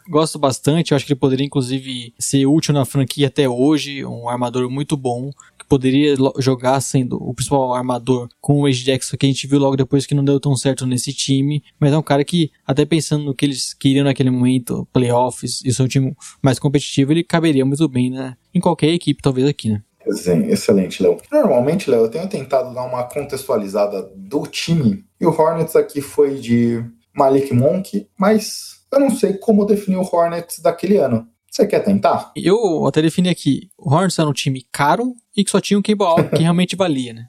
gosto 0.07 0.39
bastante. 0.39 0.93
Eu 0.93 0.97
acho 0.97 1.07
que 1.07 1.15
ele 1.15 1.19
poderia, 1.19 1.47
inclusive, 1.47 2.13
ser 2.19 2.45
útil 2.45 2.75
na 2.75 2.85
franquia 2.85 3.29
até 3.29 3.49
hoje. 3.49 4.05
Um 4.05 4.29
armador 4.29 4.71
muito 4.71 4.99
bom. 4.99 5.31
Que 5.59 5.65
poderia 5.67 6.15
jogar 6.39 6.79
sendo 6.83 7.17
o 7.17 7.33
principal 7.33 7.73
armador 7.73 8.29
com 8.39 8.61
o 8.61 8.69
Edge 8.69 8.85
Jackson, 8.85 9.17
que 9.17 9.25
a 9.25 9.29
gente 9.31 9.47
viu 9.47 9.59
logo 9.59 9.77
depois 9.77 10.05
que 10.05 10.15
não 10.15 10.23
deu 10.23 10.39
tão 10.39 10.55
certo 10.55 10.87
nesse 10.87 11.11
time. 11.15 11.65
Mas 11.81 11.95
é 11.95 11.97
um 11.97 12.03
cara 12.03 12.23
que, 12.23 12.51
até 12.67 12.85
pensando 12.85 13.25
no 13.25 13.35
que 13.35 13.47
eles 13.47 13.73
queriam 13.73 14.05
naquele 14.05 14.29
momento, 14.29 14.87
playoffs 14.93 15.63
e 15.65 15.73
ser 15.73 15.85
um 15.85 15.89
time 15.89 16.15
mais 16.43 16.59
competitivo, 16.59 17.13
ele 17.13 17.25
caberia 17.25 17.65
muito 17.65 17.89
bem, 17.89 18.11
né? 18.11 18.37
Em 18.55 18.61
qualquer 18.61 18.89
equipe, 18.89 19.23
talvez 19.23 19.49
aqui, 19.49 19.71
né? 19.71 19.83
Sim, 20.11 20.51
excelente, 20.51 21.03
Léo. 21.03 21.17
Normalmente, 21.33 21.91
Léo, 21.91 22.03
eu 22.03 22.11
tenho 22.11 22.29
tentado 22.29 22.75
dar 22.75 22.85
uma 22.85 23.05
contextualizada 23.05 24.03
do 24.15 24.47
time. 24.47 25.06
E 25.21 25.27
o 25.27 25.31
Hornets 25.31 25.75
aqui 25.77 26.01
foi 26.01 26.37
de 26.37 26.85
Malik 27.15 27.53
Monk, 27.55 28.07
mas 28.19 28.81
eu 28.93 29.01
não 29.01 29.11
sei 29.11 29.35
como 29.35 29.65
definir 29.65 29.97
o 29.97 30.03
Hornets 30.11 30.59
daquele 30.61 30.97
ano. 30.99 31.27
Você 31.51 31.67
quer 31.67 31.81
tentar? 31.81 32.33
Eu 32.37 32.87
até 32.87 33.01
defini 33.01 33.29
aqui: 33.31 33.71
o 33.79 33.93
Hornets 33.93 34.19
era 34.19 34.29
um 34.29 34.33
time 34.33 34.67
caro 34.71 35.15
e 35.37 35.43
que 35.43 35.51
só 35.51 35.61
tinha 35.61 35.79
um 35.79 35.83
Kemba 35.83 36.05
Walker 36.05 36.37
que 36.37 36.43
realmente 36.43 36.77
valia, 36.77 37.15
né? 37.15 37.27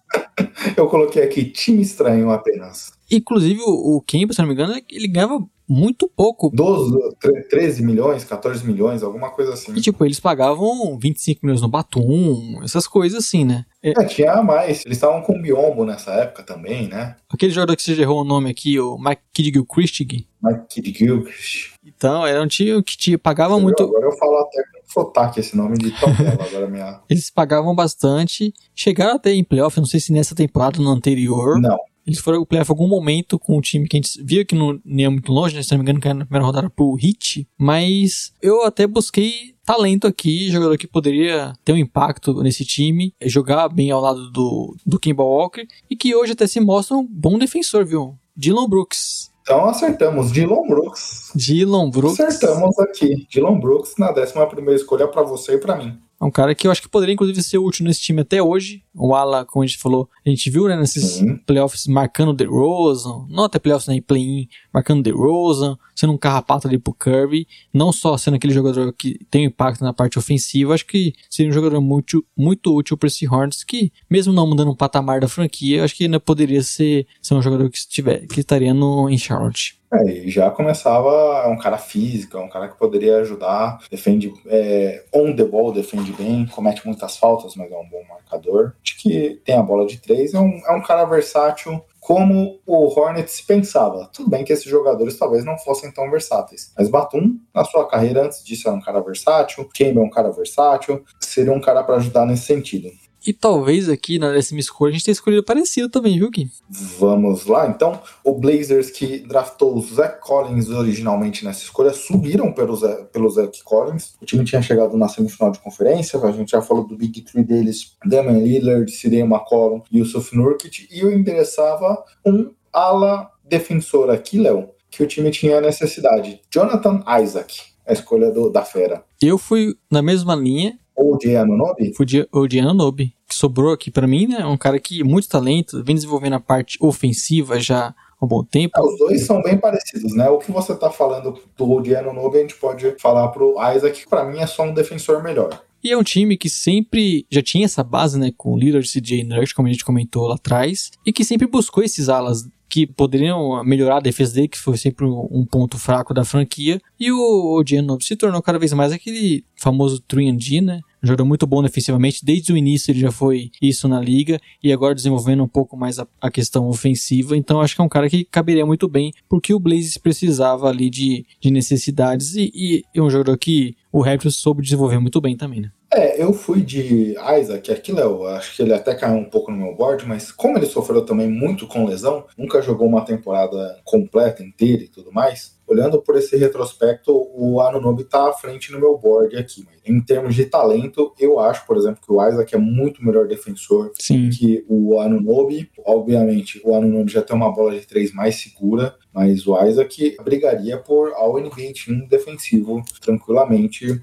Eu 0.76 0.88
coloquei 0.88 1.24
aqui 1.24 1.46
time 1.46 1.82
estranho 1.82 2.30
apenas. 2.30 2.92
Inclusive, 3.10 3.62
o, 3.66 4.02
Kemba, 4.06 4.34
se 4.34 4.40
não 4.40 4.48
me 4.48 4.54
engano, 4.54 4.74
ele 4.92 5.08
ganhava 5.08 5.40
muito 5.68 6.10
pouco. 6.14 6.50
12, 6.54 6.94
tre- 7.20 7.42
13 7.50 7.84
milhões, 7.84 8.24
14 8.26 8.66
milhões, 8.66 9.02
alguma 9.02 9.30
coisa 9.32 9.54
assim. 9.54 9.74
E, 9.74 9.82
tipo, 9.82 10.04
eles 10.04 10.20
pagavam 10.20 10.98
25 11.00 11.40
milhões 11.44 11.62
no 11.62 11.70
Batum, 11.70 12.60
essas 12.64 12.86
coisas 12.86 13.24
assim, 13.26 13.46
né? 13.46 13.66
É, 13.96 14.02
É, 14.02 14.06
tinha 14.06 14.42
mais. 14.42 14.86
Eles 14.86 14.98
estavam 14.98 15.22
com 15.22 15.34
o 15.38 15.42
Biombo 15.42 15.86
nessa 15.86 16.12
época 16.12 16.44
também, 16.44 16.88
né? 16.88 17.16
aquele 17.30 17.52
jogador 17.52 17.76
que 17.76 17.84
você 17.84 17.94
errou 18.02 18.22
o 18.22 18.26
nome 18.26 18.50
aqui, 18.50 18.80
o 18.80 18.98
Mike 18.98 19.22
Kidgil-Christig. 19.34 20.28
Mike 20.42 20.66
Kid 20.70 20.98
Gilchrist. 20.98 21.74
Então, 21.86 22.26
era 22.26 22.42
um 22.42 22.48
time 22.48 22.82
que 22.84 22.98
te 22.98 23.18
pagava 23.18 23.54
Entendeu? 23.56 23.64
muito. 23.66 23.84
Agora 23.84 24.06
eu 24.06 24.18
falo 24.18 24.38
até 24.40 24.62
com 24.64 25.02
sotaque 25.02 25.40
esse 25.40 25.56
nome 25.56 25.78
de 25.78 25.92
tão 26.00 26.14
belo. 26.14 26.42
Agora 26.42 26.68
minha. 26.68 27.02
Eles 27.10 27.30
pagavam 27.30 27.74
bastante. 27.76 28.54
Chegaram 28.76 29.16
até 29.16 29.34
em 29.34 29.44
playoff, 29.44 29.78
não 29.78 29.86
sei 29.86 30.00
se 30.00 30.12
nessa 30.12 30.36
temporada 30.36 30.80
ou 30.80 30.86
no 30.86 30.92
anterior. 30.92 31.60
Não. 31.60 31.78
Eles 32.06 32.20
foram 32.20 32.40
ao 32.40 32.46
playoff 32.46 32.72
em 32.72 32.74
algum 32.74 32.88
momento 32.88 33.38
com 33.38 33.58
um 33.58 33.62
time 33.62 33.86
que 33.86 33.98
a 33.98 34.00
gente 34.00 34.24
via 34.24 34.46
que 34.46 34.56
não 34.56 34.80
ia 34.86 35.12
muito 35.12 35.30
longe, 35.30 35.54
né? 35.56 35.62
Se 35.62 35.72
não 35.72 35.80
me 35.80 35.84
engano, 35.84 36.00
que 36.00 36.08
era 36.08 36.18
na 36.18 36.24
primeira 36.26 36.46
rodada 36.46 36.70
pro 36.70 36.98
Heat. 36.98 37.46
Mas 37.58 38.32
eu 38.42 38.64
até 38.64 38.88
busquei 38.88 39.57
talento 39.68 40.08
aqui, 40.08 40.50
jogador 40.50 40.78
que 40.78 40.88
poderia 40.88 41.52
ter 41.66 41.74
um 41.74 41.78
impacto 41.78 42.42
nesse 42.42 42.64
time, 42.64 43.14
jogar 43.24 43.68
bem 43.68 43.92
ao 43.92 44.00
lado 44.00 44.32
do, 44.32 44.74
do 44.86 44.98
Kemba 44.98 45.24
Walker 45.24 45.68
e 45.90 45.96
que 45.96 46.16
hoje 46.16 46.32
até 46.32 46.48
se 46.48 46.62
mostra 46.62 46.96
um 46.96 47.06
bom 47.06 47.38
defensor, 47.38 47.86
viu? 47.86 48.18
Dylan 48.34 48.70
Brooks. 48.70 49.30
Então 49.42 49.66
acertamos. 49.66 50.32
Dylan 50.32 50.66
Brooks. 50.70 51.32
Dylan 51.36 51.90
Brooks. 51.90 52.18
Acertamos 52.18 52.80
aqui. 52.80 53.28
Dylan 53.30 53.60
Brooks 53.60 53.96
na 53.98 54.12
11 54.12 54.76
escolha 54.76 55.06
pra 55.06 55.22
você 55.24 55.56
e 55.56 55.58
pra 55.58 55.76
mim. 55.76 56.00
É 56.20 56.26
um 56.26 56.32
cara 56.32 56.56
que 56.56 56.66
eu 56.66 56.72
acho 56.72 56.82
que 56.82 56.90
poderia, 56.90 57.14
inclusive, 57.14 57.44
ser 57.44 57.60
útil 57.60 57.86
nesse 57.86 58.02
time 58.02 58.22
até 58.22 58.42
hoje. 58.42 58.84
O 58.94 59.14
Ala, 59.14 59.46
como 59.46 59.64
a 59.64 59.68
gente 59.68 59.78
falou, 59.78 60.10
a 60.26 60.30
gente 60.30 60.50
viu, 60.50 60.68
né, 60.68 60.76
nesses 60.76 61.04
Sim. 61.04 61.38
playoffs 61.46 61.86
marcando 61.86 62.34
The 62.34 62.46
Rosen, 62.46 63.28
não 63.30 63.44
até 63.44 63.60
playoffs, 63.60 63.88
né, 63.88 64.02
play-in, 64.02 64.48
marcando 64.74 65.04
The 65.04 65.12
Rosen, 65.12 65.78
sendo 65.96 66.14
um 66.14 66.18
carrapato 66.18 66.68
ali 66.68 66.80
pro 66.80 66.94
Kirby, 66.94 67.48
não 67.72 67.92
só 67.92 68.18
sendo 68.18 68.34
aquele 68.34 68.54
jogador 68.54 68.92
que 68.94 69.20
tem 69.30 69.44
um 69.44 69.50
impacto 69.50 69.84
na 69.84 69.94
parte 69.94 70.18
ofensiva, 70.18 70.74
acho 70.74 70.88
que 70.88 71.14
seria 71.30 71.52
um 71.52 71.54
jogador 71.54 71.80
muito, 71.80 72.26
muito 72.36 72.76
útil 72.76 72.98
para 72.98 73.08
esse 73.08 73.28
Hornets, 73.28 73.64
que 73.64 73.92
mesmo 74.10 74.34
não 74.34 74.48
mudando 74.48 74.72
o 74.72 74.76
patamar 74.76 75.20
da 75.20 75.28
franquia, 75.28 75.84
acho 75.84 75.96
que 75.96 76.06
ainda 76.06 76.20
poderia 76.20 76.64
ser, 76.64 77.06
ser 77.22 77.36
um 77.36 77.42
jogador 77.44 77.70
que, 77.70 77.78
estiver, 77.78 78.26
que 78.26 78.40
estaria 78.40 78.74
no, 78.74 79.08
em 79.08 79.18
Charlotte. 79.20 79.77
É, 79.92 80.04
e 80.04 80.30
já 80.30 80.52
começava, 80.52 81.44
é 81.46 81.48
um 81.48 81.58
cara 81.58 81.78
físico, 81.78 82.38
é 82.38 82.42
um 82.42 82.50
cara 82.50 82.68
que 82.68 82.78
poderia 82.78 83.18
ajudar, 83.20 83.80
defende 83.90 84.34
é, 84.48 85.06
on 85.14 85.34
the 85.34 85.46
ball, 85.46 85.72
defende 85.72 86.12
bem, 86.12 86.46
comete 86.48 86.86
muitas 86.86 87.16
faltas, 87.16 87.56
mas 87.56 87.72
é 87.72 87.78
um 87.78 87.88
bom 87.88 88.04
marcador. 88.10 88.74
Acho 88.84 88.98
que 88.98 89.42
tem 89.46 89.56
a 89.56 89.64
bola 89.64 89.86
de 89.86 90.02
três, 90.02 90.34
é 90.34 90.40
um, 90.40 90.62
é 90.68 90.72
um 90.74 90.82
cara 90.82 91.06
versátil, 91.06 91.82
como 92.02 92.60
o 92.66 92.88
Hornets 92.88 93.40
pensava. 93.42 94.10
Tudo 94.14 94.30
bem 94.30 94.44
que 94.44 94.52
esses 94.52 94.70
jogadores 94.70 95.18
talvez 95.18 95.46
não 95.46 95.58
fossem 95.58 95.92
tão 95.92 96.10
versáteis, 96.12 96.74
mas 96.78 96.90
Batum, 96.90 97.38
na 97.54 97.64
sua 97.64 97.88
carreira 97.88 98.26
antes 98.26 98.44
disso, 98.44 98.68
era 98.68 98.78
um 98.78 98.82
cara 98.82 99.00
versátil, 99.00 99.70
Kemba 99.74 100.02
é 100.02 100.04
um 100.04 100.10
cara 100.10 100.32
versátil, 100.32 101.04
seria 101.20 101.54
um 101.54 101.62
cara 101.62 101.82
para 101.84 101.96
ajudar 101.96 102.26
nesse 102.26 102.46
sentido. 102.46 102.90
E 103.28 103.34
talvez 103.34 103.90
aqui 103.90 104.18
na 104.18 104.32
décima 104.32 104.62
escolha 104.62 104.92
a 104.92 104.94
gente 104.94 105.04
tenha 105.04 105.12
escolhido 105.12 105.44
parecido 105.44 105.90
também, 105.90 106.18
viu, 106.18 106.32
Gui? 106.32 106.50
Vamos 106.98 107.46
lá, 107.46 107.68
então. 107.68 108.02
O 108.24 108.32
Blazers 108.32 108.90
que 108.90 109.20
draftou 109.20 109.76
o 109.76 109.82
Zach 109.82 110.22
Collins 110.22 110.70
originalmente 110.70 111.44
nessa 111.44 111.64
escolha 111.64 111.92
subiram 111.92 112.54
pelo, 112.54 112.74
Zé, 112.78 112.96
pelo 113.12 113.30
Zach 113.30 113.62
Collins. 113.66 114.16
O 114.22 114.26
time 114.26 114.46
tinha 114.46 114.62
chegado 114.62 114.98
na 114.98 115.10
semifinal 115.10 115.52
de 115.52 115.60
conferência, 115.60 116.18
a 116.18 116.32
gente 116.32 116.52
já 116.52 116.62
falou 116.62 116.88
do 116.88 116.96
Big 116.96 117.22
Three 117.24 117.44
deles: 117.44 117.98
Damian 118.06 118.40
Lillard, 118.40 118.90
Sirene 118.90 119.30
McCollum 119.30 119.82
e 119.92 120.00
Yusuf 120.00 120.34
Nurkic. 120.34 120.88
E 120.90 121.02
eu 121.02 121.12
endereçava 121.12 122.02
um 122.26 122.54
ala 122.72 123.30
defensor 123.44 124.10
aqui, 124.10 124.40
Léo, 124.40 124.70
que 124.90 125.04
o 125.04 125.08
time 125.08 125.32
tinha 125.32 125.60
necessidade: 125.60 126.40
Jonathan 126.50 127.04
Isaac, 127.22 127.58
a 127.86 127.92
escolha 127.92 128.32
do, 128.32 128.50
da 128.50 128.64
fera. 128.64 129.04
Eu 129.22 129.38
fui 129.38 129.76
na 129.92 130.02
mesma 130.02 130.34
linha, 130.34 130.80
Ou 130.98 131.18
de 131.18 131.36
Anunobi? 131.36 131.94
fui 131.94 132.06
de, 132.06 132.28
o 132.32 132.48
de 132.48 132.60
Anunoby, 132.60 133.14
que 133.28 133.36
sobrou 133.36 133.72
aqui 133.72 133.92
pra 133.92 134.08
mim, 134.08 134.26
né? 134.26 134.44
Um 134.46 134.58
cara 134.58 134.80
que 134.80 135.04
muito 135.04 135.30
talento, 135.30 135.84
vem 135.84 135.96
desenvolvendo 135.96 136.34
a 136.34 136.40
parte 136.40 136.78
ofensiva 136.82 137.60
já 137.60 137.94
há 138.20 138.26
um 138.26 138.28
bom 138.28 138.44
tempo. 138.44 138.74
Ah, 138.76 138.84
os 138.84 138.98
dois 138.98 139.24
são 139.24 139.42
bem 139.44 139.58
parecidos, 139.58 140.16
né? 140.16 140.28
O 140.28 140.40
que 140.40 140.52
você 140.52 140.76
tá 140.76 140.90
falando 140.90 141.40
do 141.56 141.72
Odiano 141.72 142.12
Nobe, 142.12 142.40
a 142.40 142.42
gente 142.42 142.56
pode 142.56 142.96
falar 143.00 143.28
pro 143.28 143.56
Isaac, 143.76 144.02
que 144.02 144.10
pra 144.10 144.26
mim 144.26 144.40
é 144.40 144.48
só 144.48 144.64
um 144.64 144.74
defensor 144.74 145.22
melhor. 145.22 145.62
E 145.84 145.92
é 145.92 145.98
um 145.98 146.04
time 146.04 146.36
que 146.36 146.50
sempre 146.50 147.26
já 147.30 147.42
tinha 147.42 147.66
essa 147.66 147.84
base, 147.84 148.18
né, 148.18 148.32
com 148.36 148.54
o 148.54 148.58
Lillard, 148.58 148.88
CJ 148.88 149.24
Nurse, 149.24 149.54
como 149.54 149.68
a 149.68 149.72
gente 149.72 149.86
comentou 149.86 150.28
lá 150.28 150.36
atrás, 150.36 150.92
e 151.06 151.14
que 151.14 151.24
sempre 151.24 151.48
buscou 151.48 151.84
esses 151.84 152.10
alas 152.10 152.44
que 152.70 152.86
poderiam 152.86 153.64
melhorar 153.64 153.98
a 153.98 154.02
defesa 154.02 154.36
dele, 154.36 154.48
que 154.48 154.58
foi 154.58 154.78
sempre 154.78 155.06
um 155.06 155.46
ponto 155.46 155.78
fraco 155.78 156.14
da 156.14 156.26
franquia. 156.26 156.82
E 157.00 157.12
o 157.12 157.56
Odiano 157.56 157.98
se 158.02 158.16
tornou 158.16 158.42
cada 158.42 158.60
vez 158.60 158.74
mais 158.74 158.92
aquele 158.92 159.44
famoso 159.56 160.02
3D, 160.02 160.62
né? 160.62 160.82
Jogador 161.02 161.26
muito 161.26 161.46
bom 161.46 161.62
defensivamente, 161.62 162.26
desde 162.26 162.52
o 162.52 162.58
início 162.58 162.92
ele 162.92 163.00
já 163.00 163.12
foi 163.12 163.52
isso 163.62 163.88
na 163.88 164.02
liga, 164.02 164.40
e 164.64 164.74
agora 164.74 164.96
desenvolvendo 164.96 165.44
um 165.44 165.48
pouco 165.48 165.78
mais 165.78 166.00
a, 166.00 166.08
a 166.20 166.32
questão 166.32 166.68
ofensiva. 166.68 167.38
Então 167.38 167.62
acho 167.62 167.76
que 167.76 167.82
é 167.82 167.84
um 167.84 167.90
cara 167.90 168.10
que 168.10 168.26
caberia 168.26 168.66
muito 168.66 168.88
bem, 168.88 169.14
porque 169.30 169.54
o 169.54 169.60
Blazes 169.60 169.98
precisava 169.98 170.68
ali 170.68 170.90
de, 170.90 171.26
de 171.40 171.52
necessidades, 171.52 172.36
e, 172.36 172.52
e 172.54 172.84
é 172.96 173.02
um 173.02 173.10
jogador 173.10 173.38
que 173.38 173.76
o 173.92 174.02
Raptors 174.02 174.36
soube 174.36 174.64
desenvolver 174.64 175.00
muito 175.00 175.22
bem 175.22 175.38
também, 175.38 175.62
né? 175.62 175.72
É, 175.92 176.22
eu 176.22 176.34
fui 176.34 176.62
de 176.62 177.16
Isaac 177.40 177.72
aqui, 177.72 177.92
Léo. 177.92 178.26
Acho 178.28 178.56
que 178.56 178.62
ele 178.62 178.74
até 178.74 178.94
caiu 178.94 179.18
um 179.18 179.30
pouco 179.30 179.52
no 179.52 179.58
meu 179.58 179.74
board, 179.74 180.06
mas 180.06 180.32
como 180.32 180.58
ele 180.58 180.66
sofreu 180.66 181.06
também 181.06 181.28
muito 181.28 181.66
com 181.66 181.86
lesão, 181.86 182.26
nunca 182.38 182.62
jogou 182.62 182.88
uma 182.88 183.06
temporada 183.06 183.80
completa, 183.86 184.44
inteira 184.44 184.84
e 184.84 184.88
tudo 184.88 185.12
mais. 185.12 185.56
Olhando 185.66 186.02
por 186.02 186.16
esse 186.16 186.38
retrospecto, 186.38 187.12
o 187.34 187.60
Anunobi 187.60 188.06
tá 188.06 188.30
à 188.30 188.34
frente 188.34 188.72
no 188.72 188.80
meu 188.80 188.98
board 188.98 189.36
aqui. 189.36 189.66
Mas 189.66 189.82
em 189.86 190.00
termos 190.02 190.34
de 190.34 190.46
talento, 190.46 191.14
eu 191.20 191.40
acho, 191.40 191.66
por 191.66 191.76
exemplo, 191.76 192.02
que 192.02 192.12
o 192.12 192.26
Isaac 192.26 192.56
é 192.56 192.58
muito 192.58 193.04
melhor 193.04 193.28
defensor 193.28 193.92
Sim. 194.00 194.30
que 194.30 194.66
o 194.68 195.00
Anunobi. 195.00 195.70
Obviamente, 195.86 196.62
o 196.64 196.74
Anunobi 196.74 197.12
já 197.12 197.22
tem 197.22 197.36
uma 197.36 197.54
bola 197.54 197.78
de 197.78 197.86
três 197.86 198.14
mais 198.14 198.36
segura, 198.36 198.96
mas 199.14 199.46
o 199.46 199.62
Isaac 199.66 200.16
brigaria 200.24 200.78
por 200.78 201.12
ao 201.14 201.38
NBA 201.40 201.74
Team 201.86 202.08
defensivo 202.08 202.82
tranquilamente 203.02 204.02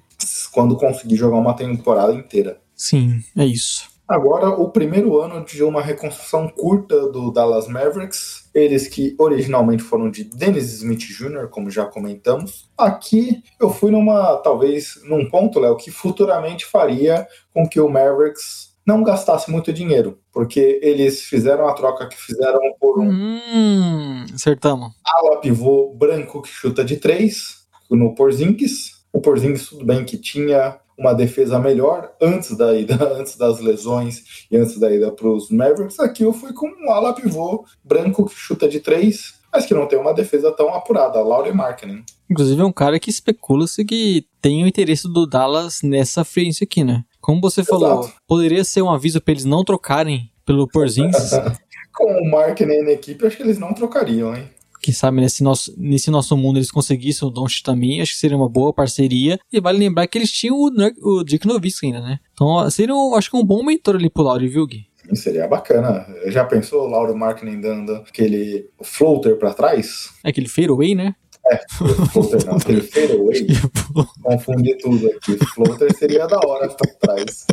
quando 0.55 0.77
conseguir 0.77 1.17
jogar 1.17 1.37
uma 1.37 1.55
temporada 1.55 2.15
inteira. 2.15 2.61
Sim, 2.77 3.21
é 3.37 3.45
isso. 3.45 3.93
Agora, 4.07 4.51
o 4.51 4.69
primeiro 4.69 5.19
ano 5.19 5.45
de 5.45 5.63
uma 5.65 5.81
reconstrução 5.81 6.47
curta 6.47 7.09
do 7.11 7.33
Dallas 7.33 7.67
Mavericks, 7.67 8.51
eles 8.55 8.87
que 8.87 9.17
originalmente 9.19 9.83
foram 9.83 10.11
de 10.11 10.25
Dennis 10.25 10.75
Smith 10.75 11.01
Jr., 11.01 11.49
como 11.51 11.71
já 11.71 11.87
comentamos. 11.87 12.71
Aqui 12.77 13.43
eu 13.59 13.71
fui 13.71 13.91
numa, 13.91 14.37
talvez, 14.37 15.01
num 15.05 15.29
ponto, 15.29 15.59
Léo, 15.59 15.77
que 15.77 15.91
futuramente 15.91 16.67
faria 16.67 17.27
com 17.53 17.67
que 17.67 17.81
o 17.81 17.89
Mavericks 17.89 18.75
não 18.87 19.03
gastasse 19.03 19.51
muito 19.51 19.73
dinheiro, 19.73 20.19
porque 20.31 20.79
eles 20.83 21.23
fizeram 21.23 21.67
a 21.67 21.73
troca 21.73 22.07
que 22.07 22.17
fizeram 22.17 22.61
por 22.79 23.01
um 23.01 23.09
Hum, 23.11 24.27
acertamos. 24.35 24.93
ala 25.03 25.41
pivô 25.41 25.95
branco 25.95 26.43
que 26.43 26.51
chuta 26.51 26.85
de 26.85 26.99
três 26.99 27.65
no 27.91 28.15
Porzingis. 28.15 28.94
O 29.15 29.21
Porzingis, 29.21 29.69
tudo 29.69 29.85
bem 29.85 30.05
que 30.05 30.19
tinha 30.19 30.77
uma 30.99 31.15
defesa 31.15 31.57
melhor 31.61 32.13
antes 32.21 32.57
da 32.57 32.75
ida, 32.75 32.97
antes 33.17 33.37
das 33.37 33.61
lesões 33.61 34.47
e 34.51 34.57
antes 34.57 34.77
da 34.77 34.93
ida 34.93 35.13
para 35.13 35.29
os 35.29 35.51
Mavericks. 35.51 36.01
Aqui 36.01 36.25
eu 36.25 36.33
fui 36.33 36.53
com 36.53 36.67
um 36.67 36.91
ala 36.91 37.15
pivô 37.15 37.65
branco 37.85 38.27
que 38.27 38.35
chuta 38.35 38.69
de 38.69 38.81
três, 38.81 39.35
mas 39.53 39.67
que 39.67 39.73
não 39.73 39.87
tem 39.87 40.01
uma 40.01 40.13
defesa 40.13 40.51
tão 40.51 40.75
apurada, 40.75 41.23
Laurie 41.23 41.53
Markkinen. 41.53 42.05
Inclusive 42.29 42.61
é 42.61 42.65
um 42.65 42.73
cara 42.73 42.99
que 42.99 43.09
especula-se 43.09 43.85
que 43.85 44.27
tem 44.43 44.65
o 44.65 44.67
interesse 44.67 45.07
do 45.07 45.29
Dallas 45.29 45.81
nessa 45.85 46.25
frente 46.25 46.65
aqui, 46.65 46.83
né? 46.83 47.05
Como 47.21 47.41
você 47.41 47.63
falou, 47.63 48.01
Exato. 48.01 48.15
poderia 48.27 48.65
ser 48.65 48.83
um 48.83 48.91
aviso 48.91 49.21
para 49.21 49.31
eles 49.31 49.45
não 49.45 49.65
trocarem 49.65 50.29
pelo 50.45 50.67
Porzingis. 50.67 51.31
Com 51.95 52.13
o 52.13 52.29
Markkinen 52.29 52.83
na 52.83 52.91
equipe, 52.91 53.25
acho 53.25 53.37
que 53.37 53.45
eles 53.45 53.61
não 53.61 53.73
trocariam, 53.73 54.35
hein? 54.35 54.51
Quem 54.85 54.93
sabe 54.93 55.19
nesse 55.19 55.43
nosso, 55.43 55.73
nesse 55.79 56.11
nosso 56.11 56.37
mundo 56.37 56.59
eles 56.59 56.71
conseguissem 56.71 57.27
o 57.27 57.31
Doncic 57.31 57.63
também, 57.65 58.03
acho 58.03 58.13
que 58.13 58.19
seria 58.19 58.37
uma 58.37 58.51
boa 58.51 58.71
parceria. 58.71 59.41
E 59.51 59.59
vale 59.59 59.79
lembrar 59.79 60.07
que 60.07 60.19
eles 60.19 60.31
tinham 60.31 60.57
o, 60.59 60.69
Nur- 60.69 60.93
o 61.01 61.25
Nowitzki 61.47 61.87
ainda, 61.87 62.01
né? 62.03 62.21
Então 62.35 62.69
seria, 62.71 62.95
um, 62.95 63.15
acho 63.15 63.31
que 63.31 63.37
um 63.39 63.43
bom 63.43 63.65
mentor 63.65 63.97
ali 63.97 64.11
pro 64.11 64.23
Lauri, 64.23 64.47
viu, 64.47 64.67
Gui? 64.67 64.85
Seria 65.15 65.49
bacana. 65.49 66.07
Já 66.27 66.45
pensou 66.45 66.83
o 66.83 66.87
Laurie 66.87 67.17
Markkinen 67.17 67.63
dando 67.63 67.95
aquele 67.95 68.69
floater 68.83 69.39
para 69.39 69.55
trás? 69.55 70.11
É 70.23 70.29
aquele 70.29 70.49
fadeaway, 70.49 70.95
né? 70.95 71.15
Floater 72.13 72.45
não, 72.45 72.57
aquele 72.57 72.83
fadeaway. 72.85 73.47
Confundir 74.23 74.77
tudo 74.83 75.07
aqui. 75.09 75.39
Floater 75.55 75.97
seria 75.97 76.27
da 76.27 76.39
hora 76.47 76.69
pra 76.69 76.93
trás. 77.01 77.47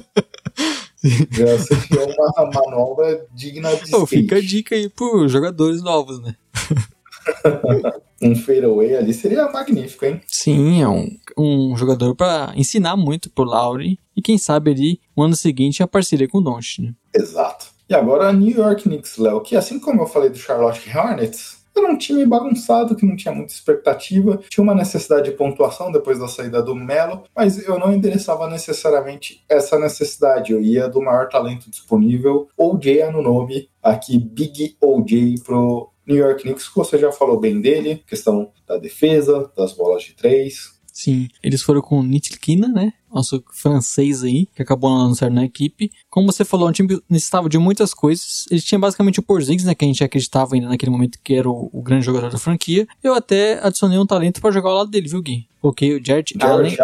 Já 1.32 1.58
seria 1.60 2.06
uma 2.14 2.52
manobra 2.54 3.26
digna 3.34 3.74
de 3.74 3.84
skate. 3.86 4.06
fica 4.08 4.36
a 4.36 4.42
dica 4.42 4.76
aí 4.76 4.90
pros 4.90 5.32
jogadores 5.32 5.82
novos, 5.82 6.22
né? 6.22 6.36
Um 8.22 8.36
fadeaway 8.36 8.96
ali 8.96 9.16
seria 9.16 9.52
magnífico, 9.52 10.06
hein? 10.06 10.22
Sim, 10.28 10.84
é 10.84 10.88
um, 10.88 11.10
um 11.36 11.76
jogador 11.76 12.16
pra 12.16 12.54
ensinar 12.56 12.96
muito 12.96 13.32
pro 13.32 13.44
Lauri. 13.44 13.98
E 14.16 14.22
quem 14.22 14.38
sabe 14.38 14.70
ali, 14.70 15.00
no 15.18 15.24
ano 15.24 15.36
seguinte, 15.36 15.82
a 15.82 15.88
parceria 15.88 16.28
com 16.28 16.38
o 16.38 16.42
Doncic, 16.42 16.84
né? 16.84 16.94
Exato. 17.16 17.72
E 17.90 17.96
agora 17.96 18.32
New 18.32 18.56
York 18.56 18.84
Knicks, 18.84 19.18
Léo, 19.18 19.42
que 19.42 19.56
assim 19.56 19.80
como 19.80 20.04
eu 20.04 20.08
falei 20.08 20.30
do 20.30 20.38
Charlotte 20.38 20.88
Hornets, 20.96 21.62
era 21.76 21.90
um 21.90 21.98
time 21.98 22.26
bagunçado, 22.26 22.96
que 22.96 23.06
não 23.06 23.16
tinha 23.16 23.34
muita 23.34 23.54
expectativa, 23.54 24.40
tinha 24.50 24.64
uma 24.64 24.76
necessidade 24.76 25.30
de 25.30 25.36
pontuação 25.36 25.92
depois 25.92 26.20
da 26.20 26.28
saída 26.28 26.62
do 26.62 26.76
Melo, 26.76 27.24
mas 27.36 27.66
eu 27.66 27.80
não 27.80 27.94
endereçava 27.94 28.50
necessariamente 28.50 29.44
essa 29.50 29.80
necessidade. 29.80 30.52
Eu 30.52 30.62
ia 30.62 30.90
do 30.90 31.02
maior 31.02 31.30
talento 31.30 31.70
disponível, 31.70 32.50
OJ 32.58 33.04
Anunobi, 33.04 33.70
aqui 33.82 34.20
Big 34.20 34.76
OJ 34.82 35.36
pro 35.44 35.91
New 36.06 36.18
York 36.18 36.44
Knicks, 36.44 36.68
que 36.68 36.76
você 36.76 36.98
já 36.98 37.12
falou 37.12 37.40
bem 37.40 37.62
dele, 37.62 38.04
questão 38.08 38.52
da 38.68 38.78
defesa, 38.78 39.52
das 39.56 39.74
bolas 39.74 40.04
de 40.04 40.14
três. 40.14 40.80
Sim, 40.92 41.30
eles 41.42 41.62
foram 41.62 41.82
com 41.82 42.04
Nitkina, 42.04 42.68
né? 42.68 42.94
Nosso 43.12 43.44
francês 43.54 44.24
aí, 44.24 44.46
que 44.54 44.62
acabou 44.62 44.90
não 44.90 45.16
certo 45.16 45.34
na 45.34 45.46
equipe. 45.46 45.90
Como 46.12 46.30
você 46.30 46.44
falou, 46.44 46.68
o 46.68 46.72
time 46.74 47.02
necessitava 47.10 47.48
de 47.48 47.58
muitas 47.58 47.94
coisas. 47.94 48.46
Ele 48.52 48.62
tinha 48.62 48.78
basicamente 48.78 49.20
o 49.20 49.24
Porzingis, 49.24 49.66
né? 49.66 49.74
Que 49.74 49.86
a 49.86 49.88
gente 49.88 50.04
acreditava 50.04 50.54
ainda 50.54 50.68
naquele 50.68 50.92
momento 50.92 51.18
que 51.24 51.34
era 51.34 51.50
o, 51.50 51.70
o 51.72 51.82
grande 51.82 52.06
jogador 52.06 52.30
da 52.30 52.38
franquia. 52.38 52.86
Eu 53.02 53.14
até 53.14 53.66
adicionei 53.66 53.98
um 53.98 54.06
talento 54.06 54.42
para 54.42 54.52
jogar 54.52 54.70
ao 54.70 54.76
lado 54.76 54.92
dele, 54.92 55.08
viu, 55.08 55.22
Gui? 55.22 55.48
Coloquei 55.62 55.96
o 55.96 56.04
Jared, 56.04 56.34
Allen, 56.42 56.76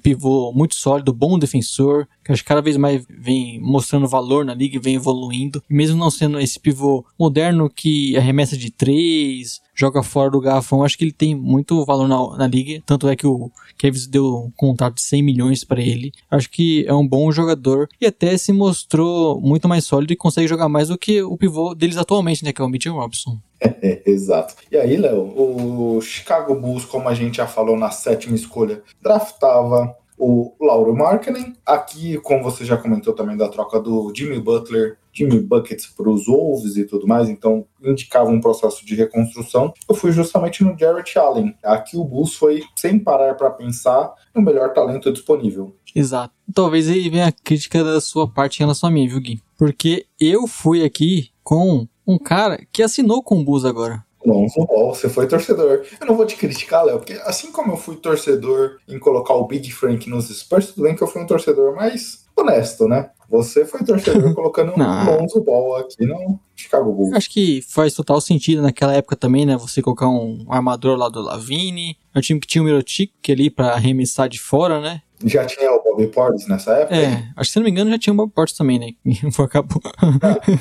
pivô 0.00 0.52
muito 0.52 0.76
sólido, 0.76 1.12
bom 1.12 1.36
defensor, 1.36 2.06
que 2.24 2.30
acho 2.30 2.42
que 2.42 2.48
cada 2.48 2.62
vez 2.62 2.76
mais 2.76 3.04
vem 3.10 3.60
mostrando 3.60 4.06
valor 4.06 4.44
na 4.44 4.54
liga 4.54 4.76
e 4.76 4.80
vem 4.80 4.94
evoluindo. 4.94 5.60
E 5.68 5.74
mesmo 5.74 5.98
não 5.98 6.08
sendo 6.08 6.38
esse 6.38 6.58
pivô 6.58 7.04
moderno 7.18 7.68
que 7.68 8.16
arremessa 8.16 8.56
de 8.56 8.70
três, 8.70 9.60
joga 9.74 10.04
fora 10.04 10.30
do 10.30 10.40
garrafão, 10.40 10.84
acho 10.84 10.96
que 10.96 11.02
ele 11.02 11.12
tem 11.12 11.34
muito 11.34 11.84
valor 11.84 12.06
na, 12.06 12.38
na 12.38 12.46
liga. 12.46 12.80
Tanto 12.86 13.08
é 13.08 13.16
que 13.16 13.26
o 13.26 13.50
Kevin 13.76 13.98
deu 14.08 14.24
um 14.24 14.52
contrato 14.56 14.94
de 14.94 15.02
100 15.02 15.22
milhões 15.22 15.64
para 15.64 15.80
ele. 15.80 16.12
Acho 16.30 16.48
que 16.48 16.84
é 16.86 16.94
um 16.94 17.06
bom 17.06 17.32
jogador 17.32 17.88
e 18.00 18.06
até 18.06 18.36
se 18.36 18.52
mostrou 18.62 19.40
muito 19.40 19.68
mais 19.68 19.84
sólido 19.84 20.12
e 20.12 20.16
consegue 20.16 20.46
jogar 20.46 20.68
mais 20.68 20.88
do 20.88 20.98
que 20.98 21.22
o 21.22 21.36
pivô 21.36 21.74
deles 21.74 21.96
atualmente, 21.96 22.44
né, 22.44 22.52
que 22.52 22.62
é 22.62 22.64
o 22.64 22.68
Mitchell 22.68 22.94
Robinson. 22.94 23.38
É, 23.84 24.02
exato. 24.06 24.54
E 24.70 24.76
aí, 24.76 24.96
Léo, 24.96 25.20
o 25.20 26.00
Chicago 26.00 26.54
Bulls, 26.54 26.84
como 26.84 27.08
a 27.08 27.14
gente 27.14 27.36
já 27.36 27.46
falou 27.46 27.76
na 27.76 27.90
sétima 27.90 28.34
escolha, 28.34 28.82
draftava 29.00 29.96
o 30.18 30.52
Lauro 30.60 30.94
Markkinen. 30.94 31.52
Aqui, 31.66 32.18
como 32.18 32.42
você 32.42 32.64
já 32.64 32.76
comentou 32.76 33.12
também 33.12 33.36
da 33.36 33.48
troca 33.48 33.80
do 33.80 34.12
Jimmy 34.14 34.40
Butler, 34.40 34.98
Jimmy 35.12 35.40
Buckets 35.40 35.86
para 35.86 36.08
os 36.08 36.26
Wolves 36.26 36.76
e 36.76 36.84
tudo 36.84 37.06
mais, 37.06 37.28
então 37.28 37.66
indicava 37.82 38.30
um 38.30 38.40
processo 38.40 38.84
de 38.86 38.94
reconstrução. 38.94 39.74
Eu 39.88 39.94
fui 39.94 40.12
justamente 40.12 40.64
no 40.64 40.78
Jarrett 40.78 41.18
Allen. 41.18 41.54
Aqui 41.62 41.96
o 41.96 42.04
Bulls 42.04 42.34
foi 42.34 42.62
sem 42.76 42.98
parar 42.98 43.34
para 43.34 43.50
pensar 43.50 44.14
no 44.34 44.40
melhor 44.40 44.72
talento 44.72 45.12
disponível. 45.12 45.76
Exato. 45.94 46.34
Talvez 46.54 46.88
aí 46.88 47.08
venha 47.08 47.26
a 47.26 47.32
crítica 47.32 47.82
da 47.82 48.00
sua 48.00 48.28
parte 48.28 48.56
em 48.56 48.64
relação 48.64 48.88
a 48.88 48.92
mim, 48.92 49.08
viu, 49.08 49.20
Gui? 49.20 49.42
Porque 49.58 50.06
eu 50.18 50.46
fui 50.46 50.84
aqui 50.84 51.30
com 51.42 51.86
um 52.06 52.18
cara 52.18 52.58
que 52.72 52.82
assinou 52.82 53.22
com 53.22 53.40
o 53.40 53.44
Bulls 53.44 53.64
agora. 53.64 54.04
Ball, 54.24 54.94
você 54.94 55.08
foi 55.08 55.26
torcedor. 55.26 55.84
Eu 56.00 56.06
não 56.06 56.16
vou 56.16 56.24
te 56.24 56.36
criticar, 56.36 56.84
Léo, 56.84 56.98
porque 56.98 57.14
assim 57.24 57.50
como 57.50 57.72
eu 57.72 57.76
fui 57.76 57.96
torcedor 57.96 58.78
em 58.88 58.98
colocar 58.98 59.34
o 59.34 59.46
Big 59.46 59.70
Frank 59.72 60.08
nos 60.08 60.28
Spurs, 60.28 60.68
tudo 60.68 60.84
bem 60.84 60.94
que 60.94 61.02
eu 61.02 61.08
fui 61.08 61.22
um 61.22 61.26
torcedor 61.26 61.74
mais 61.74 62.24
honesto, 62.36 62.86
né? 62.86 63.10
Você 63.28 63.64
foi 63.64 63.82
torcedor 63.84 64.32
colocando 64.34 64.72
um 64.72 64.76
Não. 64.76 65.18
Lonzo 65.18 65.42
Ball 65.42 65.76
aqui 65.76 66.04
no 66.06 66.38
Chicago 66.54 66.92
Bulls. 66.92 67.14
Acho 67.14 67.30
que 67.30 67.62
faz 67.62 67.94
total 67.94 68.20
sentido 68.20 68.62
naquela 68.62 68.94
época 68.94 69.16
também, 69.16 69.46
né? 69.46 69.56
Você 69.56 69.82
colocar 69.82 70.08
um 70.08 70.44
armador 70.48 70.96
lá 70.96 71.08
do 71.08 71.20
Lavine. 71.20 71.96
É 72.14 72.18
um 72.18 72.22
time 72.22 72.38
que 72.38 72.46
tinha 72.46 72.62
o 72.62 72.64
Mirotic 72.64 73.12
ali 73.28 73.50
pra 73.50 73.72
arremessar 73.72 74.28
de 74.28 74.38
fora, 74.38 74.80
né? 74.80 75.02
Já 75.24 75.44
tinha 75.44 75.70
o 75.72 75.82
Bobby 75.82 76.06
Portis 76.08 76.46
nessa 76.48 76.72
época? 76.72 76.96
É, 76.96 77.24
acho 77.36 77.50
que 77.50 77.52
se 77.52 77.56
não 77.58 77.64
me 77.64 77.70
engano 77.70 77.90
já 77.90 77.98
tinha 77.98 78.12
o 78.12 78.16
Bob 78.16 78.32
Portis 78.32 78.56
também, 78.56 78.78
né? 78.78 78.92
Foi 79.32 79.44
acabou. 79.44 79.80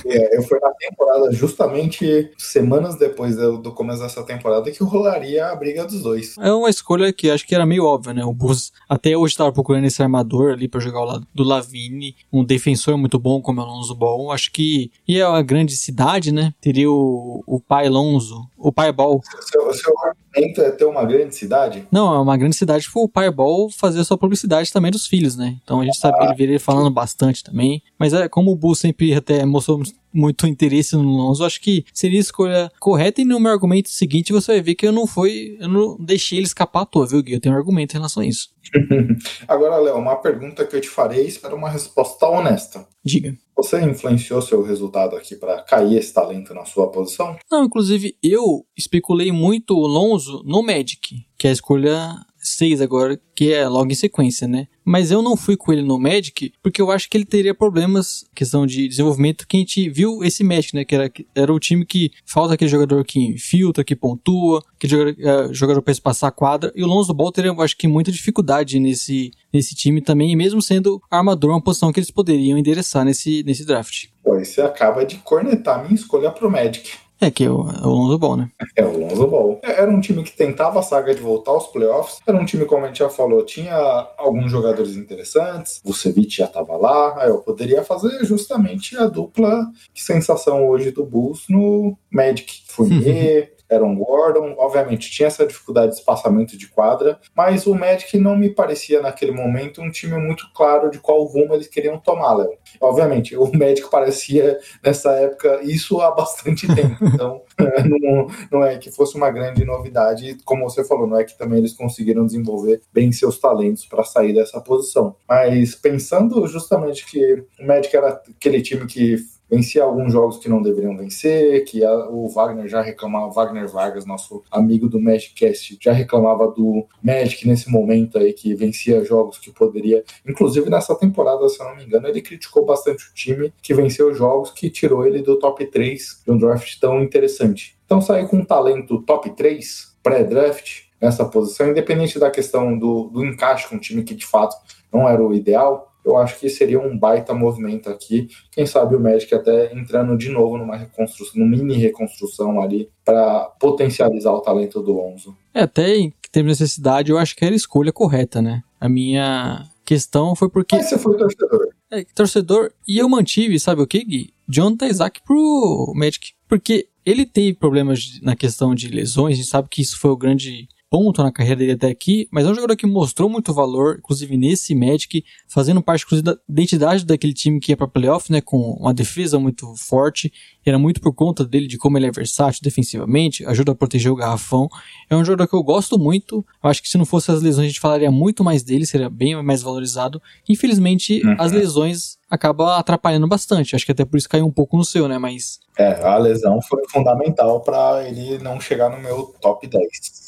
É, 0.06 0.38
eu 0.38 0.44
fui 0.44 0.60
na 0.60 0.72
temporada 0.72 1.32
justamente 1.32 2.32
semanas 2.38 2.96
depois 2.96 3.36
do, 3.36 3.58
do 3.58 3.72
começo 3.72 4.02
dessa 4.02 4.24
temporada 4.24 4.70
que 4.72 4.84
rolaria 4.84 5.48
a 5.48 5.56
briga 5.56 5.86
dos 5.86 6.02
dois. 6.02 6.36
É 6.38 6.52
uma 6.52 6.70
escolha 6.70 7.12
que 7.14 7.30
acho 7.30 7.46
que 7.46 7.56
era 7.56 7.66
meio 7.66 7.86
óbvia, 7.86 8.14
né? 8.14 8.24
O 8.24 8.34
Bulls 8.34 8.72
até 8.88 9.16
hoje 9.16 9.34
estava 9.34 9.52
procurando 9.52 9.86
esse 9.86 10.02
armador 10.02 10.54
ali 10.54 10.68
pra 10.68 10.80
jogar 10.80 11.00
ao 11.00 11.06
lado 11.06 11.28
do 11.34 11.44
Lavine, 11.44 12.16
um 12.32 12.44
defensor 12.44 12.98
muito 12.98 13.18
bom 13.18 13.42
como 13.42 13.62
é 13.62 13.64
o 13.64 13.68
Lonzo 13.68 13.96
Ball. 13.96 14.32
Acho 14.32 14.52
que 14.52 14.92
ia 15.08 15.30
uma 15.30 15.42
grande 15.42 15.76
cidade, 15.76 16.32
né? 16.32 16.54
Teria 16.62 16.90
o, 16.90 17.44
o 17.48 17.60
pai 17.60 17.90
Lonzo, 17.90 18.48
o 18.58 18.72
pai 18.72 18.92
Ball. 18.92 19.22
Seu, 19.42 19.74
seu 19.74 19.94
argumento 20.00 20.62
é 20.62 20.72
ter 20.72 20.86
uma 20.86 21.04
grande 21.06 21.36
cidade? 21.36 21.88
Não, 21.92 22.14
é 22.14 22.20
uma 22.20 22.38
grande 22.38 22.56
cidade 22.56 22.90
pro 22.92 23.08
pai 23.08 23.32
Ball 23.32 23.70
fazer 23.70 24.00
a 24.00 24.04
sua 24.04 24.18
publicidade 24.18 24.51
também 24.72 24.92
dos 24.92 25.08
filhos, 25.08 25.36
né? 25.36 25.58
Então 25.64 25.82
a 25.82 25.86
gente 25.86 25.98
sabe, 25.98 26.24
ele 26.24 26.36
viria 26.36 26.60
falando 26.60 26.90
bastante 26.90 27.44
também. 27.44 27.82
Mas 27.98 28.14
é 28.14 28.28
como 28.28 28.52
o 28.52 28.56
Bulls 28.56 28.80
sempre 28.80 29.14
até 29.14 29.46
mostrou 29.46 29.82
muito 30.14 30.46
interesse 30.46 30.96
no 30.96 31.04
Lonzo, 31.04 31.46
acho 31.46 31.62
que 31.62 31.86
seria 31.94 32.20
a 32.20 32.22
escolha 32.22 32.72
correta. 32.80 33.22
E 33.22 33.26
no 33.26 33.40
meu 33.40 33.52
argumento 33.52 33.90
seguinte, 33.90 34.34
você 34.34 34.54
vai 34.54 34.62
ver 34.62 34.76
que 34.76 34.86
eu 34.86 34.92
não 34.92 35.08
fui, 35.08 35.58
eu 35.60 35.70
não 35.70 35.98
deixei 36.00 36.38
ele 36.38 36.48
escapar 36.48 36.82
à 36.82 36.86
toa, 36.86 37.08
viu, 37.08 37.24
Gui? 37.24 37.34
Eu 37.34 37.40
tenho 37.40 37.56
um 37.56 37.58
argumento 37.58 37.94
em 37.94 37.98
relação 37.98 38.22
a 38.22 38.26
isso. 38.26 38.50
Agora, 39.48 39.78
Léo, 39.78 39.98
uma 39.98 40.16
pergunta 40.16 40.66
que 40.66 40.76
eu 40.76 40.82
te 40.82 40.90
farei, 40.90 41.26
espero 41.26 41.56
uma 41.56 41.70
resposta 41.70 42.28
honesta. 42.28 42.88
Diga. 43.04 43.36
Você 43.56 43.82
influenciou 43.82 44.42
seu 44.42 44.64
resultado 44.64 45.16
aqui 45.16 45.36
para 45.36 45.62
cair 45.62 45.98
esse 45.98 46.14
talento 46.14 46.54
na 46.54 46.66
sua 46.66 46.90
posição? 46.92 47.38
Não, 47.50 47.64
inclusive 47.64 48.16
eu 48.24 48.66
especulei 48.76 49.32
muito 49.32 49.76
o 49.76 49.88
Lonzo 49.88 50.42
no 50.46 50.64
Magic, 50.64 51.26
que 51.38 51.48
é 51.48 51.50
a 51.50 51.54
escolha 51.54 52.16
6 52.42 52.82
agora, 52.82 53.20
que 53.36 53.54
é 53.54 53.68
logo 53.68 53.92
em 53.92 53.96
sequência, 53.96 54.48
né? 54.48 54.68
Mas 54.84 55.12
eu 55.12 55.22
não 55.22 55.38
fui 55.38 55.56
com 55.56 55.72
ele 55.72 55.84
no 55.84 56.00
Magic 56.00 56.52
porque 56.62 56.82
eu 56.82 56.92
acho 56.92 57.10
que 57.10 57.18
ele 57.18 57.26
teria 57.26 57.54
problemas, 57.54 58.26
questão 58.36 58.66
de 58.66 58.88
desenvolvimento, 58.88 59.48
que 59.48 59.58
a 59.58 59.60
gente 59.60 59.90
viu 59.90 60.24
esse 60.24 60.44
Magic, 60.44 60.76
né? 60.76 60.84
Que 60.84 60.96
era, 60.96 61.12
era 61.36 61.54
o 61.54 61.60
time 61.60 61.86
que 61.86 62.12
falta 62.26 62.56
aquele 62.56 62.70
jogador 62.70 63.06
que 63.06 63.38
filtra, 63.38 63.84
que 63.84 63.96
pontua, 63.96 64.64
aquele 64.76 64.92
jogador, 64.92 65.50
uh, 65.50 65.54
jogador 65.54 65.82
para 65.82 65.92
espaçar 65.92 66.30
a 66.30 66.32
quadra. 66.32 66.72
E 66.76 66.84
o 66.84 66.88
Lonzo 66.88 67.14
Ball 67.14 67.32
teria, 67.32 67.50
eu 67.50 67.62
acho 67.62 67.78
que, 67.78 67.88
muita 67.88 68.12
dificuldade 68.12 68.80
nesse, 68.80 69.32
nesse 69.54 69.76
time 69.76 70.02
também, 70.02 70.32
e 70.32 70.36
mesmo 70.36 70.62
sendo 70.62 71.02
armador, 71.10 71.52
uma 71.52 71.62
posição 71.62 71.92
que 71.92 72.00
eles 72.00 72.12
poderiam 72.12 72.58
endereçar 72.58 73.06
nesse, 73.06 73.44
nesse 73.44 73.66
draft. 73.66 74.08
Pô, 74.24 74.38
você 74.40 74.62
acaba 74.62 75.06
de 75.06 75.18
cornetar 75.18 75.84
minha 75.84 75.96
escolha 75.96 76.32
pro 76.32 76.50
Magic. 76.50 76.92
É, 77.22 77.30
que 77.30 77.44
é 77.44 77.50
o, 77.52 77.70
é 77.70 77.86
o 77.86 77.90
Lonzo 77.90 78.18
Ball, 78.18 78.36
né? 78.36 78.50
É 78.76 78.84
o 78.84 78.98
Lonzo 78.98 79.28
Ball. 79.28 79.60
Era 79.62 79.92
um 79.92 80.02
time 80.02 80.24
que 80.24 80.36
tentava 80.36 80.80
a 80.80 80.84
saga 80.84 81.14
de 81.14 81.22
voltar 81.22 81.52
aos 81.52 81.68
playoffs. 81.68 82.18
Era 82.26 82.36
um 82.36 82.46
time, 82.46 82.66
como 82.66 82.84
a 82.84 82.88
gente 82.88 82.98
já 82.98 83.10
falou, 83.10 83.46
tinha 83.46 83.76
alguns 84.18 84.50
jogadores 84.50 84.96
interessantes. 84.96 85.80
O 85.86 85.90
Vucevic 85.90 86.36
já 86.36 86.46
estava 86.46 86.76
lá. 86.76 87.22
Aí 87.22 87.30
eu 87.30 87.38
poderia 87.38 87.84
fazer 87.84 88.26
justamente 88.26 88.98
a 88.98 89.06
dupla 89.06 89.68
que 89.94 90.02
sensação 90.02 90.68
hoje 90.68 90.90
do 90.90 91.06
Bulls 91.06 91.44
no 91.48 91.96
Magic. 92.12 92.64
Fournier, 92.68 93.54
Aaron 93.72 93.96
Gordon, 93.96 94.56
obviamente 94.58 95.10
tinha 95.10 95.28
essa 95.28 95.46
dificuldade 95.46 95.94
de 95.94 96.00
espaçamento 96.00 96.58
de 96.58 96.68
quadra, 96.68 97.20
mas 97.36 97.66
o 97.66 97.74
Magic 97.74 98.18
não 98.18 98.36
me 98.36 98.50
parecia 98.50 99.02
naquele 99.02 99.32
momento 99.32 99.82
um 99.82 99.90
time 99.90 100.18
muito 100.18 100.52
claro 100.54 100.90
de 100.90 101.00
qual 101.00 101.24
rumo 101.24 101.54
eles 101.54 101.68
queriam 101.68 101.98
tomar, 101.98 102.34
Léo. 102.34 102.52
Obviamente, 102.80 103.36
o 103.36 103.52
Magic 103.56 103.90
parecia 103.90 104.60
nessa 104.84 105.12
época 105.14 105.62
isso 105.64 106.02
há 106.02 106.12
bastante 106.12 106.68
tempo, 106.74 106.98
então 107.06 107.42
não, 107.88 108.28
não 108.52 108.66
é 108.66 108.78
que 108.78 108.92
fosse 108.92 109.16
uma 109.16 109.32
grande 109.32 109.64
novidade, 109.64 110.38
como 110.44 110.70
você 110.70 110.84
falou, 110.84 111.08
não 111.08 111.20
é 111.20 111.24
que 111.24 111.38
também 111.38 111.60
eles 111.60 111.74
conseguiram 111.74 112.26
desenvolver 112.26 112.82
bem 112.94 113.12
seus 113.12 113.40
talentos 113.40 113.86
para 113.86 114.04
sair 114.04 114.34
dessa 114.34 114.60
posição. 114.60 115.16
Mas 115.28 115.76
pensando 115.76 116.46
justamente 116.48 117.06
que 117.06 117.44
o 117.60 117.66
Magic 117.66 117.96
era 117.96 118.10
aquele 118.10 118.62
time 118.62 118.86
que 118.86 119.18
vencia 119.52 119.84
alguns 119.84 120.14
jogos 120.14 120.38
que 120.38 120.48
não 120.48 120.62
deveriam 120.62 120.96
vencer, 120.96 121.66
que 121.66 121.84
a, 121.84 122.08
o 122.10 122.30
Wagner 122.30 122.70
já 122.70 122.82
reclamava, 122.82 123.30
Wagner 123.32 123.68
Vargas, 123.68 124.06
nosso 124.06 124.42
amigo 124.50 124.88
do 124.88 125.00
Magicast, 125.00 125.78
já 125.82 125.92
reclamava 125.92 126.48
do 126.48 126.88
Magic 127.04 127.46
nesse 127.46 127.70
momento 127.70 128.18
aí, 128.18 128.32
que 128.32 128.56
vencia 128.56 129.04
jogos 129.04 129.38
que 129.38 129.52
poderia, 129.52 130.04
inclusive 130.26 130.70
nessa 130.70 130.96
temporada, 130.96 131.50
se 131.50 131.62
eu 131.62 131.66
não 131.68 131.76
me 131.76 131.84
engano, 131.84 132.08
ele 132.08 132.22
criticou 132.22 132.66
bastante 132.66 133.04
o 133.04 133.14
time 133.14 133.54
que 133.62 133.74
venceu 133.74 134.14
jogos 134.14 134.52
que 134.52 134.70
tirou 134.70 135.06
ele 135.06 135.22
do 135.22 135.38
top 135.38 135.66
3 135.66 136.22
de 136.26 136.32
um 136.32 136.38
draft 136.38 136.80
tão 136.80 137.04
interessante. 137.04 137.78
Então 137.86 138.00
sair 138.00 138.26
com 138.30 138.38
um 138.38 138.46
talento 138.46 139.02
top 139.02 139.30
3, 139.32 139.98
pré-draft, 140.02 140.84
nessa 141.02 141.26
posição, 141.26 141.70
independente 141.70 142.20
da 142.20 142.30
questão 142.30 142.78
do, 142.78 143.10
do 143.10 143.26
encaixe 143.26 143.68
com 143.68 143.76
um 143.76 143.80
time 143.80 144.04
que 144.04 144.14
de 144.14 144.26
fato 144.26 144.56
não 144.94 145.10
era 145.10 145.22
o 145.22 145.34
ideal, 145.34 145.91
eu 146.06 146.18
acho 146.18 146.40
que 146.40 146.50
seria 146.50 146.80
um 146.80 146.98
baita 146.98 147.34
movimento 147.34 147.90
aqui. 147.90 148.28
Quem 148.52 148.66
sabe 148.66 148.96
o 148.96 149.00
Magic 149.00 149.34
até 149.34 149.74
entrando 149.74 150.18
de 150.18 150.30
novo 150.30 150.58
numa 150.58 150.76
reconstrução, 150.76 151.40
numa 151.40 151.50
mini 151.50 151.76
reconstrução 151.76 152.62
ali, 152.62 152.90
para 153.06 153.46
potencializar 153.60 154.32
o 154.32 154.42
talento 154.42 154.82
do 154.82 154.94
Lonzo. 154.94 155.36
É, 155.54 155.62
até 155.62 156.12
termos 156.32 156.58
de 156.58 156.64
necessidade, 156.64 157.12
eu 157.12 157.18
acho 157.18 157.36
que 157.36 157.44
era 157.44 157.54
a 157.54 157.56
escolha 157.56 157.92
correta, 157.92 158.42
né? 158.42 158.64
A 158.80 158.88
minha 158.88 159.68
questão 159.86 160.36
foi 160.36 160.50
porque. 160.50 160.76
Mas 160.76 160.88
você 160.88 160.98
foi 160.98 161.18
torcedor. 161.18 161.68
É, 161.92 162.06
torcedor, 162.16 162.72
e 162.88 162.98
eu 162.98 163.10
mantive, 163.10 163.60
sabe 163.60 163.82
o 163.82 163.88
que, 163.88 164.04
Gui? 164.04 164.34
Jonathan 164.48 164.88
Isaac 164.88 165.22
pro 165.26 165.92
Magic. 165.96 166.32
Porque 166.48 166.88
ele 167.06 167.26
teve 167.26 167.54
problemas 167.54 168.20
na 168.22 168.36
questão 168.36 168.74
de 168.74 168.88
lesões, 168.88 169.34
a 169.34 169.38
gente 169.38 169.50
sabe 169.50 169.68
que 169.70 169.82
isso 169.82 170.00
foi 170.00 170.12
o 170.12 170.18
grande 170.18 170.68
ponto 170.92 171.24
na 171.24 171.32
carreira 171.32 171.56
dele 171.56 171.72
até 171.72 171.88
aqui, 171.88 172.28
mas 172.30 172.46
é 172.46 172.50
um 172.50 172.54
jogador 172.54 172.76
que 172.76 172.86
mostrou 172.86 173.30
muito 173.30 173.54
valor, 173.54 173.96
inclusive 174.00 174.36
nesse 174.36 174.76
Magic, 174.76 175.24
fazendo 175.48 175.82
parte 175.82 176.04
inclusive, 176.04 176.26
da 176.26 176.38
identidade 176.50 177.06
daquele 177.06 177.34
time 177.34 177.62
que 177.62 177.72
ia 177.72 177.78
para 177.78 177.88
playoff, 177.88 178.30
né, 178.30 178.42
com 178.42 178.58
uma 178.74 178.94
defesa 178.94 179.40
muito 179.40 179.74
forte. 179.78 180.34
Era 180.66 180.78
muito 180.78 181.02
por 181.02 181.14
conta 181.14 181.44
dele, 181.46 181.68
de 181.68 181.78
como 181.78 181.98
ele 181.98 182.06
é 182.08 182.12
versátil 182.12 182.62
defensivamente, 182.64 183.46
ajuda 183.46 183.72
a 183.72 183.76
proteger 183.76 184.12
o 184.12 184.16
garrafão. 184.16 184.70
É 185.10 185.16
um 185.16 185.24
jogador 185.26 185.48
que 185.48 185.56
eu 185.56 185.64
gosto 185.64 185.98
muito. 185.98 186.46
Eu 186.64 186.70
acho 186.70 186.82
que 186.82 186.90
se 186.90 186.98
não 186.98 187.06
fosse 187.06 187.32
as 187.32 187.42
lesões, 187.42 187.66
a 187.66 187.68
gente 187.68 187.80
falaria 187.80 188.12
muito 188.12 188.44
mais 188.44 188.64
dele, 188.64 188.86
seria 188.86 189.10
bem 189.10 189.42
mais 189.44 189.62
valorizado. 189.62 190.22
Infelizmente, 190.48 191.22
Uhum. 191.26 191.36
as 191.40 191.52
lesões 191.52 192.18
acabam 192.30 192.68
atrapalhando 192.70 193.28
bastante. 193.28 193.76
Acho 193.76 193.86
que 193.86 193.92
até 193.92 194.06
por 194.06 194.18
isso 194.18 194.30
caiu 194.30 194.46
um 194.46 194.52
pouco 194.52 194.78
no 194.78 194.86
seu, 194.86 195.08
né? 195.08 195.18
Mas 195.18 195.60
É, 195.78 196.06
a 196.06 196.18
lesão 196.18 196.60
foi 196.62 196.82
fundamental 196.90 197.62
para 197.62 198.08
ele 198.08 198.38
não 198.40 198.60
chegar 198.60 198.90
no 198.90 199.02
meu 199.02 199.34
top 199.42 199.68
10. 199.68 199.82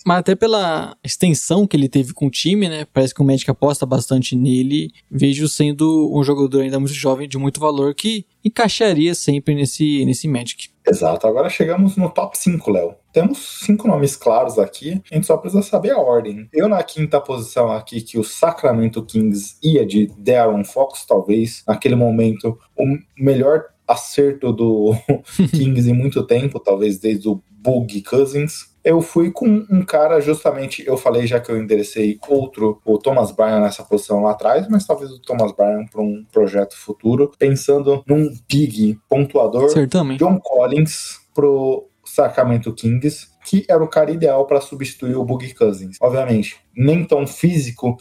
Mas 0.06 0.18
até 0.20 0.36
pela 0.36 0.98
extensão 1.04 1.68
que 1.68 1.78
ele 1.78 1.88
teve 1.88 2.14
com 2.14 2.28
o 2.28 2.32
time, 2.32 2.68
né? 2.68 2.86
Parece 2.94 3.14
que 3.14 3.22
o 3.22 3.26
Magic 3.26 3.50
aposta 3.52 3.86
bastante 3.86 4.36
nele. 4.36 4.90
Vejo 5.12 5.48
sendo 5.48 6.10
um 6.18 6.24
jogador 6.24 6.62
ainda 6.62 6.80
muito 6.80 6.94
jovem, 6.94 7.28
de 7.28 7.38
muito 7.38 7.60
valor, 7.60 7.94
que 7.94 8.26
encaixaria 8.44 9.16
sempre 9.16 9.56
nesse, 9.56 10.06
nesse 10.06 10.28
Magic. 10.28 10.70
Exato, 10.86 11.26
agora 11.26 11.50
chegamos 11.50 11.96
no 11.96 12.10
top 12.10 12.38
5, 12.38 12.72
Léo. 12.72 12.96
Temos 13.14 13.62
cinco 13.64 13.88
nomes 13.88 14.16
claros 14.16 14.60
aqui, 14.60 15.02
a 15.10 15.16
gente 15.16 15.28
só 15.28 15.38
precisa 15.38 15.62
saber 15.62 15.92
a 15.92 15.98
ordem. 15.98 16.48
Eu 16.52 16.68
na 16.68 16.84
quinta 16.84 17.22
posição 17.22 17.72
aqui, 17.72 18.02
que 18.02 18.20
o 18.20 18.24
Sacramento 18.24 19.06
Kings 19.06 19.56
ia 19.64 19.86
de 19.86 20.12
Darren 20.18 20.64
Fox, 20.64 21.06
talvez, 21.06 21.64
naquele 21.68 21.96
momento, 21.96 22.58
o 22.78 22.98
melhor 23.18 23.66
acerto 23.88 24.52
do 24.52 24.94
Kings 25.52 25.90
em 25.90 25.94
muito 25.94 26.24
tempo, 26.24 26.60
talvez 26.60 27.00
desde 27.00 27.30
o 27.30 27.42
Boogie 27.50 28.02
Cousins. 28.02 28.73
Eu 28.84 29.02
fui 29.02 29.32
com 29.32 29.66
um 29.70 29.84
cara, 29.84 30.20
justamente, 30.20 30.86
eu 30.86 30.98
falei 30.98 31.26
já 31.26 31.40
que 31.40 31.50
eu 31.50 31.58
enderecei 31.58 32.20
outro, 32.28 32.82
o 32.84 32.98
Thomas 32.98 33.32
Bryan 33.32 33.62
nessa 33.62 33.84
posição 33.84 34.22
lá 34.24 34.32
atrás, 34.32 34.68
mas 34.68 34.86
talvez 34.86 35.12
o 35.12 35.22
Thomas 35.22 35.54
Bryan 35.54 35.86
para 35.92 36.02
um 36.02 36.26
projeto 36.32 36.76
futuro, 36.76 37.32
pensando 37.38 38.04
num 38.06 38.34
big 38.50 39.00
pontuador, 39.08 39.70
Certamente. 39.70 40.20
John 40.20 40.40
Collins 40.40 41.22
pro 41.34 41.88
Sacramento 42.04 42.74
Kings, 42.74 43.28
que 43.46 43.66
era 43.70 43.84
o 43.84 43.88
cara 43.88 44.12
ideal 44.12 44.46
para 44.46 44.62
substituir 44.62 45.16
o 45.16 45.24
Boogie 45.24 45.54
Cousins. 45.54 45.98
Obviamente, 46.02 46.58
nem 46.76 47.06
tão 47.06 47.28
físico 47.28 47.98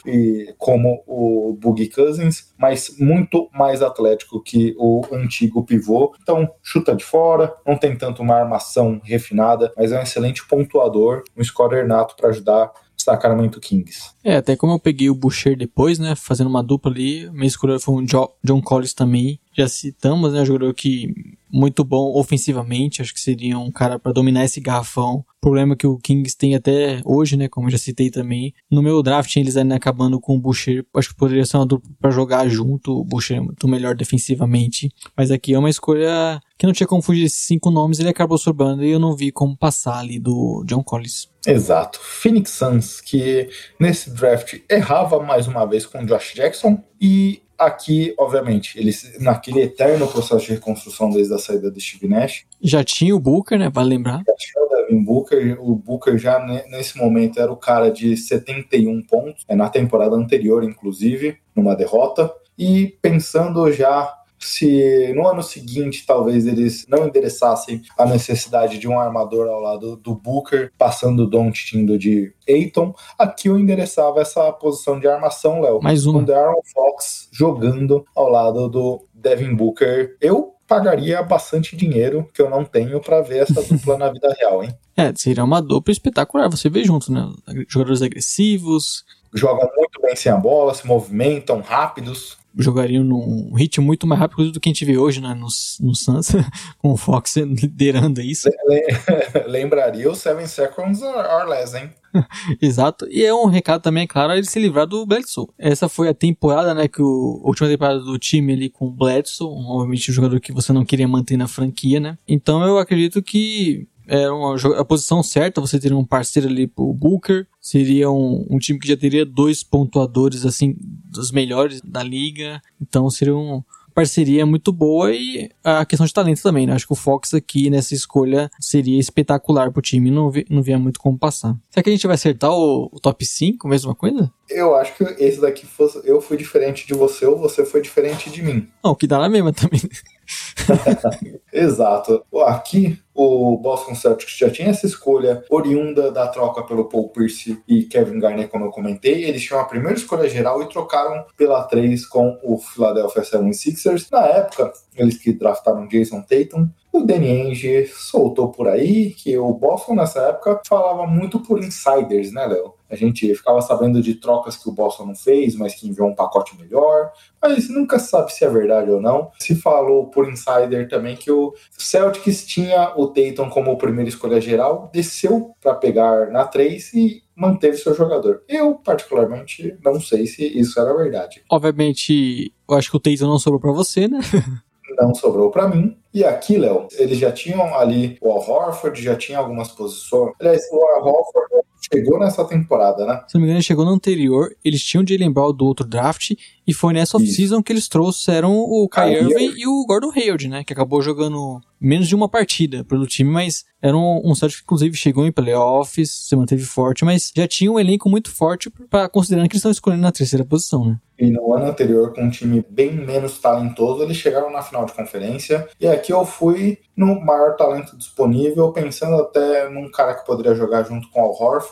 como 0.58 1.02
o 1.06 1.56
Boogie 1.60 1.90
Cousins, 1.90 2.52
mas 2.58 2.96
muito 2.98 3.48
mais 3.52 3.82
atlético 3.82 4.42
que 4.42 4.74
o 4.78 5.02
antigo 5.12 5.64
pivô. 5.64 6.14
Então, 6.22 6.48
chuta 6.62 6.94
de 6.94 7.04
fora, 7.04 7.54
não 7.66 7.76
tem 7.76 7.96
tanto 7.96 8.22
uma 8.22 8.36
armação 8.36 9.00
refinada, 9.04 9.72
mas 9.76 9.92
é 9.92 9.98
um 9.98 10.02
excelente 10.02 10.46
pontuador, 10.46 11.22
um 11.36 11.44
scorer 11.44 11.86
nato 11.86 12.16
para 12.16 12.30
ajudar 12.30 12.72
o 12.98 13.02
Sacramento 13.02 13.60
Kings. 13.60 14.12
É, 14.24 14.36
até 14.36 14.54
como 14.56 14.72
eu 14.72 14.78
peguei 14.78 15.10
o 15.10 15.14
Boucher 15.14 15.56
depois, 15.56 15.98
né? 15.98 16.14
Fazendo 16.14 16.48
uma 16.48 16.62
dupla 16.62 16.90
ali, 16.92 17.28
minha 17.32 17.46
escolha 17.46 17.78
foi 17.80 17.94
um 17.94 18.04
Jo- 18.04 18.30
John 18.44 18.60
Collins 18.62 18.94
também. 18.94 19.38
Já 19.54 19.68
citamos, 19.68 20.32
né? 20.32 20.44
Jogador 20.44 20.72
que 20.74 21.12
muito 21.50 21.84
bom 21.84 22.16
ofensivamente, 22.18 23.02
acho 23.02 23.12
que 23.12 23.20
seria 23.20 23.58
um 23.58 23.70
cara 23.70 23.98
para 23.98 24.12
dominar 24.12 24.44
esse 24.44 24.58
garrafão. 24.60 25.22
Problema 25.40 25.76
que 25.76 25.86
o 25.86 25.98
Kings 25.98 26.34
tem 26.36 26.54
até 26.54 27.02
hoje, 27.04 27.36
né? 27.36 27.48
Como 27.48 27.68
já 27.68 27.76
citei 27.76 28.10
também. 28.10 28.54
No 28.70 28.80
meu 28.80 29.02
draft, 29.02 29.36
eles 29.36 29.56
ainda 29.56 29.74
acabando 29.74 30.18
com 30.20 30.36
o 30.36 30.40
Boucher. 30.40 30.86
Acho 30.94 31.10
que 31.10 31.16
poderia 31.16 31.44
ser 31.44 31.56
uma 31.58 31.66
dupla 31.66 31.90
para 32.00 32.10
jogar 32.10 32.48
junto. 32.48 32.92
O 32.98 33.04
Boucher 33.04 33.36
é 33.38 33.40
muito 33.40 33.66
melhor 33.68 33.94
defensivamente. 33.94 34.90
Mas 35.16 35.30
aqui 35.30 35.52
é 35.52 35.58
uma 35.58 35.68
escolha 35.68 36.40
que 36.56 36.64
não 36.66 36.72
tinha 36.72 36.86
como 36.86 37.02
fugir 37.02 37.24
desses 37.24 37.40
cinco 37.40 37.70
nomes. 37.70 37.98
Ele 37.98 38.08
acabou 38.08 38.38
sobrando 38.38 38.84
e 38.84 38.90
eu 38.90 39.00
não 39.00 39.14
vi 39.16 39.30
como 39.32 39.56
passar 39.56 39.98
ali 39.98 40.18
do 40.18 40.64
John 40.66 40.82
Collins. 40.82 41.28
Exato. 41.44 41.98
Phoenix 42.00 42.50
Suns, 42.52 43.00
que 43.00 43.48
nesse 43.78 44.11
draft 44.14 44.60
errava 44.68 45.20
mais 45.22 45.46
uma 45.46 45.64
vez 45.66 45.86
com 45.86 46.02
o 46.02 46.06
Josh 46.06 46.34
Jackson. 46.34 46.82
E 47.00 47.42
aqui, 47.58 48.14
obviamente, 48.18 48.78
eles 48.78 49.18
naquele 49.20 49.60
eterno 49.62 50.06
processo 50.08 50.46
de 50.46 50.52
reconstrução 50.54 51.10
desde 51.10 51.32
a 51.34 51.38
saída 51.38 51.70
do 51.70 51.80
Steve 51.80 52.08
Nash. 52.08 52.44
Já 52.60 52.82
tinha 52.82 53.14
o 53.14 53.20
Booker, 53.20 53.58
né? 53.58 53.70
Vale 53.72 53.90
lembrar. 53.90 54.22
Já 54.26 54.34
tinha 54.36 54.64
o 54.64 54.68
Devin 54.68 55.04
Booker. 55.04 55.56
O 55.60 55.74
Booker 55.74 56.18
já 56.18 56.44
ne- 56.44 56.64
nesse 56.68 56.96
momento 56.98 57.40
era 57.40 57.52
o 57.52 57.56
cara 57.56 57.90
de 57.90 58.16
71 58.16 59.02
pontos, 59.02 59.44
é, 59.48 59.54
na 59.54 59.68
temporada 59.68 60.16
anterior, 60.16 60.64
inclusive, 60.64 61.36
numa 61.54 61.74
derrota. 61.76 62.32
E 62.58 62.98
pensando 63.00 63.70
já 63.72 64.12
se 64.44 65.12
no 65.14 65.26
ano 65.26 65.42
seguinte 65.42 66.04
talvez 66.06 66.46
eles 66.46 66.86
não 66.88 67.06
endereçassem 67.06 67.82
a 67.96 68.06
necessidade 68.06 68.78
de 68.78 68.88
um 68.88 68.98
armador 68.98 69.48
ao 69.48 69.60
lado 69.60 69.96
do 69.96 70.14
Booker, 70.14 70.70
passando 70.76 71.24
o 71.24 71.26
Don't 71.26 71.78
indo 71.78 71.98
de 71.98 72.32
Aiton, 72.48 72.94
aqui 73.18 73.48
eu 73.48 73.58
endereçava 73.58 74.20
essa 74.20 74.52
posição 74.52 74.98
de 74.98 75.06
armação, 75.06 75.60
Léo. 75.60 75.80
Mais 75.82 76.04
Com 76.04 76.10
uma. 76.10 76.18
o 76.20 76.24
Darren 76.24 76.60
Fox 76.72 77.28
jogando 77.32 78.04
ao 78.14 78.28
lado 78.28 78.68
do 78.68 79.04
Devin 79.14 79.54
Booker. 79.54 80.16
Eu 80.20 80.54
pagaria 80.66 81.22
bastante 81.22 81.76
dinheiro 81.76 82.28
que 82.32 82.40
eu 82.40 82.48
não 82.48 82.64
tenho 82.64 83.00
para 83.00 83.20
ver 83.20 83.42
essa 83.42 83.62
dupla 83.66 83.98
na 83.98 84.10
vida 84.10 84.34
real, 84.38 84.62
hein? 84.64 84.74
É, 84.96 85.12
seria 85.14 85.44
uma 85.44 85.60
dupla 85.60 85.92
espetacular, 85.92 86.48
você 86.48 86.68
vê 86.68 86.84
junto, 86.84 87.12
né? 87.12 87.30
Jogadores 87.68 88.02
agressivos, 88.02 89.04
Jogam 89.34 89.68
muito 89.76 90.00
bem 90.02 90.14
sem 90.14 90.30
a 90.30 90.36
bola, 90.36 90.74
se 90.74 90.86
movimentam, 90.86 91.60
rápidos. 91.60 92.36
Jogariam 92.56 93.02
num 93.04 93.54
ritmo 93.54 93.84
muito 93.86 94.06
mais 94.06 94.20
rápido 94.20 94.52
do 94.52 94.60
que 94.60 94.68
a 94.68 94.72
gente 94.72 94.84
vê 94.84 94.96
hoje, 94.98 95.20
né? 95.20 95.34
No, 95.34 95.46
no 95.80 95.94
Suns, 95.94 96.28
com 96.78 96.92
o 96.92 96.96
Fox 96.96 97.36
liderando 97.36 98.20
isso. 98.20 98.48
Le- 98.68 98.86
Lembraria 99.48 100.10
o 100.10 100.14
Seven 100.14 100.46
Seconds 100.46 101.02
or 101.02 101.48
Less, 101.48 101.76
hein? 101.76 101.90
Exato. 102.60 103.06
E 103.10 103.24
é 103.24 103.34
um 103.34 103.46
recado 103.46 103.80
também, 103.80 104.04
é 104.04 104.06
claro, 104.06 104.32
ele 104.34 104.44
se 104.44 104.58
livrar 104.60 104.86
do 104.86 105.06
Bledsoe. 105.06 105.46
Essa 105.58 105.88
foi 105.88 106.08
a 106.08 106.14
temporada, 106.14 106.74
né, 106.74 106.86
que 106.86 107.00
o 107.00 107.40
a 107.44 107.48
última 107.48 107.68
temporada 107.68 108.00
do 108.00 108.18
time 108.18 108.52
ali 108.52 108.68
com 108.68 108.86
o 108.86 108.90
Bledsoe, 108.90 109.48
obviamente 109.48 110.10
um 110.10 110.14
jogador 110.14 110.38
que 110.40 110.52
você 110.52 110.72
não 110.72 110.84
queria 110.84 111.08
manter 111.08 111.36
na 111.36 111.48
franquia, 111.48 111.98
né? 112.00 112.18
Então 112.28 112.62
eu 112.64 112.78
acredito 112.78 113.22
que 113.22 113.86
é 114.12 114.30
uma, 114.30 114.54
a 114.78 114.84
posição 114.84 115.22
certa, 115.22 115.58
você 115.58 115.80
ter 115.80 115.94
um 115.94 116.04
parceiro 116.04 116.46
ali 116.46 116.66
pro 116.66 116.92
Booker, 116.92 117.46
seria 117.58 118.10
um, 118.10 118.46
um 118.50 118.58
time 118.58 118.78
que 118.78 118.86
já 118.86 118.96
teria 118.96 119.24
dois 119.24 119.62
pontuadores, 119.62 120.44
assim, 120.44 120.76
dos 120.78 121.32
melhores 121.32 121.80
da 121.80 122.02
liga, 122.02 122.60
então 122.78 123.08
seria 123.08 123.34
um 123.34 123.62
parceria 123.92 124.44
muito 124.44 124.72
boa 124.72 125.12
e 125.12 125.50
a 125.62 125.84
questão 125.84 126.06
de 126.06 126.12
talento 126.12 126.42
também, 126.42 126.66
né? 126.66 126.72
Acho 126.72 126.86
que 126.86 126.92
o 126.92 126.96
Fox 126.96 127.34
aqui 127.34 127.70
nessa 127.70 127.94
escolha 127.94 128.50
seria 128.60 128.98
espetacular 128.98 129.70
pro 129.70 129.82
time, 129.82 130.10
não, 130.10 130.30
vi, 130.30 130.46
não 130.50 130.62
via 130.62 130.78
muito 130.78 130.98
como 130.98 131.18
passar. 131.18 131.54
Será 131.70 131.82
que 131.82 131.90
a 131.90 131.92
gente 131.92 132.06
vai 132.06 132.14
acertar 132.14 132.50
o, 132.50 132.90
o 132.92 133.00
top 133.00 133.24
5, 133.24 133.68
mesma 133.68 133.94
coisa? 133.94 134.32
Eu 134.48 134.74
acho 134.74 134.96
que 134.96 135.04
esse 135.22 135.40
daqui 135.40 135.66
fosse. 135.66 136.00
Eu 136.04 136.20
fui 136.20 136.36
diferente 136.36 136.86
de 136.86 136.94
você 136.94 137.26
ou 137.26 137.38
você 137.38 137.64
foi 137.64 137.80
diferente 137.80 138.30
de 138.30 138.42
mim. 138.42 138.68
Não, 138.82 138.92
o 138.92 138.96
que 138.96 139.06
dá 139.06 139.18
na 139.18 139.28
mesma 139.28 139.52
também. 139.52 139.80
Exato. 141.52 142.24
Aqui, 142.46 142.98
o 143.14 143.56
Boston 143.58 143.94
Celtics 143.94 144.36
já 144.36 144.50
tinha 144.50 144.70
essa 144.70 144.86
escolha 144.86 145.44
oriunda 145.50 146.10
da 146.10 146.28
troca 146.28 146.62
pelo 146.62 146.88
Paul 146.88 147.10
Pierce 147.10 147.62
e 147.68 147.84
Kevin 147.84 148.18
Garnett, 148.18 148.50
como 148.50 148.64
eu 148.64 148.70
comentei. 148.70 149.24
Eles 149.24 149.42
tinham 149.42 149.60
a 149.60 149.64
primeira 149.64 149.98
escolha 149.98 150.28
geral 150.28 150.62
e 150.62 150.68
trocaram 150.68 151.24
pela 151.36 151.62
3 151.64 152.06
com 152.06 152.38
o 152.42 152.58
Philadelphia 152.58 153.22
76ers. 153.22 154.08
Na 154.10 154.26
época, 154.26 154.72
eles 154.96 155.18
que 155.18 155.32
draftaram 155.32 155.86
Jason 155.88 156.22
Tatum. 156.22 156.68
O 156.92 157.00
Danny 157.00 157.30
Ainge 157.30 157.86
soltou 157.86 158.50
por 158.50 158.68
aí 158.68 159.14
que 159.14 159.38
o 159.38 159.50
Boston 159.54 159.94
nessa 159.94 160.20
época 160.28 160.60
falava 160.68 161.06
muito 161.06 161.40
por 161.40 161.58
insiders, 161.58 162.30
né, 162.32 162.46
Léo? 162.46 162.74
A 162.90 162.94
gente 162.94 163.34
ficava 163.34 163.62
sabendo 163.62 164.02
de 164.02 164.16
trocas 164.16 164.58
que 164.58 164.68
o 164.68 164.72
Boston 164.72 165.06
não 165.06 165.14
fez, 165.14 165.56
mas 165.56 165.74
que 165.74 165.88
enviou 165.88 166.06
um 166.06 166.14
pacote 166.14 166.54
melhor. 166.60 167.10
Mas 167.40 167.70
nunca 167.70 167.98
sabe 167.98 168.30
se 168.30 168.44
é 168.44 168.50
verdade 168.50 168.90
ou 168.90 169.00
não. 169.00 169.30
Se 169.38 169.54
falou 169.54 170.08
por 170.08 170.28
insider 170.28 170.86
também 170.86 171.16
que 171.16 171.30
o 171.30 171.54
Celtics 171.70 172.44
tinha 172.44 172.92
o 172.94 173.06
Tatum 173.06 173.48
como 173.48 173.78
primeira 173.78 174.10
escolha 174.10 174.38
geral, 174.38 174.90
desceu 174.92 175.54
para 175.62 175.74
pegar 175.74 176.30
na 176.30 176.44
3 176.44 176.92
e 176.92 177.22
manteve 177.34 177.78
seu 177.78 177.94
jogador. 177.94 178.42
Eu, 178.46 178.74
particularmente, 178.74 179.74
não 179.82 179.98
sei 179.98 180.26
se 180.26 180.46
isso 180.46 180.78
era 180.78 180.94
verdade. 180.94 181.42
Obviamente, 181.50 182.52
eu 182.68 182.76
acho 182.76 182.90
que 182.90 182.96
o 182.98 183.00
Tatum 183.00 183.26
não 183.26 183.38
sobrou 183.38 183.60
pra 183.60 183.72
você, 183.72 184.06
né? 184.06 184.20
Não 184.98 185.14
sobrou 185.14 185.50
para 185.50 185.68
mim. 185.68 185.96
E 186.12 186.24
aqui, 186.24 186.58
Léo, 186.58 186.88
eles 186.92 187.18
já 187.18 187.32
tinham 187.32 187.74
ali 187.74 188.18
o 188.20 188.30
Al 188.30 188.48
Horford, 188.48 189.02
já 189.02 189.16
tinha 189.16 189.38
algumas 189.38 189.68
posições. 189.68 190.34
Aliás, 190.38 190.62
o 190.70 190.84
Al 190.84 191.06
Horford 191.06 191.62
chegou 191.92 192.18
nessa 192.18 192.44
temporada, 192.44 193.04
né? 193.06 193.22
Se 193.26 193.34
não 193.34 193.40
me 193.40 193.46
engano, 193.46 193.58
ele 193.58 193.64
chegou 193.64 193.84
no 193.84 193.92
anterior, 193.92 194.54
eles 194.64 194.82
tinham 194.82 195.02
de 195.02 195.16
lembrar 195.16 195.50
do 195.52 195.64
outro 195.64 195.86
draft, 195.86 196.32
e 196.66 196.72
foi 196.72 196.92
nessa 196.92 197.16
off-season 197.16 197.62
que 197.62 197.72
eles 197.72 197.88
trouxeram 197.88 198.56
o 198.56 198.88
Kai 198.88 199.14
Irving 199.14 199.54
e 199.56 199.66
o 199.66 199.84
Gordon 199.86 200.12
Hayward, 200.14 200.48
né? 200.48 200.64
Que 200.64 200.72
acabou 200.72 201.02
jogando 201.02 201.60
menos 201.80 202.06
de 202.06 202.14
uma 202.14 202.28
partida 202.28 202.84
pelo 202.84 203.06
time, 203.06 203.28
mas 203.28 203.64
era 203.80 203.96
um, 203.96 204.20
um 204.24 204.34
Celtics 204.34 204.60
que 204.60 204.64
inclusive 204.64 204.96
chegou 204.96 205.26
em 205.26 205.32
playoffs, 205.32 206.28
se 206.28 206.36
manteve 206.36 206.62
forte, 206.62 207.04
mas 207.04 207.32
já 207.34 207.48
tinha 207.48 207.72
um 207.72 207.80
elenco 207.80 208.08
muito 208.08 208.30
forte 208.30 208.70
para 208.88 209.08
considerando 209.08 209.48
que 209.48 209.54
eles 209.54 209.60
estão 209.60 209.72
escolhendo 209.72 210.02
na 210.02 210.12
terceira 210.12 210.44
posição, 210.44 210.84
né? 210.84 210.98
E 211.18 211.30
no 211.30 211.52
ano 211.54 211.66
anterior, 211.66 212.12
com 212.12 212.22
um 212.22 212.30
time 212.30 212.64
bem 212.68 212.92
menos 212.92 213.38
talentoso, 213.38 214.02
eles 214.02 214.16
chegaram 214.16 214.50
na 214.50 214.62
final 214.62 214.84
de 214.84 214.92
conferência. 214.92 215.68
E 215.78 215.86
aqui 215.86 216.12
eu 216.12 216.24
fui 216.24 216.78
no 216.96 217.20
maior 217.20 217.54
talento 217.54 217.96
disponível, 217.96 218.72
pensando 218.72 219.14
até 219.16 219.68
num 219.68 219.88
cara 219.90 220.14
que 220.14 220.26
poderia 220.26 220.54
jogar 220.54 220.82
junto 220.82 221.08
com 221.10 221.20
o 221.20 221.24
Al 221.24 221.30
Horford, 221.32 221.71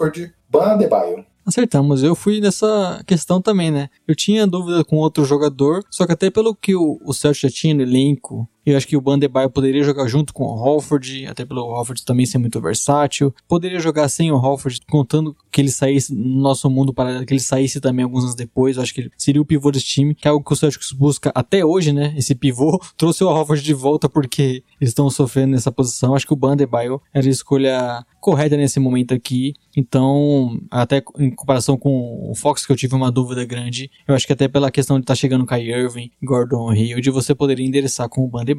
Adebayo. 0.75 1.25
Acertamos, 1.45 2.03
eu 2.03 2.15
fui 2.15 2.41
nessa 2.41 3.03
questão 3.07 3.41
também, 3.41 3.71
né? 3.71 3.89
Eu 4.07 4.15
tinha 4.15 4.47
dúvida 4.47 4.85
com 4.85 4.97
outro 4.97 5.25
jogador, 5.25 5.83
só 5.91 6.07
que 6.07 6.13
até 6.13 6.31
pelo 6.31 6.55
que 6.55 6.75
o, 6.75 7.01
o 7.03 7.13
já 7.43 7.49
tinha 7.49 7.75
no 7.75 7.83
elenco, 7.83 8.49
eu 8.65 8.77
acho 8.77 8.87
que 8.87 8.97
o 8.97 9.01
Bandebaio 9.01 9.51
poderia 9.51 9.83
jogar 9.83 10.07
junto 10.07 10.33
com 10.33 10.45
o 10.45 10.63
Hofford, 10.63 11.27
até 11.27 11.45
pelo 11.45 11.63
Hofford 11.63 12.05
também 12.05 12.27
ser 12.27 12.39
muito 12.39 12.61
versátil. 12.61 13.35
Poderia 13.49 13.81
jogar 13.81 14.09
sem 14.09 14.31
o 14.31 14.37
Hofford, 14.37 14.81
contando 14.89 15.37
que 15.51 15.61
ele 15.61 15.71
saísse 15.71 16.15
no 16.15 16.41
nosso 16.41 16.69
mundo 16.69 16.93
paralelo, 16.93 17.25
que 17.25 17.33
ele 17.33 17.41
saísse 17.41 17.81
também 17.81 18.05
alguns 18.05 18.25
anos 18.25 18.35
depois. 18.35 18.77
Eu 18.77 18.83
acho 18.83 18.95
que 18.95 19.03
ele 19.03 19.11
seria 19.17 19.41
o 19.41 19.45
pivô 19.45 19.71
desse 19.71 19.87
time, 19.87 20.15
que 20.15 20.29
é 20.29 20.31
algo 20.31 20.45
que 20.45 20.53
o 20.53 20.57
Celtics 20.57 20.93
busca 20.93 21.33
até 21.35 21.65
hoje, 21.65 21.93
né? 21.93 22.15
Esse 22.17 22.35
pivô 22.35 22.81
trouxe 22.97 23.25
o 23.25 23.29
Hofford 23.29 23.63
de 23.63 23.75
volta 23.75 24.09
porque 24.09 24.63
eles 24.81 24.91
estão 24.91 25.09
sofrendo 25.11 25.53
nessa 25.53 25.73
posição. 25.73 26.15
Acho 26.15 26.27
que 26.27 26.33
o 26.33 26.37
Bandebaio 26.37 27.01
era 27.13 27.27
a 27.27 27.31
escolha 27.31 28.05
correta 28.21 28.57
nesse 28.57 28.79
momento 28.79 29.15
aqui. 29.15 29.55
Então, 29.77 30.61
até 30.71 31.03
em 31.19 31.31
comparação 31.31 31.77
com 31.77 32.31
o 32.31 32.35
Fox, 32.35 32.67
que 32.67 32.73
eu 32.73 32.77
tive 32.77 32.95
uma 32.95 33.11
dúvida 33.11 33.45
grande, 33.45 33.91
eu 34.07 34.15
acho 34.15 34.27
que 34.27 34.33
até 34.33 34.47
pela 34.47 34.71
questão 34.71 34.97
de 34.99 35.05
estar 35.05 35.15
tá 35.15 35.17
chegando 35.17 35.47
Kai 35.47 35.63
Irving, 35.63 36.11
Gordon 36.23 36.71
Hayward, 36.71 37.09
você 37.11 37.35
poderia 37.35 37.67
endereçar 37.67 38.09
com 38.09 38.25
o 38.25 38.29
Bandebaio. 38.29 38.50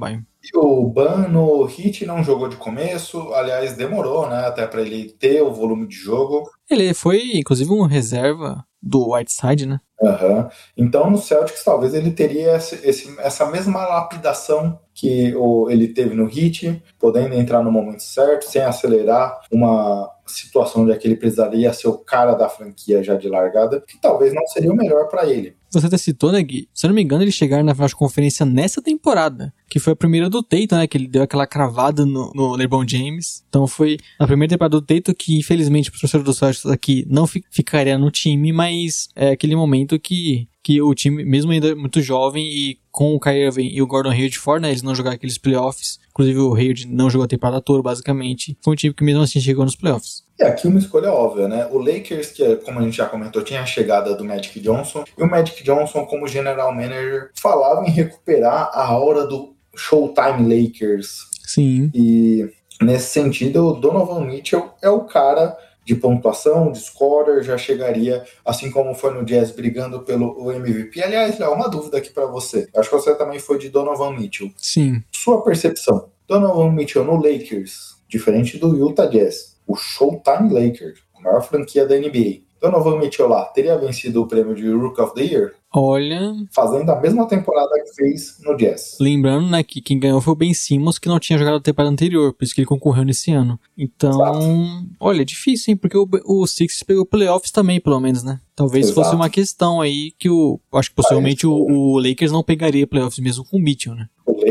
E 0.44 0.58
o 0.58 0.88
Ban 0.88 1.28
no 1.28 1.68
Heat 1.70 2.06
não 2.06 2.24
jogou 2.24 2.50
de 2.50 2.56
começo, 2.56 3.32
aliás, 3.34 3.76
demorou, 3.76 4.28
né, 4.28 4.48
até 4.48 4.66
para 4.66 4.82
ele 4.82 5.12
ter 5.12 5.42
o 5.42 5.54
volume 5.54 5.88
de 5.88 5.96
jogo. 5.96 6.50
Ele 6.70 6.94
foi, 6.94 7.34
inclusive, 7.36 7.72
um 7.72 7.86
reserva 7.86 8.66
do 8.82 9.14
Whiteside, 9.14 9.68
né? 9.68 9.80
Uhum. 10.02 10.48
Então, 10.76 11.12
no 11.12 11.18
Celtics, 11.20 11.64
talvez 11.64 11.94
ele 11.94 12.10
teria 12.10 12.56
esse, 12.56 12.76
esse, 12.84 13.20
essa 13.20 13.46
mesma 13.46 13.86
lapidação 13.86 14.80
que 14.96 15.36
o, 15.36 15.70
ele 15.70 15.90
teve 15.90 16.16
no 16.16 16.26
Heat, 16.28 16.82
podendo 17.00 17.36
entrar 17.36 17.62
no 17.62 17.72
momento 17.72 18.02
certo, 18.02 18.46
sem 18.46 18.64
acelerar 18.64 19.40
uma 19.52 20.10
situação 20.32 20.86
de 20.86 20.98
que 20.98 21.08
ele 21.08 21.16
precisaria 21.16 21.72
ser 21.74 21.88
o 21.88 21.98
cara 21.98 22.34
da 22.34 22.50
franquia 22.50 23.04
já 23.04 23.16
de 23.16 23.28
largada, 23.28 23.82
que 23.88 24.00
talvez 24.00 24.34
não 24.34 24.46
seria 24.48 24.72
o 24.72 24.76
melhor 24.76 25.08
para 25.08 25.30
ele. 25.30 25.56
Você 25.72 25.88
até 25.88 25.98
citou, 25.98 26.34
né, 26.34 26.44
Gui? 26.44 26.68
Se 26.74 26.86
eu 26.86 26.90
não 26.90 26.96
me 26.96 27.02
engano, 27.02 27.24
eles 27.24 27.34
chegaram 27.34 27.64
na 27.64 27.74
final 27.74 27.88
de 27.88 27.96
conferência 27.96 28.46
nessa 28.46 28.82
temporada, 28.82 29.54
que 29.70 29.80
foi 29.80 29.94
a 29.94 29.96
primeira 29.96 30.30
do 30.30 30.44
Tatum, 30.44 30.76
né, 30.76 30.86
que 30.86 30.98
ele 30.98 31.08
deu 31.08 31.24
aquela 31.24 31.48
cravada 31.48 32.06
no, 32.06 32.32
no 32.36 32.56
LeBron 32.56 32.86
James. 32.86 33.44
Então 33.48 33.66
foi 33.66 33.98
a 34.20 34.28
primeira 34.28 34.50
temporada 34.50 34.78
do 34.78 34.86
Tatum 34.86 35.14
que, 35.14 35.38
infelizmente, 35.38 35.88
o 35.88 35.92
professor 35.94 36.22
do 36.22 36.34
Celtics 36.34 36.66
aqui 36.66 37.06
não 37.10 37.26
fi 37.26 37.42
ficaria 37.50 37.98
no 37.98 38.12
time, 38.12 38.52
mas 38.52 39.08
é 39.16 39.30
aquele 39.30 39.56
momento 39.56 39.98
que 39.98 40.50
que 40.64 40.82
o 40.82 40.94
time, 40.94 41.26
mesmo 41.26 41.52
ainda 41.52 41.76
muito 41.76 42.02
jovem 42.02 42.46
e 42.46 42.78
com 42.92 43.16
o 43.16 43.20
Kyrie 43.20 43.46
Irving 43.46 43.70
e 43.70 43.82
o 43.82 43.88
Gordon 43.88 44.12
Hayward 44.12 44.38
fora, 44.38 44.60
né, 44.60 44.70
eles 44.70 44.84
não 44.84 44.94
jogaram 44.94 45.16
aqueles 45.16 45.38
playoffs. 45.38 46.00
Inclusive 46.12 46.40
o 46.40 46.54
Hayward 46.54 46.88
não 46.88 47.10
jogou 47.10 47.26
a 47.26 47.28
temporada 47.28 47.62
toda, 47.62 47.82
basicamente. 47.82 48.58
Foi 48.62 48.74
um 48.74 48.76
time 48.76 48.94
que 48.94 49.04
mesmo 49.04 49.24
assim 49.24 49.40
chegou 49.40 49.66
nos 49.66 49.76
playoffs. 49.76 50.24
E 50.38 50.44
aqui 50.44 50.68
uma 50.68 50.80
escolha 50.80 51.12
óbvia, 51.12 51.48
né? 51.48 51.68
O 51.72 51.78
Lakers, 51.78 52.32
que 52.32 52.56
como 52.58 52.80
a 52.80 52.82
gente 52.84 52.98
já 52.98 53.06
comentou, 53.06 53.42
tinha 53.42 53.62
a 53.62 53.66
chegada 53.66 54.14
do 54.16 54.26
Magic 54.26 54.60
Johnson. 54.60 55.04
E 55.18 55.24
o 55.24 55.30
Magic 55.30 55.64
Johnson, 55.64 56.06
como 56.06 56.28
general 56.28 56.74
manager, 56.74 57.32
falava 57.36 57.86
em 57.86 57.92
recuperar 57.92 58.70
a 58.74 58.86
aura 58.86 59.26
do 59.26 59.56
Showtime 59.76 60.44
Lakers. 60.44 61.30
Sim. 61.46 61.92
E 61.94 62.50
nesse 62.82 63.10
sentido, 63.10 63.68
o 63.68 63.74
Donovan 63.74 64.26
Mitchell 64.26 64.72
é 64.82 64.90
o 64.90 65.02
cara 65.02 65.56
de 65.92 65.96
pontuação, 65.96 66.72
de 66.72 66.80
scorer, 66.80 67.44
já 67.44 67.58
chegaria, 67.58 68.24
assim 68.46 68.72
como 68.72 68.96
foi 68.96 69.14
no 69.14 69.26
Jazz, 69.26 69.52
brigando 69.52 70.00
pelo 70.04 70.50
MVP. 70.50 71.04
Aliás, 71.04 71.38
Léo, 71.38 71.52
uma 71.54 71.70
dúvida 71.70 71.98
aqui 71.98 72.10
para 72.10 72.26
você. 72.28 72.70
Acho 72.74 72.90
que 72.90 72.96
você 72.96 73.14
também 73.16 73.40
foi 73.40 73.58
de 73.58 73.68
Donovan 73.68 74.12
Mitchell. 74.12 74.50
Sim. 74.56 75.04
Sua 75.12 75.44
percepção. 75.44 76.10
Donovan 76.26 76.72
Mitchell 76.72 77.04
no 77.04 77.18
Lakers, 77.18 77.98
diferente 78.08 78.58
do 78.58 78.74
Utah 78.78 79.06
Jazz, 79.06 79.58
o 79.68 79.76
Showtime 79.76 80.50
Lakers, 80.50 81.00
a 81.14 81.22
maior 81.22 81.42
franquia 81.42 81.86
da 81.86 81.98
NBA. 81.98 82.40
Donovan 82.62 83.00
Mitchell 83.00 83.28
lá 83.28 83.46
teria 83.46 83.78
vencido 83.78 84.22
o 84.22 84.28
prêmio 84.28 84.54
de 84.54 84.70
Rook 84.72 85.02
of 85.02 85.16
the 85.16 85.24
Year? 85.24 85.54
Olha. 85.74 86.34
Fazendo 86.54 86.90
a 86.90 87.00
mesma 87.00 87.26
temporada 87.28 87.72
que 87.84 87.96
fez 87.96 88.38
no 88.44 88.56
Jazz. 88.58 88.98
Lembrando, 89.00 89.50
né, 89.50 89.64
que 89.64 89.82
quem 89.82 89.98
ganhou 89.98 90.20
foi 90.20 90.34
o 90.34 90.36
Ben 90.36 90.54
Simmons, 90.54 91.00
que 91.00 91.08
não 91.08 91.18
tinha 91.18 91.40
jogado 91.40 91.56
a 91.56 91.62
temporada 91.62 91.92
anterior, 91.92 92.34
por 92.34 92.44
isso 92.44 92.54
que 92.54 92.60
ele 92.60 92.68
concorreu 92.68 93.06
nesse 93.06 93.32
ano. 93.32 93.58
Então, 93.78 94.12
Exato. 94.12 94.86
olha, 95.00 95.22
é 95.22 95.26
difícil, 95.26 95.72
hein, 95.72 95.78
porque 95.78 95.98
o, 95.98 96.08
o 96.26 96.46
Sixers 96.46 96.84
pegou 96.84 97.06
playoffs 97.06 97.52
também, 97.52 97.80
pelo 97.80 98.00
menos, 98.02 98.22
né? 98.22 98.40
Talvez 98.54 98.88
Exato. 98.88 99.02
fosse 99.02 99.16
uma 99.16 99.30
questão 99.30 99.82
aí 99.82 100.12
que 100.20 100.30
o. 100.30 100.60
Acho 100.74 100.90
que 100.90 100.96
possivelmente 100.96 101.48
o, 101.48 101.52
o, 101.52 101.98
Lakers 101.98 102.32
não 102.32 102.44
pegaria 102.44 102.86
playoffs 102.86 103.18
mesmo 103.20 103.46
com 103.46 103.58
o 103.58 103.62
Mitchell, 103.62 103.96
né? 103.96 104.08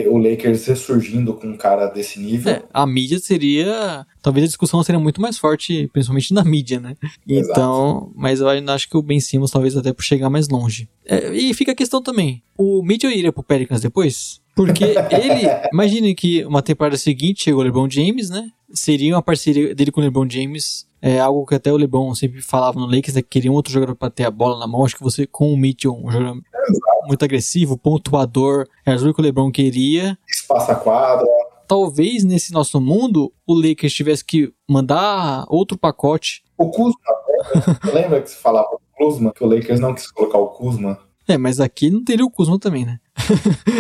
O 0.09 0.19
Lakers 0.19 0.67
ressurgindo 0.67 1.35
com 1.35 1.47
um 1.47 1.57
cara 1.57 1.87
desse 1.87 2.19
nível. 2.19 2.53
É, 2.53 2.63
a 2.73 2.87
mídia 2.87 3.19
seria. 3.19 4.07
Talvez 4.23 4.45
a 4.45 4.49
discussão 4.49 4.83
seria 4.83 4.99
muito 4.99 5.21
mais 5.21 5.39
forte, 5.39 5.89
principalmente 5.93 6.35
na 6.35 6.45
mídia, 6.45 6.79
né? 6.79 6.95
Exato. 7.27 7.51
Então, 7.53 8.13
mas 8.15 8.41
eu 8.41 8.49
acho 8.49 8.89
que 8.89 8.97
o 8.97 9.03
Ben 9.03 9.21
Simmons 9.21 9.51
talvez 9.51 9.77
até 9.77 9.93
por 9.93 10.03
chegar 10.03 10.31
mais 10.31 10.49
longe. 10.49 10.89
É, 11.07 11.35
e 11.35 11.53
fica 11.55 11.73
a 11.73 11.75
questão 11.75 12.03
também: 12.03 12.43
o 12.57 12.83
Mitchell 12.83 13.11
iria 13.11 13.33
pro 13.33 13.43
Pelicans 13.43 13.81
depois? 13.81 14.41
Porque 14.55 14.85
ele. 15.11 15.47
imagine 15.73 16.15
que 16.15 16.45
uma 16.45 16.63
temporada 16.63 16.97
seguinte 16.97 17.45
chegou 17.45 17.61
o 17.61 17.65
LeBron 17.65 17.89
James, 17.89 18.31
né? 18.31 18.51
Seria 18.73 19.15
uma 19.15 19.23
parceria 19.23 19.75
dele 19.75 19.91
com 19.91 20.01
o 20.01 20.05
LeBron 20.05 20.29
James. 20.29 20.89
É 21.03 21.19
algo 21.19 21.47
que 21.47 21.55
até 21.55 21.73
o 21.73 21.79
LeBron 21.79 22.15
sempre 22.15 22.43
falava 22.43 22.79
no 22.79 22.85
Lakers, 22.85 23.15
né? 23.15 23.23
Que 23.23 23.29
queria 23.29 23.51
um 23.51 23.55
outro 23.55 23.73
jogador 23.73 23.95
para 23.95 24.11
ter 24.11 24.25
a 24.25 24.31
bola 24.31 24.59
na 24.59 24.67
mão. 24.67 24.85
Acho 24.85 24.97
que 24.97 25.03
você, 25.03 25.27
com 25.27 25.51
o 25.51 25.57
Mitchell, 25.57 25.95
um 25.95 26.11
jogador 26.11 26.43
Exato. 26.71 27.07
muito 27.07 27.25
agressivo, 27.25 27.79
pontuador, 27.79 28.67
era 28.85 28.99
tudo 28.99 29.15
que 29.15 29.21
o 29.21 29.25
LeBron 29.25 29.51
queria. 29.51 30.19
Espaça 30.29 30.75
quadra. 30.75 31.27
Talvez 31.67 32.25
nesse 32.25 32.53
nosso 32.53 32.81
mundo 32.81 33.33
o 33.47 33.55
Lakers 33.55 33.93
tivesse 33.93 34.25
que 34.25 34.53
mandar 34.69 35.45
outro 35.49 35.79
pacote. 35.79 36.43
O 36.59 36.71
Kuzma, 36.71 36.99
lembra, 37.29 37.81
lembra 37.95 38.23
que 38.23 38.31
se 38.31 38.37
falava 38.37 38.69
do 38.71 38.81
Kuzma, 38.93 39.33
que 39.33 39.45
o 39.45 39.47
Lakers 39.47 39.79
não 39.79 39.95
quis 39.95 40.11
colocar 40.11 40.39
o 40.39 40.49
Kuzma? 40.49 40.99
É, 41.29 41.39
mas 41.39 41.61
aqui 41.61 41.91
não 41.91 42.03
teria 42.03 42.25
o 42.25 42.31
Kuzma 42.31 42.59
também, 42.59 42.85
né? 42.85 42.99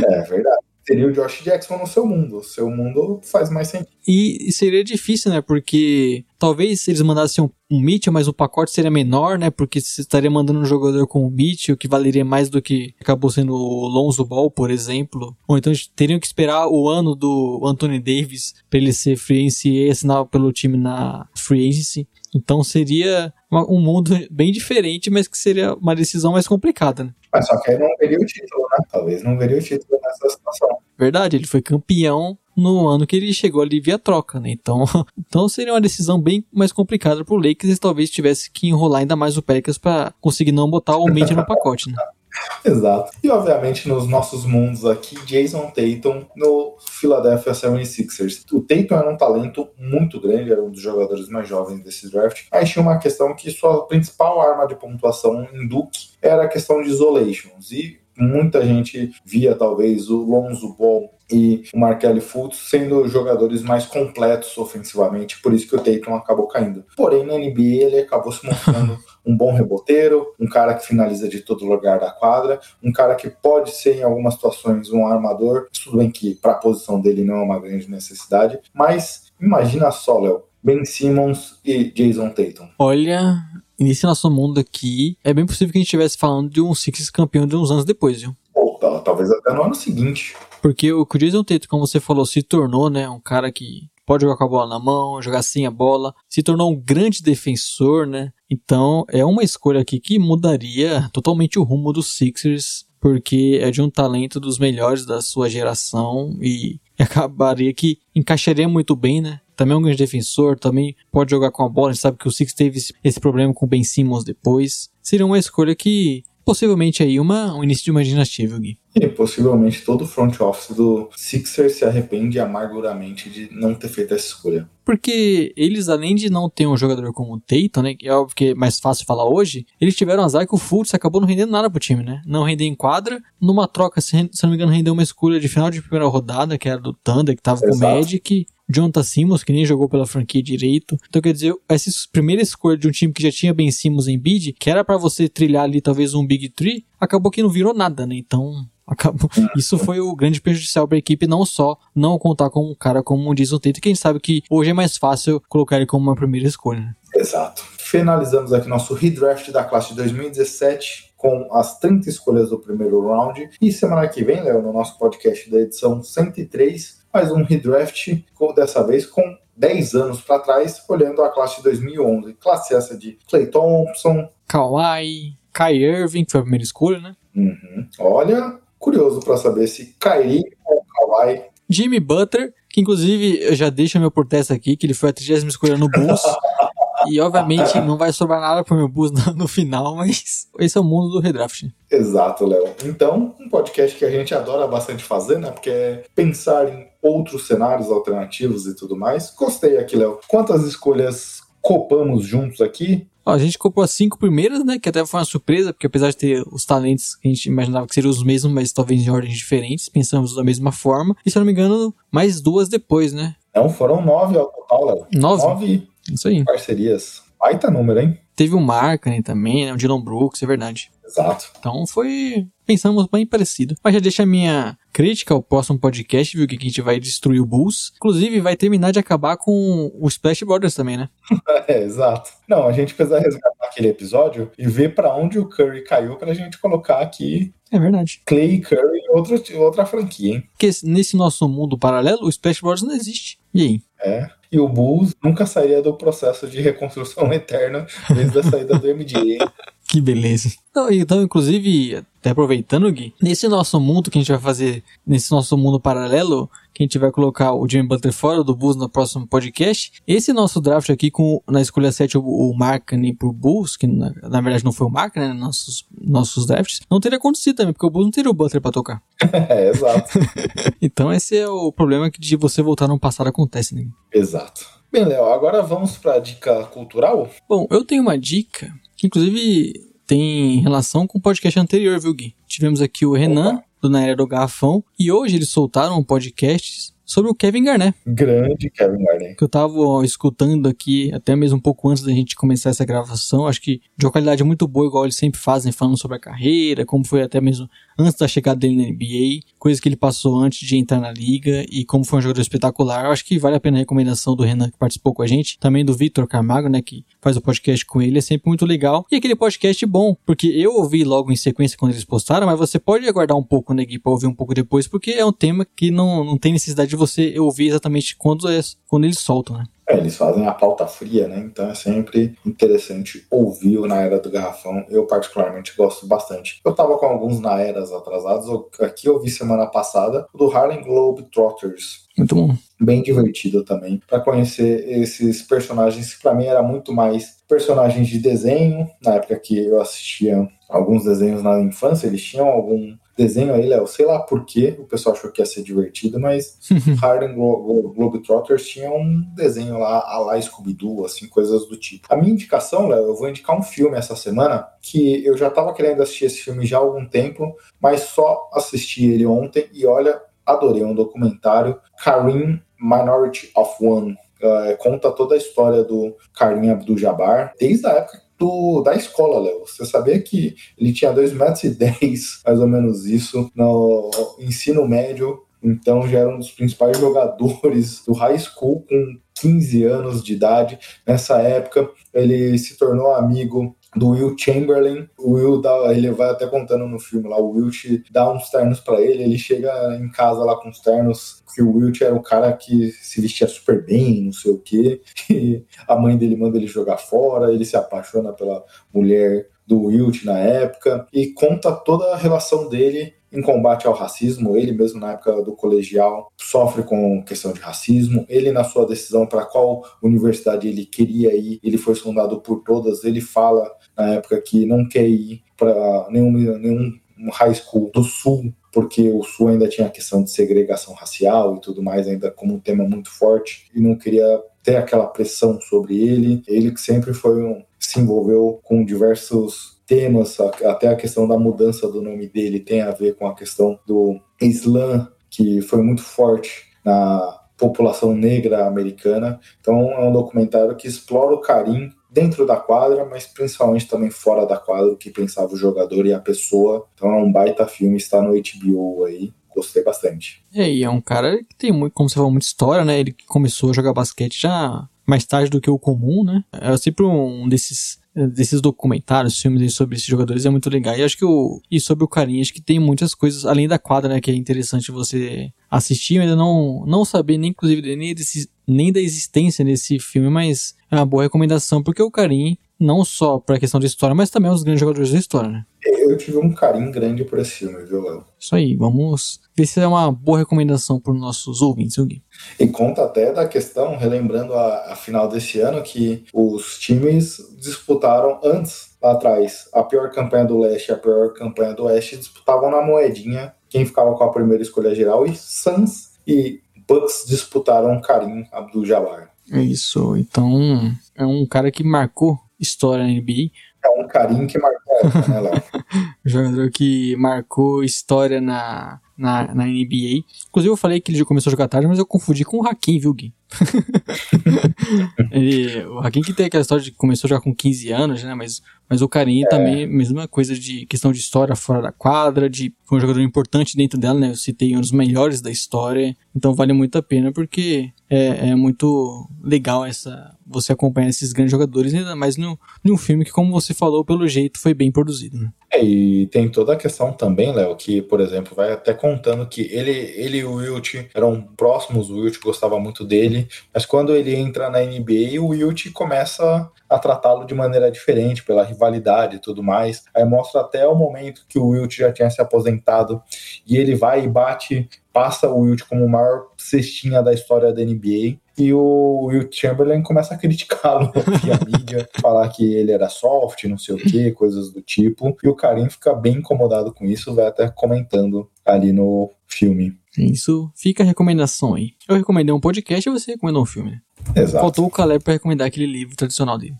é 0.08 0.22
verdade 0.22 0.69
teria 0.84 1.06
o 1.06 1.12
Josh 1.12 1.42
Jackson 1.42 1.78
no 1.78 1.86
seu 1.86 2.06
mundo. 2.06 2.38
O 2.38 2.42
seu 2.42 2.70
mundo 2.70 3.20
faz 3.22 3.50
mais 3.50 3.68
sentido. 3.68 3.90
E, 4.06 4.50
seria 4.52 4.82
difícil, 4.82 5.30
né? 5.30 5.40
Porque 5.40 6.24
talvez 6.38 6.88
eles 6.88 7.02
mandassem 7.02 7.44
um, 7.44 7.50
um 7.70 7.80
Mitchell, 7.80 8.12
mas 8.12 8.26
o 8.26 8.32
pacote 8.32 8.70
seria 8.70 8.90
menor, 8.90 9.38
né? 9.38 9.50
Porque 9.50 9.80
você 9.80 10.00
estaria 10.00 10.30
mandando 10.30 10.58
um 10.58 10.64
jogador 10.64 11.06
com 11.06 11.26
o 11.26 11.30
Mitchell, 11.30 11.76
que 11.76 11.86
valeria 11.86 12.24
mais 12.24 12.48
do 12.48 12.60
que 12.60 12.94
acabou 13.00 13.30
sendo 13.30 13.54
o 13.54 13.86
Lonzo 13.86 14.24
Ball, 14.24 14.50
por 14.50 14.70
exemplo. 14.70 15.36
Ou 15.46 15.56
então 15.56 15.72
teriam 15.94 16.18
que 16.18 16.26
esperar 16.26 16.66
o 16.68 16.88
ano 16.88 17.14
do 17.14 17.60
Anthony 17.64 18.00
Davis 18.00 18.54
para 18.68 18.78
ele 18.78 18.92
ser 18.92 19.16
free 19.16 19.40
agency 19.40 19.70
e 19.70 19.90
assinar 19.90 20.24
pelo 20.26 20.52
time 20.52 20.76
na 20.76 21.28
free 21.36 21.68
agency. 21.68 22.08
Então 22.34 22.64
seria 22.64 23.32
um 23.50 23.80
mundo 23.80 24.14
bem 24.30 24.52
diferente, 24.52 25.10
mas 25.10 25.26
que 25.26 25.36
seria 25.36 25.74
uma 25.74 25.94
decisão 25.94 26.32
mais 26.32 26.46
complicada, 26.46 27.04
né? 27.04 27.14
Mas 27.32 27.46
só 27.46 27.60
que 27.60 27.70
aí 27.70 27.78
não 27.78 27.88
veria 27.98 28.18
o 28.18 28.24
título, 28.24 28.62
né? 28.70 28.78
Talvez 28.90 29.22
não 29.22 29.36
veria 29.36 29.58
o 29.58 29.62
título 29.62 29.98
nessa 30.02 30.28
situação. 30.28 30.68
Verdade, 30.98 31.36
ele 31.36 31.46
foi 31.46 31.62
campeão 31.62 32.38
no 32.56 32.86
ano 32.86 33.06
que 33.06 33.16
ele 33.16 33.32
chegou 33.32 33.62
ali 33.62 33.80
via 33.80 33.98
troca, 33.98 34.38
né? 34.38 34.50
Então, 34.50 34.84
então 35.18 35.48
seria 35.48 35.72
uma 35.72 35.80
decisão 35.80 36.20
bem 36.20 36.44
mais 36.52 36.72
complicada 36.72 37.24
pro 37.24 37.36
Lakers 37.36 37.76
e 37.76 37.80
talvez 37.80 38.10
tivesse 38.10 38.50
que 38.50 38.68
enrolar 38.68 39.00
ainda 39.00 39.16
mais 39.16 39.36
o 39.36 39.42
Pelicans 39.42 39.78
para 39.78 40.12
conseguir 40.20 40.52
não 40.52 40.68
botar 40.68 40.96
o 40.96 41.06
Mitchell 41.06 41.36
no 41.36 41.46
pacote, 41.46 41.90
né? 41.90 41.96
Exato. 42.64 43.12
E 43.22 43.30
obviamente 43.30 43.88
nos 43.88 44.06
nossos 44.06 44.44
mundos 44.44 44.84
aqui, 44.84 45.16
Jason 45.24 45.70
Tatum 45.70 46.24
no 46.36 46.76
Philadelphia 46.90 47.52
76ers. 47.52 48.44
O 48.52 48.60
Tatum 48.60 48.96
era 48.96 49.10
um 49.10 49.16
talento 49.16 49.68
muito 49.78 50.20
grande, 50.20 50.52
era 50.52 50.62
um 50.62 50.70
dos 50.70 50.80
jogadores 50.80 51.28
mais 51.28 51.48
jovens 51.48 51.82
desse 51.82 52.10
draft. 52.10 52.46
Aí 52.50 52.64
tinha 52.64 52.82
uma 52.82 52.98
questão 52.98 53.34
que 53.34 53.50
sua 53.50 53.86
principal 53.86 54.40
arma 54.40 54.66
de 54.66 54.74
pontuação 54.74 55.46
em 55.52 55.66
Duke 55.66 56.10
era 56.22 56.44
a 56.44 56.48
questão 56.48 56.82
de 56.82 56.88
isolations. 56.88 57.70
E 57.72 57.99
muita 58.20 58.64
gente 58.64 59.12
via 59.24 59.54
talvez 59.54 60.08
o 60.10 60.22
Lonzo 60.22 60.74
Ball 60.74 61.10
e 61.32 61.62
o 61.72 61.78
Markelly 61.78 62.20
Fultz 62.20 62.58
sendo 62.68 63.06
jogadores 63.08 63.62
mais 63.62 63.86
completos 63.86 64.56
ofensivamente, 64.58 65.40
por 65.40 65.52
isso 65.52 65.68
que 65.68 65.76
o 65.76 65.78
Tatum 65.78 66.14
acabou 66.14 66.46
caindo. 66.48 66.84
Porém, 66.96 67.24
na 67.24 67.34
NBA 67.34 67.84
ele 67.84 68.00
acabou 68.00 68.32
se 68.32 68.44
mostrando 68.44 68.98
um 69.24 69.36
bom 69.36 69.52
reboteiro, 69.52 70.34
um 70.38 70.48
cara 70.48 70.74
que 70.74 70.86
finaliza 70.86 71.28
de 71.28 71.40
todo 71.40 71.64
lugar 71.64 72.00
da 72.00 72.10
quadra, 72.10 72.60
um 72.82 72.92
cara 72.92 73.14
que 73.14 73.30
pode 73.30 73.70
ser 73.70 73.98
em 73.98 74.02
algumas 74.02 74.34
situações 74.34 74.90
um 74.90 75.06
armador, 75.06 75.68
tudo 75.84 75.98
bem 75.98 76.10
que 76.10 76.34
para 76.34 76.52
a 76.52 76.56
posição 76.58 77.00
dele 77.00 77.24
não 77.24 77.36
é 77.36 77.42
uma 77.42 77.60
grande 77.60 77.88
necessidade, 77.88 78.58
mas 78.74 79.30
imagina 79.40 79.90
só, 79.90 80.18
Léo, 80.18 80.42
Ben 80.62 80.84
Simmons 80.84 81.58
e 81.64 81.84
Jason 81.84 82.28
Tatum. 82.30 82.68
Olha, 82.78 83.44
nesse 83.84 84.04
nosso 84.04 84.30
mundo 84.30 84.58
aqui, 84.60 85.16
é 85.24 85.32
bem 85.34 85.46
possível 85.46 85.72
que 85.72 85.78
a 85.78 85.80
gente 85.80 85.86
estivesse 85.88 86.16
falando 86.18 86.50
de 86.50 86.60
um 86.60 86.74
Sixers 86.74 87.10
campeão 87.10 87.46
de 87.46 87.56
uns 87.56 87.70
anos 87.70 87.84
depois, 87.84 88.20
viu? 88.20 88.36
Ou 88.54 88.78
tal- 88.78 89.02
talvez 89.02 89.30
até 89.30 89.52
no 89.52 89.62
ano 89.64 89.74
seguinte. 89.74 90.34
Porque 90.62 90.92
o 90.92 91.06
o 91.10 91.18
Jason 91.18 91.42
Tatum, 91.42 91.66
como 91.68 91.86
você 91.86 91.98
falou, 92.00 92.24
se 92.26 92.42
tornou, 92.42 92.90
né, 92.90 93.08
um 93.08 93.20
cara 93.20 93.50
que 93.50 93.88
pode 94.06 94.24
jogar 94.24 94.36
com 94.36 94.44
a 94.44 94.48
bola 94.48 94.68
na 94.68 94.78
mão, 94.78 95.22
jogar 95.22 95.42
sem 95.42 95.66
a 95.66 95.70
bola, 95.70 96.12
se 96.28 96.42
tornou 96.42 96.70
um 96.72 96.76
grande 96.76 97.22
defensor, 97.22 98.06
né? 98.06 98.32
Então, 98.50 99.04
é 99.08 99.24
uma 99.24 99.44
escolha 99.44 99.80
aqui 99.80 100.00
que 100.00 100.18
mudaria 100.18 101.08
totalmente 101.12 101.58
o 101.58 101.62
rumo 101.62 101.92
dos 101.92 102.16
Sixers, 102.16 102.84
porque 103.00 103.58
é 103.62 103.70
de 103.70 103.80
um 103.80 103.88
talento 103.88 104.40
dos 104.40 104.58
melhores 104.58 105.06
da 105.06 105.22
sua 105.22 105.48
geração 105.48 106.36
e 106.42 106.78
acabaria 107.04 107.72
que 107.72 107.98
encaixaria 108.14 108.68
muito 108.68 108.94
bem, 108.96 109.20
né? 109.20 109.40
Também 109.56 109.74
é 109.74 109.78
um 109.78 109.82
grande 109.82 109.98
defensor, 109.98 110.58
também 110.58 110.96
pode 111.12 111.30
jogar 111.30 111.50
com 111.50 111.62
a 111.62 111.68
bola. 111.68 111.90
A 111.90 111.92
gente 111.92 112.00
sabe 112.00 112.16
que 112.16 112.26
o 112.26 112.30
Six 112.32 112.54
teve 112.54 112.78
esse- 113.04 113.20
problema 113.20 113.52
com 113.52 113.66
o 113.66 113.68
Ben 113.68 113.84
Simmons 113.84 114.24
depois. 114.24 114.88
Seria 115.02 115.26
uma 115.26 115.38
escolha 115.38 115.74
que, 115.74 116.24
possivelmente 116.50 117.00
aí, 117.00 117.20
uma, 117.20 117.54
um 117.54 117.62
início 117.62 117.84
de 117.84 117.92
uma 117.92 118.02
dinastia, 118.02 118.48
viu, 118.48 118.58
Gui? 118.58 118.76
E 118.96 119.06
possivelmente 119.06 119.84
todo 119.84 120.02
o 120.02 120.06
front 120.06 120.40
office 120.40 120.76
do 120.76 121.08
Sixers 121.16 121.74
se 121.74 121.84
arrepende 121.84 122.40
amarguramente 122.40 123.30
de 123.30 123.48
não 123.52 123.72
ter 123.72 123.88
feito 123.88 124.14
essa 124.14 124.26
escolha. 124.26 124.68
Porque 124.84 125.52
eles, 125.56 125.88
além 125.88 126.16
de 126.16 126.28
não 126.28 126.50
ter 126.50 126.66
um 126.66 126.76
jogador 126.76 127.12
como 127.12 127.34
o 127.34 127.40
Tatum, 127.40 127.82
né? 127.82 127.94
Que 127.94 128.08
é 128.08 128.12
óbvio 128.12 128.34
que 128.34 128.46
é 128.46 128.54
mais 128.54 128.80
fácil 128.80 129.06
falar 129.06 129.24
hoje, 129.24 129.64
eles 129.80 129.94
tiveram 129.94 130.24
azar 130.24 130.44
que 130.44 130.54
o 130.54 130.58
Fultz 130.58 130.92
acabou 130.92 131.20
não 131.20 131.28
rendendo 131.28 131.52
nada 131.52 131.70
pro 131.70 131.78
time, 131.78 132.02
né? 132.02 132.20
Não 132.26 132.42
rendeu 132.42 132.66
em 132.66 132.74
quadra. 132.74 133.22
Numa 133.40 133.68
troca, 133.68 134.00
se, 134.00 134.28
se 134.32 134.42
não 134.42 134.50
me 134.50 134.56
engano, 134.56 134.72
rendeu 134.72 134.92
uma 134.92 135.04
escolha 135.04 135.38
de 135.38 135.48
final 135.48 135.70
de 135.70 135.80
primeira 135.80 136.08
rodada, 136.08 136.58
que 136.58 136.68
era 136.68 136.80
do 136.80 136.92
Thunder, 136.92 137.36
que 137.36 137.42
tava 137.42 137.60
com 137.60 137.66
o 137.66 137.70
Exato. 137.70 137.94
Magic. 137.94 138.46
Jonathan 138.72 139.02
Simmons, 139.02 139.42
que 139.44 139.52
nem 139.52 139.64
jogou 139.64 139.88
pela 139.88 140.06
franquia 140.06 140.42
direito. 140.42 140.98
Então, 141.08 141.20
quer 141.20 141.32
dizer, 141.32 141.54
essa 141.68 141.90
primeira 142.12 142.42
escolha 142.42 142.76
de 142.76 142.88
um 142.88 142.90
time 142.90 143.12
que 143.12 143.22
já 143.22 143.30
tinha 143.30 143.54
Ben 143.54 143.70
Simmons 143.70 144.08
em 144.08 144.18
bid, 144.18 144.52
que 144.52 144.70
era 144.70 144.84
pra 144.84 144.96
você 144.96 145.28
trilhar 145.28 145.64
ali 145.64 145.80
talvez 145.80 146.14
um 146.14 146.26
Big 146.26 146.48
Three, 146.50 146.84
acabou 147.00 147.30
que 147.30 147.42
não 147.42 147.50
virou 147.50 147.74
nada, 147.74 148.06
né? 148.06 148.14
Então, 148.16 148.66
acabou. 148.86 149.30
Isso 149.56 149.78
foi 149.78 150.00
o 150.00 150.14
grande 150.14 150.40
prejudicial 150.40 150.86
para 150.86 150.96
a 150.96 150.98
equipe, 150.98 151.26
não 151.26 151.44
só 151.44 151.78
não 151.94 152.18
contar 152.18 152.50
com 152.50 152.70
um 152.70 152.74
cara 152.74 153.02
como 153.02 153.30
o 153.30 153.34
Tatum, 153.34 153.80
que 153.80 153.88
a 153.88 153.92
gente 153.92 154.00
sabe 154.00 154.20
que 154.20 154.42
hoje 154.50 154.70
é 154.70 154.74
mais 154.74 154.96
fácil 154.96 155.42
colocar 155.48 155.76
ele 155.76 155.86
como 155.86 156.08
uma 156.08 156.16
primeira 156.16 156.46
escolha. 156.46 156.80
né? 156.80 156.94
Exato. 157.14 157.62
Finalizamos 157.78 158.52
aqui 158.52 158.68
nosso 158.68 158.94
redraft 158.94 159.50
da 159.50 159.64
classe 159.64 159.90
de 159.90 159.96
2017 159.96 161.10
com 161.16 161.48
as 161.52 161.78
30 161.78 162.08
escolhas 162.08 162.50
do 162.50 162.58
primeiro 162.58 163.06
round. 163.06 163.50
E 163.60 163.72
semana 163.72 164.08
que 164.08 164.24
vem, 164.24 164.42
Léo, 164.42 164.62
no 164.62 164.72
nosso 164.72 164.98
podcast 164.98 165.50
da 165.50 165.60
edição 165.60 166.02
103, 166.02 166.99
mais 167.12 167.30
um 167.30 167.42
redraft, 167.42 168.24
dessa 168.54 168.86
vez 168.86 169.04
com 169.04 169.22
10 169.56 169.94
anos 169.94 170.20
para 170.20 170.38
trás, 170.38 170.82
olhando 170.88 171.22
a 171.22 171.28
classe 171.28 171.56
de 171.56 171.64
2011. 171.64 172.34
Classe 172.34 172.74
essa 172.74 172.96
de 172.96 173.18
Clay 173.28 173.46
Thompson. 173.46 174.28
Kawhi, 174.48 175.36
Kai 175.52 175.76
Irving, 175.76 176.24
que 176.24 176.32
foi 176.32 176.40
a 176.40 176.44
primeira 176.44 176.64
escolha, 176.64 177.00
né? 177.00 177.16
Uhum. 177.34 177.88
Olha, 177.98 178.58
curioso 178.78 179.20
para 179.20 179.36
saber 179.36 179.66
se 179.66 179.94
Kyrie 179.98 180.42
ou 180.64 180.82
Kawhi. 180.84 181.42
Jimmy 181.68 182.00
Butler, 182.00 182.52
que 182.68 182.80
inclusive 182.80 183.40
eu 183.42 183.54
já 183.54 183.70
deixo 183.70 184.00
meu 184.00 184.10
protesto 184.10 184.52
aqui, 184.52 184.76
que 184.76 184.86
ele 184.86 184.94
foi 184.94 185.10
a 185.10 185.12
30 185.12 185.46
escolha 185.46 185.76
no 185.76 185.88
Bulls. 185.88 186.22
e 187.08 187.20
obviamente 187.20 187.78
não 187.80 187.96
vai 187.96 188.12
sobrar 188.12 188.40
nada 188.40 188.64
pro 188.64 188.76
meu 188.76 188.88
Bulls 188.88 189.12
no, 189.26 189.34
no 189.34 189.48
final, 189.48 189.96
mas 189.96 190.48
esse 190.58 190.76
é 190.76 190.80
o 190.80 190.84
mundo 190.84 191.10
do 191.10 191.20
redraft. 191.20 191.68
Exato, 191.90 192.46
Léo. 192.46 192.64
Então, 192.84 193.34
um 193.40 193.48
podcast 193.48 193.96
que 193.96 194.04
a 194.04 194.10
gente 194.10 194.34
adora 194.34 194.66
bastante 194.66 195.02
fazer, 195.02 195.38
né? 195.38 195.50
Porque 195.50 195.70
é 195.70 196.04
pensar 196.14 196.68
em 196.68 196.86
outros 197.02 197.46
cenários 197.46 197.90
alternativos 197.90 198.66
e 198.66 198.76
tudo 198.76 198.96
mais. 198.96 199.30
Gostei 199.30 199.78
aqui, 199.78 199.96
Léo. 199.96 200.20
Quantas 200.28 200.64
escolhas 200.64 201.40
copamos 201.60 202.24
juntos 202.24 202.60
aqui? 202.60 203.06
Ó, 203.24 203.32
a 203.32 203.38
gente 203.38 203.58
comprou 203.58 203.84
as 203.84 203.90
cinco 203.90 204.18
primeiras, 204.18 204.64
né? 204.64 204.78
Que 204.78 204.88
até 204.88 205.04
foi 205.04 205.20
uma 205.20 205.26
surpresa, 205.26 205.72
porque 205.72 205.86
apesar 205.86 206.10
de 206.10 206.16
ter 206.16 206.42
os 206.50 206.64
talentos 206.64 207.16
que 207.16 207.28
a 207.28 207.30
gente 207.30 207.46
imaginava 207.46 207.86
que 207.86 207.94
seriam 207.94 208.10
os 208.10 208.22
mesmos, 208.22 208.52
mas 208.52 208.72
talvez 208.72 209.06
em 209.06 209.10
ordens 209.10 209.36
diferentes, 209.36 209.88
pensamos 209.88 210.34
da 210.34 210.44
mesma 210.44 210.72
forma. 210.72 211.14
E 211.24 211.30
se 211.30 211.36
eu 211.36 211.40
não 211.40 211.46
me 211.46 211.52
engano, 211.52 211.94
mais 212.10 212.40
duas 212.40 212.68
depois, 212.68 213.12
né? 213.12 213.36
Não, 213.54 213.68
foram 213.68 214.00
nove 214.00 214.38
ao 214.38 214.46
total, 214.46 214.84
Léo. 214.86 215.06
Nove? 215.12 215.42
Nove 215.42 215.88
Isso 216.14 216.28
aí. 216.28 216.44
parcerias. 216.44 217.22
Baita 217.38 217.70
número, 217.70 217.98
hein? 218.00 218.18
Teve 218.36 218.54
o 218.54 218.60
Markkinen 218.60 219.22
também, 219.22 219.66
né? 219.66 219.72
O 219.72 219.76
Dylan 219.76 220.00
Brooks, 220.00 220.42
é 220.42 220.46
verdade. 220.46 220.90
Exato. 221.06 221.50
Então 221.58 221.86
foi. 221.86 222.46
Pensamos 222.66 223.06
bem 223.10 223.26
parecido. 223.26 223.74
Mas 223.82 223.94
já 223.94 224.00
deixa 224.00 224.22
a 224.22 224.26
minha 224.26 224.78
crítica 224.92 225.34
ao 225.34 225.42
próximo 225.42 225.78
podcast, 225.78 226.36
viu? 226.36 226.46
Que 226.46 226.56
a 226.56 226.58
gente 226.60 226.80
vai 226.80 227.00
destruir 227.00 227.40
o 227.40 227.46
Bulls. 227.46 227.92
Inclusive, 227.96 228.40
vai 228.40 228.56
terminar 228.56 228.92
de 228.92 228.98
acabar 228.98 229.36
com 229.36 229.90
o 229.94 230.06
Splash 230.06 230.42
Brothers 230.44 230.74
também, 230.74 230.96
né? 230.96 231.08
É, 231.66 231.82
exato. 231.82 232.30
Não, 232.48 232.66
a 232.66 232.72
gente 232.72 232.94
precisa 232.94 233.18
resgatar 233.18 233.66
aquele 233.66 233.88
episódio 233.88 234.50
e 234.58 234.66
ver 234.66 234.94
pra 234.94 235.14
onde 235.14 235.38
o 235.38 235.48
Curry 235.48 235.84
caiu 235.84 236.16
pra 236.16 236.34
gente 236.34 236.58
colocar 236.58 237.00
aqui 237.00 237.52
É 237.70 237.78
verdade. 237.78 238.20
Clay 238.26 238.54
e 238.54 238.60
Curry 238.60 239.00
outro, 239.10 239.40
outra 239.60 239.86
franquia, 239.86 240.34
hein? 240.34 240.44
Porque 240.52 240.70
nesse 240.82 241.16
nosso 241.16 241.48
mundo 241.48 241.78
paralelo, 241.78 242.24
o 242.24 242.28
Splash 242.28 242.60
Brothers 242.60 242.82
não 242.82 242.94
existe. 242.94 243.38
E 243.54 243.62
aí? 243.62 243.80
É. 244.00 244.30
E 244.52 244.58
o 244.58 244.68
Bulls 244.68 245.14
nunca 245.22 245.46
sairia 245.46 245.80
do 245.80 245.94
processo 245.94 246.48
de 246.48 246.60
reconstrução 246.60 247.30
eterna 247.34 247.86
desde 248.14 248.38
a 248.38 248.42
saída 248.42 248.78
do 248.78 248.94
MDA. 248.94 249.52
Que 249.90 250.00
beleza. 250.00 250.52
Então, 250.70 250.88
então, 250.88 251.20
inclusive, 251.20 251.96
até 252.20 252.30
aproveitando, 252.30 252.92
Gui, 252.92 253.12
nesse 253.20 253.48
nosso 253.48 253.80
mundo 253.80 254.08
que 254.08 254.18
a 254.18 254.20
gente 254.20 254.30
vai 254.30 254.40
fazer, 254.40 254.84
nesse 255.04 255.32
nosso 255.32 255.58
mundo 255.58 255.80
paralelo, 255.80 256.48
que 256.72 256.84
a 256.84 256.86
gente 256.86 256.96
vai 256.96 257.10
colocar 257.10 257.52
o 257.54 257.68
Jimmy 257.68 257.88
Butler 257.88 258.14
fora 258.14 258.44
do 258.44 258.54
Bulls 258.54 258.76
no 258.76 258.88
próximo 258.88 259.26
podcast, 259.26 259.94
esse 260.06 260.32
nosso 260.32 260.60
draft 260.60 260.90
aqui 260.90 261.10
com, 261.10 261.42
na 261.48 261.60
escolha 261.60 261.90
7, 261.90 262.16
o, 262.18 262.22
o 262.22 262.56
Markkinen 262.56 263.16
pro 263.16 263.32
Bulls, 263.32 263.76
que 263.76 263.88
na, 263.88 264.12
na 264.22 264.40
verdade 264.40 264.64
não 264.64 264.72
foi 264.72 264.86
o 264.86 264.90
Markkinen, 264.90 265.30
né, 265.30 265.34
nossos, 265.34 265.84
nossos 266.00 266.46
drafts, 266.46 266.82
não 266.88 267.00
teria 267.00 267.18
acontecido 267.18 267.56
também, 267.56 267.72
porque 267.72 267.86
o 267.86 267.90
Bulls 267.90 268.06
não 268.06 268.12
teria 268.12 268.30
o 268.30 268.34
Butler 268.34 268.62
pra 268.62 268.70
tocar. 268.70 269.02
É, 269.50 269.70
exato. 269.70 270.20
Então 270.80 271.12
esse 271.12 271.36
é 271.36 271.48
o 271.48 271.72
problema 271.72 272.10
que 272.12 272.20
de 272.20 272.36
você 272.36 272.62
voltar 272.62 272.86
no 272.86 272.98
passado 272.98 273.26
acontece, 273.26 273.74
né? 273.74 273.88
Exato. 274.12 274.64
Bem, 274.92 275.04
Léo, 275.04 275.26
agora 275.26 275.62
vamos 275.62 275.96
pra 275.96 276.18
dica 276.18 276.64
cultural? 276.64 277.28
Bom, 277.48 277.66
eu 277.70 277.84
tenho 277.84 278.02
uma 278.02 278.16
dica 278.18 278.72
que 279.00 279.06
inclusive 279.06 279.72
tem 280.06 280.60
relação 280.60 281.06
com 281.06 281.16
o 281.16 281.20
podcast 281.22 281.58
anterior, 281.58 281.98
viu, 281.98 282.12
Gui? 282.12 282.34
Tivemos 282.46 282.82
aqui 282.82 283.06
o 283.06 283.14
Renan, 283.14 283.62
do 283.80 283.88
Na 283.88 284.02
Era 284.02 284.14
do 284.14 284.26
Garrafão, 284.26 284.84
e 284.98 285.10
hoje 285.10 285.36
eles 285.36 285.48
soltaram 285.48 285.98
um 285.98 286.04
podcast 286.04 286.92
sobre 287.10 287.28
o 287.28 287.34
Kevin 287.34 287.64
Garnett, 287.64 287.98
Grande 288.06 288.70
Kevin 288.70 289.04
Garnett. 289.04 289.34
que 289.34 289.42
eu 289.42 289.48
tava 289.48 289.74
ó, 289.80 290.04
escutando 290.04 290.68
aqui 290.68 291.12
até 291.12 291.34
mesmo 291.34 291.58
um 291.58 291.60
pouco 291.60 291.88
antes 291.88 292.04
da 292.04 292.12
gente 292.12 292.36
começar 292.36 292.70
essa 292.70 292.84
gravação, 292.84 293.48
acho 293.48 293.60
que 293.60 293.80
de 293.96 294.06
uma 294.06 294.12
qualidade 294.12 294.44
muito 294.44 294.68
boa, 294.68 294.86
igual 294.86 295.04
eles 295.04 295.16
sempre 295.16 295.40
fazem, 295.40 295.72
falando 295.72 295.98
sobre 295.98 296.18
a 296.18 296.20
carreira, 296.20 296.86
como 296.86 297.04
foi 297.04 297.22
até 297.22 297.40
mesmo 297.40 297.68
antes 297.98 298.16
da 298.16 298.28
chegada 298.28 298.60
dele 298.60 298.76
na 298.76 298.84
NBA, 298.84 299.44
coisas 299.58 299.80
que 299.80 299.88
ele 299.88 299.96
passou 299.96 300.38
antes 300.38 300.66
de 300.66 300.76
entrar 300.76 301.00
na 301.00 301.10
liga 301.10 301.66
e 301.68 301.84
como 301.84 302.04
foi 302.04 302.20
um 302.20 302.22
jogador 302.22 302.40
espetacular. 302.42 303.06
Eu 303.06 303.10
acho 303.10 303.24
que 303.24 303.40
vale 303.40 303.56
a 303.56 303.60
pena 303.60 303.78
a 303.78 303.80
recomendação 303.80 304.36
do 304.36 304.44
Renan 304.44 304.70
que 304.70 304.78
participou 304.78 305.12
com 305.12 305.22
a 305.22 305.26
gente, 305.26 305.58
também 305.58 305.84
do 305.84 305.92
Vitor 305.92 306.28
Camargo, 306.28 306.68
né, 306.68 306.80
que 306.80 307.04
faz 307.20 307.36
o 307.36 307.40
podcast 307.40 307.84
com 307.84 308.00
ele, 308.00 308.18
é 308.18 308.22
sempre 308.22 308.48
muito 308.48 308.64
legal. 308.64 309.04
E 309.10 309.16
aquele 309.16 309.34
podcast 309.34 309.84
bom, 309.84 310.16
porque 310.24 310.46
eu 310.46 310.74
ouvi 310.76 311.02
logo 311.02 311.32
em 311.32 311.36
sequência 311.36 311.76
quando 311.76 311.90
eles 311.90 312.04
postaram, 312.04 312.46
mas 312.46 312.56
você 312.56 312.78
pode 312.78 313.08
aguardar 313.08 313.36
um 313.36 313.42
pouco, 313.42 313.74
né, 313.74 313.84
Gui, 313.84 313.98
pra 313.98 314.12
ouvir 314.12 314.28
um 314.28 314.34
pouco 314.34 314.54
depois, 314.54 314.86
porque 314.86 315.10
é 315.10 315.24
um 315.24 315.32
tema 315.32 315.66
que 315.76 315.90
não, 315.90 316.24
não 316.24 316.38
tem 316.38 316.52
necessidade 316.52 316.88
de 316.88 316.99
você 317.00 317.38
ouvir 317.38 317.68
exatamente 317.68 318.16
quando, 318.16 318.48
é, 318.48 318.60
quando 318.86 319.04
eles 319.04 319.18
soltam, 319.18 319.56
né. 319.56 319.64
É, 319.90 319.96
eles 319.96 320.16
fazem 320.16 320.46
a 320.46 320.52
pauta 320.52 320.86
fria, 320.86 321.26
né? 321.26 321.38
Então 321.38 321.68
é 321.68 321.74
sempre 321.74 322.36
interessante 322.46 323.26
ouvir 323.28 323.76
o 323.76 323.88
Na 323.88 323.96
Era 323.96 324.20
do 324.20 324.30
Garrafão. 324.30 324.84
Eu, 324.88 325.04
particularmente, 325.04 325.74
gosto 325.76 326.06
bastante. 326.06 326.60
Eu 326.64 326.72
tava 326.72 326.96
com 326.96 327.06
alguns 327.06 327.40
Na 327.40 327.60
Eras 327.60 327.90
atrasados. 327.92 328.46
Aqui 328.80 329.08
eu 329.08 329.20
vi 329.20 329.28
semana 329.28 329.66
passada 329.66 330.28
o 330.32 330.38
do 330.38 330.48
Harlem 330.48 330.82
Globetrotters. 330.82 332.08
Muito 332.16 332.34
bom. 332.36 332.54
Bem 332.80 333.02
divertido 333.02 333.64
também. 333.64 334.00
Pra 334.06 334.20
conhecer 334.20 334.88
esses 334.88 335.42
personagens 335.42 336.14
que 336.14 336.22
pra 336.22 336.34
mim 336.34 336.44
era 336.44 336.62
muito 336.62 336.92
mais 336.92 337.40
personagens 337.48 338.06
de 338.06 338.20
desenho. 338.20 338.88
Na 339.02 339.14
época 339.14 339.40
que 339.40 339.58
eu 339.58 339.80
assistia 339.80 340.48
alguns 340.68 341.02
desenhos 341.02 341.42
na 341.42 341.60
infância, 341.60 342.06
eles 342.06 342.22
tinham 342.22 342.46
algum 342.46 342.94
desenho 343.20 343.54
aí, 343.54 343.66
Léo. 343.66 343.86
Sei 343.86 344.06
lá 344.06 344.20
por 344.20 344.44
quê. 344.44 344.76
O 344.78 344.84
pessoal 344.84 345.14
achou 345.14 345.30
que 345.30 345.42
ia 345.42 345.46
ser 345.46 345.62
divertido, 345.62 346.18
mas 346.18 346.58
Harlem 347.02 347.34
Glo 347.34 347.62
Glo 347.62 347.92
Globetrotters 347.92 348.66
tinha 348.66 348.90
um 348.90 349.22
desenho 349.34 349.78
lá, 349.78 350.02
a 350.06 350.18
lá 350.18 350.40
Scooby-Doo, 350.40 351.04
assim, 351.04 351.28
coisas 351.28 351.68
do 351.68 351.76
tipo. 351.76 352.06
A 352.10 352.16
minha 352.16 352.32
indicação, 352.32 352.88
Léo, 352.88 353.04
eu 353.04 353.16
vou 353.16 353.28
indicar 353.28 353.58
um 353.58 353.62
filme 353.62 353.96
essa 353.96 354.16
semana 354.16 354.66
que 354.80 355.24
eu 355.24 355.36
já 355.36 355.50
tava 355.50 355.74
querendo 355.74 356.02
assistir 356.02 356.26
esse 356.26 356.38
filme 356.38 356.64
já 356.64 356.78
há 356.78 356.80
algum 356.80 357.06
tempo, 357.06 357.54
mas 357.80 358.00
só 358.02 358.48
assisti 358.54 359.04
ele 359.04 359.26
ontem 359.26 359.68
e 359.72 359.86
olha, 359.86 360.20
adorei 360.46 360.82
um 360.84 360.94
documentário, 360.94 361.78
Karim 362.02 362.60
Minority 362.80 363.50
of 363.54 363.84
One. 363.84 364.16
Eh, 364.42 364.78
conta 364.80 365.10
toda 365.10 365.34
a 365.34 365.38
história 365.38 365.84
do 365.84 366.16
Karim 366.34 366.70
Abdul-Jabbar, 366.70 367.52
desde 367.60 367.86
a 367.86 367.90
época 367.90 368.29
do, 368.40 368.80
da 368.80 368.94
escola, 368.94 369.38
Léo. 369.38 369.66
Você 369.66 369.84
sabia 369.84 370.18
que 370.20 370.56
ele 370.78 370.94
tinha 370.94 371.12
2,10 371.12 371.34
metros, 371.34 371.62
e 371.64 372.18
mais 372.48 372.58
ou 372.58 372.66
menos 372.66 373.04
isso, 373.04 373.50
no 373.54 374.10
ensino 374.38 374.88
médio, 374.88 375.42
então 375.62 376.08
já 376.08 376.20
era 376.20 376.34
um 376.34 376.38
dos 376.38 376.50
principais 376.50 376.98
jogadores 376.98 378.02
do 378.06 378.14
high 378.14 378.38
school 378.38 378.82
com 378.88 379.18
15 379.34 379.84
anos 379.84 380.24
de 380.24 380.32
idade. 380.32 380.78
Nessa 381.06 381.38
época, 381.42 381.90
ele 382.14 382.56
se 382.56 382.78
tornou 382.78 383.14
amigo 383.14 383.76
do 383.96 384.10
Will 384.10 384.36
Chamberlain. 384.38 385.08
O 385.18 385.32
Will 385.32 385.60
dá, 385.60 385.92
ele 385.92 386.10
vai 386.10 386.30
até 386.30 386.46
contando 386.46 386.86
no 386.86 386.98
filme 386.98 387.28
lá, 387.28 387.38
o 387.38 387.50
Wilt 387.50 387.84
dá 388.10 388.30
uns 388.32 388.48
ternos 388.50 388.80
para 388.80 389.00
ele, 389.00 389.22
ele 389.22 389.38
chega 389.38 389.70
em 390.00 390.10
casa 390.10 390.44
lá 390.44 390.56
com 390.56 390.68
os 390.68 390.80
ternos, 390.80 391.42
que 391.54 391.62
o 391.62 391.76
Wilt 391.76 392.00
era 392.00 392.14
o 392.14 392.22
cara 392.22 392.52
que 392.52 392.90
se 392.92 393.20
vestia 393.20 393.48
super 393.48 393.84
bem, 393.84 394.24
não 394.24 394.32
sei 394.32 394.52
o 394.52 394.58
quê, 394.58 395.00
e 395.28 395.64
a 395.86 395.96
mãe 395.96 396.16
dele 396.16 396.36
manda 396.36 396.56
ele 396.56 396.66
jogar 396.66 396.98
fora, 396.98 397.52
ele 397.52 397.64
se 397.64 397.76
apaixona 397.76 398.32
pela 398.32 398.64
mulher 398.92 399.48
do 399.66 399.84
Wilt 399.84 400.24
na 400.24 400.38
época 400.38 401.06
e 401.12 401.28
conta 401.28 401.70
toda 401.72 402.12
a 402.12 402.16
relação 402.16 402.68
dele 402.68 403.14
em 403.32 403.40
combate 403.40 403.86
ao 403.86 403.94
racismo. 403.94 404.56
Ele 404.56 404.72
mesmo 404.72 405.00
na 405.00 405.12
época 405.12 405.42
do 405.42 405.54
colegial 405.54 406.32
sofre 406.36 406.82
com 406.82 407.22
questão 407.22 407.52
de 407.52 407.60
racismo. 407.60 408.26
Ele 408.28 408.50
na 408.50 408.64
sua 408.64 408.86
decisão 408.86 409.26
para 409.26 409.44
qual 409.44 409.84
universidade 410.02 410.68
ele 410.68 410.84
queria 410.84 411.34
ir, 411.34 411.60
ele 411.62 411.78
foi 411.78 411.94
sondado 411.94 412.40
por 412.40 412.62
todas. 412.64 413.04
Ele 413.04 413.20
fala 413.20 413.70
na 414.00 414.14
época 414.14 414.40
que 414.40 414.66
não 414.66 414.88
quer 414.88 415.08
ir 415.08 415.42
para 415.56 416.08
nenhum, 416.10 416.32
nenhum 416.32 416.98
high 417.32 417.54
school 417.54 417.90
do 417.92 418.02
sul 418.02 418.52
porque 418.72 419.10
o 419.10 419.22
Sul 419.22 419.48
ainda 419.48 419.68
tinha 419.68 419.86
a 419.86 419.90
questão 419.90 420.22
de 420.22 420.30
segregação 420.30 420.94
racial 420.94 421.56
e 421.56 421.60
tudo 421.60 421.82
mais, 421.82 422.06
ainda 422.06 422.30
como 422.30 422.54
um 422.54 422.60
tema 422.60 422.84
muito 422.84 423.10
forte, 423.10 423.68
e 423.74 423.80
não 423.80 423.96
queria 423.96 424.42
ter 424.62 424.76
aquela 424.76 425.06
pressão 425.06 425.60
sobre 425.60 426.00
ele. 426.00 426.42
Ele 426.46 426.70
que 426.70 426.80
sempre 426.80 427.12
foi 427.12 427.42
um, 427.42 427.64
se 427.78 428.00
envolveu 428.00 428.60
com 428.62 428.84
diversos 428.84 429.80
temas, 429.86 430.38
até 430.38 430.88
a 430.88 430.96
questão 430.96 431.26
da 431.26 431.36
mudança 431.36 431.88
do 431.88 432.00
nome 432.00 432.28
dele 432.28 432.60
tem 432.60 432.80
a 432.80 432.92
ver 432.92 433.16
com 433.16 433.26
a 433.26 433.34
questão 433.34 433.78
do 433.86 434.20
Islã, 434.40 435.10
que 435.28 435.60
foi 435.62 435.82
muito 435.82 436.02
forte 436.02 436.66
na 436.84 437.40
população 437.58 438.14
negra 438.14 438.66
americana. 438.66 439.40
Então 439.60 439.90
é 439.90 440.00
um 440.00 440.12
documentário 440.12 440.76
que 440.76 440.86
explora 440.86 441.34
o 441.34 441.40
Karim 441.40 441.90
dentro 442.10 442.46
da 442.46 442.56
quadra, 442.56 443.04
mas 443.04 443.26
principalmente 443.26 443.86
também 443.86 444.10
fora 444.10 444.44
da 444.44 444.56
quadra, 444.56 444.92
o 444.92 444.96
que 444.96 445.10
pensava 445.10 445.52
o 445.52 445.56
jogador 445.56 446.06
e 446.06 446.12
a 446.12 446.18
pessoa. 446.18 446.86
Então 446.94 447.10
é 447.10 447.22
um 447.22 447.30
baita 447.30 447.66
filme, 447.66 447.96
está 447.96 448.20
no 448.20 448.32
HBO 448.32 449.04
aí. 449.04 449.32
Gostei 449.54 449.82
bastante. 449.82 450.44
É, 450.54 450.70
e 450.70 450.84
é 450.84 450.90
um 450.90 451.00
cara 451.00 451.38
que 451.38 451.56
tem 451.56 451.72
muito, 451.72 451.92
como 451.92 452.08
você 452.08 452.14
falou, 452.14 452.30
muita 452.30 452.46
história, 452.46 452.84
né? 452.84 453.00
Ele 453.00 453.14
começou 453.26 453.70
a 453.70 453.72
jogar 453.72 453.92
basquete 453.92 454.40
já 454.40 454.88
mais 455.06 455.26
tarde 455.26 455.50
do 455.50 455.60
que 455.60 455.70
o 455.70 455.78
comum, 455.78 456.22
né? 456.22 456.44
É 456.52 456.76
sempre 456.76 457.04
um 457.04 457.48
desses 457.48 457.99
desses 458.14 458.60
documentários, 458.60 459.40
filmes 459.40 459.74
sobre 459.74 459.96
esses 459.96 460.06
jogadores 460.06 460.44
é 460.44 460.50
muito 460.50 460.68
legal. 460.68 460.96
E 460.96 461.02
acho 461.02 461.16
que 461.16 461.24
o 461.24 461.60
e 461.70 461.80
sobre 461.80 462.04
o 462.04 462.08
Carinho, 462.08 462.40
acho 462.40 462.52
que 462.52 462.60
tem 462.60 462.78
muitas 462.78 463.14
coisas 463.14 463.46
além 463.46 463.68
da 463.68 463.78
quadra, 463.78 464.14
né, 464.14 464.20
que 464.20 464.30
é 464.30 464.34
interessante 464.34 464.90
você 464.90 465.52
assistir, 465.70 466.20
ainda 466.20 466.36
não 466.36 466.84
não 466.86 467.04
saber 467.04 467.38
nem 467.38 467.50
inclusive 467.50 467.96
nem 467.96 468.14
desse, 468.14 468.50
nem 468.66 468.92
da 468.92 469.00
existência 469.00 469.64
desse 469.64 469.98
filme, 469.98 470.28
mas 470.28 470.74
é 470.90 470.96
uma 470.96 471.06
boa 471.06 471.22
recomendação 471.22 471.82
porque 471.82 472.02
o 472.02 472.10
Carinho 472.10 472.56
não 472.78 473.04
só 473.04 473.38
para 473.38 473.56
a 473.56 473.60
questão 473.60 473.78
da 473.78 473.86
história, 473.86 474.14
mas 474.14 474.30
também 474.30 474.50
os 474.50 474.62
grandes 474.62 474.80
jogadores 474.80 475.12
da 475.12 475.18
história, 475.18 475.50
né? 475.50 475.66
Eu 475.84 476.16
tive 476.16 476.36
um 476.36 476.52
carinho 476.52 476.90
grande 476.90 477.24
por 477.24 477.38
esse 477.38 477.52
filme, 477.52 477.84
viu, 477.84 478.02
Léo? 478.02 478.24
Isso 478.38 478.54
aí, 478.54 478.76
vamos 478.76 479.40
ver 479.56 479.66
se 479.66 479.80
é 479.80 479.86
uma 479.86 480.12
boa 480.12 480.38
recomendação 480.38 481.00
para 481.00 481.12
os 481.12 481.20
nossos 481.20 481.62
ouvintes, 481.62 481.96
Gui? 482.04 482.22
E 482.58 482.66
conta 482.68 483.04
até 483.04 483.32
da 483.32 483.46
questão, 483.46 483.96
relembrando 483.96 484.54
a, 484.54 484.92
a 484.92 484.96
final 484.96 485.28
desse 485.28 485.60
ano, 485.60 485.82
que 485.82 486.24
os 486.32 486.78
times 486.78 487.38
disputaram 487.58 488.40
antes, 488.44 488.96
lá 489.02 489.12
atrás, 489.12 489.68
a 489.72 489.82
pior 489.82 490.10
campanha 490.10 490.44
do 490.44 490.58
leste 490.58 490.88
e 490.88 490.92
a 490.92 490.98
pior 490.98 491.32
campanha 491.32 491.74
do 491.74 491.84
oeste 491.84 492.16
disputavam 492.16 492.70
na 492.70 492.82
moedinha 492.82 493.54
quem 493.68 493.86
ficava 493.86 494.14
com 494.14 494.24
a 494.24 494.32
primeira 494.32 494.62
escolha 494.62 494.94
geral 494.94 495.24
e 495.24 495.34
Suns 495.34 496.10
e 496.26 496.60
Bucks 496.86 497.24
disputaram 497.26 498.00
Karim 498.00 498.44
Abdul-Jabbar. 498.52 499.30
É 499.52 499.60
isso, 499.60 500.16
então 500.16 500.92
é 501.14 501.24
um 501.24 501.46
cara 501.46 501.70
que 501.70 501.84
marcou 501.84 502.38
história 502.58 503.04
na 503.04 503.10
NBA. 503.10 503.50
É 503.82 503.88
um 503.88 504.06
carinho 504.06 504.46
que 504.46 504.58
marcou 504.58 504.79
essa, 505.06 505.40
né, 505.40 505.62
jogador 506.24 506.70
que 506.70 507.16
marcou 507.16 507.82
história 507.84 508.40
na, 508.40 509.00
na, 509.16 509.54
na 509.54 509.66
NBA. 509.66 510.24
Inclusive, 510.48 510.72
eu 510.72 510.76
falei 510.76 511.00
que 511.00 511.10
ele 511.10 511.18
já 511.18 511.24
começou 511.24 511.50
a 511.50 511.52
jogar 511.52 511.68
tarde, 511.68 511.86
mas 511.86 511.98
eu 511.98 512.06
confundi 512.06 512.44
com 512.44 512.58
o 512.58 512.66
Hakim, 512.66 512.98
viu, 512.98 513.12
Gui? 513.12 513.34
ele, 515.30 515.84
o 515.86 515.98
Hakim 515.98 516.22
que 516.22 516.32
tem 516.32 516.46
aquela 516.46 516.62
história 516.62 516.82
de 516.82 516.90
que 516.90 516.96
começou 516.96 517.26
a 517.26 517.30
jogar 517.30 517.40
com 517.42 517.54
15 517.54 517.92
anos, 517.92 518.22
né? 518.22 518.34
Mas, 518.34 518.62
mas 518.88 519.02
o 519.02 519.08
Karim 519.08 519.42
é. 519.42 519.48
também, 519.48 519.86
mesma 519.86 520.26
coisa 520.26 520.54
de 520.54 520.86
questão 520.86 521.12
de 521.12 521.18
história 521.18 521.54
fora 521.56 521.82
da 521.82 521.92
quadra, 521.92 522.48
de 522.48 522.72
foi 522.84 522.98
um 522.98 523.00
jogador 523.00 523.20
importante 523.20 523.76
dentro 523.76 523.98
dela, 523.98 524.18
né? 524.18 524.30
Eu 524.30 524.36
citei 524.36 524.76
um 524.76 524.80
dos 524.80 524.92
melhores 524.92 525.40
da 525.40 525.50
história, 525.50 526.16
então 526.34 526.54
vale 526.54 526.72
muito 526.72 526.96
a 526.96 527.02
pena 527.02 527.32
porque 527.32 527.92
é, 528.10 528.50
é 528.50 528.54
muito 528.56 529.28
legal 529.42 529.84
essa 529.84 530.36
você 530.50 530.72
acompanhar 530.72 531.08
esses 531.08 531.32
grandes 531.32 531.52
jogadores, 531.52 531.94
ainda 531.94 532.16
mais 532.16 532.36
num, 532.36 532.56
filme 532.98 533.24
que, 533.24 533.30
como 533.30 533.52
você 533.52 533.72
falou, 533.72 534.04
pelo 534.04 534.26
jeito 534.26 534.58
foi 534.58 534.74
bem 534.74 534.90
produzido. 534.90 535.38
Né? 535.38 535.48
É, 535.72 535.80
e 535.82 536.26
tem 536.26 536.48
toda 536.48 536.72
a 536.72 536.76
questão 536.76 537.12
também, 537.12 537.54
Léo, 537.54 537.76
que, 537.76 538.02
por 538.02 538.20
exemplo, 538.20 538.56
vai 538.56 538.72
até 538.72 538.92
contando 538.92 539.46
que 539.46 539.62
ele, 539.70 539.92
ele 539.92 540.38
e 540.38 540.44
o 540.44 540.54
Wilt 540.54 540.96
eram 541.14 541.40
próximos, 541.56 542.10
o 542.10 542.16
Wilt 542.16 542.40
gostava 542.42 542.80
muito 542.80 543.04
dele, 543.04 543.46
mas 543.72 543.86
quando 543.86 544.12
ele 544.12 544.34
entra 544.34 544.68
na 544.68 544.80
NBA, 544.80 545.40
o 545.40 545.48
Wilt 545.48 545.92
começa 545.92 546.68
a 546.88 546.98
tratá-lo 546.98 547.46
de 547.46 547.54
maneira 547.54 547.88
diferente, 547.88 548.42
pela 548.42 548.64
rivalidade 548.64 549.36
e 549.36 549.38
tudo 549.38 549.62
mais. 549.62 550.02
Aí 550.12 550.24
mostra 550.24 550.62
até 550.62 550.84
o 550.84 550.96
momento 550.96 551.44
que 551.48 551.60
o 551.60 551.68
Wilt 551.68 551.96
já 551.96 552.12
tinha 552.12 552.28
se 552.28 552.42
aposentado 552.42 553.22
e 553.64 553.76
ele 553.76 553.94
vai 553.94 554.24
e 554.24 554.28
bate, 554.28 554.88
passa 555.12 555.48
o 555.48 555.60
Wilt 555.60 555.82
como 555.88 556.04
o 556.04 556.08
maior 556.08 556.46
cestinha 556.56 557.22
da 557.22 557.32
história 557.32 557.72
da 557.72 557.84
NBA 557.84 558.38
e 558.58 558.74
o 558.74 559.24
Will 559.24 559.48
Chamberlain 559.50 560.02
começa 560.02 560.34
a 560.34 560.36
criticá-lo 560.36 561.10
via 561.42 561.58
mídia, 561.66 562.08
falar 562.20 562.48
que 562.50 562.74
ele 562.74 562.92
era 562.92 563.08
soft, 563.08 563.64
não 563.64 563.78
sei 563.78 563.94
o 563.94 563.98
que, 563.98 564.32
coisas 564.32 564.70
do 564.70 564.82
tipo. 564.82 565.36
E 565.42 565.48
o 565.48 565.54
Karim 565.54 565.88
fica 565.88 566.12
bem 566.14 566.36
incomodado 566.36 566.92
com 566.92 567.06
isso, 567.06 567.34
vai 567.34 567.46
até 567.46 567.68
comentando 567.68 568.48
ali 568.64 568.92
no 568.92 569.30
filme. 569.46 569.98
Isso 570.18 570.70
fica 570.74 571.02
a 571.02 571.06
recomendação 571.06 571.74
aí. 571.74 571.92
Eu 572.08 572.16
recomendei 572.16 572.54
um 572.54 572.60
podcast 572.60 573.08
e 573.08 573.12
você 573.12 573.32
recomendou 573.32 573.62
um 573.62 573.66
filme, 573.66 573.92
né? 573.92 574.00
Exato. 574.36 574.62
Faltou 574.62 574.86
o 574.86 574.90
Caleb 574.90 575.24
para 575.24 575.34
recomendar 575.34 575.66
aquele 575.66 575.86
livro 575.86 576.14
tradicional 576.14 576.58
dele. 576.58 576.74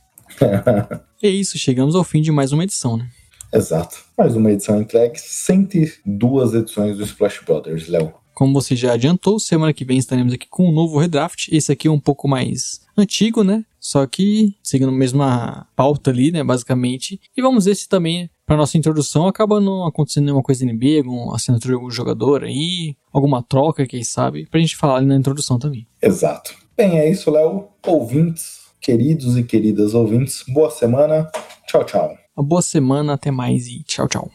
é 1.22 1.28
isso, 1.28 1.58
chegamos 1.58 1.94
ao 1.94 2.04
fim 2.04 2.20
de 2.20 2.30
mais 2.30 2.52
uma 2.52 2.64
edição, 2.64 2.96
né? 2.96 3.08
Exato. 3.52 4.04
Mais 4.16 4.36
uma 4.36 4.52
edição 4.52 4.80
entregue, 4.80 5.18
102 5.18 6.54
edições 6.54 6.96
do 6.96 7.04
Splash 7.04 7.42
Brothers, 7.44 7.88
Léo. 7.88 8.12
Como 8.40 8.54
você 8.54 8.74
já 8.74 8.94
adiantou, 8.94 9.38
semana 9.38 9.70
que 9.70 9.84
vem 9.84 9.98
estaremos 9.98 10.32
aqui 10.32 10.46
com 10.48 10.66
um 10.66 10.72
novo 10.72 10.98
redraft. 10.98 11.48
Esse 11.52 11.72
aqui 11.72 11.88
é 11.88 11.90
um 11.90 12.00
pouco 12.00 12.26
mais 12.26 12.80
antigo, 12.96 13.44
né? 13.44 13.66
Só 13.78 14.06
que 14.06 14.54
seguindo 14.62 14.88
a 14.88 14.92
mesma 14.92 15.66
pauta 15.76 16.10
ali, 16.10 16.32
né? 16.32 16.42
Basicamente. 16.42 17.20
E 17.36 17.42
vamos 17.42 17.66
ver 17.66 17.74
se 17.74 17.86
também, 17.86 18.30
para 18.46 18.56
nossa 18.56 18.78
introdução, 18.78 19.26
acaba 19.26 19.60
não 19.60 19.86
acontecendo 19.86 20.24
nenhuma 20.24 20.42
coisa 20.42 20.64
NBA, 20.64 21.00
alguma 21.04 21.36
assinatura 21.36 21.72
de 21.72 21.74
algum 21.74 21.90
jogador 21.90 22.44
aí, 22.44 22.96
alguma 23.12 23.42
troca, 23.42 23.86
quem 23.86 24.02
sabe, 24.02 24.46
pra 24.46 24.58
gente 24.58 24.74
falar 24.74 24.96
ali 24.96 25.06
na 25.06 25.16
introdução 25.16 25.58
também. 25.58 25.86
Exato. 26.00 26.54
Bem, 26.74 26.98
é 26.98 27.10
isso, 27.10 27.30
Léo. 27.30 27.68
Ouvintes, 27.86 28.60
queridos 28.80 29.36
e 29.36 29.42
queridas 29.42 29.92
ouvintes, 29.92 30.44
boa 30.48 30.70
semana. 30.70 31.30
Tchau, 31.66 31.84
tchau. 31.84 32.16
Uma 32.34 32.46
boa 32.46 32.62
semana, 32.62 33.12
até 33.12 33.30
mais 33.30 33.66
e 33.66 33.82
tchau, 33.82 34.08
tchau. 34.08 34.30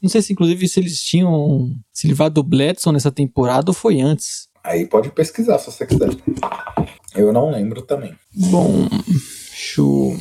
Não 0.00 0.08
sei 0.08 0.22
se, 0.22 0.32
inclusive, 0.32 0.68
se 0.68 0.80
eles 0.80 1.02
tinham 1.02 1.74
se 1.92 2.06
livrar 2.06 2.30
do 2.30 2.42
Bledson 2.42 2.92
nessa 2.92 3.10
temporada 3.10 3.70
ou 3.70 3.74
foi 3.74 4.00
antes. 4.00 4.48
Aí 4.62 4.86
pode 4.86 5.10
pesquisar 5.10 5.58
se 5.58 5.66
você 5.66 5.86
quiser. 5.86 6.10
Eu 7.14 7.32
não 7.32 7.50
lembro 7.50 7.82
também. 7.82 8.14
Bom, 8.34 8.86
deixa 9.50 9.80
eu... 9.80 10.16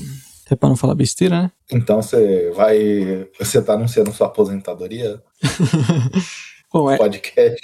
Até 0.45 0.55
pra 0.55 0.69
não 0.69 0.77
falar 0.77 0.95
besteira, 0.95 1.43
né? 1.43 1.51
Então 1.69 2.01
você 2.01 2.51
vai. 2.55 3.27
Você 3.37 3.61
tá 3.61 3.73
anunciando 3.73 4.13
sua 4.13 4.27
aposentadoria? 4.27 5.21
Bom, 6.71 6.89
é, 6.89 6.97
Podcast. 6.97 7.61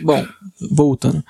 Bom, 0.00 0.26
voltando. 0.72 1.22